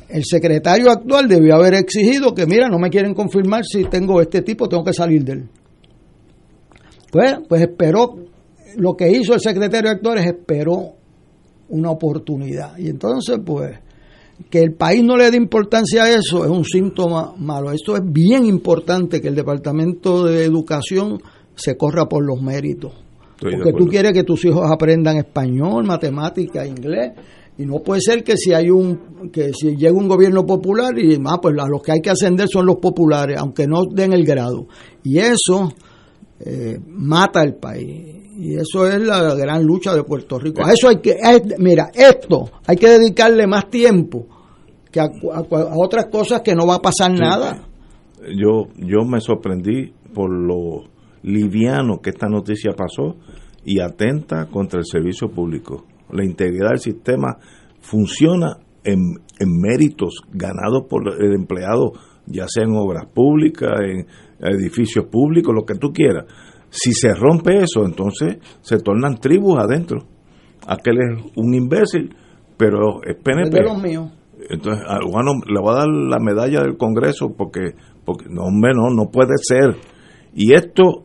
El 0.08 0.24
secretario 0.24 0.90
actual 0.90 1.28
debió 1.28 1.54
haber 1.54 1.74
exigido 1.74 2.34
que, 2.34 2.46
mira, 2.46 2.68
no 2.68 2.78
me 2.78 2.90
quieren 2.90 3.14
confirmar 3.14 3.62
si 3.64 3.84
tengo 3.84 4.20
este 4.20 4.42
tipo, 4.42 4.68
tengo 4.68 4.84
que 4.84 4.92
salir 4.92 5.24
de 5.24 5.32
él. 5.32 5.48
Pues, 7.10 7.38
pues 7.48 7.62
esperó, 7.62 8.16
lo 8.76 8.94
que 8.94 9.10
hizo 9.10 9.34
el 9.34 9.40
secretario 9.40 9.90
actual 9.90 10.18
es 10.18 10.26
esperó 10.26 10.94
una 11.68 11.90
oportunidad. 11.90 12.76
Y 12.78 12.88
entonces, 12.88 13.38
pues, 13.44 13.78
que 14.48 14.60
el 14.60 14.74
país 14.74 15.02
no 15.04 15.16
le 15.16 15.30
dé 15.30 15.36
importancia 15.36 16.04
a 16.04 16.10
eso 16.10 16.44
es 16.44 16.50
un 16.50 16.64
síntoma 16.64 17.34
malo. 17.36 17.72
Esto 17.72 17.96
es 17.96 18.02
bien 18.04 18.46
importante 18.46 19.20
que 19.20 19.28
el 19.28 19.34
Departamento 19.34 20.24
de 20.24 20.44
Educación 20.44 21.20
se 21.54 21.76
corra 21.76 22.06
por 22.06 22.24
los 22.24 22.40
méritos. 22.40 22.92
Estoy 23.34 23.56
Porque 23.56 23.72
tú 23.72 23.86
quieres 23.88 24.12
que 24.12 24.22
tus 24.24 24.44
hijos 24.44 24.70
aprendan 24.70 25.16
español, 25.18 25.84
matemática, 25.84 26.66
inglés. 26.66 27.12
Y 27.58 27.66
no 27.66 27.80
puede 27.80 28.00
ser 28.00 28.24
que 28.24 28.36
si 28.38 28.54
hay 28.54 28.70
un 28.70 29.30
que 29.30 29.52
si 29.52 29.76
llega 29.76 29.92
un 29.92 30.08
gobierno 30.08 30.46
popular 30.46 30.98
y 30.98 31.18
ah, 31.26 31.38
pues 31.42 31.54
a 31.58 31.66
los 31.68 31.82
que 31.82 31.92
hay 31.92 32.00
que 32.00 32.10
ascender 32.10 32.48
son 32.48 32.64
los 32.66 32.76
populares, 32.76 33.36
aunque 33.38 33.66
no 33.66 33.84
den 33.90 34.12
el 34.14 34.24
grado. 34.24 34.66
Y 35.02 35.18
eso 35.18 35.70
eh, 36.40 36.78
mata 36.86 37.40
al 37.40 37.56
país. 37.56 38.16
Y 38.38 38.54
eso 38.54 38.88
es 38.88 38.98
la 39.02 39.34
gran 39.34 39.62
lucha 39.64 39.94
de 39.94 40.02
Puerto 40.04 40.38
Rico. 40.38 40.64
A 40.64 40.72
eso 40.72 40.88
hay 40.88 41.00
que, 41.00 41.10
es- 41.10 41.58
mira, 41.58 41.90
esto 41.92 42.50
hay 42.66 42.76
que 42.76 42.88
dedicarle 42.88 43.46
más 43.46 43.68
tiempo 43.68 44.26
que 44.90 45.00
a, 45.00 45.04
a- 45.04 45.38
a 45.38 45.76
otras 45.76 46.06
cosas 46.06 46.42
que 46.42 46.54
no 46.54 46.66
va 46.66 46.76
a 46.76 46.82
pasar 46.82 47.12
Sí. 47.12 47.20
nada. 47.20 47.62
Yo, 48.36 48.68
yo 48.76 49.04
me 49.06 49.20
sorprendí 49.20 49.92
por 50.14 50.30
lo 50.30 50.84
liviano 51.22 52.00
que 52.02 52.10
esta 52.10 52.28
noticia 52.28 52.72
pasó 52.76 53.16
y 53.64 53.80
atenta 53.80 54.46
contra 54.46 54.78
el 54.80 54.84
servicio 54.86 55.28
público. 55.30 55.84
La 56.10 56.24
integridad 56.24 56.70
del 56.70 56.78
sistema 56.80 57.36
funciona 57.80 58.56
en, 58.84 59.14
en 59.38 59.60
méritos 59.60 60.20
ganados 60.32 60.84
por 60.88 61.02
el 61.22 61.34
empleado, 61.34 61.92
ya 62.26 62.46
sea 62.48 62.64
en 62.64 62.74
obras 62.76 63.06
públicas, 63.12 63.70
en 63.80 64.06
edificios 64.40 65.06
públicos, 65.06 65.54
lo 65.54 65.64
que 65.64 65.74
tú 65.74 65.92
quieras. 65.92 66.24
Si 66.70 66.92
se 66.92 67.14
rompe 67.14 67.58
eso, 67.62 67.84
entonces 67.84 68.38
se 68.60 68.78
tornan 68.78 69.18
tribus 69.18 69.58
adentro. 69.58 70.04
Aquel 70.66 70.98
es 70.98 71.32
un 71.36 71.54
imbécil, 71.54 72.14
pero 72.56 73.02
es 73.02 73.16
Es 73.16 73.22
PNP. 73.22 73.50
de 73.56 73.62
los 73.64 73.82
míos. 73.82 74.12
Entonces, 74.48 74.84
a 74.86 74.98
Lugano 74.98 75.32
le 75.46 75.60
va 75.60 75.72
a 75.72 75.78
dar 75.80 75.88
la 75.88 76.18
medalla 76.18 76.62
del 76.62 76.76
Congreso 76.76 77.34
porque, 77.36 77.74
porque 78.04 78.26
no, 78.28 78.44
hombre, 78.44 78.72
no, 78.74 78.90
no 78.90 79.10
puede 79.10 79.34
ser. 79.36 79.76
Y 80.34 80.54
esto 80.54 81.04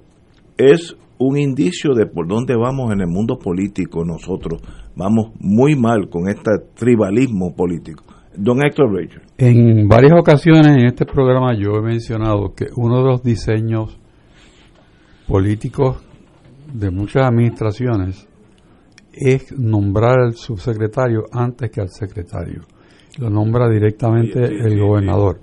es 0.58 0.96
un 1.18 1.38
indicio 1.38 1.94
de 1.94 2.06
por 2.06 2.28
dónde 2.28 2.56
vamos 2.56 2.92
en 2.92 3.02
el 3.02 3.08
mundo 3.08 3.38
político 3.38 4.04
nosotros. 4.04 4.62
Vamos 4.96 5.32
muy 5.40 5.76
mal 5.76 6.10
con 6.10 6.28
este 6.30 6.52
tribalismo 6.76 7.56
político. 7.56 8.04
Don 8.38 8.66
Héctor 8.66 8.94
Rachel. 8.94 9.22
En 9.38 9.88
varias 9.88 10.14
ocasiones 10.20 10.68
en 10.68 10.86
este 10.86 11.06
programa 11.06 11.54
yo 11.58 11.76
he 11.78 11.82
mencionado 11.82 12.54
que 12.54 12.68
uno 12.76 12.98
de 12.98 13.04
los 13.04 13.24
diseños 13.24 13.98
políticos 15.28 16.04
de 16.74 16.92
muchas 16.92 17.28
administraciones 17.28 18.28
es 19.14 19.58
nombrar 19.58 20.20
al 20.20 20.34
subsecretario 20.34 21.24
antes 21.32 21.72
que 21.72 21.82
al 21.82 21.90
secretario. 21.90 22.64
Lo 23.18 23.30
nombra 23.30 23.70
directamente 23.70 24.44
el 24.44 24.80
gobernador. 24.80 25.40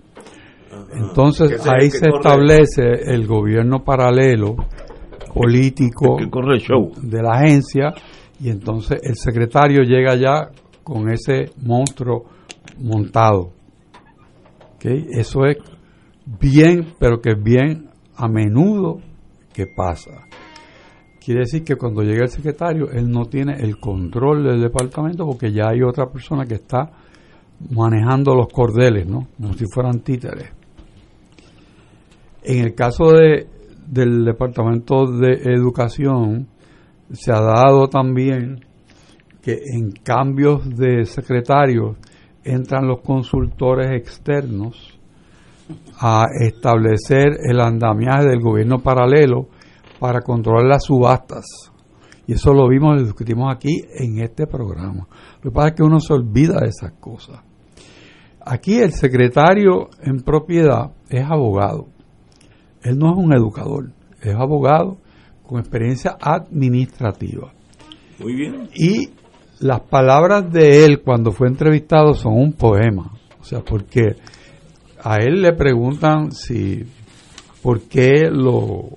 Entonces 0.95 1.67
ahí 1.67 1.91
se 1.91 2.09
corre. 2.09 2.17
establece 2.17 3.13
el 3.15 3.27
gobierno 3.27 3.83
paralelo 3.83 4.57
político 5.35 6.19
corre 6.31 6.59
show. 6.59 6.93
de 7.01 7.23
la 7.23 7.37
agencia 7.37 7.95
y 8.39 8.51
entonces 8.51 8.99
el 9.03 9.17
secretario 9.17 9.83
llega 9.83 10.15
ya 10.17 10.51
con 10.83 11.11
ese 11.11 11.53
monstruo 11.63 12.25
montado. 12.79 13.53
¿Ok? 14.75 14.85
Eso 15.11 15.47
es 15.47 15.59
bien, 16.27 16.95
pero 16.99 17.21
que 17.21 17.31
es 17.31 17.43
bien 17.43 17.89
a 18.17 18.29
menudo 18.29 19.01
que 19.53 19.67
pasa. 19.67 20.27
Quiere 21.25 21.41
decir 21.41 21.63
que 21.63 21.77
cuando 21.77 22.03
llega 22.03 22.25
el 22.25 22.31
secretario, 22.31 22.91
él 22.91 23.09
no 23.09 23.27
tiene 23.27 23.55
el 23.61 23.79
control 23.79 24.43
del 24.43 24.61
departamento 24.61 25.25
porque 25.25 25.53
ya 25.53 25.69
hay 25.69 25.83
otra 25.83 26.07
persona 26.11 26.45
que 26.45 26.55
está 26.55 26.91
manejando 27.71 28.35
los 28.35 28.49
cordeles, 28.49 29.07
¿no? 29.07 29.29
Como 29.37 29.53
si 29.55 29.65
fueran 29.67 30.01
títeres. 30.01 30.51
En 32.43 32.65
el 32.65 32.75
caso 32.75 33.13
de, 33.13 33.47
del 33.87 34.25
Departamento 34.25 35.07
de 35.07 35.53
Educación, 35.53 36.49
se 37.13 37.33
ha 37.33 37.41
dado 37.41 37.89
también 37.89 38.65
que 39.43 39.59
en 39.75 39.93
cambios 39.93 40.69
de 40.77 41.05
secretarios 41.05 41.97
entran 42.45 42.87
los 42.87 43.01
consultores 43.01 43.91
externos 43.93 44.99
a 46.01 46.27
establecer 46.41 47.39
el 47.49 47.61
andamiaje 47.61 48.27
del 48.27 48.41
gobierno 48.41 48.81
paralelo 48.81 49.49
para 49.99 50.21
controlar 50.21 50.67
las 50.67 50.85
subastas. 50.85 51.45
Y 52.27 52.35
eso 52.35 52.53
lo 52.53 52.69
vimos, 52.69 52.97
lo 52.97 53.05
discutimos 53.05 53.55
aquí 53.55 53.83
en 53.95 54.21
este 54.21 54.47
programa. 54.47 55.07
Lo 55.43 55.51
que 55.51 55.55
pasa 55.55 55.69
es 55.69 55.75
que 55.75 55.83
uno 55.83 56.01
se 56.01 56.13
olvida 56.13 56.61
de 56.61 56.69
esas 56.69 56.93
cosas. 56.93 57.41
Aquí 58.45 58.79
el 58.79 58.93
secretario 58.93 59.89
en 60.03 60.23
propiedad 60.23 60.93
es 61.09 61.25
abogado. 61.25 61.87
Él 62.83 62.99
no 62.99 63.13
es 63.13 63.17
un 63.19 63.33
educador, 63.33 63.91
es 64.21 64.35
abogado 64.35 64.99
con 65.47 65.61
experiencia 65.61 66.17
administrativa. 66.21 67.53
Muy 68.19 68.35
bien. 68.35 68.69
Y 68.75 69.11
las 69.61 69.81
palabras 69.83 70.51
de 70.53 70.85
él 70.85 71.03
cuando 71.03 71.31
fue 71.33 71.49
entrevistado 71.49 72.15
son 72.15 72.35
un 72.35 72.53
poema. 72.53 73.13
O 73.41 73.45
sea, 73.45 73.61
porque 73.61 74.17
a 75.03 75.17
él 75.17 75.43
le 75.43 75.53
preguntan 75.53 76.33
si 76.33 76.85
por 77.63 77.83
qué 77.83 78.29
lo, 78.31 78.89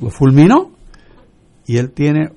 lo 0.00 0.08
fulminó. 0.10 0.70
Y 1.66 1.76
él 1.76 1.90
tiene 1.92 2.30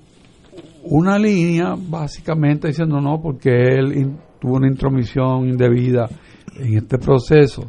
una 0.84 1.18
línea 1.18 1.76
básicamente 1.78 2.68
diciendo 2.68 3.00
no, 3.02 3.22
porque 3.22 3.50
él 3.52 3.98
in- 3.98 4.18
tuvo 4.40 4.56
una 4.58 4.68
intromisión 4.68 5.48
indebida 5.50 6.10
en 6.56 6.78
este 6.78 6.98
proceso. 6.98 7.66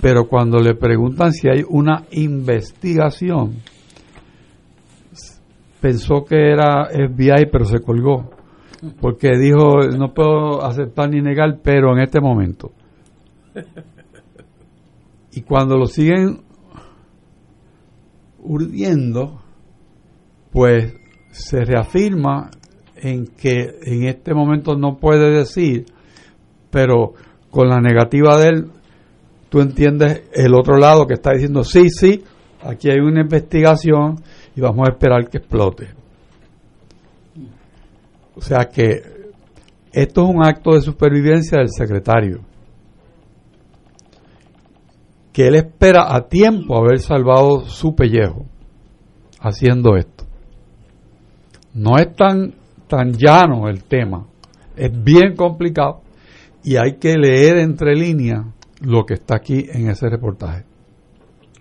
Pero 0.00 0.28
cuando 0.28 0.58
le 0.58 0.74
preguntan 0.74 1.32
si 1.32 1.48
hay 1.48 1.64
una 1.68 2.04
investigación, 2.10 3.54
pensó 5.80 6.24
que 6.24 6.52
era 6.52 6.88
FBI, 6.90 7.46
pero 7.50 7.64
se 7.64 7.80
colgó. 7.80 8.30
Porque 9.00 9.30
dijo, 9.38 9.78
no 9.96 10.12
puedo 10.12 10.62
aceptar 10.62 11.08
ni 11.08 11.22
negar, 11.22 11.60
pero 11.62 11.96
en 11.96 12.02
este 12.02 12.20
momento. 12.20 12.72
Y 15.32 15.40
cuando 15.42 15.76
lo 15.76 15.86
siguen 15.86 16.40
urdiendo, 18.40 19.40
pues 20.52 20.94
se 21.30 21.64
reafirma 21.64 22.50
en 22.96 23.26
que 23.26 23.78
en 23.82 24.04
este 24.06 24.34
momento 24.34 24.76
no 24.76 24.98
puede 24.98 25.30
decir, 25.30 25.86
pero 26.74 27.12
con 27.52 27.68
la 27.68 27.80
negativa 27.80 28.36
de 28.36 28.48
él, 28.48 28.70
tú 29.48 29.60
entiendes 29.60 30.24
el 30.32 30.52
otro 30.56 30.76
lado 30.76 31.06
que 31.06 31.14
está 31.14 31.30
diciendo, 31.30 31.62
sí, 31.62 31.88
sí, 31.88 32.24
aquí 32.64 32.90
hay 32.90 32.98
una 32.98 33.20
investigación 33.20 34.16
y 34.56 34.60
vamos 34.60 34.88
a 34.88 34.90
esperar 34.90 35.28
que 35.28 35.38
explote. 35.38 35.90
O 38.34 38.40
sea 38.40 38.64
que 38.64 39.02
esto 39.92 40.24
es 40.24 40.28
un 40.28 40.44
acto 40.44 40.72
de 40.72 40.80
supervivencia 40.80 41.60
del 41.60 41.70
secretario, 41.70 42.40
que 45.32 45.46
él 45.46 45.54
espera 45.54 46.12
a 46.12 46.26
tiempo 46.26 46.76
haber 46.76 46.98
salvado 46.98 47.66
su 47.66 47.94
pellejo 47.94 48.46
haciendo 49.38 49.94
esto. 49.94 50.24
No 51.72 51.98
es 51.98 52.16
tan, 52.16 52.52
tan 52.88 53.12
llano 53.12 53.68
el 53.68 53.84
tema, 53.84 54.26
es 54.76 54.90
bien 55.04 55.36
complicado 55.36 56.03
y 56.64 56.76
hay 56.76 56.96
que 56.98 57.16
leer 57.16 57.58
entre 57.58 57.94
líneas 57.94 58.46
lo 58.80 59.04
que 59.04 59.14
está 59.14 59.36
aquí 59.36 59.66
en 59.70 59.88
ese 59.88 60.08
reportaje. 60.08 60.64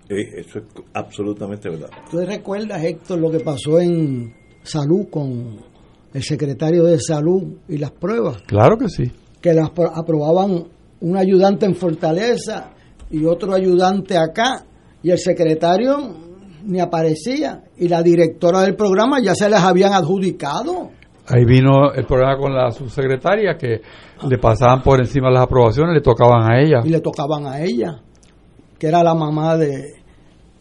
Eso 0.09 0.59
es 0.59 0.65
absolutamente 0.93 1.69
verdad. 1.69 1.89
¿Tú 2.09 2.19
recuerdas, 2.19 2.83
Héctor, 2.83 3.19
lo 3.19 3.31
que 3.31 3.39
pasó 3.39 3.79
en 3.79 4.33
salud 4.63 5.07
con 5.09 5.59
el 6.13 6.23
secretario 6.23 6.83
de 6.83 6.99
salud 6.99 7.43
y 7.67 7.77
las 7.77 7.91
pruebas. 7.91 8.43
Claro 8.45 8.77
que 8.77 8.87
sí. 8.87 9.11
Que 9.41 9.53
las 9.53 9.71
aprobaban 9.93 10.65
un 11.01 11.17
ayudante 11.17 11.65
en 11.65 11.75
Fortaleza 11.75 12.71
y 13.09 13.25
otro 13.25 13.53
ayudante 13.53 14.17
acá, 14.17 14.65
y 15.01 15.11
el 15.11 15.19
secretario 15.19 16.15
ni 16.65 16.79
aparecía, 16.79 17.63
y 17.77 17.87
la 17.87 18.01
directora 18.01 18.61
del 18.61 18.75
programa 18.75 19.21
ya 19.21 19.35
se 19.35 19.49
les 19.49 19.59
habían 19.59 19.93
adjudicado. 19.93 20.91
Ahí 21.27 21.45
vino 21.45 21.93
el 21.93 22.05
problema 22.05 22.37
con 22.37 22.53
la 22.53 22.71
subsecretaria 22.71 23.55
que 23.57 23.81
le 24.27 24.37
pasaban 24.37 24.81
por 24.81 24.99
encima 24.99 25.31
las 25.31 25.43
aprobaciones, 25.43 25.93
le 25.93 26.01
tocaban 26.01 26.51
a 26.51 26.59
ella. 26.59 26.81
Y 26.83 26.89
le 26.89 26.99
tocaban 26.99 27.45
a 27.45 27.61
ella, 27.61 28.01
que 28.77 28.87
era 28.87 29.01
la 29.03 29.15
mamá 29.15 29.55
de, 29.55 30.03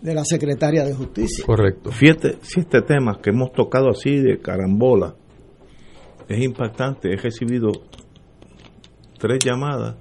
de 0.00 0.14
la 0.14 0.24
secretaria 0.24 0.84
de 0.84 0.94
justicia. 0.94 1.44
Correcto. 1.44 1.90
Fíjate, 1.90 2.38
si 2.42 2.60
este 2.60 2.82
tema 2.82 3.18
que 3.20 3.30
hemos 3.30 3.52
tocado 3.52 3.90
así 3.90 4.20
de 4.20 4.38
carambola 4.38 5.14
es 6.28 6.44
impactante, 6.44 7.12
he 7.12 7.16
recibido 7.16 7.70
tres 9.18 9.38
llamadas 9.44 9.96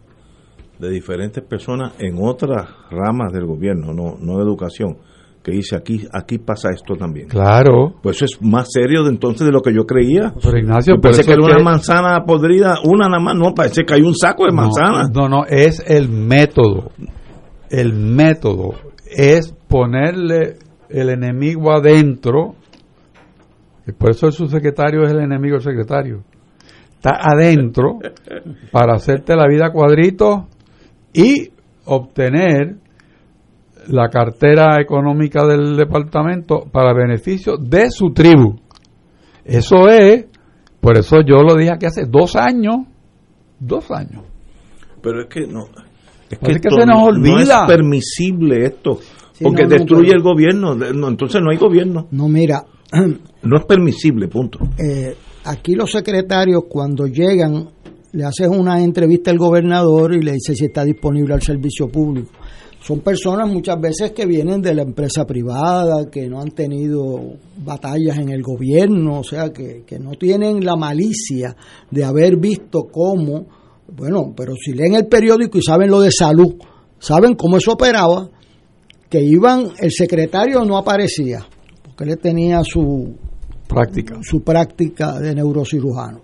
de 0.79 0.89
diferentes 0.89 1.43
personas 1.43 1.93
en 1.99 2.17
otras 2.19 2.67
ramas 2.89 3.31
del 3.31 3.45
gobierno, 3.45 3.93
no, 3.93 4.17
no 4.19 4.37
de 4.37 4.43
educación, 4.43 4.97
que 5.43 5.51
dice 5.51 5.75
aquí 5.75 6.07
aquí 6.13 6.37
pasa 6.37 6.69
esto 6.73 6.95
también. 6.95 7.27
Claro. 7.27 7.95
Pues 8.01 8.17
eso 8.17 8.25
es 8.25 8.41
más 8.41 8.67
serio 8.71 9.03
de 9.03 9.09
entonces 9.09 9.45
de 9.45 9.51
lo 9.51 9.61
que 9.61 9.73
yo 9.73 9.85
creía. 9.85 10.33
Pero 10.41 10.57
Ignacio, 10.57 10.95
parece 11.01 11.23
que 11.23 11.33
era 11.33 11.43
una 11.43 11.63
manzana 11.63 12.23
podrida, 12.25 12.75
una 12.83 13.07
nada 13.07 13.21
más, 13.21 13.35
no, 13.35 13.53
parece 13.53 13.83
que 13.83 13.95
hay 13.95 14.01
un 14.01 14.15
saco 14.15 14.45
de 14.45 14.51
manzana. 14.51 15.09
No, 15.13 15.27
no, 15.27 15.45
es 15.45 15.83
el 15.85 16.09
método. 16.09 16.91
El 17.69 17.93
método 17.93 18.73
es 19.05 19.53
ponerle 19.67 20.57
el 20.89 21.09
enemigo 21.09 21.71
adentro, 21.71 22.55
y 23.87 23.93
por 23.93 24.11
eso 24.11 24.27
el 24.27 24.33
subsecretario 24.33 25.03
es 25.03 25.11
el 25.11 25.21
enemigo 25.21 25.55
del 25.55 25.63
secretario. 25.63 26.23
Está 26.95 27.17
adentro 27.19 27.97
para 28.71 28.93
hacerte 28.95 29.35
la 29.35 29.47
vida 29.47 29.71
cuadrito 29.71 30.47
y 31.13 31.49
obtener 31.85 32.75
la 33.87 34.09
cartera 34.09 34.81
económica 34.81 35.45
del 35.45 35.75
departamento 35.75 36.65
para 36.71 36.93
beneficio 36.93 37.57
de 37.57 37.89
su 37.89 38.11
tribu. 38.11 38.59
Eso 39.43 39.87
es, 39.89 40.25
por 40.79 40.97
eso 40.97 41.17
yo 41.25 41.43
lo 41.43 41.55
dije 41.55 41.71
aquí 41.73 41.85
hace 41.85 42.05
dos 42.05 42.35
años, 42.35 42.85
dos 43.59 43.89
años. 43.91 44.23
Pero 45.01 45.21
es 45.23 45.27
que 45.27 45.47
no, 45.47 45.65
es 46.29 46.37
que, 46.39 46.69
se 46.69 46.85
nos 46.85 47.03
olvida. 47.03 47.33
No 47.33 47.39
es 47.41 47.67
permisible 47.67 48.65
esto, 48.65 48.99
porque 49.41 49.65
destruye 49.65 50.11
el 50.11 50.21
gobierno, 50.21 50.73
entonces 51.07 51.41
no 51.41 51.51
hay 51.51 51.57
gobierno. 51.57 52.07
No, 52.11 52.27
mira. 52.27 52.63
no 53.43 53.57
es 53.57 53.65
permisible, 53.65 54.27
punto. 54.27 54.59
Eh, 54.77 55.15
aquí 55.45 55.75
los 55.75 55.91
secretarios 55.91 56.63
cuando 56.67 57.07
llegan 57.07 57.69
le 58.13 58.25
haces 58.25 58.47
una 58.47 58.83
entrevista 58.83 59.31
al 59.31 59.37
gobernador 59.37 60.13
y 60.13 60.21
le 60.21 60.33
dice 60.33 60.53
si 60.55 60.65
está 60.65 60.83
disponible 60.83 61.33
al 61.33 61.41
servicio 61.41 61.87
público. 61.87 62.31
Son 62.81 62.99
personas 63.01 63.47
muchas 63.47 63.79
veces 63.79 64.11
que 64.11 64.25
vienen 64.25 64.59
de 64.59 64.73
la 64.73 64.81
empresa 64.81 65.25
privada, 65.25 66.09
que 66.09 66.27
no 66.27 66.41
han 66.41 66.49
tenido 66.49 67.37
batallas 67.63 68.17
en 68.17 68.29
el 68.29 68.41
gobierno, 68.41 69.19
o 69.19 69.23
sea, 69.23 69.51
que, 69.51 69.83
que 69.85 69.99
no 69.99 70.11
tienen 70.13 70.65
la 70.65 70.75
malicia 70.75 71.55
de 71.91 72.03
haber 72.03 72.37
visto 72.37 72.87
cómo, 72.91 73.45
bueno, 73.95 74.33
pero 74.35 74.55
si 74.55 74.73
leen 74.73 74.95
el 74.95 75.05
periódico 75.05 75.59
y 75.59 75.61
saben 75.61 75.91
lo 75.91 76.01
de 76.01 76.11
salud, 76.11 76.55
saben 76.97 77.35
cómo 77.35 77.57
eso 77.57 77.73
operaba, 77.73 78.27
que 79.07 79.21
iban, 79.21 79.73
el 79.77 79.91
secretario 79.91 80.65
no 80.65 80.75
aparecía, 80.75 81.45
porque 81.83 82.13
él 82.13 82.17
tenía 82.17 82.63
su 82.63 83.13
práctica, 83.67 84.17
su 84.23 84.41
práctica 84.41 85.19
de 85.19 85.35
neurocirujano. 85.35 86.21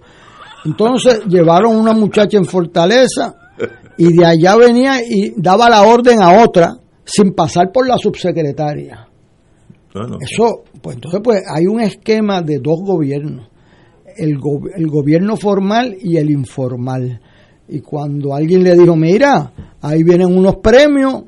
Entonces 0.66 1.22
llevaron 1.28 1.76
una 1.76 1.94
muchacha 1.94 2.38
en 2.38 2.46
Fortaleza 2.46 3.36
y 3.98 4.14
de 4.14 4.26
allá 4.26 4.56
venía 4.56 5.02
y 5.04 5.34
daba 5.36 5.70
la 5.70 5.84
orden 5.84 6.22
a 6.22 6.44
otra 6.44 6.78
sin 7.04 7.34
pasar 7.34 7.72
por 7.72 7.88
la 7.88 7.98
subsecretaria. 7.98 9.08
Eso, 10.20 10.64
pues 10.82 10.96
entonces 10.96 11.22
pues 11.24 11.42
hay 11.54 11.66
un 11.66 11.82
esquema 11.82 12.42
de 12.42 12.60
dos 12.60 12.80
gobiernos, 12.86 13.50
el, 14.16 14.38
el 14.76 14.88
gobierno 14.88 15.36
formal 15.36 15.98
y 16.00 16.18
el 16.18 16.30
informal. 16.30 17.20
Y 17.70 17.82
cuando 17.82 18.34
alguien 18.34 18.64
le 18.64 18.76
dijo, 18.76 18.96
mira, 18.96 19.52
ahí 19.82 20.04
vienen 20.04 20.38
unos 20.38 20.58
premios, 20.58 21.24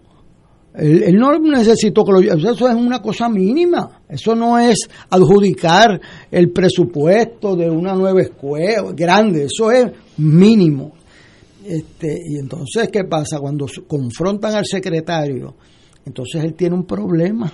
él, 0.76 1.16
no 1.16 1.38
necesitó 1.40 2.04
que 2.04 2.12
lo 2.12 2.20
Eso 2.20 2.70
es 2.70 2.76
una 2.76 3.02
cosa 3.02 3.28
mínima. 3.28 4.02
Eso 4.08 4.36
no 4.36 4.58
es 4.58 4.88
adjudicar 5.10 6.00
el 6.32 6.52
presupuesto 6.52 7.56
de 7.56 7.70
una 7.70 7.94
nueva 7.94 8.22
escuela 8.22 8.84
grande. 8.96 9.46
Eso 9.46 9.72
es 9.72 9.92
mínimo. 10.18 10.94
Este, 11.66 12.18
y 12.26 12.38
entonces, 12.38 12.90
¿qué 12.90 13.04
pasa? 13.04 13.40
Cuando 13.40 13.66
confrontan 13.88 14.56
al 14.56 14.66
secretario, 14.66 15.56
entonces 16.06 16.44
él 16.44 16.54
tiene 16.54 16.76
un 16.76 16.86
problema. 16.86 17.52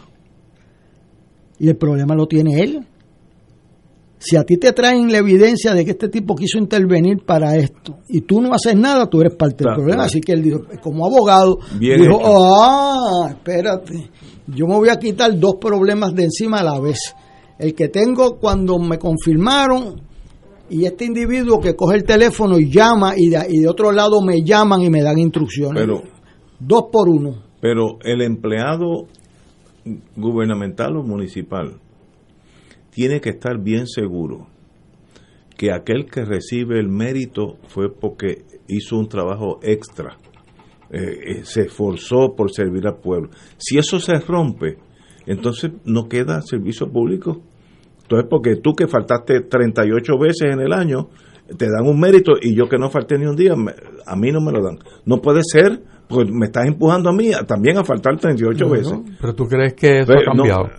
Y 1.58 1.70
el 1.70 1.78
problema 1.78 2.16
lo 2.16 2.28
tiene 2.28 2.60
él. 2.60 2.88
Si 4.18 4.36
a 4.36 4.44
ti 4.44 4.58
te 4.58 4.72
traen 4.72 5.12
la 5.12 5.20
evidencia 5.20 5.74
de 5.74 5.86
que 5.86 5.92
este 5.92 6.10
tipo 6.10 6.36
quiso 6.36 6.58
intervenir 6.58 7.24
para 7.26 7.56
esto 7.58 8.00
y 8.08 8.22
tú 8.22 8.42
no 8.42 8.54
haces 8.54 8.76
nada, 8.76 9.08
tú 9.08 9.22
eres 9.22 9.36
parte 9.36 9.64
del 9.64 9.76
problema. 9.76 10.06
Así 10.06 10.20
que 10.20 10.32
él 10.32 10.42
dijo, 10.42 10.62
como 10.82 11.06
abogado, 11.06 11.60
dijo, 11.80 12.22
ah, 12.24 13.30
espérate, 13.30 14.10
yo 14.48 14.68
me 14.68 14.76
voy 14.76 14.90
a 14.90 14.98
quitar 14.98 15.38
dos 15.38 15.56
problemas 15.60 16.14
de 16.16 16.24
encima 16.24 16.60
a 16.60 16.64
la 16.64 16.80
vez. 16.80 17.14
El 17.60 17.74
que 17.74 17.90
tengo 17.90 18.38
cuando 18.38 18.80
me 18.80 18.98
confirmaron 18.98 20.02
y 20.70 20.86
este 20.86 21.06
individuo 21.06 21.60
que 21.60 21.76
coge 21.76 21.98
el 21.98 22.04
teléfono 22.04 22.58
y 22.58 22.70
llama 22.70 23.14
y 23.16 23.30
de, 23.30 23.46
y 23.50 23.60
de 23.60 23.68
otro 23.68 23.92
lado 23.92 24.22
me 24.22 24.44
llaman 24.44 24.82
y 24.82 24.90
me 24.90 25.02
dan 25.02 25.20
instrucciones. 25.20 25.82
Pero, 25.82 26.02
dos 26.60 26.86
por 26.92 27.10
uno. 27.10 27.44
Pero 27.62 27.98
el 28.04 28.22
empleado 28.22 29.08
gubernamental 30.16 30.98
o 30.98 31.04
municipal 31.04 31.80
tiene 32.92 33.22
que 33.22 33.30
estar 33.30 33.62
bien 33.62 33.88
seguro 33.88 34.48
que 35.58 35.72
aquel 35.72 36.06
que 36.06 36.26
recibe 36.26 36.80
el 36.80 36.90
mérito 36.90 37.58
fue 37.68 37.94
porque 37.94 38.44
hizo 38.68 38.98
un 38.98 39.08
trabajo 39.08 39.60
extra, 39.62 40.18
eh, 40.90 41.00
eh, 41.00 41.42
se 41.44 41.62
esforzó 41.64 42.36
por 42.36 42.52
servir 42.52 42.88
al 42.88 42.98
pueblo. 42.98 43.30
Si 43.58 43.78
eso 43.78 44.00
se 44.00 44.20
rompe, 44.20 44.78
entonces 45.26 45.72
no 45.86 46.08
queda 46.08 46.42
servicio 46.42 46.92
público. 46.92 47.42
Entonces, 48.06 48.28
porque 48.30 48.58
tú 48.58 48.74
que 48.74 48.88
faltaste 48.88 49.42
38 49.42 50.14
veces 50.20 50.54
en 50.54 50.62
el 50.62 50.72
año, 50.72 51.10
te 51.58 51.66
dan 51.66 51.86
un 51.86 52.00
mérito 52.00 52.34
y 52.42 52.56
yo 52.56 52.68
que 52.70 52.78
no 52.78 52.90
falté 52.90 53.18
ni 53.18 53.26
un 53.26 53.36
día, 53.36 53.54
a 53.54 54.16
mí 54.16 54.32
no 54.32 54.42
me 54.42 54.52
lo 54.52 54.64
dan. 54.64 54.78
No 55.06 55.22
puede 55.22 55.42
ser, 55.44 55.82
porque 56.08 56.32
me 56.32 56.46
estás 56.46 56.68
empujando 56.68 57.10
a 57.10 57.14
mí 57.14 57.32
también 57.48 57.78
a 57.78 57.84
faltar 57.84 58.18
38 58.18 58.70
veces. 58.70 59.00
Pero 59.20 59.34
tú 59.34 59.46
crees 59.46 59.74
que 59.74 60.00
eso 60.00 60.14
ha 60.14 60.24
cambiado. 60.24 60.70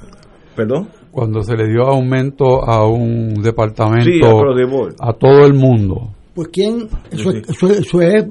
¿Perdón? 0.55 0.89
cuando 1.17 1.41
se 1.41 1.57
le 1.57 1.67
dio 1.67 1.85
aumento 1.85 2.63
a 2.63 2.87
un 2.87 3.41
departamento 3.43 4.27
a, 5.01 5.15
todo 5.15 5.47
el 5.47 5.55
mundo. 5.55 6.11
Pues 6.35 6.49
quién, 6.49 6.91
eso, 7.11 7.31
es 8.03 8.27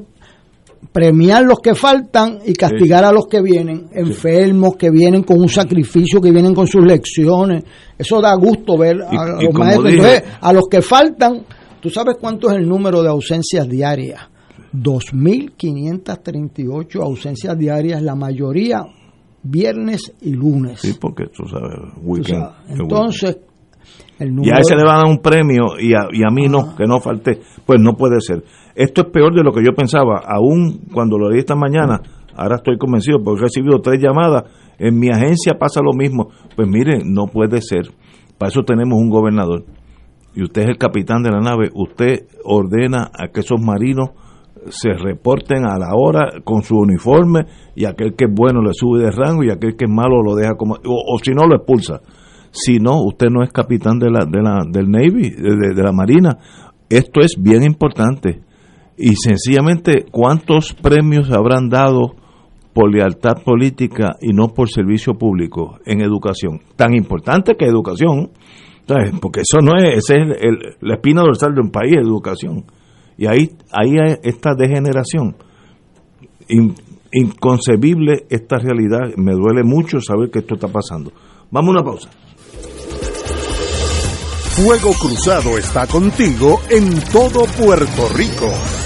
premiar 0.91 1.43
los 1.43 1.59
que 1.59 1.75
faltan 1.75 2.39
y 2.45 2.53
castigar 2.53 3.05
a 3.05 3.11
los 3.11 3.27
que 3.27 3.41
vienen, 3.41 3.87
enfermos, 3.91 4.75
que 4.75 4.89
vienen 4.89 5.21
con 5.23 5.39
un 5.39 5.49
sacrificio, 5.49 6.21
que 6.21 6.31
vienen 6.31 6.53
con 6.53 6.67
sus 6.67 6.85
lecciones. 6.85 7.63
Eso 7.97 8.21
da 8.21 8.35
gusto 8.35 8.77
ver 8.77 9.01
a 9.01 9.41
los 9.41 9.53
maestros. 9.53 9.95
a 10.41 10.53
los 10.53 10.67
que 10.69 10.81
faltan, 10.81 11.45
¿tú 11.79 11.89
sabes 11.89 12.17
cuánto 12.19 12.49
es 12.49 12.57
el 12.57 12.67
número 12.67 13.01
de 13.01 13.07
ausencias 13.09 13.65
diarias? 13.67 14.21
2.538 14.73 17.01
ausencias 17.01 17.57
diarias, 17.57 18.01
la 18.01 18.15
mayoría 18.15 18.85
viernes 19.45 20.13
y 20.21 20.33
lunes. 20.33 20.81
Sí, 20.81 20.95
porque 20.99 21.27
tú 21.27 21.43
sabes, 21.47 21.77
entonces, 22.67 23.37
el 24.19 24.33
número... 24.33 24.53
Y 24.53 24.57
a 24.57 24.59
ese 24.59 24.75
le 24.75 24.83
van 24.83 24.95
a 24.95 25.01
dar 25.03 25.09
un 25.09 25.19
premio 25.19 25.79
y 25.79 25.93
a, 25.93 26.07
y 26.11 26.23
a 26.23 26.31
mí 26.31 26.47
no, 26.47 26.75
que 26.75 26.85
no 26.85 26.99
falte. 26.99 27.39
Pues 27.65 27.79
no 27.79 27.95
puede 27.95 28.19
ser. 28.19 28.43
Esto 28.75 29.01
es 29.01 29.07
peor 29.07 29.33
de 29.33 29.43
lo 29.43 29.53
que 29.53 29.63
yo 29.63 29.73
pensaba. 29.73 30.21
Aún 30.25 30.81
cuando 30.93 31.17
lo 31.17 31.29
leí 31.29 31.39
esta 31.39 31.55
mañana, 31.55 32.01
ahora 32.35 32.57
estoy 32.57 32.77
convencido 32.77 33.23
porque 33.23 33.39
he 33.39 33.43
recibido 33.43 33.79
tres 33.79 34.01
llamadas. 34.01 34.43
En 34.77 34.99
mi 34.99 35.09
agencia 35.09 35.57
pasa 35.57 35.81
lo 35.81 35.93
mismo. 35.93 36.29
Pues 36.55 36.67
miren, 36.67 37.13
no 37.13 37.27
puede 37.27 37.61
ser. 37.61 37.91
Para 38.37 38.49
eso 38.49 38.63
tenemos 38.63 38.99
un 38.99 39.09
gobernador. 39.09 39.63
Y 40.35 40.43
usted 40.43 40.63
es 40.63 40.67
el 40.69 40.77
capitán 40.77 41.23
de 41.23 41.31
la 41.31 41.39
nave. 41.39 41.69
Usted 41.73 42.27
ordena 42.43 43.09
a 43.17 43.29
que 43.29 43.39
esos 43.39 43.61
marinos 43.61 44.09
se 44.69 44.93
reporten 44.93 45.65
a 45.65 45.77
la 45.77 45.93
hora 45.95 46.41
con 46.43 46.63
su 46.63 46.75
uniforme 46.75 47.45
y 47.75 47.85
aquel 47.85 48.15
que 48.15 48.25
es 48.25 48.31
bueno 48.33 48.61
le 48.61 48.73
sube 48.73 49.03
de 49.03 49.11
rango 49.11 49.43
y 49.43 49.51
aquel 49.51 49.75
que 49.75 49.85
es 49.85 49.91
malo 49.91 50.23
lo 50.23 50.35
deja 50.35 50.55
como 50.55 50.75
o, 50.75 51.17
si 51.23 51.31
no 51.31 51.45
lo 51.45 51.57
expulsa 51.57 52.01
si 52.51 52.77
no 52.79 53.03
usted 53.03 53.27
no 53.29 53.43
es 53.43 53.51
capitán 53.51 53.99
de 53.99 54.09
la, 54.09 54.25
de 54.25 54.41
la 54.41 54.63
del 54.67 54.89
navy 54.89 55.29
de, 55.29 55.83
la 55.83 55.91
marina 55.91 56.37
esto 56.89 57.21
es 57.21 57.35
bien 57.39 57.63
importante 57.63 58.41
y 58.97 59.15
sencillamente 59.15 60.05
cuántos 60.11 60.73
premios 60.73 61.31
habrán 61.31 61.69
dado 61.69 62.15
por 62.73 62.93
lealtad 62.93 63.41
política 63.43 64.15
y 64.21 64.33
no 64.33 64.49
por 64.49 64.69
servicio 64.69 65.13
público 65.13 65.79
en 65.85 66.01
educación 66.01 66.61
tan 66.75 66.93
importante 66.93 67.55
que 67.55 67.65
educación 67.65 68.31
Porque 69.21 69.41
eso 69.41 69.61
no 69.61 69.77
es, 69.77 69.97
ese 69.97 70.15
es 70.21 70.77
la 70.81 70.95
espina 70.95 71.21
dorsal 71.21 71.55
de 71.55 71.61
un 71.61 71.71
país, 71.71 71.95
educación. 71.95 72.65
Y 73.17 73.27
ahí, 73.27 73.51
ahí 73.71 73.95
hay 73.97 74.17
esta 74.23 74.53
degeneración. 74.55 75.35
inconcebible 77.11 78.25
esta 78.29 78.57
realidad. 78.57 79.15
Me 79.17 79.33
duele 79.33 79.63
mucho 79.63 79.99
saber 80.01 80.29
que 80.29 80.39
esto 80.39 80.55
está 80.55 80.67
pasando. 80.67 81.11
Vamos 81.49 81.69
a 81.69 81.79
una 81.79 81.83
pausa. 81.83 82.09
Fuego 84.55 84.91
Cruzado 84.93 85.57
está 85.57 85.85
contigo 85.87 86.61
en 86.69 87.01
todo 87.11 87.45
Puerto 87.57 88.07
Rico. 88.15 88.84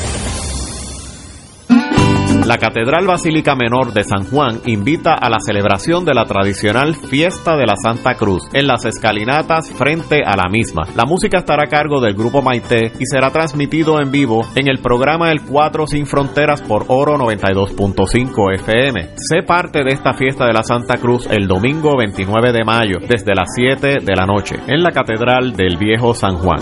La 2.49 2.57
Catedral 2.57 3.05
Basílica 3.05 3.53
Menor 3.53 3.93
de 3.93 4.03
San 4.03 4.25
Juan 4.25 4.61
invita 4.65 5.13
a 5.13 5.29
la 5.29 5.37
celebración 5.39 6.03
de 6.03 6.15
la 6.15 6.25
tradicional 6.25 6.95
Fiesta 6.95 7.55
de 7.55 7.67
la 7.67 7.75
Santa 7.75 8.15
Cruz 8.15 8.41
en 8.53 8.65
las 8.65 8.85
escalinatas 8.85 9.71
frente 9.71 10.23
a 10.25 10.35
la 10.35 10.49
misma. 10.49 10.87
La 10.95 11.05
música 11.05 11.37
estará 11.37 11.65
a 11.65 11.69
cargo 11.69 12.01
del 12.01 12.15
grupo 12.15 12.41
Maite 12.41 12.91
y 12.97 13.05
será 13.05 13.29
transmitido 13.29 14.01
en 14.01 14.09
vivo 14.09 14.47
en 14.55 14.67
el 14.67 14.79
programa 14.79 15.31
El 15.31 15.43
4 15.43 15.85
Sin 15.85 16.07
Fronteras 16.07 16.63
por 16.63 16.85
Oro 16.87 17.19
92.5 17.19 18.55
FM. 18.55 19.09
Sé 19.15 19.43
parte 19.45 19.83
de 19.83 19.91
esta 19.91 20.15
Fiesta 20.15 20.47
de 20.47 20.53
la 20.53 20.63
Santa 20.63 20.97
Cruz 20.97 21.27
el 21.29 21.47
domingo 21.47 21.95
29 21.99 22.51
de 22.51 22.63
mayo 22.63 22.97
desde 23.07 23.35
las 23.35 23.49
7 23.55 23.99
de 24.03 24.15
la 24.15 24.25
noche 24.25 24.55
en 24.65 24.81
la 24.81 24.89
Catedral 24.89 25.53
del 25.55 25.77
Viejo 25.77 26.15
San 26.15 26.37
Juan. 26.37 26.61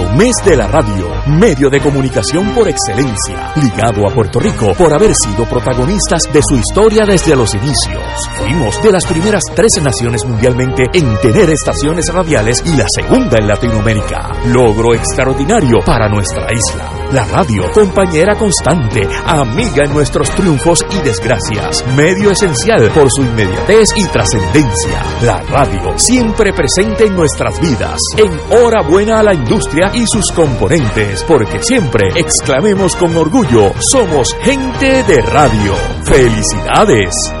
mes 0.09 0.35
de 0.45 0.55
la 0.55 0.67
radio, 0.67 1.09
medio 1.27 1.69
de 1.69 1.79
comunicación 1.79 2.53
por 2.53 2.67
excelencia, 2.67 3.53
ligado 3.55 4.07
a 4.07 4.13
Puerto 4.13 4.39
Rico 4.39 4.73
por 4.77 4.93
haber 4.93 5.13
sido 5.15 5.45
protagonistas 5.45 6.23
de 6.31 6.41
su 6.41 6.55
historia 6.55 7.05
desde 7.05 7.35
los 7.35 7.53
inicios. 7.53 8.03
Fuimos 8.37 8.81
de 8.81 8.91
las 8.91 9.05
primeras 9.05 9.43
tres 9.55 9.81
naciones 9.81 10.25
mundialmente 10.25 10.83
en 10.93 11.17
tener 11.21 11.49
estaciones 11.49 12.13
radiales 12.13 12.63
y 12.65 12.75
la 12.75 12.85
segunda 12.87 13.37
en 13.37 13.47
Latinoamérica. 13.47 14.29
Logro 14.47 14.93
extraordinario 14.93 15.79
para 15.85 16.07
nuestra 16.07 16.47
isla. 16.51 17.00
La 17.13 17.25
radio, 17.25 17.69
compañera 17.73 18.37
constante, 18.37 19.05
amiga 19.25 19.83
en 19.83 19.91
nuestros 19.91 20.29
triunfos 20.29 20.85
y 20.91 20.99
desgracias, 20.99 21.85
medio 21.93 22.31
esencial 22.31 22.89
por 22.93 23.11
su 23.11 23.23
inmediatez 23.23 23.89
y 23.97 24.05
trascendencia. 24.05 25.03
La 25.21 25.41
radio, 25.41 25.97
siempre 25.97 26.53
presente 26.53 27.07
en 27.07 27.15
nuestras 27.15 27.59
vidas. 27.59 27.99
En 28.15 28.31
hora 28.57 28.81
buena 28.81 29.19
a 29.19 29.23
la 29.23 29.33
industria 29.33 29.91
y 29.93 30.05
sus 30.07 30.31
componentes, 30.31 31.25
porque 31.25 31.61
siempre 31.61 32.11
exclamemos 32.15 32.95
con 32.95 33.13
orgullo, 33.17 33.73
somos 33.79 34.33
gente 34.43 35.03
de 35.03 35.21
radio. 35.21 35.73
¡Felicidades! 36.05 37.40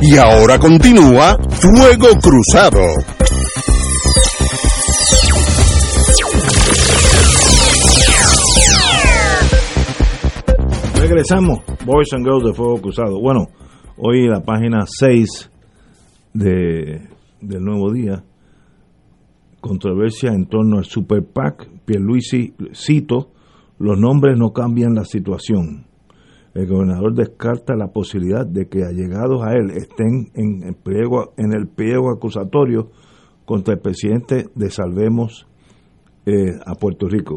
Y 0.00 0.16
ahora 0.16 0.58
continúa 0.58 1.36
Fuego 1.50 2.08
Cruzado. 2.22 2.80
Regresamos, 11.00 11.60
Boys 11.84 12.12
and 12.12 12.24
Girls 12.24 12.44
de 12.44 12.52
Fuego 12.52 12.80
Cruzado. 12.80 13.20
Bueno, 13.20 13.48
hoy 13.96 14.28
la 14.28 14.40
página 14.40 14.84
6 14.86 15.50
de, 16.32 17.08
del 17.40 17.64
Nuevo 17.64 17.92
Día 17.92 18.22
controversia 19.60 20.32
en 20.32 20.46
torno 20.46 20.78
al 20.78 20.84
Super 20.84 21.24
PAC, 21.24 21.68
Pierluisi, 21.84 22.54
cito, 22.72 23.32
los 23.78 23.98
nombres 23.98 24.38
no 24.38 24.52
cambian 24.52 24.94
la 24.94 25.04
situación. 25.04 25.87
El 26.58 26.66
gobernador 26.66 27.14
descarta 27.14 27.76
la 27.76 27.92
posibilidad 27.92 28.44
de 28.44 28.66
que 28.66 28.82
allegados 28.82 29.40
a 29.44 29.52
él 29.52 29.70
estén 29.76 30.32
en 30.34 30.64
el 30.66 30.74
pliego, 30.74 31.32
en 31.36 31.52
el 31.52 31.68
pliego 31.68 32.10
acusatorio 32.10 32.90
contra 33.44 33.74
el 33.74 33.80
presidente 33.80 34.46
de 34.56 34.68
Salvemos 34.68 35.46
eh, 36.26 36.58
a 36.66 36.74
Puerto 36.74 37.06
Rico. 37.06 37.36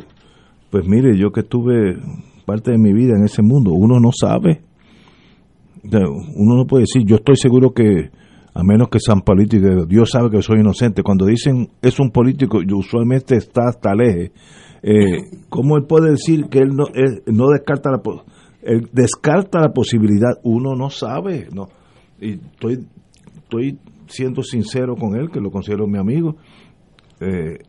Pues 0.72 0.88
mire, 0.88 1.15
yo 1.19 1.31
que 1.31 1.41
estuve 1.41 1.99
parte 2.48 2.72
de 2.72 2.80
mi 2.80 2.93
vida 2.93 3.14
en 3.15 3.23
ese 3.23 3.43
mundo, 3.43 3.73
uno 3.73 3.99
no 3.99 4.10
sabe. 4.11 4.64
Uno 5.84 6.56
no 6.56 6.65
puede 6.65 6.85
decir, 6.85 7.03
yo 7.06 7.18
estoy 7.18 7.35
seguro 7.35 7.76
que 7.76 8.10
a 8.56 8.64
menos 8.64 8.89
que 8.89 8.98
sean 8.99 9.22
políticos, 9.22 9.88
Dios 9.88 10.10
sabe 10.10 10.31
que 10.31 10.41
soy 10.41 10.61
inocente. 10.61 11.03
Cuando 11.03 11.27
dicen 11.27 11.68
es 11.84 11.99
un 11.99 12.10
político, 12.10 12.57
usualmente 12.73 13.35
está 13.35 13.68
hasta 13.68 13.91
eje. 13.93 14.31
Eh, 14.81 15.43
¿Cómo 15.48 15.77
él 15.77 15.84
puede 15.85 16.10
decir 16.10 16.48
que 16.49 16.57
él 16.57 16.69
no, 16.69 16.85
no 17.27 17.49
descarta 17.49 17.91
la 17.91 18.02
él 18.61 18.89
descarta 18.91 19.59
la 19.59 19.73
posibilidad? 19.73 20.31
Uno 20.43 20.75
no 20.75 20.89
sabe, 20.89 21.47
no. 21.53 21.67
Y 22.19 22.33
estoy, 22.33 22.85
estoy 23.35 23.79
siendo 24.07 24.43
sincero 24.43 24.95
con 24.95 25.15
él, 25.15 25.29
que 25.31 25.39
lo 25.39 25.51
considero 25.51 25.88
mi 25.88 25.97
amigo. 25.97 26.35
Eh, 27.19 27.59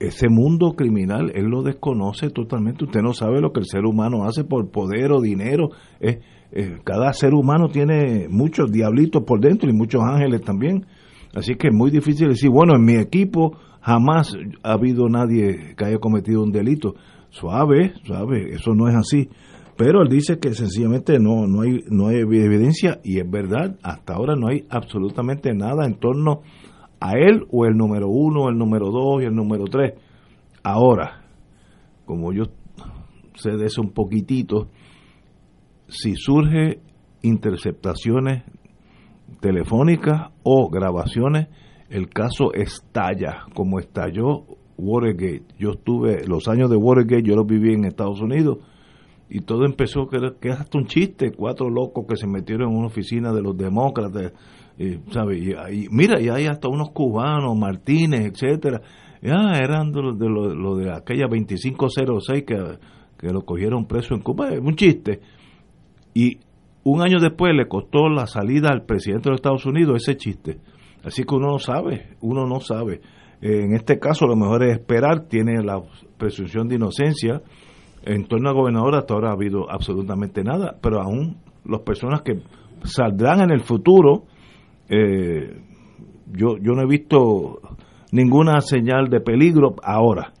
ese 0.00 0.28
mundo 0.28 0.74
criminal, 0.76 1.32
él 1.34 1.46
lo 1.46 1.62
desconoce 1.62 2.30
totalmente. 2.30 2.84
Usted 2.84 3.00
no 3.02 3.12
sabe 3.12 3.40
lo 3.40 3.52
que 3.52 3.60
el 3.60 3.66
ser 3.66 3.84
humano 3.84 4.24
hace 4.24 4.44
por 4.44 4.70
poder 4.70 5.12
o 5.12 5.20
dinero. 5.20 5.70
Eh, 6.00 6.20
eh, 6.52 6.78
cada 6.84 7.12
ser 7.12 7.34
humano 7.34 7.68
tiene 7.68 8.28
muchos 8.28 8.70
diablitos 8.70 9.24
por 9.24 9.40
dentro 9.40 9.68
y 9.68 9.72
muchos 9.72 10.02
ángeles 10.02 10.42
también. 10.42 10.86
Así 11.34 11.56
que 11.56 11.68
es 11.68 11.74
muy 11.74 11.90
difícil 11.90 12.28
decir, 12.28 12.50
bueno, 12.50 12.76
en 12.76 12.84
mi 12.84 12.94
equipo 12.94 13.58
jamás 13.80 14.36
ha 14.62 14.72
habido 14.72 15.08
nadie 15.08 15.74
que 15.76 15.84
haya 15.84 15.98
cometido 15.98 16.42
un 16.42 16.52
delito. 16.52 16.94
Suave, 17.30 17.92
suave, 18.04 18.54
eso 18.54 18.74
no 18.74 18.88
es 18.88 18.94
así. 18.94 19.28
Pero 19.78 20.02
él 20.02 20.08
dice 20.08 20.40
que 20.40 20.54
sencillamente 20.54 21.20
no, 21.20 21.46
no, 21.46 21.62
hay, 21.62 21.84
no 21.88 22.08
hay 22.08 22.16
evidencia 22.16 22.98
y 23.04 23.20
es 23.20 23.30
verdad, 23.30 23.78
hasta 23.84 24.14
ahora 24.14 24.34
no 24.34 24.48
hay 24.48 24.66
absolutamente 24.68 25.54
nada 25.54 25.86
en 25.86 25.94
torno 26.00 26.42
a 26.98 27.12
él 27.12 27.46
o 27.52 27.64
el 27.64 27.76
número 27.76 28.08
uno, 28.08 28.48
el 28.48 28.58
número 28.58 28.90
dos 28.90 29.22
y 29.22 29.26
el 29.26 29.34
número 29.36 29.66
tres. 29.66 29.94
Ahora, 30.64 31.22
como 32.06 32.32
yo 32.32 32.46
sé 33.36 33.52
de 33.52 33.66
eso 33.66 33.80
un 33.80 33.92
poquitito, 33.92 34.66
si 35.86 36.16
surge 36.16 36.80
interceptaciones 37.22 38.42
telefónicas 39.38 40.32
o 40.42 40.68
grabaciones, 40.70 41.46
el 41.88 42.08
caso 42.08 42.52
estalla, 42.52 43.44
como 43.54 43.78
estalló 43.78 44.44
Watergate. 44.76 45.44
Yo 45.56 45.70
estuve, 45.70 46.26
los 46.26 46.48
años 46.48 46.68
de 46.68 46.76
Watergate 46.76 47.22
yo 47.22 47.36
los 47.36 47.46
viví 47.46 47.74
en 47.74 47.84
Estados 47.84 48.20
Unidos 48.20 48.58
y 49.30 49.40
todo 49.40 49.64
empezó 49.64 50.06
que, 50.08 50.16
es 50.48 50.60
hasta 50.60 50.78
un 50.78 50.86
chiste, 50.86 51.32
cuatro 51.32 51.68
locos 51.68 52.06
que 52.08 52.16
se 52.16 52.26
metieron 52.26 52.70
en 52.70 52.76
una 52.78 52.86
oficina 52.86 53.32
de 53.32 53.42
los 53.42 53.56
demócratas, 53.56 54.32
eh, 54.78 55.00
¿sabe? 55.10 55.38
Y, 55.38 55.88
mira, 55.90 56.20
y 56.20 56.28
hay 56.28 56.46
hasta 56.46 56.68
unos 56.68 56.90
cubanos, 56.90 57.56
Martínez, 57.58 58.26
etcétera, 58.32 58.80
ah, 59.30 59.58
eran 59.62 59.90
de 59.92 60.02
lo 60.02 60.12
de, 60.14 60.28
lo- 60.28 60.54
lo 60.54 60.76
de 60.76 60.90
aquella 60.92 61.26
2506 61.28 62.44
que, 62.46 62.56
que 63.18 63.32
lo 63.32 63.42
cogieron 63.44 63.86
preso 63.86 64.14
en 64.14 64.20
Cuba, 64.20 64.48
es 64.50 64.60
un 64.60 64.76
chiste. 64.76 65.20
Y 66.14 66.38
un 66.84 67.02
año 67.02 67.18
después 67.20 67.52
le 67.54 67.68
costó 67.68 68.08
la 68.08 68.26
salida 68.26 68.70
al 68.70 68.84
presidente 68.86 69.24
de 69.24 69.30
los 69.32 69.38
Estados 69.40 69.66
Unidos 69.66 70.02
ese 70.02 70.16
chiste. 70.16 70.58
Así 71.04 71.24
que 71.24 71.34
uno 71.34 71.48
no 71.48 71.58
sabe, 71.58 72.16
uno 72.20 72.46
no 72.46 72.60
sabe. 72.60 73.00
Eh, 73.40 73.64
en 73.64 73.74
este 73.74 73.98
caso 73.98 74.26
lo 74.26 74.36
mejor 74.36 74.64
es 74.64 74.78
esperar, 74.78 75.28
tiene 75.28 75.62
la 75.62 75.80
presunción 76.16 76.66
de 76.68 76.76
inocencia. 76.76 77.42
En 78.08 78.24
torno 78.24 78.48
al 78.48 78.54
gobernador 78.54 78.96
hasta 78.96 79.12
ahora 79.12 79.28
ha 79.28 79.34
habido 79.34 79.70
absolutamente 79.70 80.42
nada, 80.42 80.78
pero 80.80 81.02
aún 81.02 81.36
las 81.66 81.82
personas 81.82 82.22
que 82.22 82.40
saldrán 82.82 83.42
en 83.42 83.50
el 83.50 83.60
futuro, 83.60 84.24
eh, 84.88 85.60
yo, 86.32 86.56
yo 86.56 86.72
no 86.72 86.80
he 86.80 86.86
visto 86.86 87.60
ninguna 88.10 88.62
señal 88.62 89.10
de 89.10 89.20
peligro 89.20 89.76
ahora. 89.82 90.32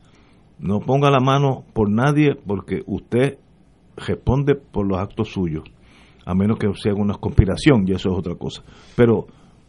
No 0.58 0.80
ponga 0.80 1.10
la 1.10 1.20
mano 1.20 1.64
por 1.74 1.90
nadie 1.90 2.36
porque 2.36 2.80
usted 2.86 3.36
responde 3.98 4.54
por 4.54 4.86
los 4.86 4.98
actos 4.98 5.28
suyos, 5.28 5.64
a 6.24 6.34
menos 6.34 6.58
que 6.58 6.72
sea 6.72 6.94
una 6.94 7.18
conspiración 7.18 7.84
y 7.86 7.92
eso 7.92 8.08
es 8.08 8.18
otra 8.18 8.34
cosa. 8.36 8.62
Pero 8.96 9.26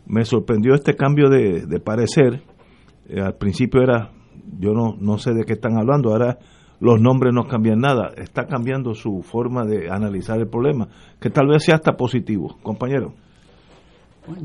me 0.08 0.24
sorprendió 0.24 0.74
este 0.74 0.96
cambio 0.96 1.28
de, 1.28 1.66
de 1.66 1.80
parecer. 1.82 2.44
Eh, 3.10 3.20
al 3.20 3.36
principio 3.36 3.82
era, 3.82 4.12
yo 4.58 4.72
no, 4.72 4.96
no 4.98 5.18
sé 5.18 5.34
de 5.34 5.44
qué 5.44 5.52
están 5.54 5.78
hablando, 5.78 6.14
ahora 6.14 6.38
los 6.80 7.00
nombres 7.02 7.34
no 7.34 7.48
cambian 7.48 7.80
nada, 7.80 8.12
está 8.18 8.46
cambiando 8.46 8.94
su 8.94 9.22
forma 9.22 9.66
de 9.66 9.90
analizar 9.90 10.40
el 10.40 10.48
problema, 10.48 10.88
que 11.20 11.30
tal 11.30 11.48
vez 11.48 11.64
sea 11.66 11.76
hasta 11.76 11.98
positivo, 11.98 12.58
compañero. 12.64 13.14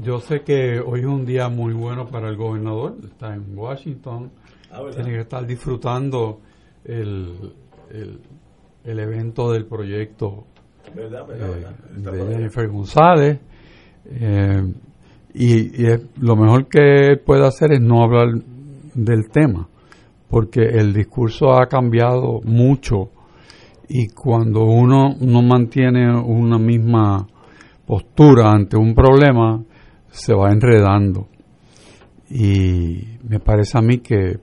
Yo 0.03 0.19
sé 0.21 0.41
que 0.43 0.81
hoy 0.81 1.01
es 1.01 1.07
un 1.07 1.27
día 1.27 1.49
muy 1.49 1.75
bueno 1.75 2.07
para 2.09 2.29
el 2.29 2.37
gobernador, 2.37 2.95
está 3.05 3.35
en 3.35 3.57
Washington, 3.57 4.31
Ah, 4.77 4.81
tiene 4.93 5.11
que 5.11 5.21
estar 5.21 5.47
disfrutando 5.47 6.41
el, 6.85 7.53
el, 7.93 8.19
el 8.83 8.99
evento 8.99 9.53
del 9.53 9.67
proyecto 9.67 10.47
¿Verdad, 10.97 11.27
eh, 11.31 12.01
de 12.01 12.35
Jennifer 12.35 12.69
González. 12.69 13.39
eh, 14.07 14.73
y 15.33 15.81
y 15.83 15.87
es- 15.87 16.03
lo 16.21 16.35
mejor 16.35 16.67
que 16.67 17.17
puede 17.25 17.47
hacer 17.47 17.73
es 17.73 17.81
no 17.81 18.03
hablar 18.03 18.31
del 18.95 19.29
tema, 19.31 19.69
porque 20.35 20.63
el 20.63 20.93
discurso 20.93 21.53
ha 21.53 21.69
cambiado 21.69 22.41
mucho 22.43 23.11
y 23.89 24.09
cuando 24.09 24.65
uno 24.65 25.15
no 25.21 25.43
mantiene 25.43 26.13
una 26.13 26.59
misma 26.59 27.25
postura 27.87 28.51
ante 28.51 28.77
un 28.77 28.97
problema, 28.97 29.63
se 30.09 30.35
va 30.35 30.51
enredando. 30.51 31.29
Y 32.29 33.17
me 33.23 33.39
parece 33.39 33.79
a 33.79 33.81
mí 33.81 33.99
que 33.99 34.41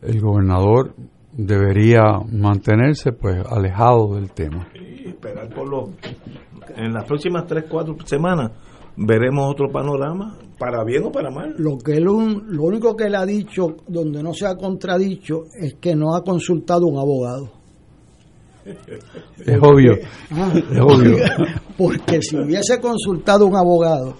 el 0.00 0.20
gobernador 0.22 0.94
debería 1.32 2.18
mantenerse 2.32 3.12
pues 3.12 3.44
alejado 3.46 4.14
del 4.14 4.32
tema. 4.32 4.68
Y 4.74 5.08
esperar 5.08 5.50
por 5.50 5.68
los... 5.68 5.90
En 6.74 6.94
las 6.94 7.04
próximas 7.04 7.46
tres, 7.46 7.66
cuatro 7.68 7.94
semanas 8.06 8.52
veremos 8.96 9.50
otro 9.50 9.70
panorama, 9.70 10.38
para 10.58 10.82
bien 10.84 11.04
o 11.04 11.12
para 11.12 11.30
mal. 11.30 11.54
Lo 11.58 11.76
que 11.78 11.92
él 11.96 12.08
un- 12.08 12.44
lo 12.48 12.64
único 12.64 12.96
que 12.96 13.04
él 13.04 13.14
ha 13.14 13.26
dicho, 13.26 13.76
donde 13.86 14.22
no 14.22 14.32
se 14.32 14.46
ha 14.46 14.54
contradicho, 14.56 15.44
es 15.60 15.74
que 15.74 15.94
no 15.94 16.14
ha 16.14 16.22
consultado 16.24 16.86
un 16.86 16.98
abogado. 16.98 17.50
Es 19.44 19.58
obvio, 19.62 19.92
Ah, 20.32 20.52
es 20.56 20.80
obvio. 20.80 21.16
Porque 21.78 22.20
si 22.20 22.36
hubiese 22.36 22.80
consultado 22.80 23.46
un 23.46 23.54
abogado, 23.56 24.14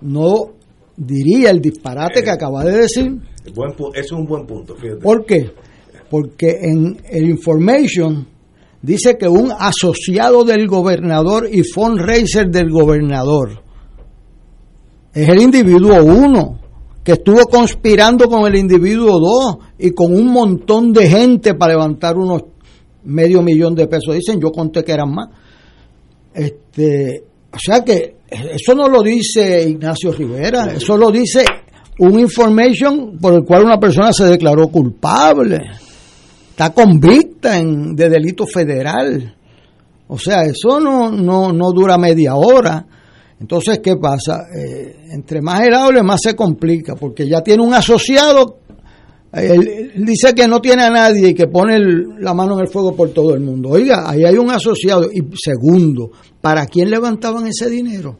no 0.00 0.52
diría 0.96 1.50
el 1.50 1.60
disparate 1.60 2.22
que 2.22 2.30
acaba 2.30 2.64
de 2.64 2.78
decir. 2.78 3.20
Buen 3.54 3.74
es 3.94 4.10
un 4.12 4.24
buen 4.24 4.46
punto, 4.46 4.74
fíjate. 4.76 5.00
¿Por 5.02 5.26
qué? 5.26 5.50
Porque 6.08 6.56
en 6.62 6.96
el 7.10 7.28
information 7.28 8.26
dice 8.80 9.18
que 9.18 9.28
un 9.28 9.50
asociado 9.52 10.44
del 10.44 10.66
gobernador 10.68 11.46
y 11.52 11.62
fundraiser 11.62 12.48
del 12.48 12.70
gobernador 12.70 13.62
es 15.16 15.28
el 15.30 15.40
individuo 15.40 16.04
uno 16.04 16.58
que 17.02 17.12
estuvo 17.12 17.46
conspirando 17.46 18.28
con 18.28 18.46
el 18.46 18.54
individuo 18.54 19.18
dos 19.18 19.56
y 19.78 19.92
con 19.92 20.14
un 20.14 20.26
montón 20.26 20.92
de 20.92 21.08
gente 21.08 21.54
para 21.54 21.72
levantar 21.72 22.18
unos 22.18 22.42
medio 23.04 23.40
millón 23.40 23.74
de 23.74 23.86
pesos. 23.86 24.14
Dicen, 24.14 24.38
yo 24.38 24.50
conté 24.50 24.84
que 24.84 24.92
eran 24.92 25.14
más. 25.14 25.28
Este, 26.34 27.24
o 27.50 27.58
sea 27.58 27.82
que 27.82 28.16
eso 28.28 28.74
no 28.74 28.88
lo 28.88 29.02
dice 29.02 29.66
Ignacio 29.66 30.12
Rivera, 30.12 30.72
eso 30.74 30.98
lo 30.98 31.10
dice 31.10 31.46
un 32.00 32.20
information 32.20 33.16
por 33.18 33.32
el 33.32 33.44
cual 33.44 33.64
una 33.64 33.80
persona 33.80 34.12
se 34.12 34.24
declaró 34.24 34.68
culpable, 34.68 35.62
está 36.50 36.74
convicta 36.74 37.56
en, 37.56 37.96
de 37.96 38.10
delito 38.10 38.44
federal. 38.46 39.34
O 40.08 40.18
sea, 40.18 40.42
eso 40.42 40.78
no, 40.78 41.10
no, 41.10 41.54
no 41.54 41.70
dura 41.72 41.96
media 41.96 42.34
hora. 42.34 42.84
Entonces, 43.40 43.80
¿qué 43.80 43.96
pasa? 43.96 44.44
Eh, 44.56 45.08
entre 45.12 45.42
más 45.42 45.62
él 45.62 45.74
más 46.04 46.20
se 46.22 46.34
complica, 46.34 46.94
porque 46.94 47.28
ya 47.28 47.42
tiene 47.42 47.62
un 47.62 47.74
asociado, 47.74 48.58
él, 49.32 49.92
él 49.94 50.04
dice 50.06 50.34
que 50.34 50.48
no 50.48 50.60
tiene 50.60 50.84
a 50.84 50.90
nadie 50.90 51.28
y 51.28 51.34
que 51.34 51.46
pone 51.46 51.76
el- 51.76 52.06
la 52.20 52.32
mano 52.32 52.54
en 52.54 52.60
el 52.60 52.68
fuego 52.68 52.96
por 52.96 53.10
todo 53.10 53.34
el 53.34 53.40
mundo. 53.40 53.68
Oiga, 53.70 54.08
ahí 54.08 54.24
hay 54.24 54.38
un 54.38 54.50
asociado. 54.50 55.10
Y 55.12 55.20
segundo, 55.36 56.10
¿para 56.40 56.64
quién 56.66 56.88
levantaban 56.90 57.46
ese 57.46 57.68
dinero? 57.68 58.16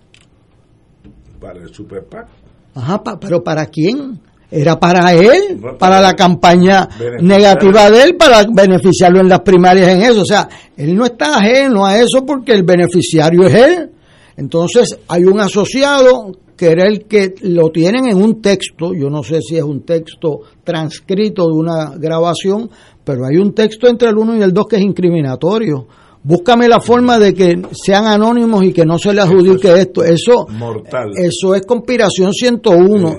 Para 1.40 1.60
el 1.62 1.72
Super 1.72 2.04
PAC. 2.04 2.26
Ajá, 2.74 3.02
pa- 3.02 3.18
pero 3.18 3.42
¿para 3.42 3.66
quién? 3.66 4.20
Era 4.50 4.78
para 4.78 5.12
él, 5.12 5.58
para 5.78 6.00
la 6.00 6.14
campaña 6.14 6.88
negativa 7.22 7.90
de 7.90 8.02
él, 8.04 8.16
para 8.16 8.44
beneficiarlo 8.52 9.20
en 9.20 9.28
las 9.28 9.40
primarias 9.40 9.88
en 9.88 10.02
eso. 10.02 10.20
O 10.20 10.24
sea, 10.26 10.48
él 10.76 10.94
no 10.94 11.04
está 11.06 11.38
ajeno 11.38 11.84
a 11.86 11.98
eso 11.98 12.24
porque 12.24 12.52
el 12.52 12.62
beneficiario 12.62 13.44
es 13.46 13.54
él. 13.54 13.90
Entonces, 14.36 14.98
hay 15.08 15.24
un 15.24 15.40
asociado 15.40 16.32
que 16.56 16.66
era 16.66 16.86
el 16.86 17.04
que 17.04 17.34
lo 17.42 17.70
tienen 17.70 18.08
en 18.08 18.16
un 18.16 18.40
texto, 18.40 18.94
yo 18.94 19.10
no 19.10 19.22
sé 19.22 19.40
si 19.42 19.56
es 19.56 19.62
un 19.62 19.82
texto 19.82 20.40
transcrito 20.64 21.46
de 21.46 21.52
una 21.52 21.96
grabación, 21.96 22.70
pero 23.04 23.26
hay 23.26 23.36
un 23.36 23.52
texto 23.52 23.88
entre 23.88 24.08
el 24.08 24.16
1 24.16 24.36
y 24.36 24.42
el 24.42 24.52
2 24.52 24.66
que 24.66 24.76
es 24.76 24.82
incriminatorio. 24.82 25.86
Búscame 26.22 26.66
la 26.66 26.80
forma 26.80 27.18
de 27.18 27.34
que 27.34 27.62
sean 27.72 28.06
anónimos 28.06 28.64
y 28.64 28.72
que 28.72 28.84
no 28.84 28.98
se 28.98 29.12
le 29.12 29.20
adjudique 29.20 29.72
esto. 29.74 30.02
Eso, 30.02 30.46
Mortal. 30.48 31.10
eso 31.14 31.54
es 31.54 31.64
conspiración 31.64 32.32
101. 32.32 33.16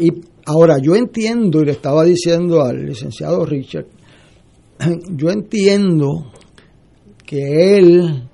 Y 0.00 0.10
ahora 0.46 0.78
yo 0.78 0.96
entiendo, 0.96 1.60
y 1.60 1.66
le 1.66 1.72
estaba 1.72 2.04
diciendo 2.04 2.62
al 2.62 2.84
licenciado 2.84 3.44
Richard, 3.44 3.86
yo 5.10 5.30
entiendo 5.30 6.32
que 7.24 7.76
él 7.76 8.28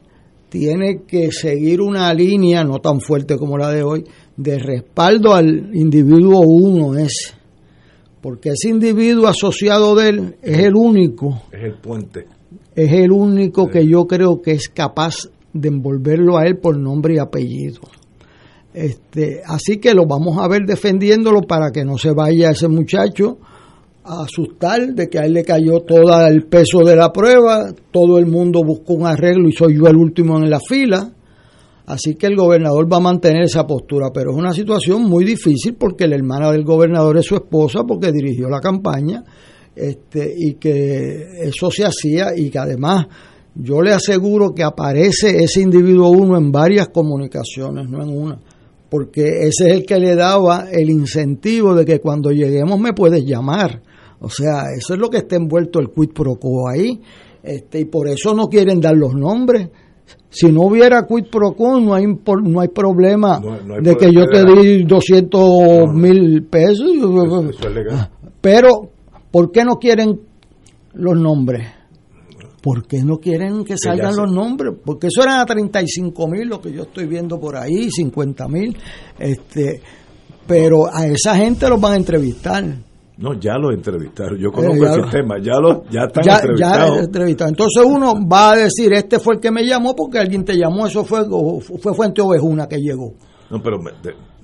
tiene 0.54 1.02
que 1.04 1.32
seguir 1.32 1.80
una 1.80 2.14
línea 2.14 2.62
no 2.62 2.78
tan 2.78 3.00
fuerte 3.00 3.36
como 3.36 3.58
la 3.58 3.72
de 3.72 3.82
hoy 3.82 4.04
de 4.36 4.56
respaldo 4.60 5.34
al 5.34 5.74
individuo 5.74 6.42
uno 6.46 6.96
ese 6.96 7.34
porque 8.20 8.50
ese 8.50 8.68
individuo 8.68 9.26
asociado 9.26 9.96
de 9.96 10.08
él 10.10 10.36
es 10.40 10.58
el 10.60 10.76
único 10.76 11.42
Es 11.50 11.64
el 11.64 11.74
puente. 11.74 12.28
es 12.72 12.92
el 12.92 13.10
único 13.10 13.66
que 13.66 13.84
yo 13.84 14.06
creo 14.06 14.40
que 14.40 14.52
es 14.52 14.68
capaz 14.68 15.28
de 15.52 15.70
envolverlo 15.70 16.38
a 16.38 16.46
él 16.46 16.56
por 16.58 16.78
nombre 16.78 17.14
y 17.14 17.18
apellido. 17.18 17.80
Este, 18.72 19.42
así 19.44 19.78
que 19.78 19.92
lo 19.92 20.06
vamos 20.06 20.38
a 20.38 20.46
ver 20.46 20.66
defendiéndolo 20.66 21.40
para 21.42 21.72
que 21.72 21.84
no 21.84 21.98
se 21.98 22.12
vaya 22.12 22.52
ese 22.52 22.68
muchacho 22.68 23.38
asustar 24.04 24.94
de 24.94 25.08
que 25.08 25.18
a 25.18 25.24
él 25.24 25.32
le 25.32 25.44
cayó 25.44 25.80
todo 25.80 26.26
el 26.26 26.44
peso 26.46 26.80
de 26.84 26.94
la 26.94 27.12
prueba, 27.12 27.72
todo 27.90 28.18
el 28.18 28.26
mundo 28.26 28.62
buscó 28.62 28.94
un 28.94 29.06
arreglo 29.06 29.48
y 29.48 29.52
soy 29.52 29.76
yo 29.76 29.86
el 29.86 29.96
último 29.96 30.36
en 30.38 30.50
la 30.50 30.60
fila. 30.60 31.10
Así 31.86 32.14
que 32.14 32.26
el 32.26 32.36
gobernador 32.36 32.90
va 32.90 32.96
a 32.96 33.00
mantener 33.00 33.42
esa 33.42 33.66
postura, 33.66 34.10
pero 34.12 34.30
es 34.30 34.36
una 34.36 34.52
situación 34.52 35.02
muy 35.02 35.24
difícil 35.24 35.74
porque 35.74 36.08
la 36.08 36.14
hermana 36.14 36.50
del 36.50 36.64
gobernador 36.64 37.18
es 37.18 37.26
su 37.26 37.34
esposa 37.34 37.80
porque 37.86 38.10
dirigió 38.10 38.48
la 38.48 38.60
campaña 38.60 39.22
este, 39.76 40.32
y 40.34 40.54
que 40.54 41.42
eso 41.42 41.70
se 41.70 41.84
hacía 41.84 42.28
y 42.36 42.48
que 42.48 42.58
además 42.58 43.06
yo 43.54 43.82
le 43.82 43.92
aseguro 43.92 44.54
que 44.54 44.62
aparece 44.62 45.44
ese 45.44 45.60
individuo 45.60 46.08
uno 46.08 46.36
en 46.38 46.50
varias 46.50 46.88
comunicaciones, 46.88 47.88
no 47.88 48.02
en 48.02 48.08
una, 48.08 48.40
porque 48.88 49.46
ese 49.46 49.66
es 49.66 49.72
el 49.72 49.84
que 49.84 49.98
le 49.98 50.14
daba 50.14 50.66
el 50.70 50.90
incentivo 50.90 51.74
de 51.74 51.84
que 51.84 52.00
cuando 52.00 52.30
lleguemos 52.30 52.78
me 52.80 52.92
puedes 52.92 53.24
llamar. 53.24 53.82
O 54.20 54.28
sea, 54.30 54.64
eso 54.76 54.94
es 54.94 55.00
lo 55.00 55.08
que 55.10 55.18
está 55.18 55.36
envuelto 55.36 55.78
el 55.80 55.90
quid 55.90 56.10
pro 56.14 56.36
quo 56.36 56.68
ahí, 56.68 57.00
este, 57.42 57.80
y 57.80 57.84
por 57.86 58.08
eso 58.08 58.34
no 58.34 58.46
quieren 58.46 58.80
dar 58.80 58.96
los 58.96 59.14
nombres. 59.14 59.68
Si 60.30 60.50
no 60.50 60.62
hubiera 60.62 61.06
quid 61.06 61.26
pro 61.30 61.52
quo, 61.52 61.78
no 61.80 61.94
hay, 61.94 62.04
no 62.06 62.60
hay 62.60 62.68
problema 62.68 63.38
No- 63.40 63.60
no 63.60 63.74
hay 63.74 63.82
de 63.82 63.96
que 63.96 64.12
yo 64.12 64.24
te 64.26 64.44
di 64.44 64.84
200 64.84 65.92
mil 65.94 66.44
pesos. 66.50 66.86
Eso 67.50 67.68
es 67.68 67.74
legal. 67.74 68.10
Pero, 68.40 68.68
¿por 69.30 69.50
qué 69.52 69.64
no 69.64 69.76
quieren 69.76 70.20
los 70.94 71.16
nombres? 71.16 71.66
¿por 72.62 72.86
qué 72.86 73.02
no 73.04 73.18
quieren 73.18 73.62
que 73.62 73.76
salgan 73.76 74.16
los 74.16 74.32
nombres? 74.32 74.72
Porque 74.82 75.08
eso 75.08 75.22
eran 75.22 75.38
a 75.40 75.44
35 75.44 76.26
mil, 76.28 76.48
lo 76.48 76.62
que 76.62 76.72
yo 76.72 76.84
estoy 76.84 77.06
viendo 77.06 77.38
por 77.38 77.56
ahí, 77.56 77.90
50 77.90 78.48
mil. 78.48 78.74
Este, 79.18 79.82
pero 80.46 80.86
a 80.90 81.06
esa 81.06 81.36
gente 81.36 81.68
los 81.68 81.78
van 81.78 81.92
a 81.92 81.96
entrevistar. 81.96 82.64
No, 83.16 83.34
ya 83.34 83.56
lo 83.56 83.70
entrevistaron. 83.70 84.38
Yo 84.38 84.50
conozco 84.50 84.86
el 84.86 85.02
sistema, 85.02 85.38
ya 85.40 85.60
lo 85.60 85.84
ya 85.88 86.04
están 86.04 86.24
entrevistados. 86.98 87.52
Entonces 87.52 87.84
uno 87.86 88.14
va 88.28 88.52
a 88.52 88.56
decir, 88.56 88.92
este 88.92 89.20
fue 89.20 89.34
el 89.34 89.40
que 89.40 89.52
me 89.52 89.64
llamó 89.64 89.94
porque 89.94 90.18
alguien 90.18 90.44
te 90.44 90.56
llamó, 90.56 90.86
eso 90.86 91.04
fue 91.04 91.20
fue 91.60 91.94
Fuente 91.94 92.22
Ovejuna 92.22 92.66
que 92.66 92.76
llegó. 92.78 93.14
No, 93.50 93.62
pero 93.62 93.78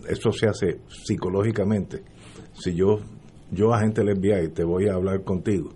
eso 0.08 0.30
se 0.30 0.46
hace 0.46 0.80
psicológicamente. 0.88 2.04
Si 2.52 2.74
yo 2.74 2.98
yo 3.50 3.74
agente 3.74 4.04
del 4.04 4.16
FBI 4.16 4.52
te 4.54 4.62
voy 4.62 4.86
a 4.88 4.94
hablar 4.94 5.24
contigo 5.24 5.70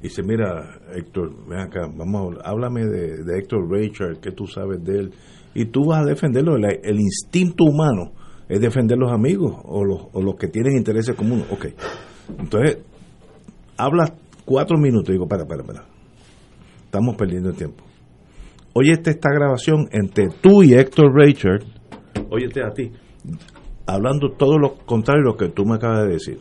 y 0.00 0.04
dice, 0.04 0.22
mira, 0.22 0.78
Héctor, 0.94 1.34
ven 1.46 1.58
acá, 1.58 1.86
vamos, 1.94 2.36
háblame 2.44 2.84
de, 2.86 3.24
de 3.24 3.38
Héctor 3.38 3.70
Richard, 3.70 4.20
¿qué 4.20 4.30
tú 4.30 4.46
sabes 4.46 4.82
de 4.84 5.00
él? 5.00 5.12
Y 5.54 5.66
tú 5.66 5.86
vas 5.86 6.02
a 6.02 6.04
defenderlo, 6.04 6.56
el 6.56 7.00
instinto 7.00 7.64
humano 7.64 8.12
es 8.48 8.60
defender 8.60 8.96
los 8.98 9.12
amigos 9.12 9.56
o 9.64 9.84
los, 9.84 10.06
o 10.12 10.22
los 10.22 10.36
que 10.36 10.48
tienen 10.48 10.76
intereses 10.76 11.14
comunes. 11.14 11.46
Ok. 11.50 11.66
Entonces, 12.38 12.78
hablas 13.76 14.12
cuatro 14.44 14.78
minutos 14.78 15.10
y 15.10 15.12
digo, 15.12 15.26
para, 15.26 15.44
para, 15.46 15.62
para. 15.62 15.84
Estamos 16.84 17.16
perdiendo 17.16 17.50
el 17.50 17.56
tiempo. 17.56 17.84
Oye, 18.72 18.92
esta 18.92 19.30
grabación 19.30 19.88
entre 19.90 20.28
tú 20.28 20.62
y 20.62 20.74
Héctor 20.74 21.12
Richard. 21.14 21.62
Óyete 22.30 22.62
a 22.62 22.70
ti. 22.70 22.92
Hablando 23.86 24.32
todo 24.32 24.58
lo 24.58 24.74
contrario 24.84 25.22
a 25.22 25.32
lo 25.32 25.36
que 25.36 25.48
tú 25.48 25.64
me 25.64 25.76
acabas 25.76 26.04
de 26.06 26.12
decir. 26.12 26.38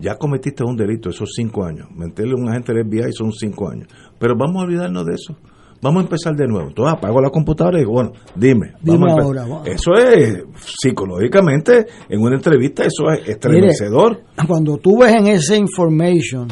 Ya 0.00 0.16
cometiste 0.16 0.64
un 0.64 0.76
delito 0.76 1.10
esos 1.10 1.30
cinco 1.34 1.64
años. 1.64 1.88
Meterle 1.90 2.32
a 2.32 2.36
un 2.36 2.48
agente 2.48 2.72
del 2.72 2.86
FBI 2.86 3.12
son 3.12 3.32
cinco 3.32 3.68
años. 3.68 3.88
Pero 4.18 4.34
vamos 4.36 4.62
a 4.62 4.66
olvidarnos 4.66 5.06
de 5.06 5.14
eso. 5.14 5.36
Vamos 5.84 6.00
a 6.00 6.04
empezar 6.04 6.34
de 6.34 6.46
nuevo. 6.46 6.68
Entonces 6.68 6.94
apago 6.94 7.20
la 7.20 7.28
computadora 7.28 7.76
y 7.76 7.82
digo, 7.82 7.92
bueno, 7.92 8.12
dime. 8.34 8.72
dime 8.80 9.12
ahora. 9.12 9.44
Eso 9.66 9.92
es 9.92 10.44
psicológicamente, 10.80 11.86
en 12.08 12.22
una 12.22 12.36
entrevista, 12.36 12.84
eso 12.84 13.10
es 13.12 13.28
estremecedor. 13.28 14.22
cuando 14.48 14.78
tú 14.78 15.00
ves 15.00 15.12
en 15.12 15.26
ese 15.26 15.58
information, 15.58 16.48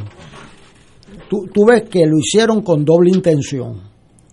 tú, 1.31 1.49
tú 1.51 1.65
ves 1.65 1.85
que 1.89 2.05
lo 2.05 2.19
hicieron 2.19 2.61
con 2.61 2.85
doble 2.85 3.09
intención. 3.09 3.81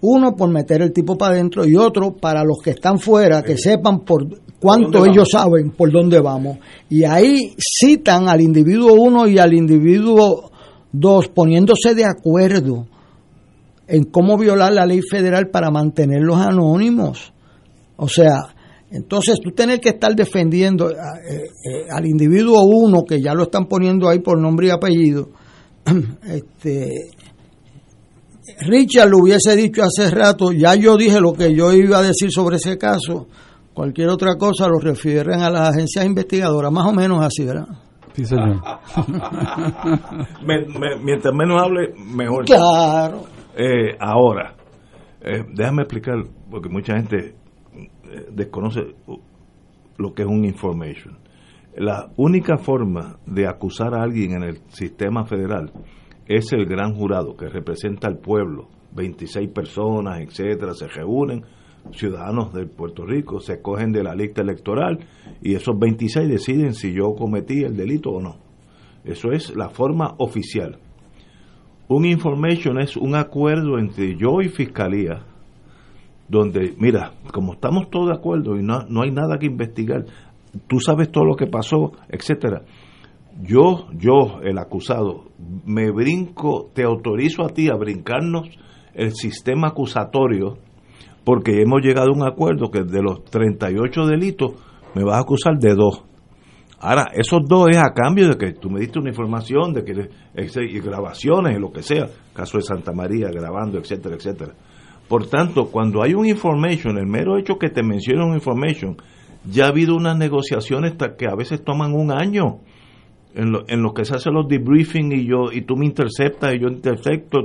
Uno 0.02 0.36
por 0.36 0.50
meter 0.50 0.82
el 0.82 0.92
tipo 0.92 1.18
para 1.18 1.36
adentro 1.36 1.66
y 1.66 1.78
otro 1.78 2.12
para 2.12 2.44
los 2.44 2.58
que 2.62 2.72
están 2.72 3.00
fuera, 3.00 3.42
que 3.42 3.58
sepan 3.58 4.02
por 4.02 4.28
cuánto 4.60 5.06
ellos 5.06 5.30
saben 5.32 5.72
por 5.72 5.94
dónde 5.94 6.20
vamos. 6.20 6.58
Y 6.90 7.06
ahí 7.06 7.56
citan 7.58 8.28
al 8.28 8.42
individuo 8.42 8.92
uno 8.96 9.30
y 9.30 9.40
al 9.40 9.54
individuo 9.54 10.52
dos 10.92 11.30
poniéndose 11.30 11.96
de 11.96 12.04
acuerdo 12.04 12.86
en 13.90 14.04
cómo 14.06 14.38
violar 14.38 14.72
la 14.72 14.86
ley 14.86 15.02
federal 15.02 15.50
para 15.50 15.72
mantenerlos 15.72 16.38
anónimos. 16.38 17.34
O 17.98 18.08
sea, 18.08 18.38
entonces 18.92 19.40
tú 19.44 19.52
tienes 19.52 19.80
que 19.80 19.90
estar 19.90 20.16
defendiendo 20.16 20.90
eh, 20.92 20.96
eh, 20.96 21.88
al 21.92 22.06
individuo 22.06 22.64
uno, 22.64 23.04
que 23.04 23.22
ya 23.22 23.34
lo 23.34 23.44
están 23.44 23.66
poniendo 23.66 24.08
ahí 24.08 24.20
por 24.20 24.40
nombre 24.40 24.68
y 24.68 24.70
apellido. 24.70 25.30
Este, 26.24 27.12
Richard 28.62 29.10
lo 29.10 29.20
hubiese 29.20 29.56
dicho 29.56 29.84
hace 29.84 30.10
rato, 30.10 30.52
ya 30.52 30.76
yo 30.76 30.98
dije 30.98 31.20
lo 31.20 31.34
que 31.34 31.54
yo 31.54 31.72
iba 31.72 32.00
a 32.00 32.04
decir 32.04 32.32
sobre 32.32 32.58
ese 32.58 32.78
caso. 32.78 33.28
Cualquier 33.74 34.10
otra 34.10 34.36
cosa 34.38 34.68
lo 34.68 34.80
refieren 34.80 35.42
a 35.42 35.50
las 35.50 35.70
agencias 35.70 36.06
investigadoras, 36.06 36.72
más 36.72 36.86
o 36.86 36.92
menos 36.92 37.24
así, 37.24 37.46
¿verdad? 37.46 37.68
Sí, 38.14 38.26
señor. 38.26 38.62
mientras 41.04 41.34
menos 41.34 41.62
hable, 41.62 41.94
mejor. 41.96 42.46
Claro. 42.46 43.39
Eh, 43.62 43.98
ahora, 44.00 44.56
eh, 45.20 45.44
déjame 45.54 45.82
explicar, 45.82 46.16
porque 46.50 46.70
mucha 46.70 46.96
gente 46.96 47.36
eh, 47.74 48.26
desconoce 48.32 48.96
lo 49.98 50.14
que 50.14 50.22
es 50.22 50.28
un 50.30 50.46
information. 50.46 51.18
La 51.76 52.10
única 52.16 52.58
forma 52.58 53.20
de 53.26 53.48
acusar 53.48 53.96
a 53.96 54.04
alguien 54.04 54.32
en 54.32 54.44
el 54.44 54.60
sistema 54.70 55.26
federal 55.26 55.74
es 56.26 56.54
el 56.54 56.68
gran 56.68 56.94
jurado 56.94 57.36
que 57.36 57.50
representa 57.50 58.08
al 58.08 58.20
pueblo, 58.20 58.70
26 58.96 59.50
personas, 59.50 60.22
etcétera, 60.22 60.74
se 60.74 60.88
reúnen, 60.88 61.44
ciudadanos 61.92 62.54
de 62.54 62.66
Puerto 62.66 63.06
Rico, 63.06 63.42
se 63.42 63.62
cogen 63.62 63.92
de 63.92 64.04
la 64.04 64.16
lista 64.16 64.42
electoral 64.42 65.00
y 65.42 65.56
esos 65.56 65.78
26 65.78 66.30
deciden 66.30 66.74
si 66.76 66.94
yo 66.94 67.14
cometí 67.14 67.62
el 67.66 67.76
delito 67.76 68.12
o 68.12 68.22
no. 68.22 68.38
Eso 69.04 69.34
es 69.34 69.54
la 69.54 69.68
forma 69.68 70.16
oficial. 70.18 70.80
Un 71.90 72.06
information 72.06 72.80
es 72.80 72.96
un 72.96 73.16
acuerdo 73.16 73.80
entre 73.80 74.16
yo 74.16 74.42
y 74.42 74.50
fiscalía, 74.50 75.24
donde, 76.28 76.76
mira, 76.78 77.14
como 77.34 77.54
estamos 77.54 77.90
todos 77.90 78.10
de 78.10 78.16
acuerdo 78.16 78.60
y 78.60 78.62
no, 78.62 78.84
no 78.88 79.02
hay 79.02 79.10
nada 79.10 79.40
que 79.40 79.48
investigar, 79.48 80.06
tú 80.68 80.80
sabes 80.80 81.12
todo 81.12 81.26
lo 81.26 81.36
que 81.36 81.48
pasó, 81.48 81.94
etcétera. 82.08 82.62
Yo, 83.42 83.88
yo, 83.94 84.40
el 84.44 84.60
acusado, 84.60 85.32
me 85.66 85.90
brinco, 85.90 86.70
te 86.76 86.84
autorizo 86.84 87.44
a 87.44 87.50
ti 87.50 87.70
a 87.70 87.76
brincarnos 87.76 88.50
el 88.94 89.14
sistema 89.16 89.70
acusatorio, 89.70 90.60
porque 91.24 91.60
hemos 91.60 91.82
llegado 91.82 92.10
a 92.12 92.16
un 92.16 92.24
acuerdo 92.24 92.70
que 92.70 92.84
de 92.84 93.02
los 93.02 93.24
38 93.26 94.06
delitos 94.06 94.52
me 94.94 95.04
vas 95.04 95.18
a 95.18 95.22
acusar 95.22 95.58
de 95.58 95.74
dos. 95.74 96.04
Ahora, 96.82 97.12
esos 97.14 97.42
dos 97.46 97.68
es 97.70 97.78
a 97.78 97.94
cambio 97.94 98.30
de 98.30 98.38
que 98.38 98.54
tú 98.54 98.70
me 98.70 98.80
diste 98.80 99.00
una 99.00 99.10
información, 99.10 99.74
de 99.74 99.84
que 99.84 100.10
y 100.64 100.80
grabaciones, 100.80 101.60
lo 101.60 101.72
que 101.72 101.84
sea, 101.84 102.08
caso 102.34 102.58
de 102.58 102.64
Santa 102.64 102.94
María 102.94 103.30
grabando, 103.30 103.78
etcétera, 103.78 104.16
etcétera. 104.16 104.54
Por 105.10 105.28
tanto, 105.28 105.70
cuando 105.72 106.02
hay 106.02 106.14
un 106.14 106.26
information, 106.26 106.98
el 106.98 107.08
mero 107.08 107.38
hecho 107.38 107.58
que 107.58 107.70
te 107.70 107.84
menciona 107.84 108.26
un 108.26 108.36
information, 108.36 108.96
ya 109.44 109.66
ha 109.66 109.70
habido 109.70 109.96
unas 109.96 110.18
negociaciones 110.18 110.94
que 111.18 111.26
a 111.28 111.36
veces 111.36 111.64
toman 111.64 111.94
un 111.94 112.12
año. 112.12 112.60
En 113.36 113.52
lo, 113.52 113.64
en 113.68 113.84
lo 113.84 113.94
que 113.94 114.06
se 114.06 114.16
hacen 114.16 114.34
los 114.34 114.48
debriefing 114.48 115.12
y 115.12 115.28
yo 115.28 115.52
y 115.52 115.62
tú 115.62 115.76
me 115.76 115.86
interceptas 115.86 116.56
y 116.56 116.60
yo 116.60 116.68
intercepto 116.68 117.38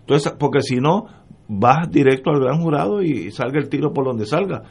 entonces 0.00 0.34
porque 0.36 0.62
si 0.62 0.78
no 0.78 1.06
vas 1.46 1.88
directo 1.92 2.30
al 2.30 2.40
gran 2.40 2.60
jurado 2.60 3.02
y 3.02 3.30
salga 3.30 3.60
el 3.60 3.68
tiro 3.68 3.92
por 3.92 4.04
donde 4.04 4.26
salga. 4.26 4.64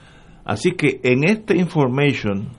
Así 0.44 0.74
que 0.74 1.00
en 1.04 1.24
este 1.24 1.56
information 1.56 2.50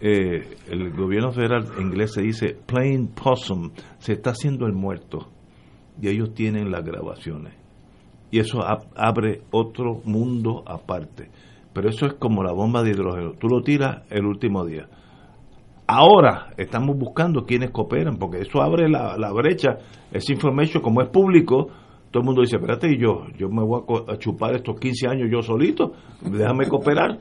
eh, 0.00 0.56
el 0.68 0.90
gobierno 0.92 1.32
federal 1.32 1.64
inglés 1.78 2.12
se 2.14 2.22
dice 2.22 2.56
plain 2.66 3.08
possum, 3.08 3.70
se 3.98 4.12
está 4.14 4.30
haciendo 4.30 4.66
el 4.66 4.72
muerto 4.72 5.28
y 6.00 6.08
ellos 6.08 6.34
tienen 6.34 6.70
las 6.70 6.84
grabaciones. 6.84 7.54
Y 8.30 8.40
eso 8.40 8.60
abre 8.96 9.42
otro 9.50 10.00
mundo 10.04 10.62
aparte. 10.66 11.30
Pero 11.72 11.88
eso 11.88 12.06
es 12.06 12.14
como 12.14 12.42
la 12.42 12.52
bomba 12.52 12.82
de 12.82 12.90
hidrógeno. 12.90 13.32
Tú 13.32 13.48
lo 13.48 13.62
tiras 13.62 14.02
el 14.10 14.26
último 14.26 14.64
día. 14.64 14.88
Ahora 15.86 16.48
estamos 16.56 16.98
buscando 16.98 17.44
quienes 17.44 17.70
cooperan, 17.70 18.16
porque 18.16 18.40
eso 18.40 18.60
abre 18.60 18.88
la, 18.88 19.32
brecha. 19.32 19.78
Ese 20.10 20.32
information, 20.32 20.82
como 20.82 21.00
es 21.00 21.08
público, 21.08 21.68
todo 22.10 22.22
el 22.22 22.26
mundo 22.26 22.40
dice, 22.40 22.56
espérate, 22.56 22.90
y 22.92 22.98
yo, 22.98 23.26
yo 23.38 23.48
me 23.48 23.62
voy 23.62 23.82
a, 24.08 24.16
chupar 24.16 24.56
estos 24.56 24.80
15 24.80 25.06
años 25.06 25.28
yo 25.30 25.42
solito, 25.42 25.92
déjame 26.22 26.66
cooperar. 26.66 27.18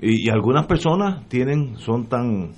Y, 0.00 0.28
algunas 0.28 0.66
personas 0.66 1.26
tienen 1.28 1.76
son 1.76 2.06
tan 2.06 2.52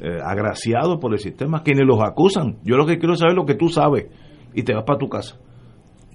eh, 0.00 0.18
agraciados 0.24 0.98
por 1.00 1.12
el 1.12 1.18
sistema 1.18 1.62
que 1.62 1.74
ni 1.74 1.84
los 1.84 2.00
acusan. 2.02 2.56
Yo 2.64 2.76
lo 2.76 2.86
que 2.86 2.98
quiero 2.98 3.16
saber 3.16 3.32
es 3.32 3.36
lo 3.36 3.46
que 3.46 3.54
tú 3.54 3.68
sabes 3.68 4.06
y 4.54 4.62
te 4.62 4.74
vas 4.74 4.84
para 4.84 4.98
tu 4.98 5.08
casa. 5.08 5.36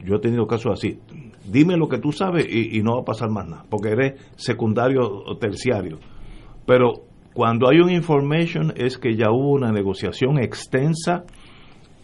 Yo 0.03 0.15
he 0.15 0.19
tenido 0.19 0.47
casos 0.47 0.73
así. 0.73 0.99
Dime 1.45 1.77
lo 1.77 1.87
que 1.87 1.99
tú 1.99 2.11
sabes 2.11 2.47
y, 2.49 2.81
no 2.81 2.95
va 2.95 3.01
a 3.01 3.05
pasar 3.05 3.29
más 3.29 3.47
nada, 3.47 3.65
porque 3.69 3.89
eres 3.89 4.21
secundario 4.35 5.01
o 5.01 5.37
terciario. 5.37 5.99
Pero 6.65 7.03
cuando 7.33 7.69
hay 7.69 7.79
un 7.79 7.91
information 7.91 8.73
es 8.75 8.97
que 8.97 9.15
ya 9.15 9.31
hubo 9.31 9.51
una 9.51 9.71
negociación 9.71 10.39
extensa. 10.39 11.25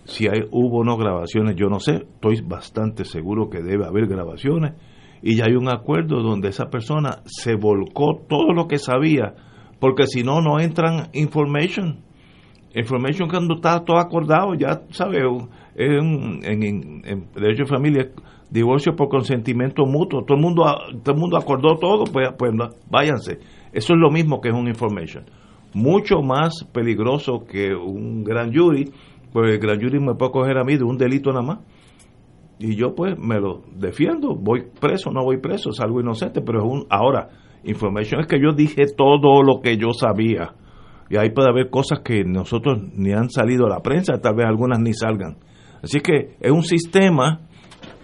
Si 0.06 0.28
hay, 0.28 0.42
hubo 0.52 0.80
o 0.80 0.84
no 0.84 0.98
grabaciones, 0.98 1.56
yo 1.56 1.68
no 1.68 1.80
sé. 1.80 1.96
Estoy 1.96 2.42
bastante 2.42 3.04
seguro 3.04 3.50
que 3.50 3.62
debe 3.62 3.86
haber 3.86 4.08
grabaciones 4.08 4.74
y 5.22 5.36
ya 5.36 5.46
hay 5.46 5.56
un 5.56 5.70
acuerdo 5.70 6.22
donde 6.22 6.50
esa 6.50 6.70
persona 6.70 7.22
se 7.26 7.56
volcó 7.56 8.22
todo 8.28 8.54
lo 8.54 8.68
que 8.68 8.78
sabía, 8.78 9.34
porque 9.80 10.08
si 10.08 10.24
no, 10.24 10.42
no 10.42 10.60
entran 10.60 11.10
information. 11.14 12.00
Information 12.76 13.30
cuando 13.30 13.56
está 13.56 13.84
todo 13.84 13.98
acordado, 13.98 14.54
ya 14.54 14.82
sabes, 14.92 15.22
en, 15.76 16.40
en, 16.44 17.02
en, 17.06 17.28
derecho 17.34 17.64
de 17.64 17.70
familia, 17.70 18.10
divorcio 18.50 18.96
por 18.96 19.10
consentimiento 19.10 19.86
mutuo, 19.86 20.24
todo 20.24 20.38
el 20.38 20.44
mundo, 20.44 20.64
todo 21.04 21.16
el 21.16 21.20
mundo 21.20 21.38
acordó 21.38 21.78
todo, 21.78 22.04
pues, 22.06 22.30
pues 22.38 22.52
váyanse. 22.90 23.40
Eso 23.74 23.94
es 23.94 24.00
lo 24.00 24.12
mismo 24.12 24.40
que 24.42 24.50
es 24.50 24.56
un 24.56 24.68
information. 24.68 25.26
Mucho 25.74 26.22
más 26.22 26.64
peligroso 26.72 27.46
que 27.50 27.74
un 27.74 28.24
gran 28.24 28.54
jury, 28.54 28.92
pues 29.34 29.54
el 29.54 29.60
gran 29.60 29.80
jury 29.80 30.00
me 30.00 30.16
puede 30.16 30.32
coger 30.32 30.58
a 30.58 30.64
mí 30.64 30.78
de 30.78 30.84
un 30.84 30.98
delito 30.98 31.32
nada 31.32 31.44
más 31.44 31.60
y 32.60 32.76
yo 32.76 32.96
pues 32.96 33.18
me 33.18 33.40
lo 33.40 33.62
defiendo, 33.76 34.36
voy 34.36 34.64
preso, 34.80 35.12
no 35.12 35.24
voy 35.24 35.38
preso, 35.38 35.70
es 35.70 35.80
algo 35.80 36.02
inocente, 36.02 36.42
pero 36.42 36.60
es 36.60 36.66
un 36.66 36.86
ahora 36.90 37.30
información 37.64 38.22
es 38.22 38.28
que 38.28 38.40
yo 38.40 38.54
dije 38.54 38.86
todo 38.96 39.44
lo 39.44 39.62
que 39.62 39.78
yo 39.78 39.92
sabía 39.94 40.54
y 41.10 41.18
ahí 41.18 41.30
puede 41.32 41.50
haber 41.50 41.70
cosas 41.70 42.00
que 42.00 42.24
nosotros 42.24 42.80
ni 42.94 43.14
han 43.14 43.30
salido 43.30 43.66
a 43.66 43.70
la 43.70 43.80
prensa, 43.82 44.20
tal 44.20 44.36
vez 44.36 44.46
algunas 44.46 44.80
ni 44.80 44.94
salgan. 44.94 45.38
Así 45.82 46.02
que 46.02 46.36
es 46.40 46.52
un 46.52 46.64
sistema 46.64 47.42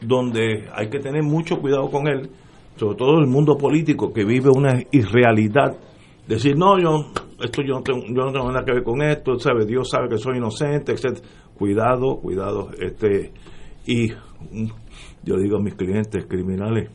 donde 0.02 0.70
hay 0.74 0.90
que 0.90 1.00
tener 1.00 1.24
mucho 1.24 1.60
cuidado 1.60 1.90
con 1.90 2.08
él, 2.08 2.30
sobre 2.76 2.96
todo 2.96 3.20
el 3.20 3.28
mundo 3.28 3.58
político 3.58 4.14
que 4.14 4.24
vive 4.24 4.50
una 4.50 4.82
irrealidad. 4.92 5.76
Decir, 6.28 6.56
no, 6.56 6.80
yo, 6.80 7.12
esto 7.44 7.62
yo 7.62 7.76
no 7.76 7.82
tengo, 7.82 8.06
yo 8.08 8.26
no 8.26 8.32
tengo 8.32 8.48
nada 8.52 8.64
que 8.64 8.74
ver 8.74 8.84
con 8.84 9.02
esto, 9.02 9.38
¿sabe? 9.38 9.66
Dios 9.66 9.90
sabe 9.90 10.08
que 10.08 10.18
soy 10.18 10.38
inocente, 10.38 10.94
etc. 10.94 11.20
Cuidado, 11.58 12.20
cuidado. 12.22 12.70
este 12.80 13.34
Y 13.85 14.10
yo 15.23 15.38
digo 15.38 15.57
a 15.57 15.61
mis 15.61 15.76
clientes 15.76 16.26
criminales, 16.26 16.89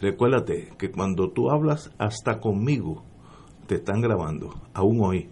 recuérdate 0.00 0.72
que 0.78 0.90
cuando 0.90 1.30
tú 1.30 1.50
hablas 1.50 1.90
hasta 1.98 2.38
conmigo, 2.38 3.02
te 3.66 3.76
están 3.76 4.00
grabando, 4.02 4.50
aún 4.74 5.00
hoy, 5.02 5.28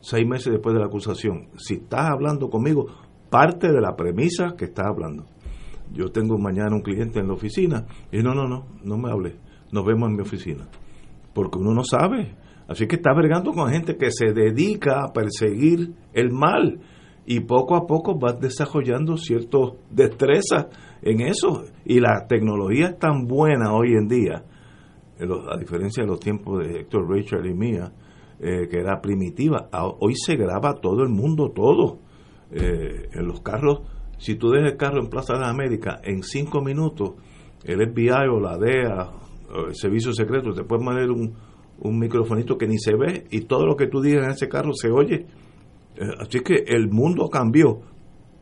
seis 0.00 0.26
meses 0.26 0.52
después 0.52 0.74
de 0.74 0.80
la 0.80 0.86
acusación. 0.86 1.48
Si 1.58 1.74
estás 1.74 2.10
hablando 2.10 2.48
conmigo, 2.48 2.86
parte 3.28 3.68
de 3.68 3.80
la 3.80 3.94
premisa 3.94 4.54
que 4.56 4.66
estás 4.66 4.86
hablando. 4.86 5.26
Yo 5.92 6.10
tengo 6.10 6.38
mañana 6.38 6.74
un 6.74 6.82
cliente 6.82 7.20
en 7.20 7.28
la 7.28 7.34
oficina 7.34 7.86
y 8.10 8.22
no, 8.22 8.34
no, 8.34 8.48
no, 8.48 8.66
no 8.82 8.96
me 8.96 9.10
hable, 9.10 9.36
nos 9.70 9.84
vemos 9.84 10.08
en 10.08 10.16
mi 10.16 10.22
oficina. 10.22 10.66
Porque 11.34 11.58
uno 11.58 11.74
no 11.74 11.84
sabe. 11.84 12.34
Así 12.68 12.86
que 12.86 12.96
está 12.96 13.12
bregando 13.12 13.52
con 13.52 13.70
gente 13.70 13.96
que 13.96 14.10
se 14.10 14.32
dedica 14.32 15.04
a 15.04 15.12
perseguir 15.12 15.94
el 16.14 16.32
mal 16.32 16.80
y 17.26 17.40
poco 17.40 17.74
a 17.74 17.86
poco 17.86 18.16
vas 18.18 18.40
desarrollando 18.40 19.16
ciertas 19.16 19.72
destrezas 19.90 20.66
en 21.02 21.20
eso. 21.22 21.64
Y 21.84 22.00
la 22.00 22.26
tecnología 22.28 22.90
es 22.90 22.98
tan 22.98 23.26
buena 23.26 23.74
hoy 23.74 23.94
en 23.94 24.06
día, 24.06 24.44
a 25.18 25.58
diferencia 25.58 26.04
de 26.04 26.08
los 26.08 26.20
tiempos 26.20 26.64
de 26.64 26.80
Héctor 26.80 27.10
Richard 27.10 27.44
y 27.46 27.54
mía, 27.54 27.92
eh, 28.38 28.68
que 28.70 28.78
era 28.78 29.00
primitiva. 29.00 29.68
Hoy 30.00 30.14
se 30.14 30.36
graba 30.36 30.74
todo 30.74 31.02
el 31.02 31.08
mundo, 31.08 31.50
todo. 31.50 31.98
Eh, 32.52 33.08
en 33.12 33.26
los 33.26 33.40
carros, 33.40 33.80
si 34.18 34.36
tú 34.36 34.50
dejas 34.50 34.72
el 34.72 34.76
carro 34.76 35.00
en 35.00 35.08
Plaza 35.08 35.34
de 35.34 35.40
las 35.40 35.50
Américas, 35.50 36.00
en 36.04 36.22
cinco 36.22 36.62
minutos, 36.62 37.14
el 37.64 37.80
FBI 37.90 38.28
o 38.30 38.38
la 38.38 38.56
DEA, 38.56 39.10
o 39.52 39.66
el 39.66 39.74
Servicio 39.74 40.12
Secreto, 40.12 40.52
te 40.52 40.62
puede 40.62 40.84
poner 40.84 41.10
un, 41.10 41.34
un 41.80 41.98
microfonito 41.98 42.56
que 42.56 42.68
ni 42.68 42.78
se 42.78 42.94
ve 42.94 43.24
y 43.30 43.42
todo 43.42 43.66
lo 43.66 43.74
que 43.74 43.88
tú 43.88 44.00
digas 44.00 44.26
en 44.26 44.30
ese 44.30 44.48
carro 44.48 44.72
se 44.74 44.90
oye. 44.90 45.26
Eh, 45.96 46.08
así 46.20 46.40
que 46.40 46.64
el 46.66 46.88
mundo 46.88 47.28
cambió 47.28 47.80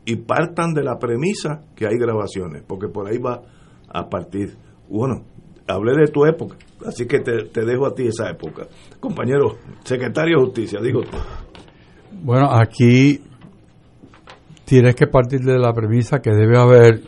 y 0.05 0.17
partan 0.17 0.73
de 0.73 0.83
la 0.83 0.97
premisa 0.97 1.61
que 1.75 1.87
hay 1.87 1.97
grabaciones, 1.97 2.63
porque 2.67 2.87
por 2.87 3.07
ahí 3.07 3.17
va 3.17 3.41
a 3.89 4.07
partir. 4.09 4.55
Bueno, 4.89 5.23
hablé 5.67 5.93
de 5.95 6.11
tu 6.11 6.25
época, 6.25 6.57
así 6.85 7.07
que 7.07 7.19
te, 7.19 7.65
dejo 7.65 7.87
a 7.87 7.95
ti 7.95 8.07
esa 8.07 8.29
época. 8.29 8.67
Compañero, 8.99 9.57
secretario 9.83 10.37
de 10.37 10.45
Justicia, 10.45 10.79
digo 10.81 11.01
tú. 11.01 11.17
Bueno, 12.23 12.49
aquí 12.51 13.21
tienes 14.65 14.95
que 14.95 15.07
partir 15.07 15.41
de 15.41 15.57
la 15.57 15.73
premisa 15.73 16.19
que 16.19 16.31
debe 16.31 16.57
haber 16.57 17.01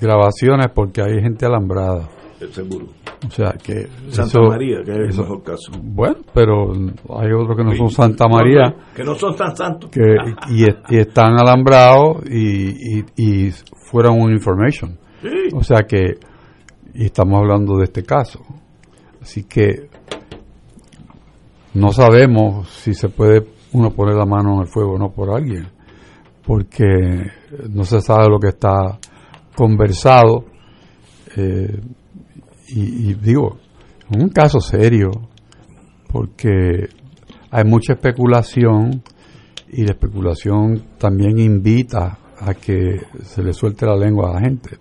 grabaciones 0.00 0.68
porque 0.74 1.02
hay 1.02 1.20
gente 1.20 1.44
alambrada. 1.44 2.08
Seguro. 2.52 2.86
O 3.26 3.30
sea 3.30 3.52
que. 3.52 3.88
Santa 4.10 4.40
María, 4.40 4.78
que 4.84 4.92
es 4.92 5.18
el 5.18 5.22
mejor 5.22 5.42
caso. 5.42 5.72
Bueno, 5.82 6.18
pero 6.32 6.72
hay 7.18 7.32
otros 7.32 7.56
que 7.56 7.64
no 7.64 7.74
son 7.74 7.90
Santa 7.90 8.28
María. 8.28 8.74
Que 8.94 9.02
no 9.02 9.14
son 9.16 9.34
tan 9.34 9.56
santos. 9.56 9.90
Que, 9.90 10.14
y, 10.48 10.64
y 10.94 10.98
están 10.98 11.38
alambrados 11.38 12.22
y, 12.30 13.00
y, 13.00 13.04
y 13.16 13.50
fueron 13.90 14.20
un 14.20 14.32
information. 14.32 14.96
Sí. 15.20 15.48
O 15.52 15.62
sea 15.64 15.78
que. 15.82 16.18
Y 16.94 17.06
estamos 17.06 17.40
hablando 17.40 17.76
de 17.76 17.84
este 17.84 18.04
caso. 18.04 18.40
Así 19.20 19.44
que. 19.44 19.88
No 21.74 21.88
sabemos 21.92 22.68
si 22.68 22.94
se 22.94 23.08
puede 23.08 23.46
uno 23.72 23.90
poner 23.90 24.14
la 24.14 24.26
mano 24.26 24.54
en 24.54 24.60
el 24.60 24.66
fuego 24.68 24.92
o 24.92 24.98
no 24.98 25.10
por 25.10 25.30
alguien. 25.30 25.66
Porque 26.46 26.86
no 27.68 27.82
se 27.82 28.00
sabe 28.00 28.28
lo 28.30 28.38
que 28.38 28.48
está 28.48 28.98
conversado. 29.56 30.44
Eh, 31.36 31.80
y, 32.68 33.10
y, 33.10 33.14
digo, 33.14 33.58
es 34.10 34.22
un 34.22 34.28
caso 34.28 34.60
serio, 34.60 35.10
porque 36.08 36.88
hay 37.50 37.64
mucha 37.64 37.94
especulación 37.94 39.02
y 39.70 39.84
la 39.84 39.92
especulación 39.92 40.82
también 40.98 41.38
invita 41.38 42.18
a 42.40 42.54
que 42.54 43.00
se 43.22 43.42
le 43.42 43.52
suelte 43.52 43.86
la 43.86 43.96
lengua 43.96 44.30
a 44.30 44.34
la 44.34 44.40
gente. 44.40 44.78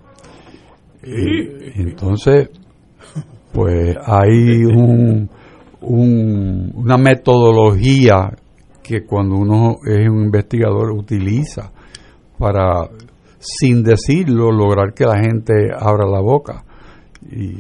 Y, 1.04 1.82
entonces, 1.82 2.50
pues 3.54 3.96
hay 4.06 4.66
un, 4.66 5.30
un, 5.82 6.72
una 6.76 6.98
metodología 6.98 8.32
que 8.84 9.04
cuando 9.06 9.36
uno 9.36 9.78
es 9.86 10.10
un 10.10 10.26
investigador 10.26 10.92
utiliza 10.92 11.72
para, 12.38 12.90
sin 13.40 13.84
decirlo, 13.84 14.52
lograr 14.52 14.94
que 14.94 15.06
la 15.06 15.20
gente 15.20 15.54
abra 15.78 16.08
la 16.08 16.22
boca. 16.22 16.64
Y, 17.30 17.58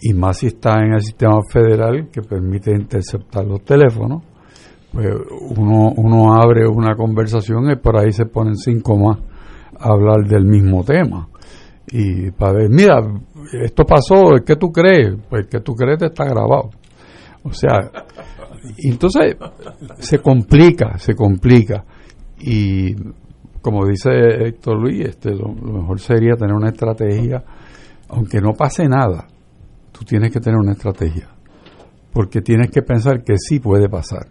y 0.00 0.12
más 0.14 0.38
si 0.38 0.46
está 0.46 0.76
en 0.80 0.94
el 0.94 1.02
sistema 1.02 1.40
federal 1.50 2.08
que 2.10 2.22
permite 2.22 2.72
interceptar 2.72 3.44
los 3.44 3.62
teléfonos, 3.64 4.22
pues 4.92 5.08
uno, 5.56 5.92
uno 5.96 6.34
abre 6.34 6.66
una 6.66 6.94
conversación 6.94 7.70
y 7.70 7.76
por 7.76 7.98
ahí 7.98 8.12
se 8.12 8.26
ponen 8.26 8.56
cinco 8.56 8.96
más 8.96 9.18
a 9.78 9.92
hablar 9.92 10.26
del 10.26 10.44
mismo 10.44 10.84
tema. 10.84 11.28
Y 11.90 12.30
para 12.32 12.52
ver, 12.52 12.70
mira, 12.70 13.00
esto 13.52 13.84
pasó, 13.84 14.34
¿qué 14.44 14.56
tú 14.56 14.70
crees? 14.70 15.16
Pues 15.28 15.46
que 15.46 15.60
tú 15.60 15.74
crees 15.74 16.02
está 16.02 16.24
grabado. 16.24 16.70
O 17.42 17.52
sea, 17.52 17.90
entonces 18.78 19.36
se 19.98 20.18
complica, 20.18 20.98
se 20.98 21.14
complica. 21.14 21.84
Y 22.40 22.94
como 23.60 23.86
dice 23.86 24.10
Héctor 24.10 24.80
Luis, 24.80 25.08
este, 25.08 25.34
lo 25.34 25.52
mejor 25.52 25.98
sería 25.98 26.34
tener 26.34 26.54
una 26.54 26.68
estrategia, 26.68 27.42
aunque 28.08 28.40
no 28.40 28.52
pase 28.52 28.86
nada, 28.86 29.26
tú 29.98 30.04
tienes 30.04 30.30
que 30.32 30.40
tener 30.40 30.58
una 30.58 30.72
estrategia. 30.72 31.28
Porque 32.12 32.40
tienes 32.40 32.70
que 32.70 32.82
pensar 32.82 33.22
que 33.22 33.34
sí 33.38 33.60
puede 33.60 33.88
pasar. 33.88 34.26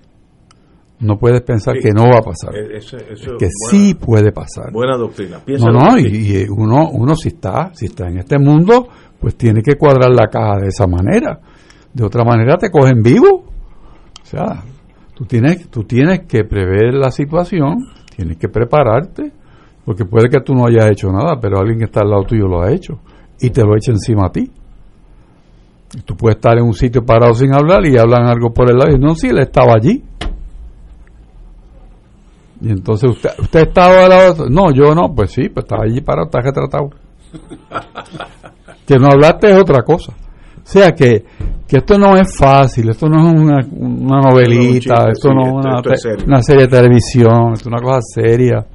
No 0.99 1.17
puedes 1.17 1.41
pensar 1.41 1.75
Sí. 1.75 1.83
que 1.83 1.91
no 1.93 2.03
va 2.09 2.17
a 2.19 2.21
pasar. 2.21 2.55
Eso- 2.55 2.97
eso 2.97 3.37
que 3.37 3.47
sí 3.69 3.93
puede 3.93 4.31
pasar. 4.31 4.71
Buena 4.73 4.97
doctrina. 4.97 5.37
No, 5.37 5.45
Piénsalo 5.45 5.73
no, 5.79 5.85
así. 5.91 6.07
y, 6.07 6.37
y 6.43 6.45
uno, 6.49 6.89
uno 6.91 7.15
si 7.15 7.29
está, 7.29 7.71
si 7.75 7.85
está 7.85 8.07
en 8.07 8.17
este 8.17 8.39
mundo, 8.39 8.87
pues 9.19 9.35
tiene 9.35 9.61
que 9.61 9.75
cuadrar 9.75 10.09
la 10.11 10.27
caja 10.27 10.57
de 10.59 10.67
esa 10.69 10.87
manera. 10.87 11.39
De 11.93 12.03
otra 12.03 12.23
manera 12.23 12.57
te 12.57 12.69
cogen 12.71 13.03
vivo. 13.03 13.45
O 14.23 14.25
sea, 14.25 14.63
tú 15.13 15.25
tienes, 15.25 15.69
tú 15.69 15.83
tienes 15.83 16.21
que 16.21 16.43
prever 16.45 16.95
la 16.95 17.11
situación, 17.11 17.85
tienes 18.15 18.37
que 18.37 18.49
prepararte, 18.49 19.31
porque 19.85 20.03
puede 20.05 20.29
que 20.29 20.41
tú 20.41 20.53
no 20.55 20.65
hayas 20.65 20.89
hecho 20.91 21.09
nada, 21.11 21.39
pero 21.39 21.59
alguien 21.59 21.77
que 21.77 21.85
está 21.85 22.01
al 22.01 22.09
lado 22.09 22.23
tuyo 22.23 22.47
lo 22.47 22.61
ha 22.61 22.71
hecho 22.71 22.99
y 23.39 23.51
te 23.51 23.61
lo 23.63 23.75
echa 23.75 23.91
encima 23.91 24.25
a 24.27 24.31
ti. 24.31 24.51
Tú 26.05 26.15
puedes 26.15 26.35
estar 26.37 26.57
en 26.57 26.65
un 26.65 26.73
sitio 26.73 27.05
parado 27.05 27.33
sin 27.33 27.53
hablar 27.53 27.85
y 27.85 27.97
hablan 27.97 28.25
algo 28.27 28.51
por 28.53 28.69
el 28.69 28.77
lado 28.77 28.91
y 28.95 28.99
no, 28.99 29.15
si 29.15 29.27
él 29.27 29.39
estaba 29.39 29.73
allí. 29.75 30.03
Y 32.59 32.69
entonces 32.71 33.09
usted, 33.11 33.29
usted 33.39 33.67
estaba 33.67 34.03
al 34.03 34.09
lado, 34.09 34.49
no, 34.49 34.71
yo 34.73 34.93
no, 34.95 35.13
pues 35.13 35.31
sí, 35.31 35.47
pues 35.49 35.63
estaba 35.65 35.83
allí 35.83 36.01
parado, 36.01 36.25
está 36.25 36.41
retratado. 36.41 36.89
que 38.85 38.95
no 38.97 39.07
hablaste 39.07 39.51
es 39.51 39.59
otra 39.59 39.83
cosa. 39.83 40.11
O 40.11 40.69
sea 40.69 40.91
que, 40.93 41.23
que 41.67 41.77
esto 41.77 41.97
no 41.97 42.17
es 42.17 42.35
fácil, 42.35 42.89
esto 42.89 43.07
no 43.07 43.19
es 43.29 43.33
una, 43.41 43.59
una 43.71 44.21
novelita, 44.21 45.05
No, 45.05 45.11
esto 45.11 45.29
sí, 45.29 45.35
no 45.35 45.41
es 45.41 45.47
esto- 45.47 45.57
una, 45.69 45.77
esto 45.77 46.25
te- 46.35 46.41
serie 46.43 46.61
de 46.63 46.67
televisión, 46.67 47.53
es 47.53 47.65
una 47.65 47.79
cosa 47.79 47.99
seria. 48.01 48.65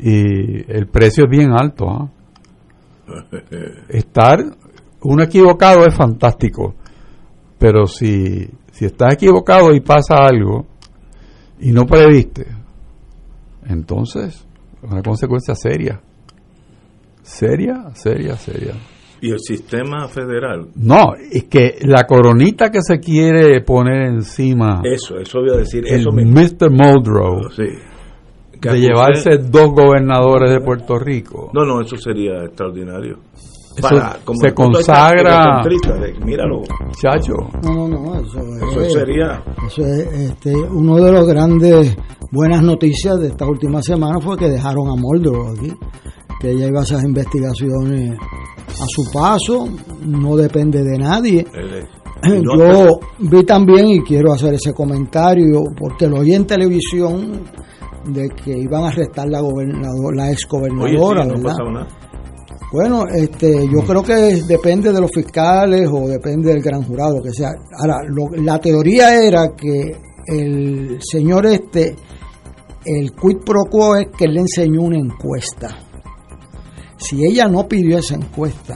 Y 0.00 0.72
el 0.72 0.88
precio 0.88 1.24
es 1.24 1.30
bien 1.30 1.52
alto. 1.52 1.88
¿ah? 1.88 2.08
Estar 3.88 4.40
uno 5.04 5.22
equivocado 5.22 5.86
es 5.86 5.94
fantástico, 5.94 6.74
pero 7.58 7.86
si, 7.86 8.48
si 8.72 8.84
estás 8.84 9.14
equivocado 9.14 9.74
y 9.74 9.80
pasa 9.80 10.16
algo 10.16 10.66
y 11.60 11.72
no 11.72 11.86
previste, 11.86 12.46
entonces 13.66 14.46
es 14.82 14.90
una 14.90 15.02
consecuencia 15.02 15.54
seria. 15.54 16.00
Seria, 17.22 17.90
seria, 17.94 18.36
seria. 18.36 18.74
Y 19.20 19.30
el 19.30 19.38
sistema 19.40 20.06
federal, 20.08 20.68
No, 20.74 21.14
es 21.14 21.44
que 21.44 21.78
la 21.82 22.04
coronita 22.06 22.70
que 22.70 22.82
se 22.82 23.00
quiere 23.00 23.62
poner 23.62 24.08
encima 24.08 24.82
eso, 24.84 25.16
eso 25.18 25.40
voy 25.40 25.54
a 25.54 25.56
decir, 25.56 25.84
el 25.86 26.00
eso 26.00 26.12
mismo. 26.12 26.38
Mr. 26.38 26.70
Muldrow 26.70 27.50
Sí. 27.50 27.64
Que 28.60 28.68
de 28.70 28.80
llevarse 28.80 29.38
dos 29.38 29.70
gobernadores 29.72 30.50
de 30.50 30.60
Puerto 30.60 30.98
Rico. 30.98 31.50
No, 31.54 31.64
no, 31.64 31.80
eso 31.80 31.96
sería 31.96 32.44
extraordinario. 32.44 33.18
Eso 33.76 33.88
como 34.24 34.38
se 34.40 34.54
consagra- 34.54 35.62
de, 35.64 36.14
Míralo. 36.24 36.62
Chacho. 37.00 37.32
No, 37.62 37.88
no, 37.88 37.88
no, 37.88 38.14
eso, 38.20 38.38
Eso 38.70 38.80
es, 38.80 38.92
sería. 38.92 39.42
eso 39.66 39.82
es, 39.82 40.30
este, 40.30 40.54
uno 40.54 40.96
de 40.96 41.12
los 41.12 41.26
grandes 41.26 41.96
buenas 42.30 42.62
noticias 42.62 43.18
de 43.20 43.28
esta 43.28 43.46
última 43.46 43.82
semana 43.82 44.20
fue 44.20 44.36
que 44.36 44.48
dejaron 44.48 44.88
a 44.88 44.94
Moldro 44.96 45.48
aquí, 45.50 45.72
que 46.40 46.50
ella 46.52 46.66
iba 46.68 46.80
a 46.80 46.82
hacer 46.82 47.04
investigaciones 47.04 48.16
a 48.68 48.84
su 48.88 49.10
paso, 49.12 49.68
no 50.04 50.36
depende 50.36 50.82
de 50.82 50.98
nadie. 50.98 51.46
Él- 52.22 52.42
no, 52.42 52.56
Yo 52.56 53.00
vi 53.18 53.42
también 53.44 53.86
y 53.88 54.00
quiero 54.00 54.32
hacer 54.32 54.54
ese 54.54 54.72
comentario 54.72 55.62
porque 55.78 56.06
lo 56.08 56.20
oí 56.20 56.32
en 56.32 56.46
televisión 56.46 57.42
de 58.06 58.28
que 58.30 58.56
iban 58.58 58.84
a 58.84 58.88
arrestar 58.88 59.28
la 59.28 59.40
gobernador, 59.40 60.16
la 60.16 60.30
ex 60.30 60.46
Oye, 60.50 60.68
gobernadora, 60.68 61.22
sí, 61.24 61.28
no 61.28 61.34
ha 61.34 61.54
¿verdad? 61.54 61.88
Bueno, 62.74 63.04
este, 63.06 63.68
yo 63.72 63.86
creo 63.86 64.02
que 64.02 64.42
depende 64.48 64.92
de 64.92 65.00
los 65.00 65.12
fiscales 65.14 65.88
o 65.88 66.08
depende 66.08 66.52
del 66.52 66.60
gran 66.60 66.82
jurado 66.82 67.22
que 67.22 67.30
sea. 67.30 67.50
Ahora, 67.78 68.00
la 68.42 68.58
teoría 68.58 69.22
era 69.22 69.52
que 69.56 69.92
el 70.26 70.98
señor 71.00 71.46
este, 71.46 71.94
el 72.84 73.12
quid 73.12 73.36
pro 73.46 73.62
quo 73.70 73.94
es 73.94 74.08
que 74.18 74.26
le 74.26 74.40
enseñó 74.40 74.82
una 74.82 74.98
encuesta. 74.98 75.68
Si 76.96 77.24
ella 77.24 77.46
no 77.46 77.68
pidió 77.68 77.98
esa 77.98 78.16
encuesta, 78.16 78.74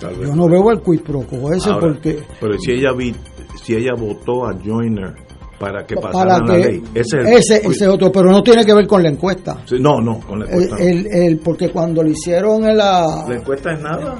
yo 0.00 0.34
no 0.34 0.48
veo 0.48 0.72
el 0.72 0.82
quid 0.82 1.02
pro 1.02 1.20
quo 1.20 1.52
ese 1.52 1.70
porque... 1.80 2.18
Pero 2.40 2.58
si 2.58 2.72
ella, 2.72 2.92
vi, 2.92 3.14
si 3.62 3.76
ella 3.76 3.92
votó 3.96 4.48
a 4.48 4.54
Joyner 4.54 5.14
para 5.60 5.84
que 5.84 5.94
pasara 5.94 6.38
la 6.38 6.56
ley. 6.56 6.82
Ese, 6.94 7.18
es 7.20 7.50
ese, 7.50 7.86
otro, 7.86 8.10
pero 8.10 8.30
no 8.30 8.42
tiene 8.42 8.64
que 8.64 8.72
ver 8.72 8.86
con 8.86 9.02
la 9.02 9.10
encuesta. 9.10 9.58
no, 9.78 10.00
no, 10.00 10.18
con 10.20 10.40
la 10.40 10.46
encuesta. 10.46 10.76
El, 10.78 11.06
el, 11.06 11.38
porque 11.38 11.68
cuando 11.68 12.02
le 12.02 12.12
hicieron 12.12 12.62
la... 12.62 13.26
La 13.28 13.34
encuesta 13.36 13.74
es 13.74 13.82
nada. 13.82 14.18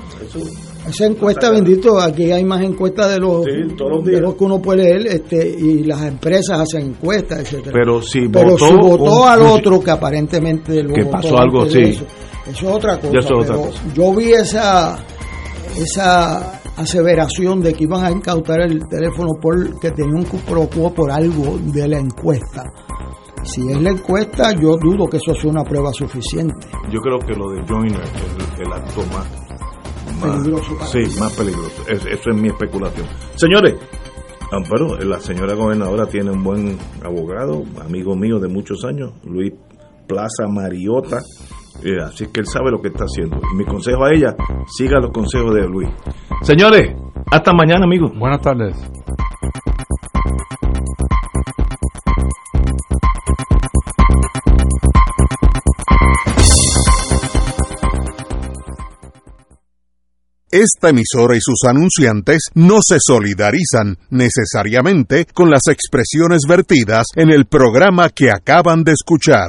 esa 0.87 1.07
encuesta, 1.07 1.51
bendito, 1.51 1.99
aquí 1.99 2.31
hay 2.31 2.45
más 2.45 2.62
encuestas 2.62 3.12
de 3.12 3.19
los, 3.19 3.47
de 3.47 4.21
los 4.21 4.35
que 4.35 4.45
uno 4.45 4.61
puede 4.61 4.83
leer 4.83 5.07
este, 5.07 5.49
y 5.49 5.83
las 5.85 6.03
empresas 6.03 6.61
hacen 6.61 6.89
encuestas, 6.89 7.41
etcétera 7.41 7.73
Pero 7.73 8.03
si 8.03 8.29
pero 8.29 8.51
votó, 8.51 8.67
si 8.67 8.75
votó 8.75 9.27
al 9.27 9.41
otro 9.41 9.81
que 9.81 9.91
aparentemente 9.93 10.85
que 10.95 11.07
pasó 11.07 11.39
algo, 11.39 11.65
sí. 11.71 11.85
Eso, 11.85 12.05
eso, 12.51 12.69
es 12.69 12.75
otra 12.75 12.99
cosa. 12.99 13.12
pero 13.12 13.71
Yo 13.95 14.15
vi 14.15 14.33
esa 14.33 14.99
esa 15.75 16.60
aseveración 16.81 17.61
de 17.61 17.73
que 17.74 17.85
iban 17.85 18.05
a 18.05 18.11
incautar 18.11 18.61
el 18.61 18.86
teléfono 18.89 19.31
porque 19.40 19.90
tenía 19.90 20.16
un 20.16 20.24
quo 20.24 20.94
por 20.94 21.11
algo 21.11 21.59
de 21.59 21.89
la 21.89 21.98
encuesta. 21.98 22.65
Si 23.43 23.61
es 23.70 23.81
la 23.81 23.90
encuesta, 23.90 24.52
yo 24.52 24.77
dudo 24.77 25.09
que 25.09 25.16
eso 25.16 25.35
sea 25.35 25.51
una 25.51 25.65
prueba 25.65 25.93
suficiente. 25.93 26.69
Yo 26.90 27.01
creo 27.01 27.19
que 27.19 27.35
lo 27.35 27.51
de 27.51 27.62
Joyner 27.66 28.02
es 28.02 28.61
el, 28.61 28.73
acto 28.73 29.02
más, 29.12 29.27
peligroso. 30.20 30.77
Sí, 30.86 31.19
más 31.19 31.32
peligroso. 31.32 31.82
eso 31.89 32.31
es 32.31 32.36
mi 32.36 32.48
especulación. 32.48 33.07
Señores, 33.36 33.77
Amparo, 34.52 34.97
la 34.98 35.20
señora 35.20 35.55
gobernadora 35.55 36.07
tiene 36.07 36.32
un 36.32 36.43
buen 36.43 36.78
abogado, 37.02 37.62
amigo 37.82 38.16
mío 38.16 38.39
de 38.39 38.48
muchos 38.48 38.85
años, 38.85 39.12
Luis 39.24 39.52
Plaza 40.07 40.48
Mariota 40.48 41.20
eh, 41.82 41.97
así 42.02 42.27
que 42.27 42.40
él 42.40 42.47
sabe 42.47 42.70
lo 42.70 42.81
que 42.81 42.89
está 42.89 43.05
haciendo. 43.05 43.40
Mi 43.57 43.65
consejo 43.65 44.05
a 44.05 44.12
ella, 44.12 44.36
siga 44.66 45.01
los 45.01 45.11
consejos 45.12 45.55
de 45.55 45.66
Luis. 45.66 45.89
Señores, 46.43 46.97
hasta 47.31 47.53
mañana, 47.53 47.85
amigos. 47.85 48.12
Buenas 48.19 48.41
tardes. 48.41 48.75
Esta 60.53 60.91
emisora 60.91 61.37
y 61.37 61.41
sus 61.41 61.62
anunciantes 61.69 62.51
no 62.55 62.79
se 62.83 62.97
solidarizan 62.99 63.97
necesariamente 64.11 65.25
con 65.27 65.49
las 65.49 65.69
expresiones 65.69 66.41
vertidas 66.49 67.07
en 67.15 67.31
el 67.31 67.47
programa 67.47 68.09
que 68.11 68.31
acaban 68.31 68.83
de 68.83 68.93
escuchar. 68.93 69.49